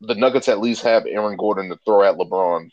the 0.00 0.14
Nuggets 0.14 0.48
at 0.48 0.60
least 0.60 0.82
have 0.82 1.06
Aaron 1.06 1.36
Gordon 1.36 1.70
to 1.70 1.76
throw 1.84 2.02
at 2.04 2.16
LeBron 2.16 2.70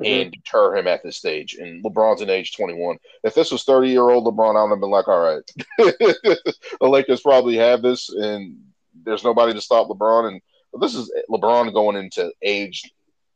Mhm. 0.00 0.22
and 0.22 0.32
deter 0.32 0.76
him 0.76 0.86
at 0.86 1.02
this 1.02 1.16
stage. 1.16 1.54
And 1.54 1.82
LeBron's 1.84 2.22
in 2.22 2.30
age 2.30 2.54
21. 2.56 2.98
If 3.24 3.34
this 3.34 3.50
was 3.50 3.64
30 3.64 3.88
year 3.90 4.08
old 4.08 4.24
LeBron, 4.26 4.56
I 4.56 4.62
would 4.62 4.70
have 4.70 4.80
been 4.80 4.90
like, 4.90 5.08
all 5.08 5.20
right, 5.20 5.42
the 5.78 6.54
Lakers 6.80 7.20
probably 7.20 7.56
have 7.56 7.82
this, 7.82 8.08
and 8.08 8.58
there's 9.04 9.24
nobody 9.24 9.52
to 9.54 9.60
stop 9.60 9.88
LeBron. 9.88 10.28
And 10.28 10.40
but 10.72 10.80
this 10.80 10.94
is 10.94 11.12
LeBron 11.30 11.72
going 11.72 11.96
into 11.96 12.32
age 12.42 12.90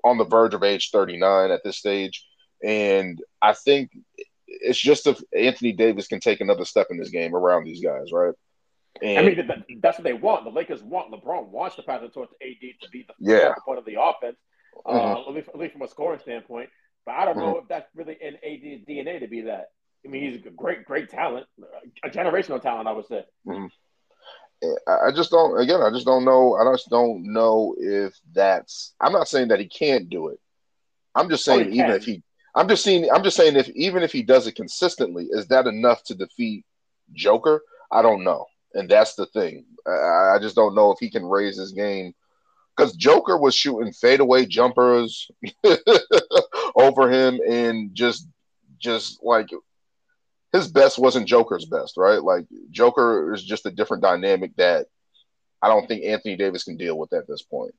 on 0.04 0.18
the 0.18 0.24
verge 0.24 0.54
of 0.54 0.62
age 0.62 0.90
39 0.90 1.50
at 1.50 1.62
this 1.64 1.76
stage. 1.78 2.26
And 2.62 3.20
I 3.42 3.52
think 3.52 3.90
it's 4.46 4.78
just 4.78 5.06
if 5.06 5.20
Anthony 5.36 5.72
Davis 5.72 6.06
can 6.08 6.20
take 6.20 6.40
another 6.40 6.64
step 6.64 6.88
in 6.90 6.96
this 6.96 7.10
game 7.10 7.34
around 7.34 7.64
these 7.64 7.82
guys, 7.82 8.12
right? 8.12 8.34
And 9.02 9.18
I 9.18 9.22
mean, 9.22 9.34
th- 9.34 9.46
th- 9.46 9.80
that's 9.82 9.98
what 9.98 10.04
they 10.04 10.14
want. 10.14 10.44
The 10.44 10.50
Lakers 10.50 10.82
want 10.82 11.12
LeBron 11.12 11.48
wants 11.48 11.76
to 11.76 11.82
pass 11.82 12.02
it 12.02 12.14
towards 12.14 12.32
AD 12.40 12.78
to 12.80 12.90
be 12.90 13.06
the 13.06 13.14
Yeah. 13.18 13.54
point 13.64 13.78
of 13.78 13.84
the 13.84 14.00
offense, 14.00 14.38
uh, 14.86 14.92
Mhm. 15.16 15.28
at, 15.28 15.34
least, 15.34 15.48
at 15.48 15.58
least 15.58 15.72
from 15.74 15.82
a 15.82 15.88
scoring 15.88 16.20
standpoint. 16.20 16.70
But 17.04 17.16
I 17.16 17.24
don't 17.26 17.36
know 17.36 17.58
if 17.58 17.68
that's 17.68 17.88
really 17.94 18.16
in 18.20 18.36
AD's 18.42 18.84
DNA 18.86 19.20
to 19.20 19.26
be 19.28 19.42
that. 19.42 19.68
I 20.04 20.08
mean, 20.08 20.22
he's 20.32 20.46
a 20.46 20.50
great, 20.50 20.84
great 20.84 21.10
talent, 21.10 21.46
a 22.02 22.08
generational 22.08 22.60
talent, 22.60 22.88
I 22.88 22.92
would 22.92 23.06
say. 23.06 23.24
I 23.48 23.68
I 24.86 25.10
just 25.14 25.30
don't. 25.30 25.60
Again, 25.60 25.80
I 25.82 25.90
just 25.90 26.06
don't 26.06 26.24
know. 26.24 26.54
I 26.54 26.72
just 26.72 26.88
don't 26.88 27.32
know 27.32 27.74
if 27.78 28.18
that's. 28.32 28.94
I'm 29.00 29.12
not 29.12 29.28
saying 29.28 29.48
that 29.48 29.60
he 29.60 29.68
can't 29.68 30.08
do 30.08 30.28
it. 30.28 30.40
I'm 31.14 31.28
just 31.28 31.46
Oh, 31.48 31.52
saying 31.52 31.72
even 31.72 31.90
if 31.90 32.04
he. 32.04 32.22
I'm 32.54 32.68
just 32.68 32.82
saying. 32.82 33.08
I'm 33.12 33.22
just 33.22 33.36
saying 33.36 33.56
if 33.56 33.68
even 33.70 34.02
if 34.02 34.12
he 34.12 34.22
does 34.22 34.46
it 34.46 34.54
consistently, 34.56 35.26
is 35.30 35.46
that 35.48 35.66
enough 35.66 36.02
to 36.04 36.14
defeat 36.14 36.64
Joker? 37.12 37.62
I 37.92 38.02
don't 38.02 38.24
know, 38.24 38.46
and 38.74 38.88
that's 38.88 39.14
the 39.14 39.26
thing. 39.26 39.64
I, 39.86 40.36
I 40.36 40.38
just 40.40 40.56
don't 40.56 40.74
know 40.74 40.90
if 40.90 40.98
he 40.98 41.10
can 41.10 41.24
raise 41.24 41.58
his 41.58 41.72
game 41.72 42.14
because 42.76 42.94
Joker 42.96 43.38
was 43.38 43.54
shooting 43.54 43.92
fadeaway 43.92 44.46
jumpers 44.46 45.30
over 46.76 47.10
him 47.10 47.40
and 47.48 47.94
just 47.94 48.28
just 48.78 49.22
like 49.22 49.48
his 50.56 50.68
best 50.70 50.98
wasn't 50.98 51.28
Joker's 51.28 51.66
best, 51.66 51.96
right? 51.96 52.22
Like 52.22 52.46
Joker 52.70 53.32
is 53.34 53.44
just 53.44 53.66
a 53.66 53.70
different 53.70 54.02
dynamic 54.02 54.56
that 54.56 54.86
I 55.62 55.68
don't 55.68 55.86
think 55.86 56.04
Anthony 56.04 56.36
Davis 56.36 56.64
can 56.64 56.76
deal 56.76 56.98
with 56.98 57.12
at 57.12 57.26
this 57.26 57.42
point. 57.42 57.74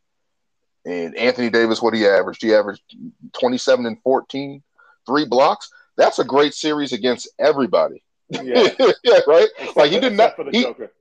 And 0.85 1.17
Anthony 1.17 1.49
Davis, 1.49 1.81
what 1.81 1.93
he 1.93 2.07
averaged? 2.07 2.41
He 2.41 2.53
averaged 2.53 2.81
27 3.39 3.85
and 3.85 4.01
14, 4.01 4.63
three 5.05 5.25
blocks. 5.25 5.69
That's 5.97 6.19
a 6.19 6.23
great 6.23 6.53
series 6.53 6.93
against 6.93 7.29
everybody. 7.39 8.03
Yeah, 8.29 8.69
yeah, 9.03 9.19
right? 9.27 9.47
except 9.57 9.77
Like 9.77 9.91
he 9.91 9.99
did 9.99 10.13
not 10.13 10.35
for 10.35 10.45
the 10.45 10.51
he, 10.51 10.63
Joker. 10.63 10.91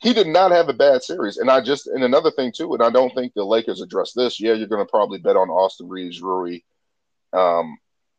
he 0.00 0.12
did 0.12 0.26
not 0.26 0.50
have 0.50 0.68
a 0.68 0.72
bad 0.72 1.02
series. 1.02 1.36
And 1.36 1.50
I 1.50 1.60
just 1.60 1.86
and 1.86 2.02
another 2.02 2.30
thing 2.30 2.52
too, 2.52 2.74
and 2.74 2.82
I 2.82 2.90
don't 2.90 3.14
think 3.14 3.34
the 3.34 3.44
Lakers 3.44 3.80
address 3.82 4.12
this. 4.12 4.40
Yeah, 4.40 4.54
you're 4.54 4.68
gonna 4.68 4.86
probably 4.86 5.18
bet 5.18 5.36
on 5.36 5.50
Austin 5.50 5.88
Reaves, 5.88 6.20
Rui, 6.20 6.60
um, 7.32 7.76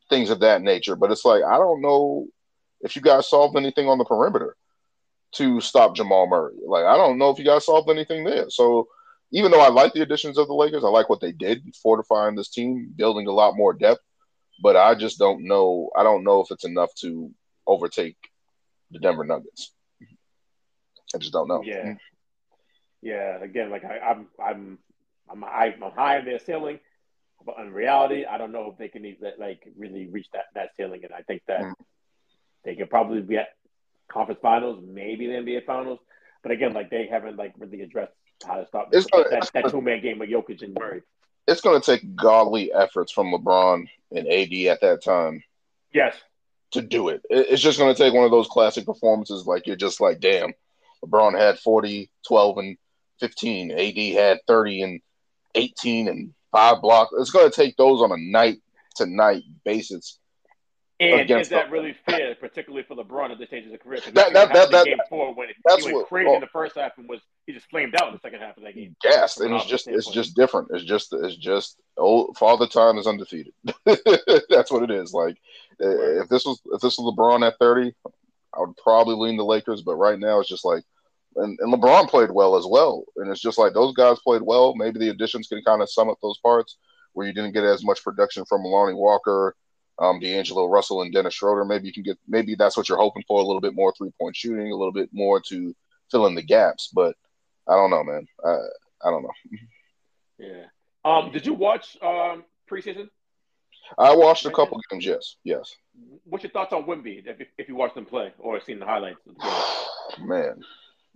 things 0.09 0.29
of 0.29 0.41
that 0.41 0.61
nature. 0.61 0.95
But 0.95 1.11
it's 1.11 1.25
like 1.25 1.43
I 1.43 1.57
don't 1.57 1.81
know 1.81 2.27
if 2.81 2.95
you 2.95 3.01
guys 3.01 3.29
solved 3.29 3.57
anything 3.57 3.87
on 3.87 3.97
the 3.97 4.05
perimeter 4.05 4.55
to 5.33 5.59
stop 5.61 5.95
Jamal 5.95 6.27
Murray. 6.27 6.55
Like 6.65 6.85
I 6.85 6.95
don't 6.95 7.17
know 7.17 7.29
if 7.29 7.39
you 7.39 7.45
guys 7.45 7.65
solved 7.65 7.89
anything 7.89 8.23
there. 8.23 8.49
So 8.49 8.87
even 9.31 9.51
though 9.51 9.61
I 9.61 9.69
like 9.69 9.93
the 9.93 10.01
additions 10.01 10.37
of 10.37 10.47
the 10.47 10.53
Lakers, 10.53 10.83
I 10.83 10.87
like 10.89 11.09
what 11.09 11.19
they 11.19 11.31
did 11.31 11.75
fortifying 11.81 12.35
this 12.35 12.49
team, 12.49 12.93
building 12.95 13.27
a 13.27 13.31
lot 13.31 13.57
more 13.57 13.73
depth. 13.73 14.01
But 14.63 14.75
I 14.75 14.95
just 14.95 15.19
don't 15.19 15.45
know. 15.45 15.89
I 15.95 16.03
don't 16.03 16.23
know 16.23 16.41
if 16.41 16.47
it's 16.49 16.65
enough 16.65 16.89
to 17.01 17.31
overtake 17.67 18.17
the 18.91 18.99
Denver 18.99 19.23
Nuggets. 19.23 19.73
I 21.13 21.19
just 21.19 21.33
don't 21.33 21.47
know. 21.47 21.61
Yeah, 21.63 21.95
yeah. 23.01 23.43
Again, 23.43 23.69
like 23.69 23.85
I, 23.85 23.99
I'm, 23.99 24.27
I'm, 24.43 24.79
I'm 25.29 25.41
high, 25.41 25.75
I'm 25.81 25.91
high 25.91 26.19
in 26.19 26.25
their 26.25 26.39
ceiling, 26.39 26.79
but 27.45 27.55
in 27.59 27.71
reality, 27.71 28.25
I 28.25 28.37
don't 28.37 28.51
know 28.51 28.71
if 28.71 28.77
they 28.77 28.87
can 28.87 29.05
even, 29.05 29.33
like 29.37 29.67
really 29.77 30.07
reach 30.07 30.27
that 30.33 30.45
that 30.55 30.75
ceiling. 30.75 31.01
And 31.03 31.13
I 31.13 31.21
think 31.21 31.43
that 31.47 31.61
Mm. 31.61 31.73
They 32.63 32.75
could 32.75 32.89
probably 32.89 33.21
be 33.21 33.37
at 33.37 33.49
conference 34.11 34.39
finals, 34.41 34.83
maybe 34.85 35.27
the 35.27 35.33
NBA 35.33 35.65
finals. 35.65 35.99
But 36.43 36.51
again, 36.51 36.73
like 36.73 36.89
they 36.89 37.07
haven't 37.07 37.37
like 37.37 37.53
really 37.57 37.81
addressed 37.81 38.13
how 38.45 38.55
to 38.57 38.67
stop 38.67 38.91
gonna- 38.91 39.29
that, 39.29 39.49
that 39.53 39.69
two 39.71 39.81
man 39.81 40.01
game 40.01 40.19
with 40.19 40.29
Jokic 40.29 40.61
and 40.61 40.73
Murray. 40.73 41.01
it's 41.47 41.61
going 41.61 41.79
to 41.81 41.85
take 41.85 42.15
godly 42.15 42.71
efforts 42.73 43.11
from 43.11 43.31
LeBron 43.31 43.87
and 44.11 44.27
AD 44.27 44.67
at 44.67 44.81
that 44.81 45.03
time 45.03 45.43
Yes, 45.93 46.15
to 46.71 46.81
do 46.81 47.09
it. 47.09 47.21
It- 47.29 47.47
It's 47.49 47.61
just 47.61 47.79
going 47.79 47.93
to 47.93 48.01
take 48.01 48.13
one 48.13 48.25
of 48.25 48.31
those 48.31 48.47
classic 48.47 48.85
performances 48.85 49.45
like 49.47 49.65
you're 49.65 49.75
just 49.75 49.99
like, 50.01 50.19
damn, 50.19 50.53
LeBron 51.03 51.37
had 51.37 51.59
40, 51.59 52.09
12, 52.27 52.57
and 52.59 52.77
15. 53.19 53.71
AD 53.71 54.13
had 54.13 54.39
30 54.47 54.81
and 54.83 55.01
18 55.55 56.07
and 56.07 56.33
five 56.51 56.81
blocks. 56.81 57.11
It's 57.17 57.31
going 57.31 57.49
to 57.49 57.55
take 57.55 57.75
those 57.77 58.01
on 58.01 58.11
a 58.11 58.17
night 58.17 58.59
to 58.97 59.05
night 59.05 59.43
basis. 59.65 60.19
And 60.99 61.29
is 61.29 61.49
that 61.49 61.65
them. 61.65 61.71
really 61.73 61.95
fair, 62.07 62.33
particularly 62.35 62.83
for 62.83 62.95
LeBron 62.95 63.31
at 63.31 63.37
this 63.37 63.47
stage 63.49 63.65
of 63.65 63.71
his 63.71 63.79
career? 63.81 63.99
That- 64.13 64.33
that- 64.33 64.53
that- 64.53 64.71
that- 64.71 64.85
game 64.85 64.97
four 65.09 65.33
when 65.35 65.49
that's 65.65 65.85
he 65.85 65.91
went 65.93 65.97
what- 65.97 66.07
crazy 66.07 66.25
well- 66.25 66.35
in 66.35 66.41
the 66.41 66.47
first 66.47 66.75
half 66.75 66.97
and 66.97 67.07
was 67.07 67.19
he 67.45 67.53
just 67.53 67.69
flamed 67.69 67.95
out 68.01 68.07
in 68.07 68.13
the 68.13 68.19
second 68.19 68.39
half 68.41 68.57
of 68.57 68.63
that 68.63 68.73
game. 68.75 68.95
Gassed, 69.01 69.39
and 69.41 69.53
it's 69.53 69.65
just 69.65 69.87
it's 69.87 70.09
just 70.09 70.35
different. 70.35 70.69
It's 70.71 70.83
just 70.83 71.13
it's 71.13 71.35
just 71.37 71.79
old 71.97 72.35
Father 72.37 72.67
Time 72.67 72.97
is 72.97 73.05
undefeated. 73.07 73.53
That's 74.49 74.71
what 74.71 74.83
it 74.83 74.91
is. 74.91 75.13
Like 75.13 75.37
uh, 75.83 75.87
Right. 75.87 76.23
if 76.23 76.29
this 76.29 76.45
was 76.45 76.59
if 76.71 76.81
this 76.81 76.97
was 76.97 77.13
LeBron 77.15 77.45
at 77.45 77.57
30, 77.59 77.93
I 78.55 78.59
would 78.61 78.75
probably 78.77 79.15
lean 79.15 79.37
the 79.37 79.45
Lakers, 79.45 79.81
but 79.83 79.95
right 79.95 80.17
now 80.19 80.39
it's 80.39 80.49
just 80.49 80.65
like 80.65 80.83
and, 81.35 81.57
and 81.61 81.71
LeBron 81.71 82.09
played 82.09 82.31
well 82.31 82.55
as 82.55 82.65
well. 82.67 83.03
And 83.17 83.29
it's 83.29 83.41
just 83.41 83.59
like 83.59 83.73
those 83.73 83.93
guys 83.93 84.17
played 84.19 84.41
well. 84.41 84.73
Maybe 84.75 84.97
the 84.99 85.09
additions 85.09 85.47
can 85.47 85.61
kind 85.63 85.83
of 85.83 85.89
sum 85.91 86.09
up 86.09 86.17
those 86.21 86.39
parts 86.39 86.77
where 87.13 87.27
you 87.27 87.33
didn't 87.33 87.53
get 87.53 87.63
as 87.63 87.83
much 87.85 88.03
production 88.03 88.43
from 88.45 88.63
Lonnie 88.63 88.95
Walker, 88.95 89.55
um, 89.99 90.19
D'Angelo 90.19 90.65
Russell, 90.65 91.01
and 91.01 91.13
Dennis 91.13 91.33
Schroeder. 91.33 91.65
Maybe 91.65 91.87
you 91.87 91.93
can 91.93 92.03
get 92.03 92.17
maybe 92.27 92.55
that's 92.55 92.77
what 92.77 92.89
you're 92.89 92.97
hoping 92.97 93.23
for 93.27 93.39
a 93.39 93.43
little 93.43 93.61
bit 93.61 93.75
more 93.75 93.93
three 93.97 94.11
point 94.19 94.35
shooting, 94.35 94.71
a 94.71 94.75
little 94.75 94.91
bit 94.91 95.09
more 95.11 95.41
to 95.49 95.75
fill 96.11 96.27
in 96.27 96.35
the 96.35 96.43
gaps. 96.43 96.89
But 96.93 97.15
I 97.67 97.75
don't 97.75 97.89
know, 97.89 98.03
man. 98.03 98.27
I, 98.45 98.57
I 99.07 99.11
don't 99.11 99.23
know. 99.23 99.33
Yeah. 100.39 100.65
Um, 101.03 101.31
did 101.31 101.45
you 101.45 101.53
watch 101.53 101.97
um 102.01 102.43
preseason? 102.69 103.09
I 103.97 104.15
watched 104.15 104.45
a 104.45 104.51
couple 104.51 104.79
games. 104.89 105.05
Yes, 105.05 105.35
yes. 105.43 105.75
What's 106.25 106.43
your 106.43 106.51
thoughts 106.51 106.73
on 106.73 106.83
Wemby 106.83 107.25
if, 107.25 107.47
if 107.57 107.69
you 107.69 107.75
watched 107.75 107.95
him 107.95 108.05
play 108.05 108.33
or 108.37 108.59
seen 108.59 108.79
the 108.79 108.85
highlights? 108.85 109.19
Man, 110.19 110.61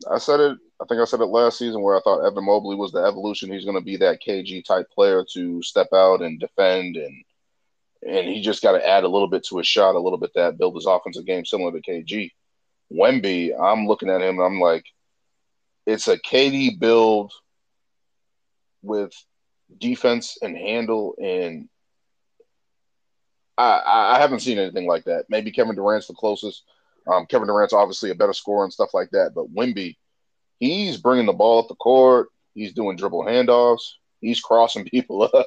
I 0.09 0.17
said 0.17 0.39
it. 0.39 0.57
I 0.81 0.85
think 0.85 1.01
I 1.01 1.05
said 1.05 1.19
it 1.19 1.25
last 1.25 1.57
season 1.57 1.81
where 1.81 1.97
I 1.97 2.01
thought 2.01 2.25
Evan 2.25 2.45
Mobley 2.45 2.75
was 2.75 2.91
the 2.91 3.03
evolution. 3.03 3.51
He's 3.51 3.65
going 3.65 3.77
to 3.77 3.83
be 3.83 3.97
that 3.97 4.21
KG 4.25 4.63
type 4.63 4.89
player 4.89 5.25
to 5.33 5.61
step 5.61 5.87
out 5.93 6.21
and 6.21 6.39
defend, 6.39 6.95
and 6.95 7.23
and 8.07 8.27
he 8.27 8.41
just 8.41 8.63
got 8.63 8.73
to 8.73 8.87
add 8.87 9.03
a 9.03 9.07
little 9.07 9.27
bit 9.27 9.43
to 9.45 9.57
his 9.57 9.67
shot, 9.67 9.95
a 9.95 9.99
little 9.99 10.17
bit 10.17 10.31
that 10.35 10.57
build 10.57 10.75
his 10.75 10.85
offensive 10.85 11.25
game 11.25 11.45
similar 11.45 11.71
to 11.71 11.81
KG. 11.81 12.31
Wemby, 12.91 13.51
I'm 13.59 13.87
looking 13.87 14.09
at 14.09 14.21
him 14.21 14.37
and 14.37 14.45
I'm 14.45 14.59
like, 14.59 14.85
it's 15.85 16.07
a 16.07 16.17
KD 16.17 16.79
build 16.79 17.31
with 18.81 19.13
defense 19.79 20.37
and 20.41 20.57
handle 20.57 21.15
and 21.21 21.69
I, 23.57 24.15
I 24.15 24.19
haven't 24.19 24.39
seen 24.39 24.57
anything 24.57 24.87
like 24.87 25.05
that. 25.05 25.25
Maybe 25.29 25.51
Kevin 25.51 25.75
Durant's 25.75 26.07
the 26.07 26.13
closest. 26.13 26.63
Um, 27.07 27.25
Kevin 27.27 27.47
Durant's 27.47 27.73
obviously 27.73 28.09
a 28.09 28.15
better 28.15 28.33
scorer 28.33 28.63
and 28.63 28.73
stuff 28.73 28.93
like 28.93 29.11
that. 29.11 29.33
But 29.35 29.53
Wemby, 29.53 29.97
he's 30.59 30.97
bringing 30.97 31.25
the 31.25 31.33
ball 31.33 31.59
up 31.59 31.67
the 31.67 31.75
court. 31.75 32.29
He's 32.53 32.73
doing 32.73 32.97
dribble 32.97 33.25
handoffs. 33.25 33.93
He's 34.19 34.41
crossing 34.41 34.85
people 34.89 35.23
up. 35.23 35.45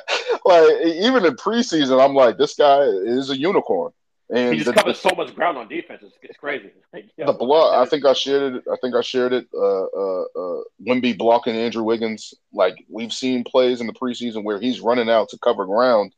like 0.44 0.86
even 0.86 1.24
in 1.24 1.36
preseason, 1.36 2.04
I'm 2.04 2.14
like, 2.14 2.38
this 2.38 2.54
guy 2.54 2.82
is 2.82 3.30
a 3.30 3.36
unicorn. 3.36 3.92
And 4.30 4.52
he 4.52 4.58
just 4.58 4.66
the, 4.66 4.74
covers 4.74 4.98
so 4.98 5.10
much 5.16 5.34
ground 5.34 5.56
on 5.56 5.68
defense. 5.68 6.02
It's, 6.02 6.14
it's 6.22 6.38
crazy. 6.38 6.70
Like, 6.92 7.10
yeah, 7.18 7.26
the 7.26 7.34
block. 7.34 7.74
I 7.74 7.84
think 7.84 8.06
I 8.06 8.14
shared 8.14 8.54
it. 8.54 8.64
I 8.70 8.76
think 8.80 8.94
I 8.94 9.02
shared 9.02 9.34
it. 9.34 9.46
Uh, 9.54 9.84
uh, 9.84 10.22
uh, 10.22 10.62
Wemby 10.82 11.18
blocking 11.18 11.54
Andrew 11.54 11.82
Wiggins. 11.82 12.32
Like 12.50 12.82
we've 12.88 13.12
seen 13.12 13.44
plays 13.44 13.82
in 13.82 13.86
the 13.86 13.92
preseason 13.92 14.42
where 14.42 14.58
he's 14.58 14.80
running 14.80 15.10
out 15.10 15.28
to 15.30 15.38
cover 15.38 15.66
ground, 15.66 16.14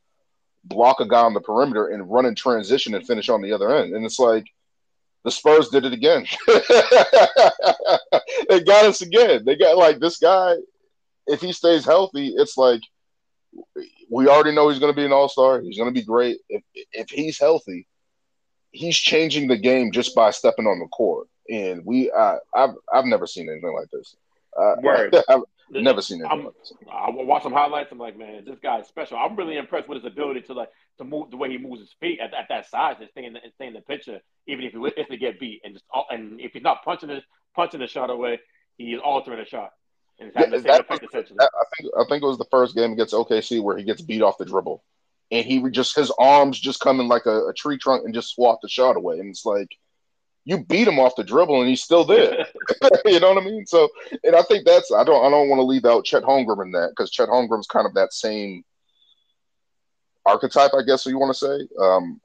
block 0.62 1.00
a 1.00 1.08
guy 1.08 1.22
on 1.22 1.34
the 1.34 1.40
perimeter, 1.40 1.88
and 1.88 2.08
run 2.08 2.24
in 2.24 2.36
transition 2.36 2.94
and 2.94 3.04
finish 3.04 3.28
on 3.28 3.42
the 3.42 3.52
other 3.52 3.74
end. 3.74 3.96
And 3.96 4.06
it's 4.06 4.20
like 4.20 4.46
the 5.24 5.32
Spurs 5.32 5.70
did 5.70 5.84
it 5.84 5.92
again. 5.92 6.24
they 8.48 8.60
got 8.62 8.84
us 8.84 9.02
again. 9.02 9.44
They 9.44 9.56
got 9.56 9.76
like 9.76 9.98
this 9.98 10.18
guy. 10.18 10.54
If 11.26 11.40
he 11.40 11.52
stays 11.52 11.84
healthy, 11.84 12.28
it's 12.36 12.56
like 12.56 12.82
we 14.10 14.28
already 14.28 14.52
know 14.54 14.68
he's 14.68 14.78
going 14.78 14.92
to 14.92 14.96
be 14.96 15.04
an 15.04 15.12
all 15.12 15.28
star. 15.28 15.60
He's 15.60 15.76
going 15.76 15.92
to 15.92 15.98
be 15.98 16.04
great. 16.04 16.38
If 16.48 16.62
if 16.92 17.10
he's 17.10 17.38
healthy, 17.38 17.86
he's 18.72 18.96
changing 18.96 19.48
the 19.48 19.56
game 19.56 19.92
just 19.92 20.14
by 20.14 20.30
stepping 20.30 20.66
on 20.66 20.78
the 20.78 20.88
court. 20.88 21.28
And 21.48 21.84
we, 21.84 22.10
uh, 22.10 22.36
I've, 22.54 22.70
I've 22.92 23.04
never 23.04 23.26
seen 23.26 23.48
anything 23.50 23.74
like 23.74 23.90
this. 23.90 24.14
Uh, 24.56 24.76
Word. 24.82 25.16
I've 25.28 25.42
never 25.70 26.02
seen 26.02 26.20
anything. 26.24 26.44
Like 26.44 26.54
this. 26.58 26.72
I 26.92 27.10
watch 27.10 27.42
some 27.42 27.52
highlights. 27.52 27.90
I'm 27.92 27.98
like, 27.98 28.16
man, 28.16 28.44
this 28.44 28.58
guy's 28.62 28.86
special. 28.86 29.18
I'm 29.18 29.36
really 29.36 29.56
impressed 29.56 29.88
with 29.88 30.02
his 30.02 30.12
ability 30.12 30.42
to 30.42 30.54
like 30.54 30.70
to 30.98 31.04
move 31.04 31.30
the 31.30 31.36
way 31.36 31.50
he 31.50 31.58
moves 31.58 31.80
his 31.80 31.94
feet 32.00 32.20
at, 32.20 32.34
at 32.34 32.48
that 32.48 32.68
size 32.68 32.96
and 33.00 33.08
stay 33.10 33.24
in 33.24 33.32
the, 33.32 33.42
and 33.42 33.52
stay 33.54 33.66
in 33.66 33.74
the 33.74 33.80
picture, 33.80 34.20
even 34.46 34.64
if 34.64 34.72
he 34.72 35.00
if 35.00 35.08
they 35.08 35.16
get 35.16 35.40
beat 35.40 35.60
and 35.64 35.74
just 35.74 35.84
and 36.10 36.40
if 36.40 36.52
he's 36.52 36.62
not 36.62 36.84
punching 36.84 37.08
his 37.08 37.22
punching 37.54 37.80
the 37.80 37.86
shot 37.86 38.10
away, 38.10 38.40
he's 38.76 38.98
altering 39.02 39.38
the 39.38 39.44
shot. 39.44 39.70
And 40.20 40.32
yeah, 40.34 40.46
that, 40.46 40.86
I 40.90 40.96
think 40.98 41.92
I 41.98 42.04
think 42.08 42.22
it 42.22 42.26
was 42.26 42.38
the 42.38 42.46
first 42.50 42.76
game 42.76 42.92
against 42.92 43.14
OKC 43.14 43.62
where 43.62 43.76
he 43.76 43.84
gets 43.84 44.02
beat 44.02 44.22
off 44.22 44.38
the 44.38 44.44
dribble 44.44 44.84
and 45.30 45.46
he 45.46 45.62
just 45.70 45.96
his 45.96 46.12
arms 46.18 46.58
just 46.58 46.80
come 46.80 47.00
in 47.00 47.08
like 47.08 47.26
a, 47.26 47.46
a, 47.46 47.54
tree 47.54 47.78
trunk 47.78 48.04
and 48.04 48.14
just 48.14 48.34
swat 48.34 48.58
the 48.62 48.68
shot 48.68 48.96
away. 48.96 49.18
And 49.18 49.30
it's 49.30 49.46
like 49.46 49.68
you 50.44 50.64
beat 50.64 50.88
him 50.88 50.98
off 50.98 51.16
the 51.16 51.24
dribble 51.24 51.60
and 51.60 51.68
he's 51.68 51.82
still 51.82 52.04
there. 52.04 52.46
you 53.04 53.20
know 53.20 53.32
what 53.32 53.42
I 53.42 53.46
mean? 53.46 53.66
So 53.66 53.88
and 54.24 54.34
I 54.34 54.42
think 54.42 54.66
that's 54.66 54.92
I 54.92 55.04
don't 55.04 55.24
I 55.24 55.30
don't 55.30 55.48
want 55.48 55.60
to 55.60 55.64
leave 55.64 55.84
out 55.84 56.04
Chet 56.04 56.24
Holmgren 56.24 56.64
in 56.64 56.72
that 56.72 56.90
because 56.90 57.10
Chet 57.10 57.28
Holmgren's 57.28 57.66
kind 57.66 57.86
of 57.86 57.94
that 57.94 58.12
same 58.12 58.64
archetype, 60.26 60.72
I 60.74 60.82
guess 60.82 61.06
you 61.06 61.18
want 61.18 61.34
to 61.34 61.38
say. 61.38 61.68
Um, 61.80 62.20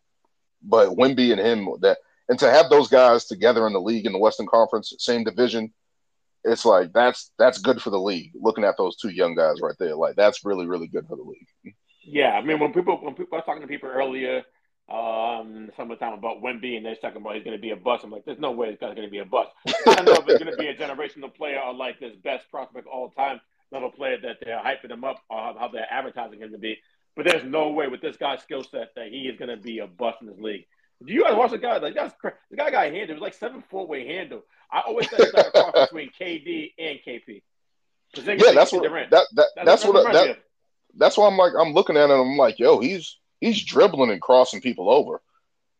but 0.63 0.89
Wemby 0.89 1.31
and 1.31 1.39
him 1.39 1.69
that 1.81 1.99
and 2.27 2.39
to 2.39 2.49
have 2.49 2.69
those 2.69 2.87
guys 2.87 3.25
together 3.25 3.67
in 3.67 3.73
the 3.73 3.81
league 3.81 4.07
in 4.07 4.13
the 4.13 4.19
Western 4.19 4.47
Conference, 4.47 4.93
same 4.97 5.23
division, 5.23 5.71
it's 6.45 6.65
like 6.65 6.93
that's 6.93 7.31
that's 7.37 7.57
good 7.57 7.81
for 7.81 7.89
the 7.89 7.99
league. 7.99 8.31
Looking 8.35 8.63
at 8.63 8.77
those 8.77 8.95
two 8.95 9.09
young 9.09 9.35
guys 9.35 9.61
right 9.61 9.75
there, 9.79 9.95
like 9.95 10.15
that's 10.15 10.45
really 10.45 10.67
really 10.67 10.87
good 10.87 11.07
for 11.07 11.15
the 11.15 11.23
league. 11.23 11.75
Yeah, 12.03 12.31
I 12.31 12.41
mean 12.41 12.59
when 12.59 12.71
people 12.71 12.97
when 13.01 13.15
people 13.15 13.35
I 13.35 13.37
was 13.37 13.45
talking 13.45 13.63
to 13.63 13.67
people 13.67 13.89
earlier, 13.89 14.43
um, 14.89 15.71
summertime 15.75 16.13
about 16.13 16.43
Wemby 16.43 16.77
and 16.77 16.85
they're 16.85 16.95
talking 16.95 17.21
about 17.21 17.35
he's 17.35 17.43
going 17.43 17.57
to 17.57 17.61
be 17.61 17.71
a 17.71 17.75
bust. 17.75 18.03
I'm 18.03 18.11
like, 18.11 18.25
there's 18.25 18.39
no 18.39 18.51
way 18.51 18.69
this 18.69 18.79
guy's 18.79 18.95
going 18.95 19.07
to 19.07 19.11
be 19.11 19.19
a 19.19 19.25
bust. 19.25 19.49
I 19.87 19.95
don't 19.95 20.05
know 20.05 20.13
if 20.13 20.25
he's 20.25 20.37
going 20.37 20.51
to 20.51 20.57
be 20.57 20.67
a 20.67 20.75
generational 20.75 21.33
player 21.33 21.59
or 21.59 21.73
like 21.73 21.99
this 21.99 22.15
best 22.23 22.49
prospect 22.51 22.87
all 22.87 23.09
time 23.09 23.41
level 23.71 23.89
player 23.89 24.17
that 24.21 24.37
they're 24.43 24.59
hyping 24.59 24.91
him 24.91 25.03
up 25.03 25.23
or 25.29 25.55
how 25.57 25.69
they're 25.73 25.87
advertising 25.89 26.39
him 26.39 26.51
to 26.51 26.59
be. 26.59 26.77
But 27.15 27.25
there's 27.25 27.43
no 27.43 27.69
way 27.69 27.87
with 27.87 28.01
this 28.01 28.17
guy's 28.17 28.41
skill 28.41 28.63
set 28.63 28.89
that 28.95 29.07
he 29.07 29.21
is 29.21 29.39
going 29.39 29.49
to 29.49 29.57
be 29.57 29.79
a 29.79 29.87
bust 29.87 30.17
in 30.21 30.27
this 30.27 30.39
league. 30.39 30.65
Do 31.03 31.13
you 31.13 31.23
guys 31.23 31.35
watch 31.35 31.51
the 31.51 31.57
guy? 31.57 31.77
Like 31.77 31.95
that's 31.95 32.15
crazy. 32.19 32.37
The 32.51 32.57
guy 32.57 32.71
got 32.71 32.87
a 32.87 32.89
handle. 32.89 33.09
It 33.09 33.13
was 33.13 33.21
like 33.21 33.33
seven 33.33 33.63
four 33.69 33.87
way 33.87 34.07
handle. 34.07 34.43
I 34.71 34.81
always 34.81 35.09
said 35.09 35.19
it's 35.21 35.33
like 35.33 35.47
a 35.47 35.51
cross 35.51 35.89
between 35.89 36.11
KD 36.19 36.73
and 36.77 36.99
KP. 37.05 37.41
Yeah, 38.17 38.53
that's 38.53 38.71
what, 38.71 38.83
that, 38.83 39.09
that, 39.11 39.25
that's, 39.33 39.65
that's 39.65 39.85
what 39.85 40.13
that, 40.13 40.37
that's 40.95 41.17
why 41.17 41.27
I'm 41.27 41.37
like 41.37 41.53
I'm 41.59 41.73
looking 41.73 41.97
at 41.97 42.09
him. 42.09 42.19
I'm 42.19 42.37
like, 42.37 42.59
yo, 42.59 42.79
he's 42.79 43.17
he's 43.41 43.63
dribbling 43.63 44.11
and 44.11 44.21
crossing 44.21 44.61
people 44.61 44.89
over. 44.89 45.21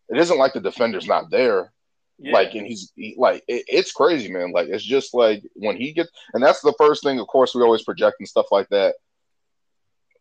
It 0.10 0.18
isn't 0.18 0.38
like 0.38 0.54
the 0.54 0.60
defender's 0.60 1.08
not 1.08 1.32
there. 1.32 1.72
Yeah. 2.18 2.34
Like, 2.34 2.54
and 2.56 2.66
he's 2.66 2.92
he, 2.96 3.16
like, 3.18 3.44
it, 3.48 3.66
it's 3.68 3.92
crazy, 3.92 4.32
man. 4.32 4.52
Like, 4.52 4.68
it's 4.70 4.84
just 4.84 5.14
like 5.14 5.44
when 5.56 5.78
he 5.78 5.92
gets, 5.92 6.10
and 6.34 6.44
that's 6.44 6.62
the 6.62 6.74
first 6.78 7.04
thing. 7.04 7.20
Of 7.20 7.28
course, 7.28 7.54
we 7.54 7.62
always 7.62 7.84
project 7.84 8.18
and 8.20 8.28
stuff 8.28 8.48
like 8.52 8.70
that. 8.70 8.96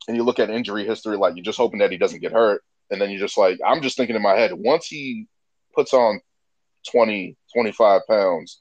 And 0.09 0.16
you 0.16 0.22
look 0.22 0.38
at 0.38 0.51
injury 0.51 0.84
history, 0.84 1.16
like 1.16 1.36
you're 1.36 1.45
just 1.45 1.59
hoping 1.59 1.80
that 1.80 1.92
he 1.92 1.99
doesn't 1.99 2.20
get 2.20 2.32
hurt, 2.32 2.62
and 2.91 3.01
then 3.01 3.11
you're 3.11 3.20
just 3.20 3.39
like, 3.39 3.59
I'm 3.64 3.82
just 3.82 3.97
thinking 3.97 4.16
in 4.16 4.22
my 4.22 4.35
head, 4.35 4.53
once 4.53 4.87
he 4.87 5.26
puts 5.74 5.93
on 5.93 6.20
20, 6.91 7.37
25 7.53 8.03
pounds 8.09 8.61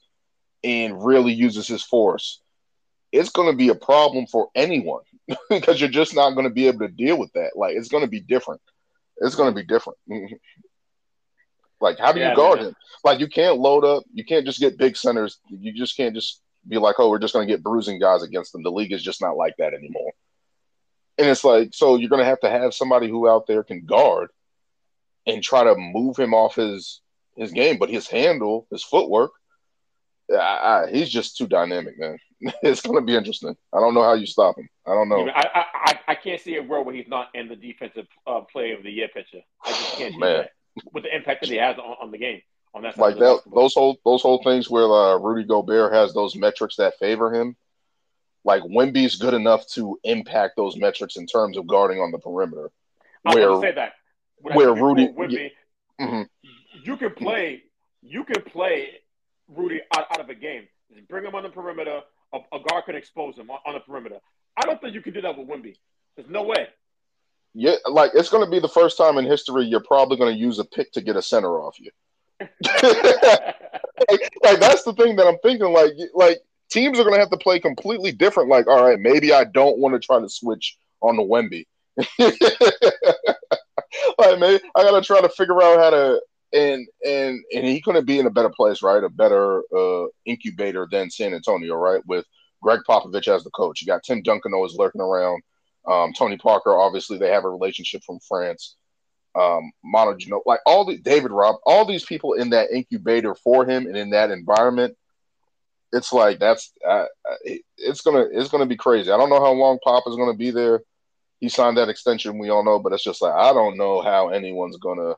and 0.62 1.04
really 1.04 1.32
uses 1.32 1.66
his 1.66 1.82
force, 1.82 2.40
it's 3.12 3.30
going 3.30 3.50
to 3.50 3.56
be 3.56 3.68
a 3.68 3.74
problem 3.74 4.26
for 4.26 4.48
anyone 4.54 5.02
because 5.50 5.80
you're 5.80 5.90
just 5.90 6.14
not 6.14 6.30
going 6.30 6.48
to 6.48 6.54
be 6.54 6.66
able 6.66 6.80
to 6.80 6.88
deal 6.88 7.18
with 7.18 7.32
that. 7.34 7.52
Like 7.54 7.76
it's 7.76 7.88
going 7.88 8.04
to 8.04 8.10
be 8.10 8.20
different. 8.20 8.60
It's 9.18 9.36
going 9.36 9.54
to 9.54 9.60
be 9.60 9.66
different. 9.66 9.98
like 11.80 11.98
how 11.98 12.12
do 12.12 12.20
yeah, 12.20 12.30
you 12.30 12.36
guard 12.36 12.58
man. 12.58 12.68
him? 12.68 12.76
Like 13.04 13.20
you 13.20 13.28
can't 13.28 13.58
load 13.58 13.84
up. 13.84 14.04
You 14.12 14.24
can't 14.24 14.46
just 14.46 14.58
get 14.58 14.78
big 14.78 14.96
centers. 14.96 15.38
You 15.48 15.72
just 15.72 15.96
can't 15.96 16.14
just 16.14 16.40
be 16.66 16.78
like, 16.78 16.96
oh, 16.98 17.10
we're 17.10 17.18
just 17.18 17.34
going 17.34 17.46
to 17.46 17.52
get 17.52 17.62
bruising 17.62 18.00
guys 18.00 18.22
against 18.22 18.52
them. 18.52 18.62
The 18.62 18.72
league 18.72 18.92
is 18.92 19.02
just 19.02 19.20
not 19.20 19.36
like 19.36 19.54
that 19.58 19.74
anymore. 19.74 20.12
And 21.18 21.28
it's 21.28 21.44
like, 21.44 21.74
so 21.74 21.96
you're 21.96 22.08
going 22.08 22.22
to 22.22 22.26
have 22.26 22.40
to 22.40 22.50
have 22.50 22.74
somebody 22.74 23.08
who 23.08 23.28
out 23.28 23.46
there 23.46 23.62
can 23.62 23.84
guard 23.84 24.30
and 25.26 25.42
try 25.42 25.64
to 25.64 25.74
move 25.76 26.16
him 26.16 26.34
off 26.34 26.56
his 26.56 27.00
his 27.36 27.52
game, 27.52 27.78
but 27.78 27.90
his 27.90 28.06
handle, 28.06 28.66
his 28.70 28.82
footwork, 28.82 29.32
I, 30.30 30.36
I, 30.36 30.90
he's 30.90 31.10
just 31.10 31.36
too 31.36 31.46
dynamic, 31.46 31.98
man. 31.98 32.18
it's 32.62 32.82
going 32.82 32.96
to 32.96 33.04
be 33.04 33.16
interesting. 33.16 33.56
I 33.72 33.80
don't 33.80 33.94
know 33.94 34.02
how 34.02 34.14
you 34.14 34.26
stop 34.26 34.58
him. 34.58 34.68
I 34.86 34.92
don't 34.92 35.08
know. 35.08 35.28
I, 35.28 35.64
I, 35.64 35.98
I 36.08 36.14
can't 36.14 36.40
see 36.40 36.56
a 36.56 36.62
world 36.62 36.86
where 36.86 36.94
he's 36.94 37.08
not 37.08 37.28
in 37.34 37.48
the 37.48 37.56
defensive 37.56 38.06
uh, 38.26 38.42
play 38.42 38.72
of 38.72 38.82
the 38.82 38.90
year 38.90 39.08
picture. 39.08 39.40
I 39.64 39.68
just 39.70 39.96
can't 39.96 40.14
see 40.14 40.18
man. 40.20 40.36
that 40.36 40.50
with 40.92 41.04
the 41.04 41.14
impact 41.14 41.42
that 41.42 41.50
he 41.50 41.56
has 41.56 41.78
on, 41.78 41.96
on 42.00 42.10
the 42.10 42.18
game. 42.18 42.42
On 42.74 42.82
that 42.82 42.98
like 42.98 43.16
that, 43.18 43.40
those 43.54 43.72
whole 43.72 43.96
those 44.04 44.20
whole 44.20 44.42
things 44.42 44.68
where 44.68 44.90
uh, 44.90 45.16
Rudy 45.16 45.46
Gobert 45.46 45.92
has 45.92 46.12
those 46.12 46.34
metrics 46.34 46.74
that 46.76 46.98
favor 46.98 47.32
him. 47.32 47.54
Like 48.44 48.62
Wemby's 48.62 49.16
good 49.16 49.34
enough 49.34 49.66
to 49.68 49.98
impact 50.04 50.56
those 50.56 50.76
metrics 50.76 51.16
in 51.16 51.26
terms 51.26 51.56
of 51.56 51.66
guarding 51.66 51.98
on 51.98 52.12
the 52.12 52.18
perimeter. 52.18 52.70
I 53.24 53.34
where, 53.34 53.60
say 53.60 53.72
that. 53.72 53.94
where 54.40 54.74
Rudy, 54.74 55.08
Wemby, 55.08 55.50
yeah, 55.98 56.06
mm-hmm. 56.06 56.22
you 56.82 56.96
can 56.98 57.10
play, 57.12 57.62
you 58.02 58.24
can 58.24 58.42
play 58.42 58.90
Rudy 59.48 59.80
out, 59.96 60.06
out 60.10 60.20
of 60.20 60.28
a 60.28 60.34
game. 60.34 60.68
Just 60.94 61.08
bring 61.08 61.24
him 61.24 61.34
on 61.34 61.42
the 61.42 61.48
perimeter. 61.48 62.02
A, 62.34 62.38
a 62.52 62.60
guard 62.68 62.84
can 62.84 62.96
expose 62.96 63.36
him 63.36 63.50
on, 63.50 63.58
on, 63.66 63.74
the 63.74 63.80
perimeter. 63.80 64.18
I 64.56 64.66
don't 64.66 64.80
think 64.80 64.92
you 64.94 65.00
can 65.00 65.14
do 65.14 65.22
that 65.22 65.38
with 65.38 65.48
Wemby. 65.48 65.76
There's 66.16 66.28
no 66.28 66.42
way. 66.42 66.68
Yeah, 67.54 67.76
like 67.88 68.10
it's 68.14 68.28
going 68.28 68.44
to 68.44 68.50
be 68.50 68.58
the 68.58 68.68
first 68.68 68.98
time 68.98 69.16
in 69.16 69.24
history 69.24 69.64
you're 69.64 69.80
probably 69.80 70.18
going 70.18 70.34
to 70.34 70.38
use 70.38 70.58
a 70.58 70.64
pick 70.64 70.92
to 70.92 71.00
get 71.00 71.16
a 71.16 71.22
center 71.22 71.60
off 71.60 71.78
you. 71.80 71.90
like, 72.40 74.30
like 74.42 74.60
that's 74.60 74.82
the 74.82 74.92
thing 74.92 75.16
that 75.16 75.26
I'm 75.26 75.38
thinking. 75.38 75.72
Like, 75.72 75.92
like 76.14 76.40
teams 76.74 76.98
are 76.98 77.04
going 77.04 77.14
to 77.14 77.20
have 77.20 77.30
to 77.30 77.36
play 77.36 77.60
completely 77.60 78.12
different. 78.12 78.50
Like, 78.50 78.66
all 78.66 78.84
right, 78.84 78.98
maybe 78.98 79.32
I 79.32 79.44
don't 79.44 79.78
want 79.78 79.94
to 79.94 80.00
try 80.00 80.20
to 80.20 80.28
switch 80.28 80.76
on 81.00 81.16
the 81.16 81.22
Wemby. 81.22 81.66
like, 84.18 84.38
maybe 84.40 84.62
I 84.74 84.82
got 84.82 84.98
to 84.98 85.02
try 85.02 85.20
to 85.20 85.28
figure 85.28 85.62
out 85.62 85.78
how 85.78 85.90
to 85.90 86.20
and 86.54 86.86
and 87.04 87.40
and 87.52 87.66
he 87.66 87.80
couldn't 87.80 88.06
be 88.06 88.18
in 88.18 88.26
a 88.26 88.30
better 88.30 88.50
place, 88.50 88.82
right? 88.82 89.02
A 89.02 89.08
better 89.08 89.62
uh, 89.76 90.06
incubator 90.24 90.86
than 90.90 91.10
San 91.10 91.34
Antonio, 91.34 91.74
right? 91.74 92.00
With 92.06 92.24
Gregg 92.62 92.80
Popovich 92.88 93.28
as 93.28 93.44
the 93.44 93.50
coach, 93.50 93.80
you 93.80 93.86
got 93.86 94.02
Tim 94.04 94.22
Duncan 94.22 94.54
always 94.54 94.74
lurking 94.74 95.00
around. 95.00 95.42
Um, 95.86 96.12
Tony 96.14 96.36
Parker, 96.36 96.74
obviously, 96.74 97.18
they 97.18 97.30
have 97.30 97.44
a 97.44 97.50
relationship 97.50 98.02
from 98.04 98.18
France. 98.26 98.76
Um, 99.34 99.72
Manu, 99.82 100.16
you 100.18 100.28
know, 100.28 100.42
like 100.46 100.60
all 100.64 100.84
the 100.84 100.96
David 100.96 101.32
Rob, 101.32 101.56
all 101.66 101.84
these 101.84 102.04
people 102.04 102.34
in 102.34 102.50
that 102.50 102.70
incubator 102.70 103.34
for 103.34 103.66
him 103.66 103.86
and 103.86 103.96
in 103.96 104.10
that 104.10 104.30
environment. 104.30 104.96
It's 105.94 106.12
like 106.12 106.38
that's 106.40 106.72
it's 107.76 108.00
gonna 108.00 108.26
it's 108.32 108.50
gonna 108.50 108.66
be 108.66 108.76
crazy. 108.76 109.10
I 109.10 109.16
don't 109.16 109.30
know 109.30 109.40
how 109.40 109.52
long 109.52 109.78
Pop 109.84 110.04
is 110.06 110.16
gonna 110.16 110.34
be 110.34 110.50
there. 110.50 110.82
he 111.40 111.48
signed 111.48 111.76
that 111.76 111.88
extension. 111.88 112.38
We 112.38 112.50
all 112.50 112.64
know, 112.64 112.78
but 112.78 112.92
it's 112.92 113.04
just 113.04 113.22
like 113.22 113.34
I 113.34 113.52
don't 113.52 113.76
know 113.76 114.02
how 114.02 114.28
anyone's 114.28 114.76
gonna 114.78 115.14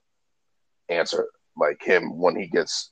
answer 0.89 1.27
like 1.57 1.83
him 1.83 2.19
when 2.19 2.37
he 2.37 2.47
gets 2.47 2.91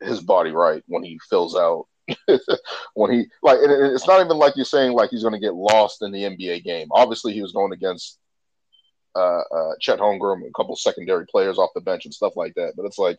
his 0.00 0.20
body 0.20 0.50
right 0.50 0.82
when 0.86 1.04
he 1.04 1.18
fills 1.28 1.54
out 1.54 1.86
when 2.94 3.12
he 3.12 3.24
like 3.42 3.58
it's 3.60 4.06
not 4.06 4.24
even 4.24 4.36
like 4.36 4.56
you're 4.56 4.64
saying 4.64 4.92
like 4.92 5.10
he's 5.10 5.22
to 5.22 5.38
get 5.38 5.54
lost 5.54 6.02
in 6.02 6.12
the 6.12 6.24
NBA 6.24 6.64
game. 6.64 6.88
Obviously, 6.90 7.32
he 7.32 7.42
was 7.42 7.52
going 7.52 7.72
against 7.72 8.18
uh, 9.14 9.40
uh, 9.40 9.72
Chet 9.80 9.98
Holmgren, 9.98 10.46
a 10.46 10.50
couple 10.56 10.74
secondary 10.76 11.26
players 11.26 11.58
off 11.58 11.70
the 11.74 11.80
bench 11.80 12.04
and 12.04 12.14
stuff 12.14 12.34
like 12.36 12.54
that. 12.54 12.72
But 12.76 12.86
it's 12.86 12.98
like 12.98 13.18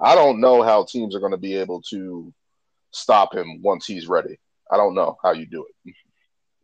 I 0.00 0.14
don't 0.14 0.40
know 0.40 0.62
how 0.62 0.84
teams 0.84 1.14
are 1.14 1.20
going 1.20 1.32
to 1.32 1.38
be 1.38 1.54
able 1.54 1.82
to 1.90 2.32
stop 2.94 3.34
him 3.34 3.62
once 3.62 3.86
he's 3.86 4.06
ready. 4.06 4.38
I 4.70 4.76
don't 4.76 4.94
know 4.94 5.16
how 5.22 5.32
you 5.32 5.46
do 5.46 5.66
it. 5.84 5.94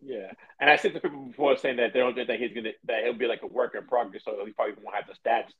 Yeah, 0.02 0.32
and 0.58 0.70
I 0.70 0.76
said 0.76 0.94
to 0.94 1.00
people 1.00 1.26
before 1.26 1.56
saying 1.58 1.76
that 1.76 1.92
they 1.92 2.00
don't 2.00 2.14
think 2.14 2.28
that 2.28 2.40
he's 2.40 2.54
gonna 2.54 2.70
that 2.84 3.04
he'll 3.04 3.14
be 3.14 3.26
like 3.26 3.42
a 3.42 3.46
work 3.46 3.74
in 3.74 3.86
progress, 3.86 4.22
so 4.24 4.44
he 4.46 4.52
probably 4.52 4.74
won't 4.82 4.96
have 4.96 5.06
the 5.06 5.14
stats 5.14 5.52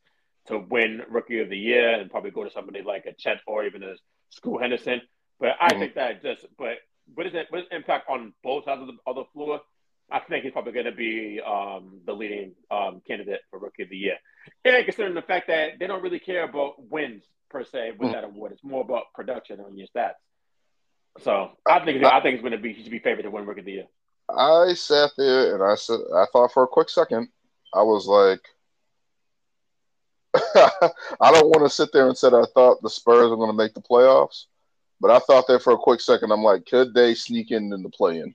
to 0.47 0.59
win 0.59 1.03
Rookie 1.11 1.41
of 1.41 1.51
the 1.51 1.59
Year 1.59 2.01
and 2.01 2.11
probably 2.11 2.31
go 2.31 2.45
to 2.45 2.51
somebody 2.51 2.83
like 2.83 3.05
a 3.07 3.13
Chet 3.13 3.41
or 3.47 3.65
even 3.65 3.83
a 3.83 3.95
Scoot 4.31 4.63
Henderson. 4.63 5.03
But 5.39 5.57
I 5.61 5.69
mm-hmm. 5.69 5.81
think 5.81 5.95
that 5.95 6.23
just 6.23 6.47
but 6.59 6.79
what 7.15 7.27
is 7.27 7.35
it? 7.35 7.47
What 7.51 7.63
is 7.63 7.67
impact 7.71 8.09
on 8.09 8.33
both 8.43 8.65
sides 8.65 8.81
of 8.81 8.87
the, 8.87 8.95
of 9.07 9.17
the 9.17 9.25
floor? 9.33 9.61
I 10.11 10.21
think 10.21 10.45
he's 10.45 10.53
probably 10.53 10.73
going 10.73 10.87
to 10.87 10.93
be 10.93 11.41
um, 11.41 12.01
the 12.05 12.13
leading 12.13 12.53
um, 12.71 13.01
candidate 13.07 13.43
for 13.49 13.61
Rookie 13.61 13.85
of 13.85 13.91
the 13.91 13.97
Year. 13.97 14.17
And 14.65 14.85
considering 14.85 15.15
the 15.15 15.23
fact 15.23 15.47
that 15.47 15.79
they 15.79 15.87
don't 15.87 16.03
really 16.03 16.19
care 16.19 16.43
about 16.43 16.91
wins 16.91 17.23
per 17.49 17.63
se 17.63 17.93
with 17.93 18.01
mm-hmm. 18.01 18.13
that 18.13 18.25
award, 18.25 18.53
it's 18.53 18.65
more 18.65 18.81
about 18.81 19.13
production 19.15 19.61
on 19.61 19.77
your 19.77 19.87
stats. 19.87 20.15
So 21.19 21.51
I 21.69 21.85
think 21.85 22.05
I, 22.05 22.19
I 22.19 22.23
think 22.23 22.35
it's 22.35 22.43
going 22.43 22.53
to 22.53 22.59
be 22.59 22.73
he 22.73 22.83
should 22.83 22.93
be 22.93 22.99
favored 22.99 23.23
to 23.23 23.31
win 23.31 23.47
Rookie 23.47 23.61
of 23.61 23.67
the 23.67 23.73
Year. 23.73 23.87
I 24.31 24.75
sat 24.75 25.11
there 25.19 25.55
and 25.55 25.63
I 25.63 25.75
said 25.75 25.99
I 26.15 26.27
thought 26.33 26.53
for 26.53 26.63
a 26.63 26.69
quick 26.69 26.89
second 26.89 27.29
I 27.75 27.83
was 27.83 28.07
like 28.07 28.41
I 30.55 31.33
don't 31.33 31.49
want 31.49 31.69
to 31.69 31.75
sit 31.75 31.91
there 31.93 32.07
and 32.07 32.17
say 32.17 32.29
I 32.29 32.45
thought 32.55 32.83
the 32.83 32.91
Spurs 32.91 33.31
are 33.31 33.37
going 33.37 33.51
to 33.51 33.57
make 33.57 33.75
the 33.75 33.81
playoffs, 33.81 34.45
but 35.01 35.11
I 35.11 35.19
thought 35.21 35.47
there 35.49 35.59
for 35.59 35.73
a 35.73 35.79
quick 35.79 36.01
second. 36.01 36.31
I'm 36.31 36.45
like, 36.45 36.67
could 36.67 36.95
they 36.95 37.15
sneak 37.15 37.51
in 37.51 37.73
in 37.73 37.83
the 37.83 37.91
play-in? 37.91 38.35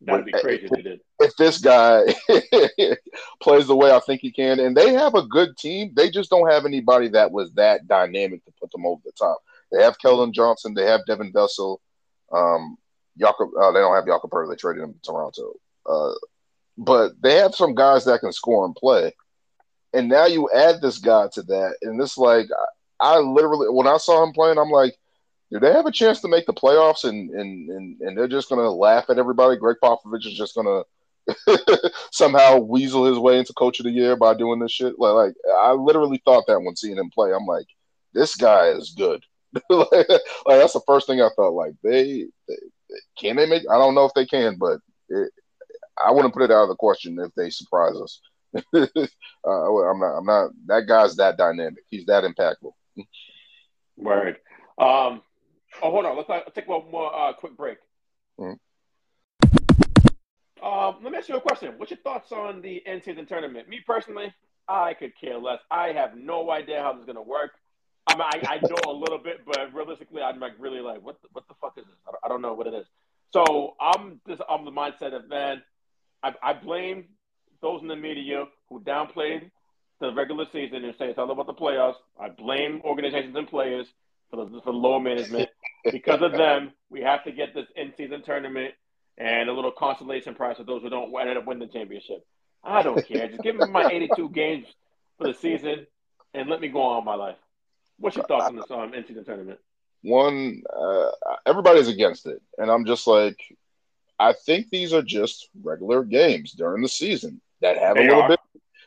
That'd 0.00 0.26
be 0.26 0.32
crazy 0.32 0.66
if, 0.66 0.72
if, 0.72 0.84
did. 0.84 1.00
if 1.20 1.36
this 1.36 1.58
guy 1.58 2.02
plays 3.42 3.66
the 3.66 3.76
way 3.76 3.90
I 3.90 4.00
think 4.00 4.20
he 4.20 4.30
can, 4.30 4.60
and 4.60 4.76
they 4.76 4.92
have 4.94 5.14
a 5.14 5.26
good 5.26 5.56
team, 5.56 5.92
they 5.94 6.10
just 6.10 6.30
don't 6.30 6.50
have 6.50 6.64
anybody 6.64 7.08
that 7.08 7.30
was 7.30 7.52
that 7.54 7.86
dynamic 7.88 8.44
to 8.44 8.52
put 8.60 8.70
them 8.70 8.86
over 8.86 9.00
the 9.04 9.12
top. 9.12 9.38
They 9.72 9.82
have 9.82 9.98
Keldon 9.98 10.32
Johnson, 10.32 10.74
they 10.74 10.86
have 10.86 11.06
Devin 11.06 11.32
Vassell, 11.32 11.78
um, 12.32 12.76
Jakob. 13.18 13.50
Uh, 13.60 13.72
they 13.72 13.80
don't 13.80 13.94
have 13.94 14.06
Jakob 14.06 14.30
They 14.48 14.56
traded 14.56 14.82
him 14.82 14.94
to 14.94 15.00
Toronto, 15.00 15.54
uh, 15.86 16.12
but 16.76 17.12
they 17.20 17.36
have 17.36 17.54
some 17.54 17.74
guys 17.74 18.04
that 18.04 18.20
can 18.20 18.32
score 18.32 18.64
and 18.64 18.74
play. 18.74 19.14
And 19.94 20.08
now 20.08 20.26
you 20.26 20.50
add 20.54 20.80
this 20.80 20.98
guy 20.98 21.28
to 21.32 21.42
that, 21.42 21.76
and 21.82 22.00
this 22.00 22.18
like 22.18 22.46
I, 23.00 23.14
I 23.14 23.18
literally 23.18 23.68
when 23.70 23.86
I 23.86 23.96
saw 23.96 24.22
him 24.22 24.32
playing, 24.32 24.58
I'm 24.58 24.70
like, 24.70 24.94
do 25.50 25.58
they 25.58 25.72
have 25.72 25.86
a 25.86 25.92
chance 25.92 26.20
to 26.20 26.28
make 26.28 26.46
the 26.46 26.52
playoffs? 26.52 27.04
And 27.04 27.30
and 27.30 27.70
and, 27.70 28.00
and 28.00 28.18
they're 28.18 28.28
just 28.28 28.48
gonna 28.48 28.70
laugh 28.70 29.08
at 29.08 29.18
everybody. 29.18 29.56
Gregg 29.56 29.76
Popovich 29.82 30.26
is 30.26 30.36
just 30.36 30.54
gonna 30.54 30.82
somehow 32.12 32.58
weasel 32.58 33.06
his 33.06 33.18
way 33.18 33.38
into 33.38 33.52
coach 33.54 33.80
of 33.80 33.84
the 33.84 33.90
year 33.90 34.16
by 34.16 34.34
doing 34.34 34.58
this 34.58 34.72
shit. 34.72 34.98
Like, 34.98 35.14
like 35.14 35.34
I 35.58 35.72
literally 35.72 36.20
thought 36.24 36.44
that 36.46 36.60
when 36.60 36.76
seeing 36.76 36.98
him 36.98 37.10
play, 37.10 37.32
I'm 37.32 37.46
like, 37.46 37.66
this 38.12 38.36
guy 38.36 38.68
is 38.68 38.94
good. 38.96 39.22
Like, 39.70 39.90
like, 39.90 40.20
that's 40.46 40.72
the 40.72 40.82
first 40.86 41.06
thing 41.06 41.20
I 41.20 41.28
thought. 41.34 41.52
Like 41.52 41.74
they, 41.82 42.26
they, 42.48 42.54
can 43.18 43.36
they 43.36 43.46
make? 43.46 43.62
I 43.70 43.78
don't 43.78 43.94
know 43.94 44.04
if 44.04 44.14
they 44.14 44.26
can, 44.26 44.56
but 44.58 44.78
it, 45.08 45.30
I 46.04 46.12
wouldn't 46.12 46.34
put 46.34 46.42
it 46.42 46.50
out 46.50 46.64
of 46.64 46.68
the 46.68 46.76
question 46.76 47.18
if 47.18 47.34
they 47.34 47.50
surprise 47.50 47.96
us. 47.96 48.20
uh, 48.74 48.80
I'm 48.80 50.00
not. 50.00 50.18
I'm 50.18 50.26
not. 50.26 50.50
That 50.66 50.86
guy's 50.86 51.16
that 51.16 51.36
dynamic. 51.36 51.84
He's 51.88 52.06
that 52.06 52.24
impactful. 52.24 52.72
Word. 53.96 54.38
Um. 54.78 55.22
Oh, 55.82 55.90
hold 55.90 56.06
on. 56.06 56.16
Let's, 56.16 56.28
let's 56.28 56.54
take 56.54 56.68
one 56.68 56.90
more 56.90 57.14
uh, 57.14 57.32
quick 57.34 57.56
break. 57.56 57.78
Mm-hmm. 58.40 58.54
Um, 60.62 60.96
let 61.02 61.12
me 61.12 61.18
ask 61.18 61.28
you 61.28 61.36
a 61.36 61.40
question. 61.40 61.74
What's 61.76 61.90
your 61.90 61.98
thoughts 61.98 62.32
on 62.32 62.62
the 62.62 62.84
end 62.86 63.02
season 63.04 63.26
tournament? 63.26 63.68
Me 63.68 63.80
personally, 63.86 64.32
I 64.66 64.94
could 64.94 65.12
care 65.18 65.38
less. 65.38 65.60
I 65.70 65.92
have 65.92 66.16
no 66.16 66.50
idea 66.50 66.82
how 66.82 66.92
this 66.92 67.00
is 67.00 67.06
going 67.06 67.16
to 67.16 67.22
work. 67.22 67.52
I 68.08 68.16
mean, 68.16 68.26
I, 68.46 68.54
I 68.54 68.60
know 68.68 68.92
a 68.92 68.96
little 68.96 69.18
bit, 69.18 69.44
but 69.46 69.72
realistically, 69.74 70.22
I'm 70.22 70.40
like 70.40 70.52
really 70.58 70.80
like, 70.80 71.02
what 71.02 71.20
the, 71.22 71.28
what 71.32 71.46
the 71.48 71.54
fuck 71.60 71.74
is 71.76 71.84
this? 71.84 71.94
I 72.06 72.12
don't, 72.12 72.20
I 72.24 72.28
don't 72.28 72.42
know 72.42 72.54
what 72.54 72.66
it 72.66 72.74
is. 72.74 72.86
So 73.32 73.74
I'm 73.80 74.20
just 74.26 74.40
I'm 74.48 74.64
the 74.64 74.70
mindset 74.70 75.14
of 75.14 75.28
man. 75.28 75.62
I, 76.22 76.34
I 76.42 76.52
blame 76.54 77.04
those 77.60 77.82
in 77.82 77.88
the 77.88 77.96
media 77.96 78.46
who 78.68 78.80
downplayed 78.80 79.50
the 80.00 80.12
regular 80.12 80.46
season 80.52 80.84
and 80.84 80.94
say 80.96 81.06
it's 81.08 81.18
all 81.18 81.30
about 81.30 81.46
the 81.46 81.54
playoffs. 81.54 81.96
I 82.20 82.28
blame 82.28 82.80
organizations 82.84 83.36
and 83.36 83.48
players 83.48 83.86
for 84.30 84.44
the, 84.44 84.60
for 84.60 84.72
the 84.72 84.78
lower 84.78 85.00
management. 85.00 85.50
because 85.90 86.22
of 86.22 86.32
them, 86.32 86.72
we 86.90 87.02
have 87.02 87.24
to 87.24 87.32
get 87.32 87.54
this 87.54 87.66
in-season 87.76 88.22
tournament 88.22 88.74
and 89.16 89.48
a 89.48 89.52
little 89.52 89.72
consolation 89.72 90.34
prize 90.34 90.56
for 90.56 90.64
those 90.64 90.82
who 90.82 90.90
don't 90.90 91.14
end 91.20 91.36
up 91.36 91.46
winning 91.46 91.66
the 91.66 91.72
championship. 91.72 92.24
I 92.62 92.82
don't 92.82 93.04
care. 93.06 93.28
Just 93.28 93.42
give 93.42 93.56
me 93.56 93.66
my 93.70 93.88
82 93.90 94.28
games 94.30 94.66
for 95.18 95.26
the 95.26 95.34
season 95.34 95.86
and 96.34 96.48
let 96.48 96.60
me 96.60 96.68
go 96.68 96.82
on 96.82 97.04
my 97.04 97.14
life. 97.14 97.36
What's 97.98 98.16
your 98.16 98.26
thoughts 98.26 98.46
on 98.46 98.56
this 98.56 98.70
um, 98.70 98.94
in-season 98.94 99.24
tournament? 99.24 99.58
One, 100.02 100.62
uh, 100.74 101.10
everybody's 101.44 101.88
against 101.88 102.26
it, 102.26 102.40
and 102.56 102.70
I'm 102.70 102.84
just 102.84 103.06
like, 103.06 103.38
I 104.18 104.32
think 104.32 104.70
these 104.70 104.92
are 104.92 105.02
just 105.02 105.48
regular 105.62 106.04
games 106.04 106.52
during 106.52 106.82
the 106.82 106.88
season 106.88 107.40
that 107.60 107.78
have 107.78 107.96
they 107.96 108.06
a 108.06 108.08
little 108.08 108.22
are. 108.22 108.28
bit. 108.28 108.40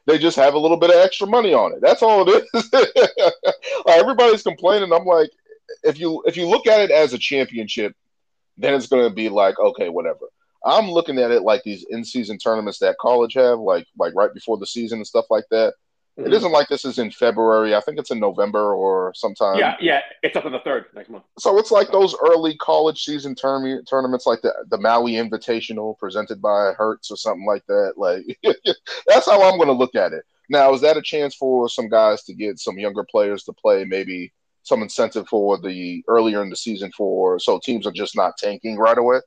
They 0.08 0.18
just 0.18 0.38
have 0.38 0.56
a 0.56 0.60
little 0.60 0.78
bit 0.78 0.90
of 0.90 0.96
extra 0.98 1.28
money 1.28 1.54
on 1.54 1.74
it. 1.74 1.82
That's 1.82 2.02
all 2.02 2.26
it 2.28 2.46
is. 2.54 2.72
everybody's 3.88 4.42
complaining. 4.42 4.92
I'm 4.92 5.06
like, 5.06 5.30
if 5.84 6.00
you 6.00 6.24
if 6.26 6.38
you 6.38 6.48
look 6.48 6.68
at 6.68 6.82
it 6.82 6.92
as 6.92 7.14
a 7.14 7.18
championship, 7.18 7.94
then 8.58 8.74
it's 8.74 8.88
going 8.88 9.08
to 9.08 9.14
be 9.14 9.30
like, 9.30 9.60
okay, 9.60 9.90
whatever. 9.90 10.28
I'm 10.66 10.90
looking 10.90 11.18
at 11.18 11.32
it 11.32 11.42
like 11.42 11.64
these 11.64 11.86
in-season 11.90 12.38
tournaments 12.38 12.80
that 12.80 12.98
college 13.00 13.34
have, 13.34 13.60
like 13.60 13.88
like 13.98 14.14
right 14.16 14.34
before 14.34 14.58
the 14.58 14.68
season 14.68 15.00
and 15.00 15.08
stuff 15.08 15.26
like 15.30 15.46
that. 15.52 15.74
Mm-hmm. 16.20 16.28
It 16.28 16.34
isn't 16.36 16.52
like 16.52 16.68
this 16.68 16.84
is 16.84 17.00
in 17.00 17.10
February. 17.10 17.74
I 17.74 17.80
think 17.80 17.98
it's 17.98 18.12
in 18.12 18.20
November 18.20 18.74
or 18.74 19.14
sometime. 19.16 19.58
Yeah, 19.58 19.76
yeah, 19.80 20.02
it's 20.24 20.36
up 20.36 20.44
to 20.44 20.50
the 20.50 20.60
third 20.60 20.88
next 20.94 21.10
month. 21.10 21.24
So 21.40 21.58
it's 21.58 21.72
like 21.72 21.90
those 21.90 22.16
early 22.22 22.58
college 22.58 23.04
season 23.04 23.34
term- 23.34 23.86
tournaments, 23.86 24.26
like 24.26 24.42
the 24.42 24.54
the 24.70 24.78
Maui 24.78 25.14
Invitational 25.14 25.98
presented 25.98 26.42
by 26.42 26.74
Hertz 26.78 27.12
or 27.12 27.18
something 27.18 27.46
like 27.46 27.66
that. 27.68 27.94
Like 27.96 28.26
that's 29.08 29.26
how 29.26 29.42
I'm 29.42 29.58
going 29.58 29.70
to 29.70 29.74
look 29.74 29.96
at 29.96 30.12
it. 30.12 30.24
Now, 30.50 30.74
is 30.74 30.82
that 30.82 30.98
a 30.98 31.02
chance 31.02 31.34
for 31.34 31.70
some 31.70 31.88
guys 31.88 32.24
to 32.24 32.34
get 32.34 32.60
some 32.60 32.78
younger 32.78 33.06
players 33.10 33.44
to 33.46 33.54
play? 33.54 33.86
Maybe 33.86 34.34
some 34.64 34.82
incentive 34.82 35.30
for 35.30 35.58
the 35.58 36.04
earlier 36.10 36.44
in 36.44 36.50
the 36.50 36.56
season 36.58 36.92
for 36.96 37.40
so 37.40 37.58
teams 37.58 37.88
are 37.88 37.92
just 37.92 38.18
not 38.18 38.38
tanking 38.38 38.78
right 38.78 38.98
away. 38.98 39.20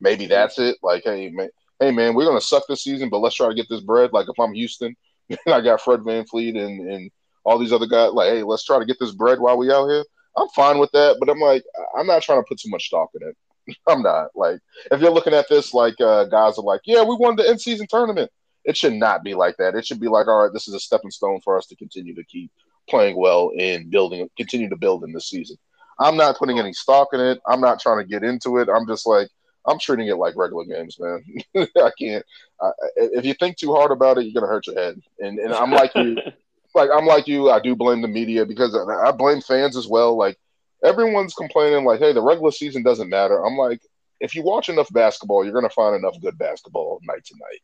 Maybe 0.00 0.26
that's 0.26 0.58
it. 0.58 0.76
Like, 0.82 1.04
hey, 1.04 1.30
man, 1.30 1.50
hey 1.78 1.92
man, 1.92 2.14
we're 2.14 2.26
gonna 2.26 2.40
suck 2.40 2.64
this 2.68 2.82
season, 2.82 3.08
but 3.10 3.18
let's 3.18 3.36
try 3.36 3.48
to 3.48 3.54
get 3.54 3.68
this 3.68 3.80
bread. 3.80 4.12
Like 4.12 4.26
if 4.28 4.38
I'm 4.40 4.54
Houston 4.54 4.96
I 5.46 5.60
got 5.60 5.80
Fred 5.80 6.00
VanVleet 6.00 6.58
and, 6.58 6.90
and 6.90 7.10
all 7.44 7.58
these 7.58 7.72
other 7.72 7.86
guys. 7.86 8.12
Like, 8.12 8.30
hey, 8.30 8.42
let's 8.42 8.64
try 8.64 8.78
to 8.78 8.84
get 8.84 8.98
this 9.00 9.12
bread 9.12 9.40
while 9.40 9.56
we 9.56 9.70
out 9.72 9.88
here. 9.88 10.04
I'm 10.36 10.48
fine 10.48 10.78
with 10.78 10.90
that, 10.92 11.16
but 11.20 11.28
I'm 11.28 11.40
like, 11.40 11.62
I'm 11.96 12.06
not 12.06 12.22
trying 12.22 12.40
to 12.40 12.46
put 12.48 12.58
too 12.58 12.70
much 12.70 12.86
stock 12.86 13.10
in 13.20 13.28
it. 13.28 13.36
I'm 13.86 14.02
not. 14.02 14.28
Like, 14.34 14.60
if 14.90 15.00
you're 15.00 15.10
looking 15.10 15.34
at 15.34 15.48
this, 15.48 15.74
like, 15.74 16.00
uh, 16.00 16.24
guys 16.24 16.58
are 16.58 16.64
like, 16.64 16.80
yeah, 16.84 17.02
we 17.02 17.16
won 17.16 17.36
the 17.36 17.48
end 17.48 17.60
season 17.60 17.86
tournament. 17.88 18.30
It 18.64 18.76
should 18.76 18.94
not 18.94 19.24
be 19.24 19.34
like 19.34 19.56
that. 19.58 19.74
It 19.74 19.86
should 19.86 20.00
be 20.00 20.08
like, 20.08 20.28
all 20.28 20.44
right, 20.44 20.52
this 20.52 20.68
is 20.68 20.74
a 20.74 20.80
stepping 20.80 21.10
stone 21.10 21.40
for 21.42 21.58
us 21.58 21.66
to 21.66 21.76
continue 21.76 22.14
to 22.14 22.24
keep 22.24 22.50
playing 22.88 23.16
well 23.16 23.52
and 23.58 23.90
building, 23.90 24.28
continue 24.36 24.68
to 24.68 24.76
build 24.76 25.04
in 25.04 25.12
this 25.12 25.28
season. 25.28 25.56
I'm 25.98 26.16
not 26.16 26.36
putting 26.36 26.58
any 26.58 26.72
stock 26.72 27.08
in 27.12 27.20
it. 27.20 27.40
I'm 27.46 27.60
not 27.60 27.80
trying 27.80 27.98
to 27.98 28.08
get 28.08 28.24
into 28.24 28.58
it. 28.58 28.68
I'm 28.68 28.86
just 28.86 29.06
like, 29.06 29.28
I'm 29.66 29.78
treating 29.78 30.08
it 30.08 30.16
like 30.16 30.36
regular 30.36 30.64
games, 30.64 30.98
man. 30.98 31.24
I 31.76 31.90
can't. 31.98 32.24
I, 32.60 32.70
if 32.96 33.24
you 33.24 33.34
think 33.34 33.56
too 33.56 33.72
hard 33.72 33.92
about 33.92 34.18
it, 34.18 34.24
you're 34.24 34.40
gonna 34.40 34.52
hurt 34.52 34.66
your 34.66 34.76
head. 34.76 35.00
And 35.20 35.38
and 35.38 35.54
I'm 35.54 35.70
like 35.70 35.94
you, 35.94 36.16
like 36.74 36.90
I'm 36.92 37.06
like 37.06 37.28
you. 37.28 37.50
I 37.50 37.60
do 37.60 37.76
blame 37.76 38.02
the 38.02 38.08
media 38.08 38.44
because 38.44 38.74
I, 38.74 39.08
I 39.08 39.12
blame 39.12 39.40
fans 39.40 39.76
as 39.76 39.86
well. 39.86 40.16
Like 40.16 40.38
everyone's 40.82 41.34
complaining, 41.34 41.84
like, 41.84 42.00
hey, 42.00 42.12
the 42.12 42.22
regular 42.22 42.50
season 42.50 42.82
doesn't 42.82 43.08
matter. 43.08 43.44
I'm 43.44 43.56
like, 43.56 43.80
if 44.20 44.34
you 44.34 44.42
watch 44.42 44.68
enough 44.68 44.92
basketball, 44.92 45.44
you're 45.44 45.54
gonna 45.54 45.70
find 45.70 45.96
enough 45.96 46.20
good 46.20 46.38
basketball 46.38 47.00
night 47.04 47.24
to 47.24 47.34
night. 47.34 47.60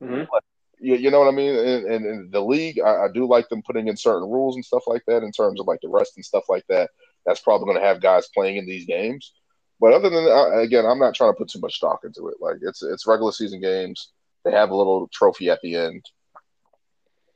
Mm-hmm. 0.00 0.36
you, 0.80 0.94
you, 0.94 1.10
know 1.10 1.18
what 1.18 1.28
I 1.28 1.32
mean? 1.32 1.56
And, 1.56 1.86
and, 1.86 2.06
and 2.06 2.32
the 2.32 2.40
league, 2.40 2.78
I, 2.80 3.04
I 3.04 3.08
do 3.12 3.26
like 3.26 3.48
them 3.48 3.62
putting 3.62 3.88
in 3.88 3.96
certain 3.96 4.28
rules 4.28 4.54
and 4.54 4.64
stuff 4.64 4.84
like 4.86 5.02
that 5.06 5.24
in 5.24 5.32
terms 5.32 5.60
of 5.60 5.66
like 5.66 5.80
the 5.80 5.88
rest 5.88 6.12
and 6.16 6.24
stuff 6.24 6.44
like 6.48 6.64
that. 6.68 6.90
That's 7.26 7.40
probably 7.40 7.66
going 7.66 7.80
to 7.80 7.86
have 7.86 8.00
guys 8.00 8.28
playing 8.32 8.56
in 8.56 8.66
these 8.66 8.86
games. 8.86 9.32
But 9.80 9.92
other 9.92 10.10
than 10.10 10.24
that, 10.24 10.58
again, 10.58 10.84
I'm 10.84 10.98
not 10.98 11.14
trying 11.14 11.32
to 11.32 11.36
put 11.36 11.48
too 11.48 11.60
much 11.60 11.76
stock 11.76 12.00
into 12.04 12.28
it. 12.28 12.38
Like 12.40 12.56
it's 12.62 12.82
it's 12.82 13.06
regular 13.06 13.32
season 13.32 13.60
games. 13.60 14.10
They 14.44 14.52
have 14.52 14.70
a 14.70 14.76
little 14.76 15.08
trophy 15.12 15.50
at 15.50 15.60
the 15.62 15.76
end. 15.76 16.04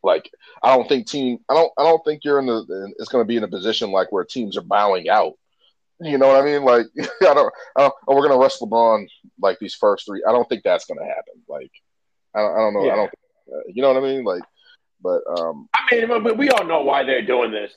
Like 0.03 0.31
I 0.63 0.75
don't 0.75 0.89
think 0.89 1.07
team. 1.07 1.39
I 1.49 1.55
don't. 1.55 1.73
I 1.79 1.85
don't 1.85 2.05
think 2.05 2.25
you're 2.25 2.41
in 2.41 2.47
the. 2.47 2.93
It's 2.99 3.09
going 3.09 3.23
to 3.23 3.29
be 3.29 3.37
in 3.37 3.45
a 3.45 3.49
position 3.49 3.93
like 3.93 4.11
where 4.11 4.25
teams 4.25 4.57
are 4.57 4.63
bowing 4.63 5.09
out. 5.09 5.35
You 6.01 6.19
know 6.19 6.27
what 6.27 6.43
I 6.43 6.45
mean? 6.45 6.65
Like 6.65 6.87
I 7.23 7.35
don't. 7.35 7.53
I 7.77 7.83
don't 7.83 7.95
oh, 8.09 8.15
we're 8.15 8.27
going 8.27 8.33
to 8.33 8.43
rest 8.43 8.61
LeBron 8.61 9.07
like 9.41 9.59
these 9.61 9.75
first 9.75 10.07
three. 10.07 10.23
I 10.27 10.33
don't 10.33 10.49
think 10.49 10.65
that's 10.65 10.87
going 10.87 10.99
to 10.99 11.07
happen. 11.07 11.43
Like 11.49 11.71
I 12.35 12.41
don't, 12.41 12.55
I 12.55 12.59
don't 12.59 12.75
know. 12.75 12.85
Yeah. 12.85 12.93
I 12.93 12.97
don't. 12.97 13.09
uh, 13.09 13.63
you 13.69 13.83
know 13.83 13.93
what 13.93 14.03
I 14.03 14.07
mean? 14.07 14.25
Like, 14.25 14.43
but 15.03 15.23
um, 15.39 15.69
I 15.75 15.95
mean, 15.95 16.23
but 16.23 16.37
we 16.37 16.51
all 16.51 16.65
know 16.65 16.83
why 16.83 17.03
they're 17.03 17.25
doing 17.25 17.51
this 17.51 17.73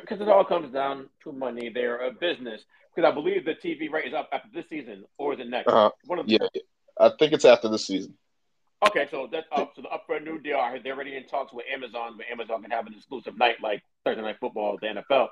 because 0.00 0.20
uh, 0.20 0.24
it 0.24 0.28
all 0.28 0.44
comes 0.44 0.72
down 0.72 1.08
to 1.22 1.32
money. 1.32 1.68
They're 1.68 2.06
a 2.06 2.12
business 2.12 2.62
because 2.94 3.10
I 3.10 3.14
believe 3.14 3.44
the 3.44 3.54
TV 3.54 3.90
rate 3.90 4.08
is 4.08 4.14
up 4.14 4.28
after 4.32 4.48
this 4.52 4.68
season 4.68 5.04
or 5.18 5.36
the 5.36 5.44
next. 5.44 5.68
Uh, 5.68 5.90
One 6.04 6.18
of 6.18 6.26
the- 6.26 6.32
yeah, 6.32 6.60
I 6.98 7.10
think 7.18 7.32
it's 7.32 7.44
after 7.44 7.68
this 7.68 7.86
season. 7.86 8.16
Okay, 8.86 9.08
so 9.10 9.28
that's 9.30 9.46
up. 9.52 9.72
So 9.74 9.82
the 9.82 9.88
up 9.88 10.04
for 10.06 10.16
a 10.16 10.20
new 10.20 10.38
deal. 10.38 10.58
They're 10.82 10.92
already 10.92 11.16
in 11.16 11.26
talks 11.26 11.52
with 11.52 11.64
Amazon, 11.72 12.16
but 12.16 12.26
Amazon 12.30 12.62
can 12.62 12.70
have 12.70 12.86
an 12.86 12.94
exclusive 12.94 13.38
night 13.38 13.56
like 13.62 13.82
Thursday 14.04 14.22
Night 14.22 14.36
Football, 14.38 14.78
the 14.80 15.02
NFL. 15.02 15.28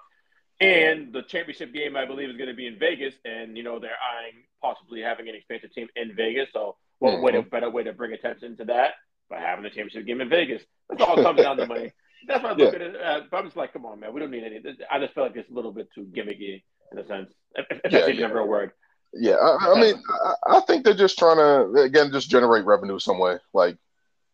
And 0.60 1.12
the 1.12 1.22
championship 1.22 1.74
game, 1.74 1.96
I 1.96 2.06
believe, 2.06 2.30
is 2.30 2.36
going 2.36 2.48
to 2.48 2.54
be 2.54 2.66
in 2.66 2.78
Vegas. 2.78 3.14
And, 3.24 3.56
you 3.56 3.62
know, 3.62 3.78
they're 3.78 3.90
eyeing 3.90 4.44
possibly 4.62 5.02
having 5.02 5.28
an 5.28 5.34
expansion 5.34 5.68
team 5.74 5.88
in 5.94 6.14
Vegas. 6.16 6.48
So, 6.52 6.76
what 7.00 7.14
mm-hmm. 7.14 7.22
way 7.22 7.32
to, 7.32 7.42
better 7.42 7.68
way 7.68 7.82
to 7.82 7.92
bring 7.92 8.12
attention 8.12 8.56
to 8.56 8.64
that 8.66 8.94
by 9.30 9.40
having 9.40 9.64
the 9.64 9.70
championship 9.70 10.06
game 10.06 10.20
in 10.20 10.28
Vegas? 10.28 10.62
That's 10.88 11.02
all 11.02 11.22
comes 11.22 11.40
down 11.40 11.56
to 11.56 11.66
money. 11.66 11.92
That's 12.26 12.42
why 12.42 12.51
I 12.51 12.52
look 12.55 12.72
yeah. 12.72 12.80
at 12.80 12.82
it. 12.82 12.96
Uh, 12.96 13.20
but 13.30 13.36
I'm 13.36 13.44
just 13.44 13.56
like, 13.56 13.72
come 13.72 13.84
on, 13.84 14.01
man. 14.01 14.12
We 14.12 14.20
don't 14.20 14.30
need 14.30 14.44
any. 14.44 14.60
I 14.90 14.98
just 14.98 15.14
feel 15.14 15.24
like 15.24 15.36
it's 15.36 15.51
a 15.51 15.55
little 15.55 15.72
bit 15.72 15.88
too 15.94 16.05
gimmicky 16.05 16.62
in 16.92 16.98
a 16.98 17.06
sense, 17.06 17.32
if, 17.55 17.66
if 17.70 17.80
yeah, 17.92 17.98
that's 18.01 18.09
even 18.09 18.20
yeah. 18.20 18.30
a 18.30 18.34
real 18.34 18.48
word. 18.48 18.72
Yeah, 19.12 19.34
I, 19.34 19.72
I 19.72 19.80
mean, 19.80 19.94
I, 20.24 20.56
I, 20.56 20.60
think 20.60 20.84
they're 20.84 20.94
just 20.94 21.18
trying 21.18 21.36
to 21.36 21.82
again 21.82 22.10
just 22.10 22.30
generate 22.30 22.64
revenue 22.64 22.98
some 22.98 23.18
way, 23.18 23.36
like, 23.52 23.76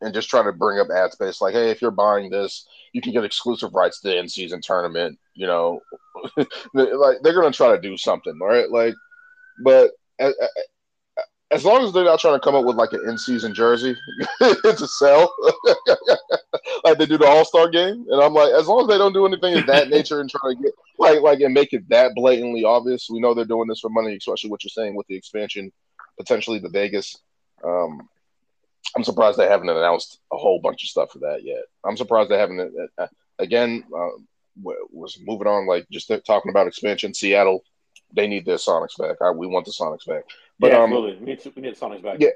and 0.01 0.15
just 0.15 0.31
try 0.31 0.43
to 0.43 0.53
bring 0.53 0.79
up 0.81 0.89
ad 0.95 1.12
space. 1.12 1.41
Like, 1.41 1.53
hey, 1.53 1.71
if 1.71 1.83
you're 1.83 1.91
buying 1.91 2.31
this, 2.31 2.67
you 2.93 3.03
can 3.03 3.12
get 3.12 3.25
exclusive 3.25 3.75
rights 3.75 4.01
to 4.01 4.09
the 4.09 4.19
in-season 4.19 4.61
tournament. 4.62 5.19
You 5.35 5.47
know, 5.47 5.81
like 6.75 7.19
they're 7.23 7.35
gonna 7.35 7.53
try 7.53 7.75
to 7.75 7.81
do 7.81 7.97
something, 7.97 8.39
right? 8.41 8.71
Like, 8.71 8.95
but 9.62 9.91
as, 11.51 11.65
long 11.65 11.85
as 11.85 11.93
they're 11.93 12.05
not 12.05 12.21
trying 12.21 12.35
to 12.35 12.45
come 12.45 12.55
up 12.55 12.65
with 12.65 12.77
like 12.77 12.93
an 12.93 13.09
in-season 13.09 13.55
jersey 13.55 13.97
to 14.41 14.87
sell, 14.87 15.33
like 16.85 16.99
they 16.99 17.07
do 17.07 17.19
the 17.19 17.27
All-Star 17.27 17.69
game, 17.69 18.07
and 18.09 18.23
I'm 18.23 18.35
like, 18.35 18.53
as 18.53 18.67
long 18.67 18.83
as 18.83 18.89
they 18.89 18.99
don't 18.99 19.13
do 19.13 19.27
anything 19.27 19.59
of 19.59 19.67
that 19.67 19.89
nature 19.91 20.21
and 20.21 20.31
try 20.31 20.55
to 20.55 20.61
get 20.61 20.73
like 20.99 21.21
like 21.21 21.41
and 21.41 21.55
make 21.55 21.73
it 21.73 21.89
that 21.89 22.15
blatantly 22.15 22.65
obvious, 22.65 23.09
we 23.11 23.21
know 23.21 23.35
they're 23.35 23.45
doing 23.45 23.69
this 23.69 23.81
for 23.81 23.91
money, 23.91 24.15
especially 24.17 24.51
what 24.51 24.63
you're 24.63 24.69
saying 24.71 24.95
with 24.95 25.07
the 25.07 25.17
expansion, 25.17 25.73
potentially 26.19 26.59
the 26.59 26.69
Vegas. 26.69 27.17
Um, 27.65 28.09
I'm 28.97 29.05
surprised 29.05 29.39
they 29.39 29.49
haven't 29.49 29.69
announced 29.69 30.19
a 30.33 30.37
whole 30.37 30.61
bunch 30.61 30.83
of 30.83 30.89
stuff 30.89 31.13
for 31.13 31.19
that 31.21 31.45
yet. 31.45 31.63
I'm 31.85 31.97
surprised 31.97 32.31
they 32.31 32.39
haven't. 32.39 32.61
Uh, 32.61 33.03
uh 33.03 33.09
again, 33.39 33.85
uh, 33.97 34.09
was 34.63 35.19
moving 35.25 35.47
on 35.47 35.67
like 35.67 35.87
just 35.91 36.11
talking 36.27 36.51
about 36.51 36.67
expansion. 36.67 37.15
Seattle, 37.15 37.63
they 38.15 38.27
need 38.27 38.45
their 38.45 38.57
Sonics 38.57 38.99
back. 38.99 39.17
I, 39.21 39.31
we 39.31 39.47
want 39.47 39.67
the 39.67 39.73
Sonics 39.73 40.07
back. 40.07 40.25
But, 40.61 40.73
yeah, 40.73 40.82
um, 40.82 40.93
absolutely. 40.93 41.19
We 41.20 41.27
need, 41.27 41.41
to, 41.41 41.53
we 41.57 41.62
need 41.62 41.74
the 41.74 41.81
Sonics 41.81 42.03
back. 42.03 42.19
Yeah, 42.20 42.28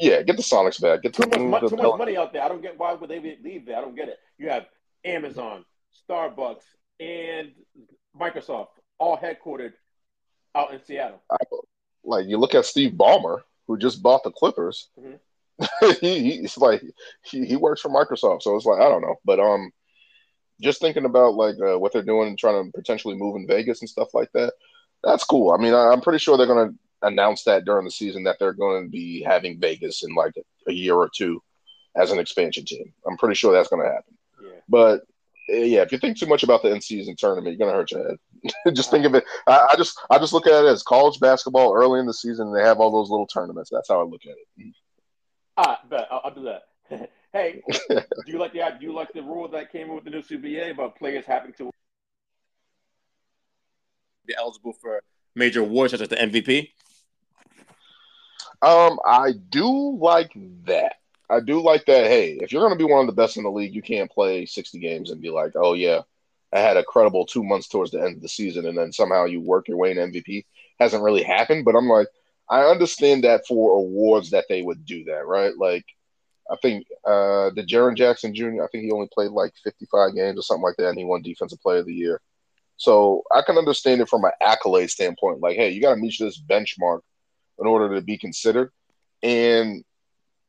yeah. 0.00 0.22
Get 0.22 0.36
the 0.36 0.42
Sonics 0.42 0.80
back. 0.80 1.02
Get 1.02 1.12
too 1.12 1.24
the, 1.24 1.38
much, 1.40 1.62
the, 1.62 1.70
too 1.70 1.76
much 1.76 1.98
money 1.98 2.16
out 2.16 2.32
there. 2.32 2.42
I 2.42 2.48
don't 2.48 2.62
get 2.62 2.78
why 2.78 2.94
would 2.94 3.10
they 3.10 3.18
leave 3.42 3.66
there. 3.66 3.76
I 3.76 3.80
don't 3.80 3.96
get 3.96 4.08
it. 4.08 4.18
You 4.38 4.48
have 4.48 4.66
Amazon, 5.04 5.64
Starbucks, 6.08 6.62
and 7.00 7.50
Microsoft 8.18 8.68
all 8.98 9.18
headquartered 9.18 9.72
out 10.54 10.72
in 10.72 10.80
Seattle. 10.84 11.20
I, 11.30 11.38
like 12.04 12.26
you 12.26 12.38
look 12.38 12.54
at 12.54 12.66
Steve 12.66 12.92
Ballmer, 12.92 13.40
who 13.66 13.76
just 13.76 14.02
bought 14.02 14.22
the 14.22 14.30
Clippers. 14.30 14.88
Mm-hmm. 14.98 15.90
he, 16.00 16.38
he's 16.38 16.56
like 16.56 16.82
he, 17.24 17.44
he 17.44 17.56
works 17.56 17.80
for 17.80 17.88
Microsoft, 17.88 18.42
so 18.42 18.54
it's 18.56 18.64
like 18.64 18.80
I 18.80 18.88
don't 18.88 19.02
know, 19.02 19.16
but 19.24 19.40
um, 19.40 19.72
just 20.60 20.80
thinking 20.80 21.04
about 21.04 21.34
like 21.34 21.56
uh, 21.60 21.78
what 21.78 21.92
they're 21.92 22.02
doing, 22.02 22.28
and 22.28 22.38
trying 22.38 22.64
to 22.64 22.72
potentially 22.72 23.16
move 23.16 23.36
in 23.36 23.46
Vegas 23.46 23.80
and 23.80 23.88
stuff 23.88 24.14
like 24.14 24.30
that. 24.32 24.52
That's 25.02 25.24
cool. 25.24 25.50
I 25.50 25.56
mean, 25.56 25.74
I, 25.74 25.92
am 25.92 26.00
pretty 26.00 26.18
sure 26.18 26.36
they're 26.36 26.46
going 26.46 26.78
to 27.02 27.08
announce 27.08 27.44
that 27.44 27.64
during 27.64 27.84
the 27.84 27.90
season 27.90 28.24
that 28.24 28.36
they're 28.38 28.52
going 28.52 28.84
to 28.84 28.90
be 28.90 29.22
having 29.22 29.60
Vegas 29.60 30.02
in 30.02 30.14
like 30.14 30.34
a, 30.36 30.70
a 30.70 30.72
year 30.72 30.94
or 30.94 31.10
two 31.14 31.42
as 31.96 32.10
an 32.10 32.18
expansion 32.18 32.64
team. 32.64 32.92
I'm 33.06 33.16
pretty 33.16 33.34
sure 33.34 33.52
that's 33.52 33.68
going 33.68 33.82
to 33.82 33.88
happen. 33.88 34.16
Yeah. 34.42 34.60
But 34.68 35.02
eh, 35.50 35.64
yeah, 35.64 35.82
if 35.82 35.92
you 35.92 35.98
think 35.98 36.18
too 36.18 36.26
much 36.26 36.42
about 36.42 36.62
the 36.62 36.72
in-season 36.72 37.16
tournament, 37.16 37.56
you're 37.56 37.66
gonna 37.66 37.76
hurt 37.76 37.90
your 37.90 38.08
head. 38.08 38.16
just 38.74 38.90
think 38.90 39.04
of 39.04 39.14
it. 39.14 39.24
I, 39.46 39.68
I, 39.72 39.76
just 39.76 39.98
I 40.10 40.18
just 40.18 40.32
look 40.32 40.46
at 40.46 40.64
it 40.64 40.68
as 40.68 40.82
college 40.82 41.20
basketball 41.20 41.74
early 41.74 42.00
in 42.00 42.06
the 42.06 42.14
season. 42.14 42.52
They 42.52 42.62
have 42.62 42.78
all 42.78 42.90
those 42.90 43.10
little 43.10 43.26
tournaments. 43.26 43.70
That's 43.70 43.88
how 43.88 44.00
I 44.00 44.04
look 44.04 44.22
at 44.24 44.32
it. 44.32 44.74
Ah, 45.56 45.80
bet 45.90 46.08
I'll, 46.10 46.22
I'll 46.24 46.34
do 46.34 46.44
that. 46.44 47.10
hey, 47.32 47.62
do 47.88 48.02
you 48.26 48.38
like 48.38 48.52
the 48.52 48.76
do 48.78 48.86
you 48.86 48.94
like 48.94 49.12
the 49.12 49.22
rule 49.22 49.48
that 49.48 49.70
came 49.70 49.88
in 49.88 49.94
with 49.94 50.04
the 50.04 50.10
new 50.10 50.22
CBA 50.22 50.72
about 50.72 50.96
players 50.96 51.24
having 51.26 51.52
to 51.54 51.70
be 54.26 54.34
eligible 54.38 54.72
for 54.72 55.02
major 55.34 55.60
awards 55.60 55.92
such 55.92 56.00
as 56.00 56.08
the 56.08 56.16
MVP? 56.16 56.70
Um, 58.62 58.98
I 59.04 59.32
do 59.32 59.96
like 59.98 60.32
that. 60.64 60.94
I 61.30 61.40
do 61.40 61.62
like 61.62 61.86
that. 61.86 62.06
Hey, 62.06 62.38
if 62.40 62.52
you're 62.52 62.62
going 62.62 62.76
to 62.76 62.84
be 62.84 62.90
one 62.90 63.00
of 63.00 63.06
the 63.06 63.20
best 63.20 63.36
in 63.36 63.44
the 63.44 63.50
league, 63.50 63.74
you 63.74 63.82
can't 63.82 64.10
play 64.10 64.46
60 64.46 64.78
games 64.80 65.10
and 65.10 65.20
be 65.20 65.30
like, 65.30 65.52
oh, 65.54 65.74
yeah, 65.74 66.00
I 66.52 66.60
had 66.60 66.76
a 66.76 66.84
credible 66.84 67.24
two 67.24 67.44
months 67.44 67.68
towards 67.68 67.92
the 67.92 68.02
end 68.02 68.16
of 68.16 68.22
the 68.22 68.28
season, 68.28 68.66
and 68.66 68.76
then 68.76 68.92
somehow 68.92 69.24
you 69.24 69.40
work 69.40 69.68
your 69.68 69.76
way 69.76 69.92
in 69.92 69.96
MVP. 69.96 70.44
Hasn't 70.80 71.02
really 71.02 71.22
happened, 71.22 71.64
but 71.64 71.76
I'm 71.76 71.88
like, 71.88 72.08
I 72.48 72.62
understand 72.62 73.24
that 73.24 73.46
for 73.46 73.78
awards 73.78 74.30
that 74.30 74.46
they 74.48 74.62
would 74.62 74.84
do 74.84 75.04
that, 75.04 75.26
right? 75.26 75.56
Like, 75.56 75.84
I 76.50 76.56
think 76.60 76.86
uh, 77.04 77.50
the 77.54 77.64
Jaren 77.64 77.96
Jackson 77.96 78.34
Jr. 78.34 78.64
I 78.64 78.68
think 78.72 78.84
he 78.84 78.90
only 78.90 79.08
played 79.12 79.30
like 79.30 79.52
55 79.62 80.16
games 80.16 80.38
or 80.38 80.42
something 80.42 80.64
like 80.64 80.76
that, 80.78 80.88
and 80.88 80.98
he 80.98 81.04
won 81.04 81.22
Defensive 81.22 81.60
Player 81.60 81.78
of 81.78 81.86
the 81.86 81.94
Year. 81.94 82.20
So 82.76 83.22
I 83.32 83.42
can 83.42 83.56
understand 83.56 84.00
it 84.00 84.08
from 84.08 84.24
an 84.24 84.32
accolade 84.40 84.90
standpoint. 84.90 85.40
Like, 85.40 85.56
hey, 85.56 85.70
you 85.70 85.80
got 85.80 85.94
to 85.94 86.00
meet 86.00 86.16
this 86.18 86.40
benchmark 86.40 87.02
in 87.60 87.66
order 87.66 87.94
to 87.94 88.00
be 88.00 88.18
considered. 88.18 88.70
And 89.22 89.84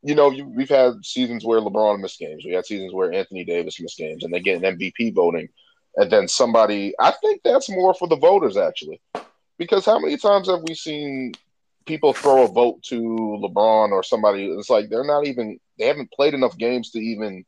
you 0.03 0.15
know, 0.15 0.31
you, 0.31 0.47
we've 0.47 0.69
had 0.69 1.05
seasons 1.05 1.45
where 1.45 1.61
LeBron 1.61 1.99
missed 1.99 2.19
games. 2.19 2.43
We 2.43 2.53
had 2.53 2.65
seasons 2.65 2.93
where 2.93 3.13
Anthony 3.13 3.43
Davis 3.43 3.79
missed 3.79 3.97
games, 3.97 4.23
and 4.23 4.33
they 4.33 4.39
get 4.39 4.63
an 4.63 4.77
MVP 4.77 5.13
voting, 5.13 5.49
and 5.95 6.11
then 6.11 6.27
somebody. 6.27 6.93
I 6.99 7.11
think 7.11 7.41
that's 7.43 7.69
more 7.69 7.93
for 7.93 8.07
the 8.07 8.15
voters 8.15 8.57
actually, 8.57 8.99
because 9.57 9.85
how 9.85 9.99
many 9.99 10.17
times 10.17 10.49
have 10.49 10.61
we 10.63 10.73
seen 10.73 11.33
people 11.85 12.13
throw 12.13 12.45
a 12.45 12.47
vote 12.47 12.81
to 12.83 12.99
LeBron 12.99 13.91
or 13.91 14.03
somebody? 14.03 14.47
It's 14.47 14.69
like 14.69 14.89
they're 14.89 15.03
not 15.03 15.27
even. 15.27 15.59
They 15.77 15.85
haven't 15.85 16.11
played 16.11 16.33
enough 16.33 16.57
games 16.57 16.91
to 16.91 16.99
even 16.99 17.45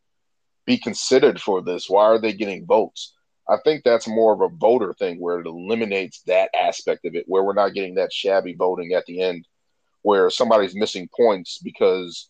be 0.65 0.77
considered 0.77 1.41
for 1.41 1.61
this. 1.61 1.90
Why 1.90 2.06
are 2.06 2.19
they 2.19 2.34
getting 2.34 2.65
votes? 2.65 3.14
I 3.49 3.57
think 3.64 3.84
that's 3.84 4.07
more 4.07 4.34
of 4.34 4.41
a 4.41 4.56
voter 4.56 4.94
thing 4.94 5.19
where 5.19 5.40
it 5.40 5.48
eliminates 5.48 6.22
that 6.27 6.49
aspect 6.56 7.06
of 7.06 7.15
it, 7.15 7.26
where 7.27 7.44
we're 7.44 7.53
not 7.53 7.73
getting 7.73 7.95
that 7.95 8.14
shabby 8.14 8.53
voting 8.53 8.94
at 8.94 9.06
the 9.06 9.22
end, 9.22 9.45
where 10.03 10.30
somebody's 10.30 10.75
missing 10.75 11.09
points 11.15 11.57
because 11.57 12.30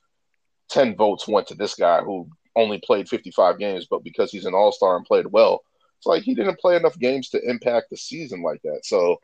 10 0.70 0.96
votes 0.96 1.28
went 1.28 1.48
to 1.48 1.56
this 1.56 1.76
guy 1.76 2.02
who 2.02 2.28
only 2.56 2.80
played 2.84 3.10
55 3.10 3.60
games, 3.60 3.88
but 3.90 4.04
because 4.04 4.32
he's 4.32 4.46
an 4.46 4.54
all 4.54 4.72
star 4.72 4.96
and 4.96 5.06
played 5.06 5.28
well, 5.28 5.62
it's 5.98 6.06
like 6.06 6.24
he 6.24 6.34
didn't 6.34 6.60
play 6.60 6.76
enough 6.76 6.98
games 6.98 7.30
to 7.30 7.50
impact 7.50 7.90
the 7.90 7.98
season 7.98 8.42
like 8.42 8.62
that. 8.64 8.82
So, 8.84 9.18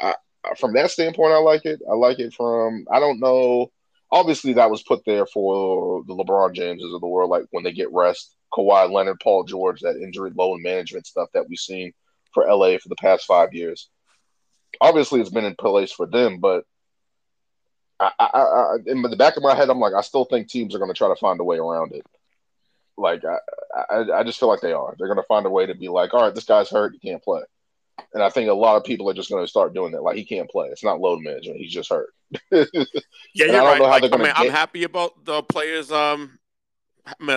I, 0.00 0.14
from 0.58 0.72
that 0.74 0.90
standpoint, 0.90 1.32
I 1.32 1.38
like 1.38 1.64
it. 1.64 1.80
I 1.88 1.94
like 1.94 2.18
it 2.18 2.34
from, 2.34 2.86
I 2.90 2.98
don't 2.98 3.20
know. 3.20 3.70
Obviously, 4.10 4.54
that 4.54 4.70
was 4.70 4.82
put 4.82 5.04
there 5.06 5.26
for 5.26 6.02
the 6.06 6.14
LeBron 6.14 6.54
Jameses 6.54 6.94
of 6.94 7.00
the 7.00 7.06
world, 7.06 7.30
like 7.30 7.44
when 7.50 7.64
they 7.64 7.72
get 7.72 7.92
rest. 7.92 8.34
Kawhi 8.52 8.90
Leonard, 8.90 9.20
Paul 9.20 9.44
George, 9.44 9.80
that 9.80 9.96
injury 9.96 10.30
load 10.36 10.60
management 10.60 11.06
stuff 11.06 11.28
that 11.32 11.48
we've 11.48 11.58
seen 11.58 11.92
for 12.32 12.46
LA 12.46 12.76
for 12.78 12.88
the 12.88 12.96
past 12.96 13.24
five 13.24 13.54
years. 13.54 13.88
Obviously, 14.80 15.20
it's 15.20 15.30
been 15.30 15.44
in 15.44 15.54
place 15.54 15.92
for 15.92 16.06
them, 16.06 16.38
but 16.38 16.64
I, 18.00 18.10
I, 18.18 18.24
I, 18.26 18.76
in 18.86 19.02
the 19.02 19.16
back 19.16 19.36
of 19.36 19.42
my 19.42 19.54
head, 19.54 19.70
I'm 19.70 19.78
like, 19.78 19.94
I 19.94 20.00
still 20.00 20.24
think 20.24 20.48
teams 20.48 20.74
are 20.74 20.78
going 20.78 20.90
to 20.90 20.96
try 20.96 21.08
to 21.08 21.16
find 21.16 21.40
a 21.40 21.44
way 21.44 21.58
around 21.58 21.92
it. 21.92 22.04
Like, 22.96 23.22
I, 23.24 23.94
I, 23.94 24.18
I 24.18 24.22
just 24.24 24.38
feel 24.38 24.48
like 24.48 24.60
they 24.60 24.72
are. 24.72 24.94
They're 24.98 25.08
going 25.08 25.18
to 25.18 25.26
find 25.28 25.46
a 25.46 25.50
way 25.50 25.66
to 25.66 25.74
be 25.74 25.88
like, 25.88 26.12
all 26.14 26.22
right, 26.22 26.34
this 26.34 26.44
guy's 26.44 26.70
hurt, 26.70 26.94
he 27.00 27.08
can't 27.08 27.22
play. 27.22 27.42
And 28.14 28.22
I 28.22 28.30
think 28.30 28.48
a 28.48 28.54
lot 28.54 28.76
of 28.76 28.84
people 28.84 29.08
are 29.08 29.14
just 29.14 29.30
going 29.30 29.44
to 29.44 29.48
start 29.48 29.74
doing 29.74 29.92
that. 29.92 30.02
Like, 30.02 30.16
he 30.16 30.24
can't 30.24 30.50
play. 30.50 30.68
It's 30.68 30.84
not 30.84 31.00
load 31.00 31.20
management. 31.20 31.58
He's 31.58 31.72
just 31.72 31.90
hurt. 31.90 32.10
yeah, 32.50 32.64
you're 33.34 33.62
right. 33.62 33.80
Like, 33.80 34.04
I 34.04 34.16
mean, 34.16 34.26
get... 34.26 34.38
I'm 34.38 34.50
happy 34.50 34.84
about 34.84 35.24
the 35.24 35.42
players 35.42 35.92
um 35.92 36.38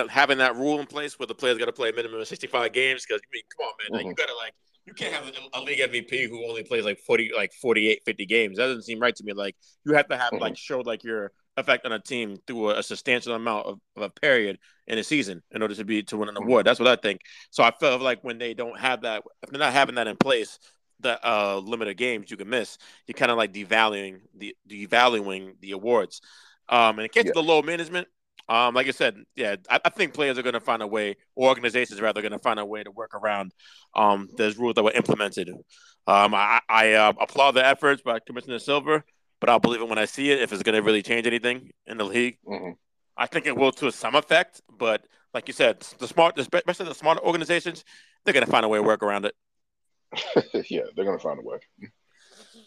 having 0.08 0.38
that 0.38 0.56
rule 0.56 0.78
in 0.80 0.86
place 0.86 1.18
where 1.18 1.26
the 1.26 1.34
players 1.34 1.58
got 1.58 1.66
to 1.66 1.72
play 1.72 1.90
a 1.90 1.92
minimum 1.92 2.20
of 2.20 2.28
65 2.28 2.72
games. 2.72 3.04
Because 3.06 3.20
I 3.22 3.28
mean, 3.32 3.42
come 3.56 3.66
on, 3.66 3.72
man, 3.78 3.86
mm-hmm. 3.86 4.08
like, 4.08 4.18
you 4.18 4.24
got 4.26 4.32
to 4.32 4.36
like 4.36 4.54
you 4.86 4.94
can't 4.94 5.12
have 5.12 5.30
a, 5.52 5.60
league 5.60 5.80
MVP 5.80 6.28
who 6.28 6.46
only 6.48 6.62
plays 6.62 6.84
like 6.84 7.00
40, 7.00 7.32
like 7.36 7.52
48, 7.52 8.02
50 8.04 8.26
games. 8.26 8.56
That 8.56 8.66
doesn't 8.66 8.82
seem 8.82 9.00
right 9.00 9.14
to 9.16 9.24
me. 9.24 9.32
Like 9.32 9.56
you 9.84 9.94
have 9.94 10.08
to 10.08 10.16
have 10.16 10.32
mm-hmm. 10.32 10.42
like 10.42 10.56
show 10.56 10.80
like 10.80 11.02
your 11.02 11.32
effect 11.56 11.84
on 11.84 11.92
a 11.92 11.98
team 11.98 12.36
through 12.46 12.70
a, 12.70 12.78
a 12.78 12.82
substantial 12.82 13.34
amount 13.34 13.66
of, 13.66 13.80
of, 13.96 14.02
a 14.02 14.10
period 14.10 14.58
in 14.86 14.98
a 14.98 15.02
season 15.02 15.42
in 15.50 15.62
order 15.62 15.74
to 15.74 15.84
be 15.84 16.02
to 16.04 16.16
win 16.16 16.28
an 16.28 16.36
mm-hmm. 16.36 16.44
award. 16.44 16.66
That's 16.66 16.78
what 16.78 16.88
I 16.88 16.96
think. 16.96 17.20
So 17.50 17.64
I 17.64 17.72
feel 17.72 17.98
like 17.98 18.22
when 18.22 18.38
they 18.38 18.54
don't 18.54 18.78
have 18.78 19.02
that, 19.02 19.22
if 19.42 19.50
they're 19.50 19.58
not 19.58 19.72
having 19.72 19.96
that 19.96 20.06
in 20.06 20.16
place, 20.16 20.58
the 21.00 21.18
uh, 21.28 21.58
limit 21.58 21.88
of 21.88 21.96
games 21.96 22.30
you 22.30 22.36
can 22.36 22.48
miss, 22.48 22.78
you're 23.06 23.14
kind 23.14 23.30
of 23.30 23.36
like 23.36 23.52
devaluing 23.52 24.20
the 24.34 24.56
devaluing 24.68 25.60
the 25.60 25.72
awards. 25.72 26.20
Um, 26.68 26.98
and 26.98 27.00
in 27.00 27.08
case 27.08 27.24
yeah. 27.24 27.30
of 27.30 27.34
the 27.34 27.42
low 27.42 27.62
management, 27.62 28.08
um, 28.48 28.74
like 28.74 28.86
I 28.86 28.92
said, 28.92 29.16
yeah, 29.34 29.56
I, 29.68 29.80
I 29.84 29.88
think 29.90 30.14
players 30.14 30.38
are 30.38 30.42
going 30.42 30.54
to 30.54 30.60
find 30.60 30.82
a 30.82 30.86
way, 30.86 31.16
or 31.34 31.48
organizations 31.48 32.00
rather, 32.00 32.22
going 32.22 32.32
to 32.32 32.38
find 32.38 32.60
a 32.60 32.64
way 32.64 32.82
to 32.82 32.90
work 32.90 33.14
around 33.14 33.52
um, 33.94 34.28
those 34.36 34.56
rules 34.56 34.74
that 34.74 34.84
were 34.84 34.92
implemented. 34.92 35.50
Um, 36.06 36.34
I, 36.34 36.60
I 36.68 36.92
uh, 36.92 37.12
applaud 37.20 37.52
the 37.52 37.66
efforts 37.66 38.02
by 38.02 38.20
Commissioner 38.20 38.60
Silver, 38.60 39.04
but 39.40 39.50
I'll 39.50 39.58
believe 39.58 39.80
it 39.80 39.88
when 39.88 39.98
I 39.98 40.04
see 40.04 40.30
it 40.30 40.40
if 40.40 40.52
it's 40.52 40.62
going 40.62 40.76
to 40.76 40.82
really 40.82 41.02
change 41.02 41.26
anything 41.26 41.70
in 41.86 41.98
the 41.98 42.04
league. 42.04 42.38
Mm-hmm. 42.46 42.72
I 43.16 43.26
think 43.26 43.46
it 43.46 43.56
will 43.56 43.72
to 43.72 43.90
some 43.90 44.14
effect, 44.14 44.60
but 44.78 45.06
like 45.34 45.48
you 45.48 45.54
said, 45.54 45.80
the 45.98 46.06
smart, 46.06 46.38
especially 46.38 46.86
the 46.86 46.94
smarter 46.94 47.22
organizations, 47.22 47.84
they're 48.24 48.34
going 48.34 48.44
to 48.44 48.50
find 48.50 48.64
a 48.64 48.68
way 48.68 48.78
to 48.78 48.82
work 48.82 49.02
around 49.02 49.24
it. 49.24 49.34
yeah, 50.70 50.82
they're 50.94 51.04
going 51.04 51.18
to 51.18 51.22
find 51.22 51.38
a 51.38 51.42
way. 51.42 51.58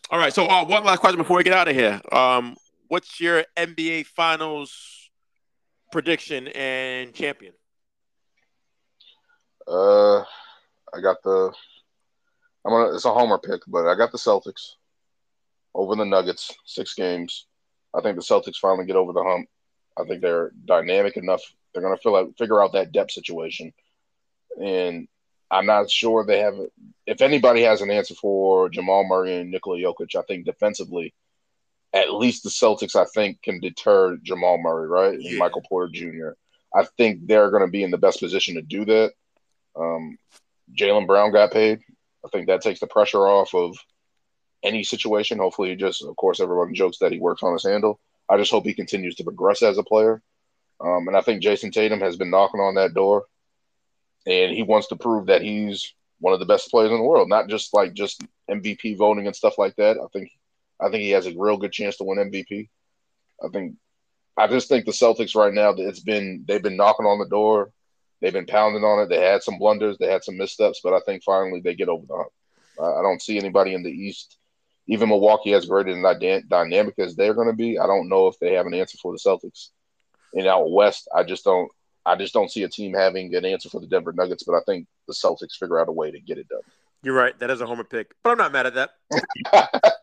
All 0.10 0.20
right. 0.20 0.34
So, 0.34 0.46
uh, 0.46 0.66
one 0.66 0.84
last 0.84 1.00
question 1.00 1.20
before 1.20 1.38
we 1.38 1.44
get 1.44 1.54
out 1.54 1.68
of 1.68 1.76
here. 1.76 2.02
Um, 2.12 2.56
what's 2.88 3.20
your 3.22 3.46
NBA 3.58 4.08
Finals 4.08 4.99
prediction 5.91 6.48
and 6.49 7.14
champion? 7.14 7.53
Uh, 9.68 10.20
I 10.94 11.02
got 11.02 11.22
the. 11.24 11.52
I'm 12.66 12.72
gonna. 12.72 12.95
It's 12.95 13.06
a 13.06 13.14
homer 13.14 13.38
pick, 13.38 13.61
but 13.68 13.88
I 13.88 13.95
got 13.95 14.11
the 14.11 14.18
Celtics 14.18 14.76
over 15.74 15.95
the 15.95 16.06
Nuggets. 16.06 16.53
Six 16.66 16.94
games. 16.94 17.45
I 17.95 18.02
think 18.02 18.16
the 18.16 18.24
Celtics 18.24 18.57
finally 18.57 18.86
get 18.86 18.95
over 18.95 19.14
the 19.14 19.24
hump. 19.24 19.48
I 19.98 20.03
think 20.06 20.22
they're 20.22 20.52
dynamic 20.66 21.18
enough. 21.18 21.41
They're 21.74 21.84
gonna 21.84 21.98
feel 21.98 22.14
like 22.14 22.38
figure 22.38 22.61
out 22.61 22.74
that 22.74 22.91
depth 22.91 23.11
situation, 23.11 23.74
and 24.61 25.07
I'm 25.52 25.66
not 25.66 25.90
sure 25.90 26.26
they 26.26 26.40
have. 26.40 26.56
If 27.06 27.22
anybody 27.22 27.64
has 27.64 27.82
an 27.82 27.91
answer 27.91 28.16
for 28.16 28.70
Jamal 28.70 29.06
Murray 29.07 29.36
and 29.38 29.52
Nikola 29.52 29.78
Jokic, 29.78 30.16
I 30.16 30.22
think 30.24 30.45
defensively, 30.45 31.14
at 31.94 32.14
least 32.14 32.44
the 32.44 32.49
Celtics, 32.49 32.95
I 32.95 33.06
think, 33.06 33.41
can 33.41 33.60
deter 33.60 34.18
Jamal 34.22 34.57
Murray, 34.57 34.88
right? 34.88 35.20
Yeah. 35.20 35.32
And 35.32 35.40
Michael 35.40 35.64
Porter 35.68 35.91
Jr. 35.94 36.30
I 36.74 36.86
think 36.98 37.26
they're 37.26 37.49
going 37.49 37.66
to 37.66 37.72
be 37.72 37.84
in 37.84 37.91
the 37.91 37.98
best 37.98 38.20
position 38.20 38.56
to 38.56 38.61
do 38.61 38.86
that. 38.86 39.11
Um, 39.76 40.18
Jaylen 40.78 41.07
Brown 41.07 41.32
got 41.32 41.52
paid. 41.52 41.80
I 42.24 42.30
think 42.30 42.48
that 42.48 42.61
takes 42.61 42.80
the 42.80 42.88
pressure 42.88 43.26
off 43.26 43.56
of 43.56 43.78
any 44.64 44.84
situation. 44.84 45.40
Hopefully, 45.40 45.70
he 45.70 45.76
just, 45.76 46.03
of 46.03 46.16
course, 46.16 46.40
everyone 46.40 46.76
jokes 46.76 46.99
that 46.99 47.11
he 47.11 47.20
works 47.20 47.44
on 47.44 47.53
his 47.53 47.64
handle. 47.64 47.99
I 48.30 48.38
just 48.38 48.52
hope 48.52 48.66
he 48.66 48.74
continues 48.74 49.16
to 49.16 49.24
progress 49.24 49.64
as 49.64 49.78
a 49.78 49.84
player. 49.84 50.22
Um, 50.82 51.07
and 51.07 51.18
I 51.18 51.22
think 51.22 51.41
Jayson 51.41 51.72
Tatum 51.72 51.99
has 52.02 52.16
been 52.16 52.30
knocking 52.30 52.61
on 52.61 52.76
that 52.76 52.94
door, 52.94 53.26
and 54.26 54.53
he 54.53 54.64
wants 54.64 54.88
to 54.88 54.95
prove 54.95 55.26
that 55.28 55.41
he's 55.41 55.94
one 56.20 56.34
of 56.34 56.40
the 56.40 56.45
best 56.45 56.70
players 56.70 56.91
in 56.91 56.98
the 56.98 57.03
world, 57.03 57.30
not 57.30 57.48
just 57.48 57.74
like 57.74 57.94
just 57.94 58.24
MVP 58.49 58.98
voting 58.98 59.26
and 59.28 59.36
stuff 59.36 59.57
like 59.57 59.76
that. 59.78 59.98
I 59.98 60.07
think, 60.14 60.30
I 60.82 60.90
think 60.90 61.04
he 61.04 61.12
has 61.12 61.28
a 61.28 61.36
real 61.38 61.58
good 61.58 61.72
chance 61.72 61.98
to 61.98 62.04
win 62.04 62.32
MVP. 62.32 62.70
I 63.44 63.48
think, 63.50 63.76
I 64.38 64.48
just 64.48 64.70
think 64.70 64.86
the 64.86 64.92
Celtics 64.92 65.36
right 65.36 65.54
now, 65.54 65.72
it's 65.72 66.00
been 66.00 66.46
they've 66.48 66.64
been 66.64 66.78
knocking 66.78 67.06
on 67.06 67.20
the 67.20 67.28
door 67.28 67.72
They've 68.22 68.34
been 68.34 68.46
pounding 68.46 68.84
on 68.84 69.02
it. 69.02 69.10
They 69.10 69.22
had 69.22 69.44
some 69.44 69.58
blunders, 69.58 69.98
they 69.98 70.08
had 70.08 70.24
some 70.24 70.38
missteps, 70.38 70.82
but 70.84 70.94
I 70.94 71.00
think 71.06 71.24
finally 71.24 71.62
they 71.62 71.76
get 71.76 71.90
over 71.90 72.06
the 72.06 72.16
hump. 72.16 72.32
I 72.82 73.02
don't 73.02 73.22
see 73.22 73.38
anybody 73.38 73.74
in 73.74 73.84
the 73.84 73.92
East, 73.92 74.38
even 74.88 75.10
Milwaukee, 75.10 75.54
as 75.54 75.66
great 75.66 75.88
and 75.88 76.06
dynamic 76.50 76.96
as 76.98 77.16
they're 77.16 77.34
going 77.34 77.48
to 77.48 77.54
be. 77.54 77.78
I 77.78 77.88
don't 77.88 78.10
know 78.10 78.28
if 78.28 78.40
they 78.40 78.54
have 78.54 78.66
an 78.68 78.74
answer 78.74 78.98
for 79.02 79.12
the 79.12 79.20
Celtics. 79.20 79.70
And 80.34 80.48
out 80.48 80.72
west, 80.72 81.10
I 81.14 81.24
just 81.24 81.44
don't. 81.44 81.70
I 82.06 82.16
just 82.16 82.34
don't 82.34 82.50
see 82.50 82.64
a 82.64 82.70
team 82.70 82.94
having 82.94 83.36
an 83.36 83.46
answer 83.46 83.70
for 83.70 83.82
the 83.82 83.88
Denver 83.88 84.14
Nuggets, 84.14 84.44
but 84.44 84.56
I 84.56 84.62
think 84.66 84.88
the 85.08 85.14
Celtics 85.14 85.58
figure 85.60 85.80
out 85.80 85.90
a 85.90 85.92
way 85.92 86.12
to 86.12 86.20
get 86.20 86.38
it 86.38 86.48
done. 86.48 86.62
You're 87.02 87.16
right. 87.16 87.38
That 87.40 87.50
is 87.50 87.62
a 87.62 87.66
homer 87.66 87.84
pick, 87.84 88.14
but 88.24 88.32
I'm 88.32 88.38
not 88.38 88.52
mad 88.52 88.66
at 88.66 88.74
that. 88.76 88.92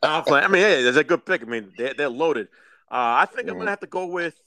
Playing. 0.27 0.45
I 0.45 0.49
mean, 0.49 0.63
hey, 0.63 0.81
it's 0.83 0.97
a 0.97 1.05
good 1.05 1.27
pick. 1.27 1.43
I 1.43 1.45
mean, 1.45 1.73
they're, 1.77 1.95
they're 1.95 2.09
loaded. 2.09 2.49
Uh, 2.91 3.21
I 3.21 3.27
think. 3.27 3.49
I'm 3.51 3.59
gonna 3.59 3.71
have 3.71 3.81
to 3.81 3.87
go 3.87 4.07
with 4.07 4.41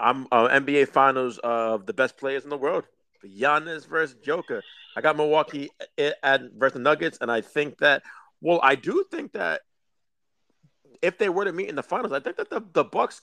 I'm 0.00 0.26
uh, 0.32 0.48
NBA 0.48 0.88
Finals 0.88 1.38
of 1.38 1.86
the 1.86 1.92
best 1.92 2.16
players 2.16 2.44
in 2.44 2.50
the 2.50 2.56
world. 2.56 2.84
Giannis 3.24 3.86
versus 3.86 4.16
Joker. 4.22 4.62
I 4.96 5.00
got 5.00 5.16
Milwaukee 5.16 5.70
at, 5.98 6.16
at 6.22 6.52
versus 6.56 6.80
Nuggets, 6.80 7.18
and 7.20 7.30
I 7.30 7.40
think 7.40 7.78
that. 7.78 8.02
Well, 8.40 8.60
I 8.62 8.74
do 8.74 9.04
think 9.10 9.32
that 9.32 9.62
if 11.02 11.18
they 11.18 11.28
were 11.28 11.44
to 11.44 11.52
meet 11.52 11.68
in 11.68 11.74
the 11.74 11.82
finals, 11.82 12.12
I 12.12 12.20
think 12.20 12.36
that 12.36 12.50
the 12.50 12.62
the 12.72 12.84
Bucks, 12.84 13.22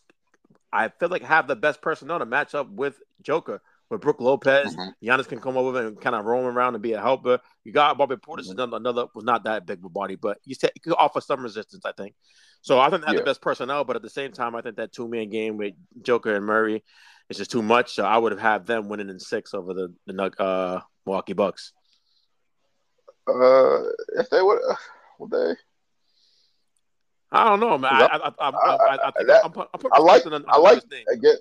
I 0.71 0.89
feel 0.89 1.09
like 1.09 1.23
have 1.23 1.47
the 1.47 1.55
best 1.55 1.81
personnel 1.81 2.19
to 2.19 2.25
match 2.25 2.55
up 2.55 2.69
with 2.69 2.99
Joker. 3.21 3.61
With 3.93 4.01
Brook 4.01 4.19
Lopez, 4.19 4.75
mm-hmm. 4.75 5.07
Giannis 5.07 5.27
can 5.27 5.39
come 5.39 5.55
over 5.55 5.85
and 5.85 6.01
kind 6.01 6.15
of 6.15 6.25
roam 6.25 6.45
around 6.45 6.73
and 6.73 6.81
be 6.81 6.93
a 6.93 7.01
helper. 7.01 7.39
You 7.63 7.71
got 7.71 7.95
Bobby 7.95 8.15
Portis, 8.15 8.49
mm-hmm. 8.49 8.73
another 8.73 9.05
was 9.13 9.23
not 9.23 9.43
that 9.43 9.67
big 9.67 9.79
of 9.79 9.85
a 9.85 9.89
body, 9.89 10.15
but 10.15 10.39
you 10.45 10.55
said 10.55 10.71
he 10.73 10.79
could 10.79 10.95
offer 10.97 11.21
some 11.21 11.43
resistance. 11.43 11.85
I 11.85 11.91
think. 11.91 12.15
So 12.61 12.79
I 12.79 12.89
think 12.89 13.01
they 13.01 13.07
have 13.07 13.15
yeah. 13.15 13.21
the 13.21 13.25
best 13.25 13.41
personnel, 13.41 13.83
but 13.83 13.95
at 13.95 14.01
the 14.01 14.09
same 14.09 14.31
time, 14.31 14.55
I 14.55 14.61
think 14.61 14.77
that 14.77 14.93
two 14.93 15.07
man 15.07 15.29
game 15.29 15.57
with 15.57 15.75
Joker 16.01 16.35
and 16.35 16.43
Murray 16.43 16.83
is 17.29 17.37
just 17.37 17.51
too 17.51 17.61
much. 17.61 17.93
So 17.93 18.03
I 18.03 18.17
would 18.17 18.31
have 18.31 18.41
had 18.41 18.65
them 18.65 18.89
winning 18.89 19.09
in 19.09 19.19
six 19.19 19.53
over 19.53 19.75
the 19.75 19.93
the 20.07 20.23
uh, 20.41 20.81
Milwaukee 21.05 21.33
Bucks. 21.33 21.71
Uh, 23.27 23.83
if 24.17 24.27
they 24.31 24.41
would, 24.41 24.59
uh, 24.67 24.75
would 25.19 25.29
they? 25.29 25.53
I 27.31 27.49
don't 27.49 27.59
know, 27.59 27.77
man. 27.77 27.93
I, 27.93 28.05
I, 28.05 28.31
I, 28.39 28.49
I, 28.49 29.07
I, 29.07 29.11
think 29.11 29.27
that, 29.27 29.45
I'm, 29.45 29.53
I'm 29.55 29.91
I 29.91 29.99
like. 29.99 30.25
I 30.25 30.57
like. 30.57 30.83
I 31.11 31.15
get 31.15 31.37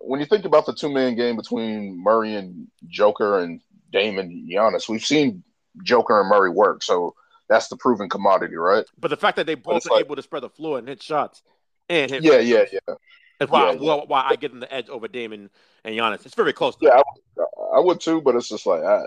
when 0.00 0.20
you 0.20 0.26
think 0.26 0.44
about 0.44 0.66
the 0.66 0.74
two 0.74 0.92
man 0.92 1.14
game 1.16 1.36
between 1.36 2.02
Murray 2.02 2.34
and 2.34 2.68
Joker 2.88 3.40
and 3.40 3.60
Damon 3.92 4.48
Giannis. 4.50 4.88
We've 4.88 5.04
seen 5.04 5.42
Joker 5.82 6.20
and 6.20 6.28
Murray 6.28 6.50
work, 6.50 6.82
so 6.82 7.14
that's 7.48 7.68
the 7.68 7.76
proven 7.76 8.08
commodity, 8.08 8.56
right? 8.56 8.84
But 8.98 9.08
the 9.08 9.16
fact 9.16 9.36
that 9.36 9.46
they 9.46 9.54
both 9.54 9.86
are 9.86 9.94
like, 9.94 10.04
able 10.04 10.16
to 10.16 10.22
spread 10.22 10.42
the 10.42 10.50
floor 10.50 10.78
and 10.78 10.88
hit 10.88 11.02
shots 11.02 11.42
and 11.88 12.10
hit 12.10 12.22
yeah, 12.22 12.38
yeah, 12.38 12.64
yeah. 12.72 12.94
That's 13.38 13.50
why, 13.50 13.72
yeah, 13.72 13.78
yeah. 13.80 14.04
why 14.06 14.26
I 14.26 14.36
get 14.36 14.50
them 14.50 14.60
the 14.60 14.72
edge 14.72 14.88
over 14.88 15.08
Damon 15.08 15.50
and 15.84 15.94
Giannis. 15.94 16.24
It's 16.24 16.34
very 16.34 16.52
close. 16.52 16.74
yeah, 16.80 17.00
I, 17.38 17.76
I, 17.76 17.80
would 17.80 18.00
too, 18.00 18.22
but 18.22 18.34
it's 18.34 18.48
just 18.48 18.66
like 18.66 18.82
I, 18.82 19.02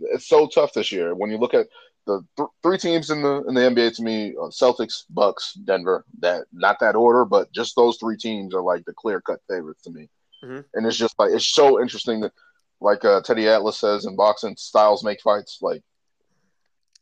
it's 0.00 0.28
so 0.28 0.46
tough 0.46 0.72
this 0.72 0.92
year. 0.92 1.14
When 1.14 1.30
you 1.30 1.38
look 1.38 1.54
at 1.54 1.66
the 2.06 2.24
th- 2.36 2.48
three 2.62 2.78
teams 2.78 3.10
in 3.10 3.22
the 3.22 3.42
in 3.48 3.54
the 3.54 3.62
NBA, 3.62 3.96
to 3.96 4.02
me, 4.02 4.34
uh, 4.40 4.46
Celtics, 4.46 5.04
Bucks, 5.10 5.54
Denver. 5.54 6.04
That 6.20 6.44
not 6.52 6.78
that 6.80 6.94
order, 6.94 7.24
but 7.24 7.52
just 7.52 7.74
those 7.74 7.96
three 7.96 8.16
teams 8.16 8.54
are 8.54 8.62
like 8.62 8.84
the 8.84 8.92
clear 8.92 9.20
cut 9.20 9.40
favorites 9.48 9.82
to 9.82 9.90
me. 9.90 10.08
Mm-hmm. 10.44 10.60
And 10.74 10.86
it's 10.86 10.96
just 10.96 11.18
like 11.18 11.30
it's 11.32 11.48
so 11.48 11.80
interesting 11.80 12.20
that, 12.20 12.32
like 12.80 13.04
uh, 13.04 13.22
Teddy 13.22 13.48
Atlas 13.48 13.78
says 13.78 14.04
in 14.04 14.14
boxing, 14.14 14.56
styles 14.56 15.04
make 15.04 15.22
fights. 15.22 15.58
Like, 15.62 15.82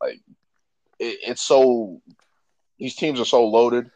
like 0.00 0.20
it, 0.98 1.18
it's 1.26 1.42
so 1.42 2.00
these 2.78 2.94
teams 2.94 3.18
are 3.18 3.24
so 3.24 3.46
loaded 3.46 3.90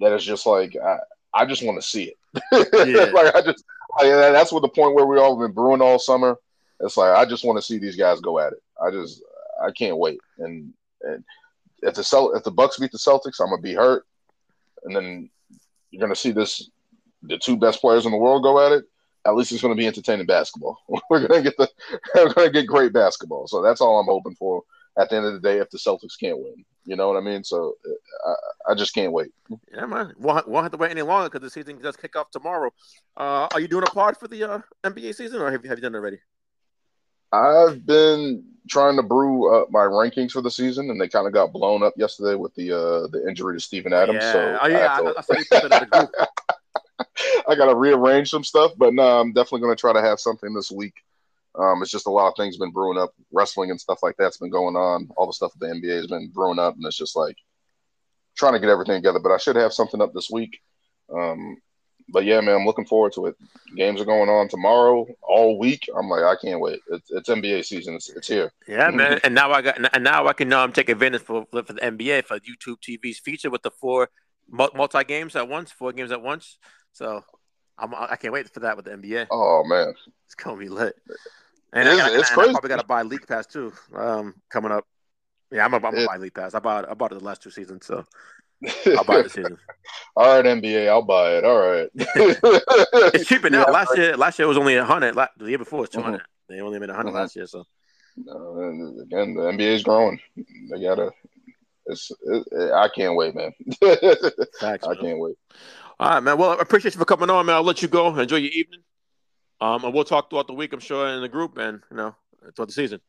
that 0.00 0.12
it's 0.12 0.24
just 0.24 0.46
like 0.46 0.76
I, 0.82 0.98
I 1.34 1.46
just 1.46 1.62
want 1.62 1.80
to 1.80 1.86
see 1.86 2.04
it. 2.04 2.16
Yeah. 2.52 3.04
like 3.12 3.34
I 3.34 3.42
just 3.42 3.64
like, 3.98 4.08
that's 4.08 4.52
what 4.52 4.62
the 4.62 4.68
point 4.68 4.94
where 4.94 5.06
we 5.06 5.18
all 5.18 5.38
have 5.38 5.46
been 5.46 5.54
brewing 5.54 5.82
all 5.82 5.98
summer. 5.98 6.36
It's 6.80 6.96
like 6.96 7.14
I 7.14 7.26
just 7.26 7.44
want 7.44 7.58
to 7.58 7.62
see 7.62 7.78
these 7.78 7.96
guys 7.96 8.20
go 8.20 8.38
at 8.38 8.52
it. 8.52 8.62
I 8.82 8.90
just 8.90 9.22
I 9.62 9.70
can't 9.72 9.98
wait. 9.98 10.20
And 10.38 10.72
and 11.02 11.22
if 11.82 11.94
the 11.94 12.04
Celt- 12.04 12.36
if 12.36 12.44
the 12.44 12.50
Bucks 12.50 12.78
beat 12.78 12.92
the 12.92 12.98
Celtics, 12.98 13.40
I'm 13.40 13.50
gonna 13.50 13.60
be 13.60 13.74
hurt. 13.74 14.06
And 14.84 14.96
then 14.96 15.28
you're 15.90 16.00
gonna 16.00 16.14
see 16.14 16.30
this 16.30 16.70
the 17.22 17.38
two 17.38 17.56
best 17.56 17.80
players 17.80 18.06
in 18.06 18.12
the 18.12 18.18
world 18.18 18.42
go 18.42 18.64
at 18.64 18.72
it. 18.72 18.84
At 19.26 19.34
least 19.34 19.52
it's 19.52 19.62
gonna 19.62 19.74
be 19.74 19.86
entertaining 19.86 20.26
basketball. 20.26 20.78
We're 21.10 21.26
gonna 21.26 21.42
get 21.42 21.56
the 21.56 21.68
we're 22.14 22.32
gonna 22.32 22.50
get 22.50 22.66
great 22.66 22.92
basketball. 22.92 23.46
So 23.46 23.62
that's 23.62 23.80
all 23.80 24.00
I'm 24.00 24.06
hoping 24.06 24.34
for 24.34 24.62
at 24.98 25.10
the 25.10 25.16
end 25.16 25.26
of 25.26 25.34
the 25.34 25.40
day 25.40 25.58
if 25.58 25.70
the 25.70 25.78
Celtics 25.78 26.18
can't 26.18 26.38
win. 26.38 26.64
You 26.84 26.96
know 26.96 27.08
what 27.08 27.18
I 27.18 27.20
mean? 27.20 27.44
So 27.44 27.74
I, 28.26 28.72
I 28.72 28.74
just 28.74 28.94
can't 28.94 29.12
wait. 29.12 29.30
Yeah, 29.72 29.86
man. 29.86 30.14
Won't, 30.18 30.48
won't 30.48 30.64
have 30.64 30.72
to 30.72 30.78
wait 30.78 30.90
any 30.90 31.02
longer 31.02 31.28
because 31.28 31.42
the 31.42 31.50
season 31.50 31.80
does 31.80 31.96
kick 31.96 32.16
off 32.16 32.30
tomorrow. 32.30 32.72
Uh, 33.16 33.48
are 33.52 33.60
you 33.60 33.68
doing 33.68 33.84
a 33.84 33.90
pod 33.90 34.16
for 34.16 34.26
the 34.26 34.42
uh, 34.42 34.60
NBA 34.82 35.14
season, 35.14 35.40
or 35.40 35.50
have 35.50 35.62
you, 35.62 35.68
have 35.68 35.78
you 35.78 35.82
done 35.82 35.94
it 35.94 35.98
already? 35.98 36.18
I've 37.32 37.86
been 37.86 38.44
trying 38.68 38.96
to 38.96 39.02
brew 39.02 39.54
up 39.54 39.68
my 39.70 39.80
rankings 39.80 40.32
for 40.32 40.40
the 40.40 40.50
season, 40.50 40.90
and 40.90 41.00
they 41.00 41.08
kind 41.08 41.26
of 41.26 41.32
got 41.32 41.52
blown 41.52 41.82
up 41.82 41.94
yesterday 41.96 42.34
with 42.34 42.54
the 42.54 42.72
uh, 42.72 43.06
the 43.08 43.24
injury 43.28 43.56
to 43.56 43.60
Steven 43.60 43.92
Adams. 43.92 44.18
Yeah. 44.20 44.32
So 44.32 44.58
oh 44.62 44.68
yeah, 44.68 44.94
I, 44.94 45.02
to... 45.02 45.14
I, 45.16 45.20
saw 45.20 45.34
you 45.34 45.44
put 45.50 45.70
that 45.70 45.82
in 45.82 45.88
the 45.90 45.96
group. 45.98 46.10
I 47.48 47.54
got 47.54 47.66
to 47.66 47.74
rearrange 47.74 48.30
some 48.30 48.44
stuff, 48.44 48.72
but 48.76 48.94
no, 48.94 49.20
I'm 49.20 49.32
definitely 49.32 49.68
to 49.68 49.76
try 49.76 49.92
to 49.92 50.02
have 50.02 50.20
something 50.20 50.54
this 50.54 50.70
week 50.70 50.94
um, 51.58 51.82
it's 51.82 51.90
just 51.90 52.06
a 52.06 52.10
lot 52.10 52.28
of 52.28 52.34
things 52.36 52.56
been 52.56 52.70
brewing 52.70 52.98
up, 52.98 53.12
wrestling 53.32 53.70
and 53.70 53.80
stuff 53.80 54.02
like 54.02 54.16
that's 54.16 54.38
been 54.38 54.50
going 54.50 54.76
on. 54.76 55.08
All 55.16 55.26
the 55.26 55.32
stuff 55.32 55.52
with 55.58 55.68
the 55.68 55.74
NBA 55.74 55.96
has 55.96 56.06
been 56.06 56.30
brewing 56.32 56.58
up, 56.58 56.76
and 56.76 56.84
it's 56.84 56.96
just 56.96 57.16
like 57.16 57.36
trying 58.36 58.52
to 58.52 58.60
get 58.60 58.68
everything 58.68 58.96
together. 58.96 59.18
But 59.18 59.32
I 59.32 59.38
should 59.38 59.56
have 59.56 59.72
something 59.72 60.00
up 60.00 60.14
this 60.14 60.30
week. 60.30 60.60
Um, 61.12 61.56
but 62.08 62.24
yeah, 62.24 62.40
man, 62.40 62.56
I'm 62.56 62.66
looking 62.66 62.86
forward 62.86 63.12
to 63.14 63.26
it. 63.26 63.36
Games 63.76 64.00
are 64.00 64.04
going 64.04 64.28
on 64.28 64.48
tomorrow, 64.48 65.06
all 65.22 65.58
week. 65.58 65.88
I'm 65.96 66.08
like, 66.08 66.22
I 66.22 66.34
can't 66.36 66.60
wait. 66.60 66.80
It's, 66.90 67.10
it's 67.10 67.28
NBA 67.28 67.64
season. 67.64 67.94
It's, 67.94 68.08
it's 68.10 68.28
here. 68.28 68.52
Yeah, 68.66 68.90
man. 68.90 69.20
and 69.24 69.34
now 69.34 69.50
I 69.50 69.62
got, 69.62 69.94
and 69.94 70.04
now 70.04 70.26
I 70.26 70.32
can 70.32 70.52
um, 70.52 70.72
take 70.72 70.88
advantage 70.88 71.22
for 71.22 71.46
for 71.50 71.62
the 71.62 71.74
NBA 71.74 72.24
for 72.26 72.38
YouTube 72.38 72.78
TV's 72.80 73.18
feature 73.18 73.50
with 73.50 73.62
the 73.62 73.70
four 73.72 74.08
multi 74.48 75.02
games 75.04 75.34
at 75.34 75.48
once, 75.48 75.72
four 75.72 75.92
games 75.92 76.12
at 76.12 76.22
once. 76.22 76.58
So 76.92 77.24
I'm, 77.78 77.94
I 77.94 78.16
can't 78.16 78.32
wait 78.32 78.48
for 78.52 78.60
that 78.60 78.76
with 78.76 78.84
the 78.84 78.92
NBA. 78.92 79.28
Oh 79.30 79.64
man, 79.64 79.94
it's 80.26 80.34
gonna 80.34 80.58
be 80.58 80.68
lit. 80.68 80.94
And, 81.72 81.88
it 81.88 81.92
is, 81.92 82.00
I, 82.00 82.08
and, 82.08 82.20
it's 82.20 82.30
and 82.30 82.36
crazy. 82.36 82.50
I 82.50 82.52
probably 82.52 82.68
got 82.68 82.80
to 82.80 82.86
buy 82.86 83.02
League 83.02 83.26
Pass 83.26 83.46
too. 83.46 83.72
Um, 83.94 84.34
coming 84.50 84.72
up. 84.72 84.86
Yeah, 85.52 85.64
I'm, 85.64 85.74
I'm 85.74 85.80
gonna 85.80 86.06
buy 86.06 86.16
League 86.16 86.34
Pass. 86.34 86.54
I 86.54 86.58
bought 86.60 86.88
I 86.88 86.94
bought 86.94 87.12
it 87.12 87.18
the 87.18 87.24
last 87.24 87.42
two 87.42 87.50
seasons, 87.50 87.86
so 87.86 88.04
I'll 88.86 89.04
buy 89.04 89.20
it 89.20 89.22
this 89.24 89.32
season. 89.32 89.56
All 90.16 90.36
right, 90.36 90.44
NBA, 90.44 90.88
I'll 90.88 91.02
buy 91.02 91.36
it. 91.36 91.44
All 91.44 91.58
right. 91.58 91.88
it's 91.94 93.26
cheaper 93.26 93.50
now. 93.50 93.64
Yeah, 93.66 93.72
last 93.72 93.96
year, 93.96 94.16
last 94.16 94.38
year 94.38 94.48
was 94.48 94.58
only 94.58 94.76
a 94.76 94.84
hundred. 94.84 95.14
The 95.14 95.48
year 95.48 95.58
before 95.58 95.80
was 95.80 95.88
two 95.88 96.02
hundred. 96.02 96.20
Mm-hmm. 96.20 96.54
They 96.54 96.60
only 96.60 96.78
made 96.80 96.90
a 96.90 96.92
100 96.92 97.08
mm-hmm. 97.08 97.16
last 97.16 97.36
year, 97.36 97.46
so. 97.46 97.64
No, 98.16 98.58
again, 99.02 99.34
the 99.34 99.42
NBA 99.42 99.60
is 99.60 99.82
growing. 99.84 100.18
They 100.36 100.82
gotta. 100.82 101.10
It's. 101.86 102.10
It, 102.22 102.72
I 102.72 102.88
can't 102.88 103.14
wait, 103.14 103.34
man. 103.34 103.52
Facts, 104.60 104.86
I 104.86 104.96
can't 104.96 105.18
wait. 105.18 105.36
All 106.00 106.08
right, 106.08 106.20
man. 106.20 106.38
Well, 106.38 106.52
I 106.52 106.62
appreciate 106.62 106.94
you 106.94 106.98
for 106.98 107.04
coming 107.04 107.28
on, 107.28 107.44
man. 107.44 107.56
I'll 107.56 107.62
let 107.62 107.82
you 107.82 107.88
go. 107.88 108.16
Enjoy 108.16 108.36
your 108.36 108.52
evening. 108.52 108.80
Um, 109.60 109.84
and 109.84 109.92
we'll 109.92 110.04
talk 110.04 110.30
throughout 110.30 110.46
the 110.46 110.54
week, 110.54 110.72
I'm 110.72 110.80
sure, 110.80 111.06
in 111.06 111.20
the 111.20 111.28
group 111.28 111.58
and 111.58 111.82
you 111.90 111.96
know 111.98 112.14
throughout 112.56 112.68
the 112.68 112.72
season. 112.72 113.02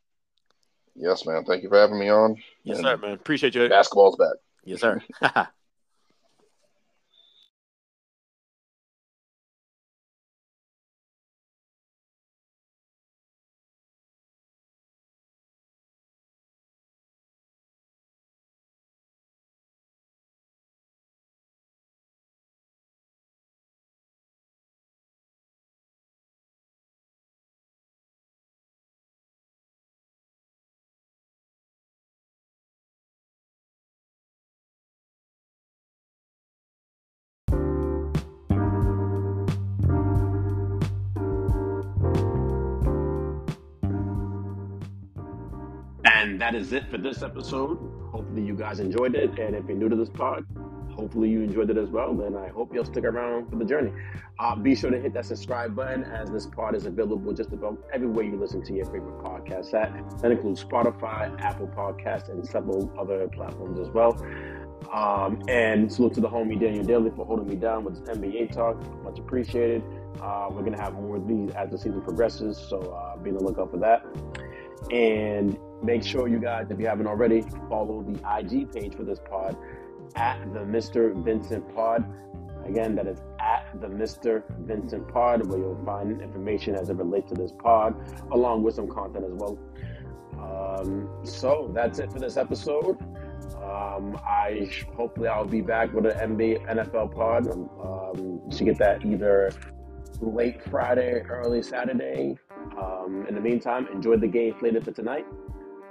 Yes, 0.94 1.24
man. 1.24 1.42
Thank 1.46 1.62
you 1.62 1.70
for 1.70 1.78
having 1.78 1.98
me 1.98 2.10
on. 2.10 2.36
Yes, 2.64 2.76
and 2.76 2.84
sir, 2.84 2.96
man. 2.98 3.12
Appreciate 3.12 3.54
you. 3.54 3.66
Basketball's 3.66 4.16
back. 4.16 4.34
Yes, 4.64 4.82
sir. 4.82 5.00
that 46.52 46.60
is 46.60 46.72
it 46.72 46.86
for 46.90 46.98
this 46.98 47.22
episode. 47.22 47.78
Hopefully, 48.12 48.42
you 48.42 48.54
guys 48.54 48.78
enjoyed 48.78 49.14
it. 49.14 49.38
And 49.38 49.56
if 49.56 49.64
you're 49.66 49.76
new 49.76 49.88
to 49.88 49.96
this 49.96 50.10
pod, 50.10 50.44
hopefully 50.90 51.30
you 51.30 51.40
enjoyed 51.40 51.70
it 51.70 51.78
as 51.78 51.88
well. 51.88 52.14
Then 52.14 52.36
I 52.36 52.48
hope 52.48 52.74
you'll 52.74 52.84
stick 52.84 53.04
around 53.04 53.48
for 53.48 53.56
the 53.56 53.64
journey. 53.64 53.90
Uh, 54.38 54.54
be 54.56 54.74
sure 54.74 54.90
to 54.90 55.00
hit 55.00 55.14
that 55.14 55.24
subscribe 55.24 55.74
button 55.74 56.04
as 56.04 56.30
this 56.30 56.46
pod 56.46 56.74
is 56.74 56.84
available 56.84 57.32
just 57.32 57.52
about 57.52 57.78
everywhere 57.92 58.24
you 58.24 58.36
listen 58.36 58.62
to 58.64 58.74
your 58.74 58.84
favorite 58.86 59.18
podcast 59.24 59.72
at. 59.72 60.20
That 60.20 60.30
includes 60.30 60.62
Spotify, 60.62 61.40
Apple 61.40 61.68
Podcasts, 61.68 62.28
and 62.28 62.46
several 62.46 62.92
other 62.98 63.26
platforms 63.28 63.80
as 63.80 63.88
well. 63.88 64.22
Um, 64.92 65.40
and 65.48 65.90
salute 65.90 66.12
to 66.14 66.20
the 66.20 66.28
homie 66.28 66.60
Daniel 66.60 66.84
Daly 66.84 67.10
for 67.16 67.24
holding 67.24 67.48
me 67.48 67.56
down 67.56 67.84
with 67.84 68.04
this 68.04 68.18
NBA 68.18 68.52
talk. 68.52 68.76
Much 69.02 69.18
appreciated. 69.18 69.82
Uh, 70.20 70.48
we're 70.50 70.60
going 70.60 70.76
to 70.76 70.82
have 70.82 70.92
more 70.94 71.16
of 71.16 71.26
these 71.26 71.50
as 71.52 71.70
the 71.70 71.78
season 71.78 72.02
progresses, 72.02 72.58
so 72.58 72.78
uh, 72.78 73.16
be 73.16 73.30
on 73.30 73.38
the 73.38 73.42
lookout 73.42 73.70
for 73.70 73.78
that. 73.78 74.04
And 74.90 75.56
make 75.82 76.02
sure 76.02 76.28
you 76.28 76.38
guys, 76.38 76.66
if 76.70 76.78
you 76.78 76.86
haven't 76.86 77.06
already, 77.06 77.42
follow 77.68 78.02
the 78.02 78.18
IG 78.38 78.72
page 78.72 78.94
for 78.94 79.04
this 79.04 79.18
pod 79.18 79.56
at 80.14 80.40
the 80.52 80.60
Mr. 80.60 81.14
Vincent 81.24 81.74
Pod. 81.74 82.04
Again, 82.64 82.94
that 82.94 83.06
is 83.06 83.18
at 83.40 83.68
the 83.80 83.88
Mr. 83.88 84.42
Vincent 84.60 85.08
Pod, 85.08 85.46
where 85.46 85.58
you'll 85.58 85.84
find 85.84 86.20
information 86.22 86.74
as 86.76 86.90
it 86.90 86.96
relates 86.96 87.30
to 87.30 87.34
this 87.34 87.52
pod, 87.58 87.94
along 88.30 88.62
with 88.62 88.74
some 88.74 88.88
content 88.88 89.24
as 89.24 89.32
well. 89.32 89.58
Um, 90.38 91.08
so 91.24 91.70
that's 91.74 91.98
it 91.98 92.12
for 92.12 92.20
this 92.20 92.36
episode. 92.36 92.98
Um, 93.56 94.16
I 94.24 94.70
hopefully 94.96 95.28
I'll 95.28 95.44
be 95.44 95.60
back 95.60 95.92
with 95.92 96.06
an 96.06 96.36
NBA 96.36 96.66
NFL 96.68 97.14
pod. 97.14 97.48
Um, 97.48 98.50
should 98.50 98.66
get 98.66 98.78
that 98.78 99.04
either 99.04 99.52
late 100.20 100.62
Friday, 100.70 101.22
early 101.28 101.62
Saturday. 101.62 102.38
Um, 102.80 103.26
in 103.28 103.34
the 103.34 103.40
meantime, 103.40 103.88
enjoy 103.92 104.16
the 104.16 104.26
game 104.26 104.54
slated 104.58 104.84
for 104.84 104.92
tonight. 104.92 105.26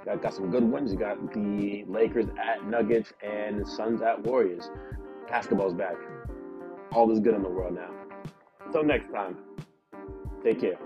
Got, 0.04 0.22
got 0.22 0.34
some 0.34 0.50
good 0.50 0.64
ones. 0.64 0.92
You 0.92 0.98
got 0.98 1.32
the 1.32 1.84
Lakers 1.86 2.26
at 2.38 2.66
Nuggets 2.66 3.12
and 3.22 3.60
the 3.60 3.66
Suns 3.66 4.02
at 4.02 4.22
Warriors. 4.24 4.70
Basketball's 5.28 5.74
back. 5.74 5.96
All 6.92 7.10
is 7.12 7.20
good 7.20 7.34
in 7.34 7.42
the 7.42 7.48
world 7.48 7.74
now. 7.74 7.90
Until 8.66 8.84
next 8.84 9.12
time, 9.12 9.36
take 10.42 10.60
care. 10.60 10.78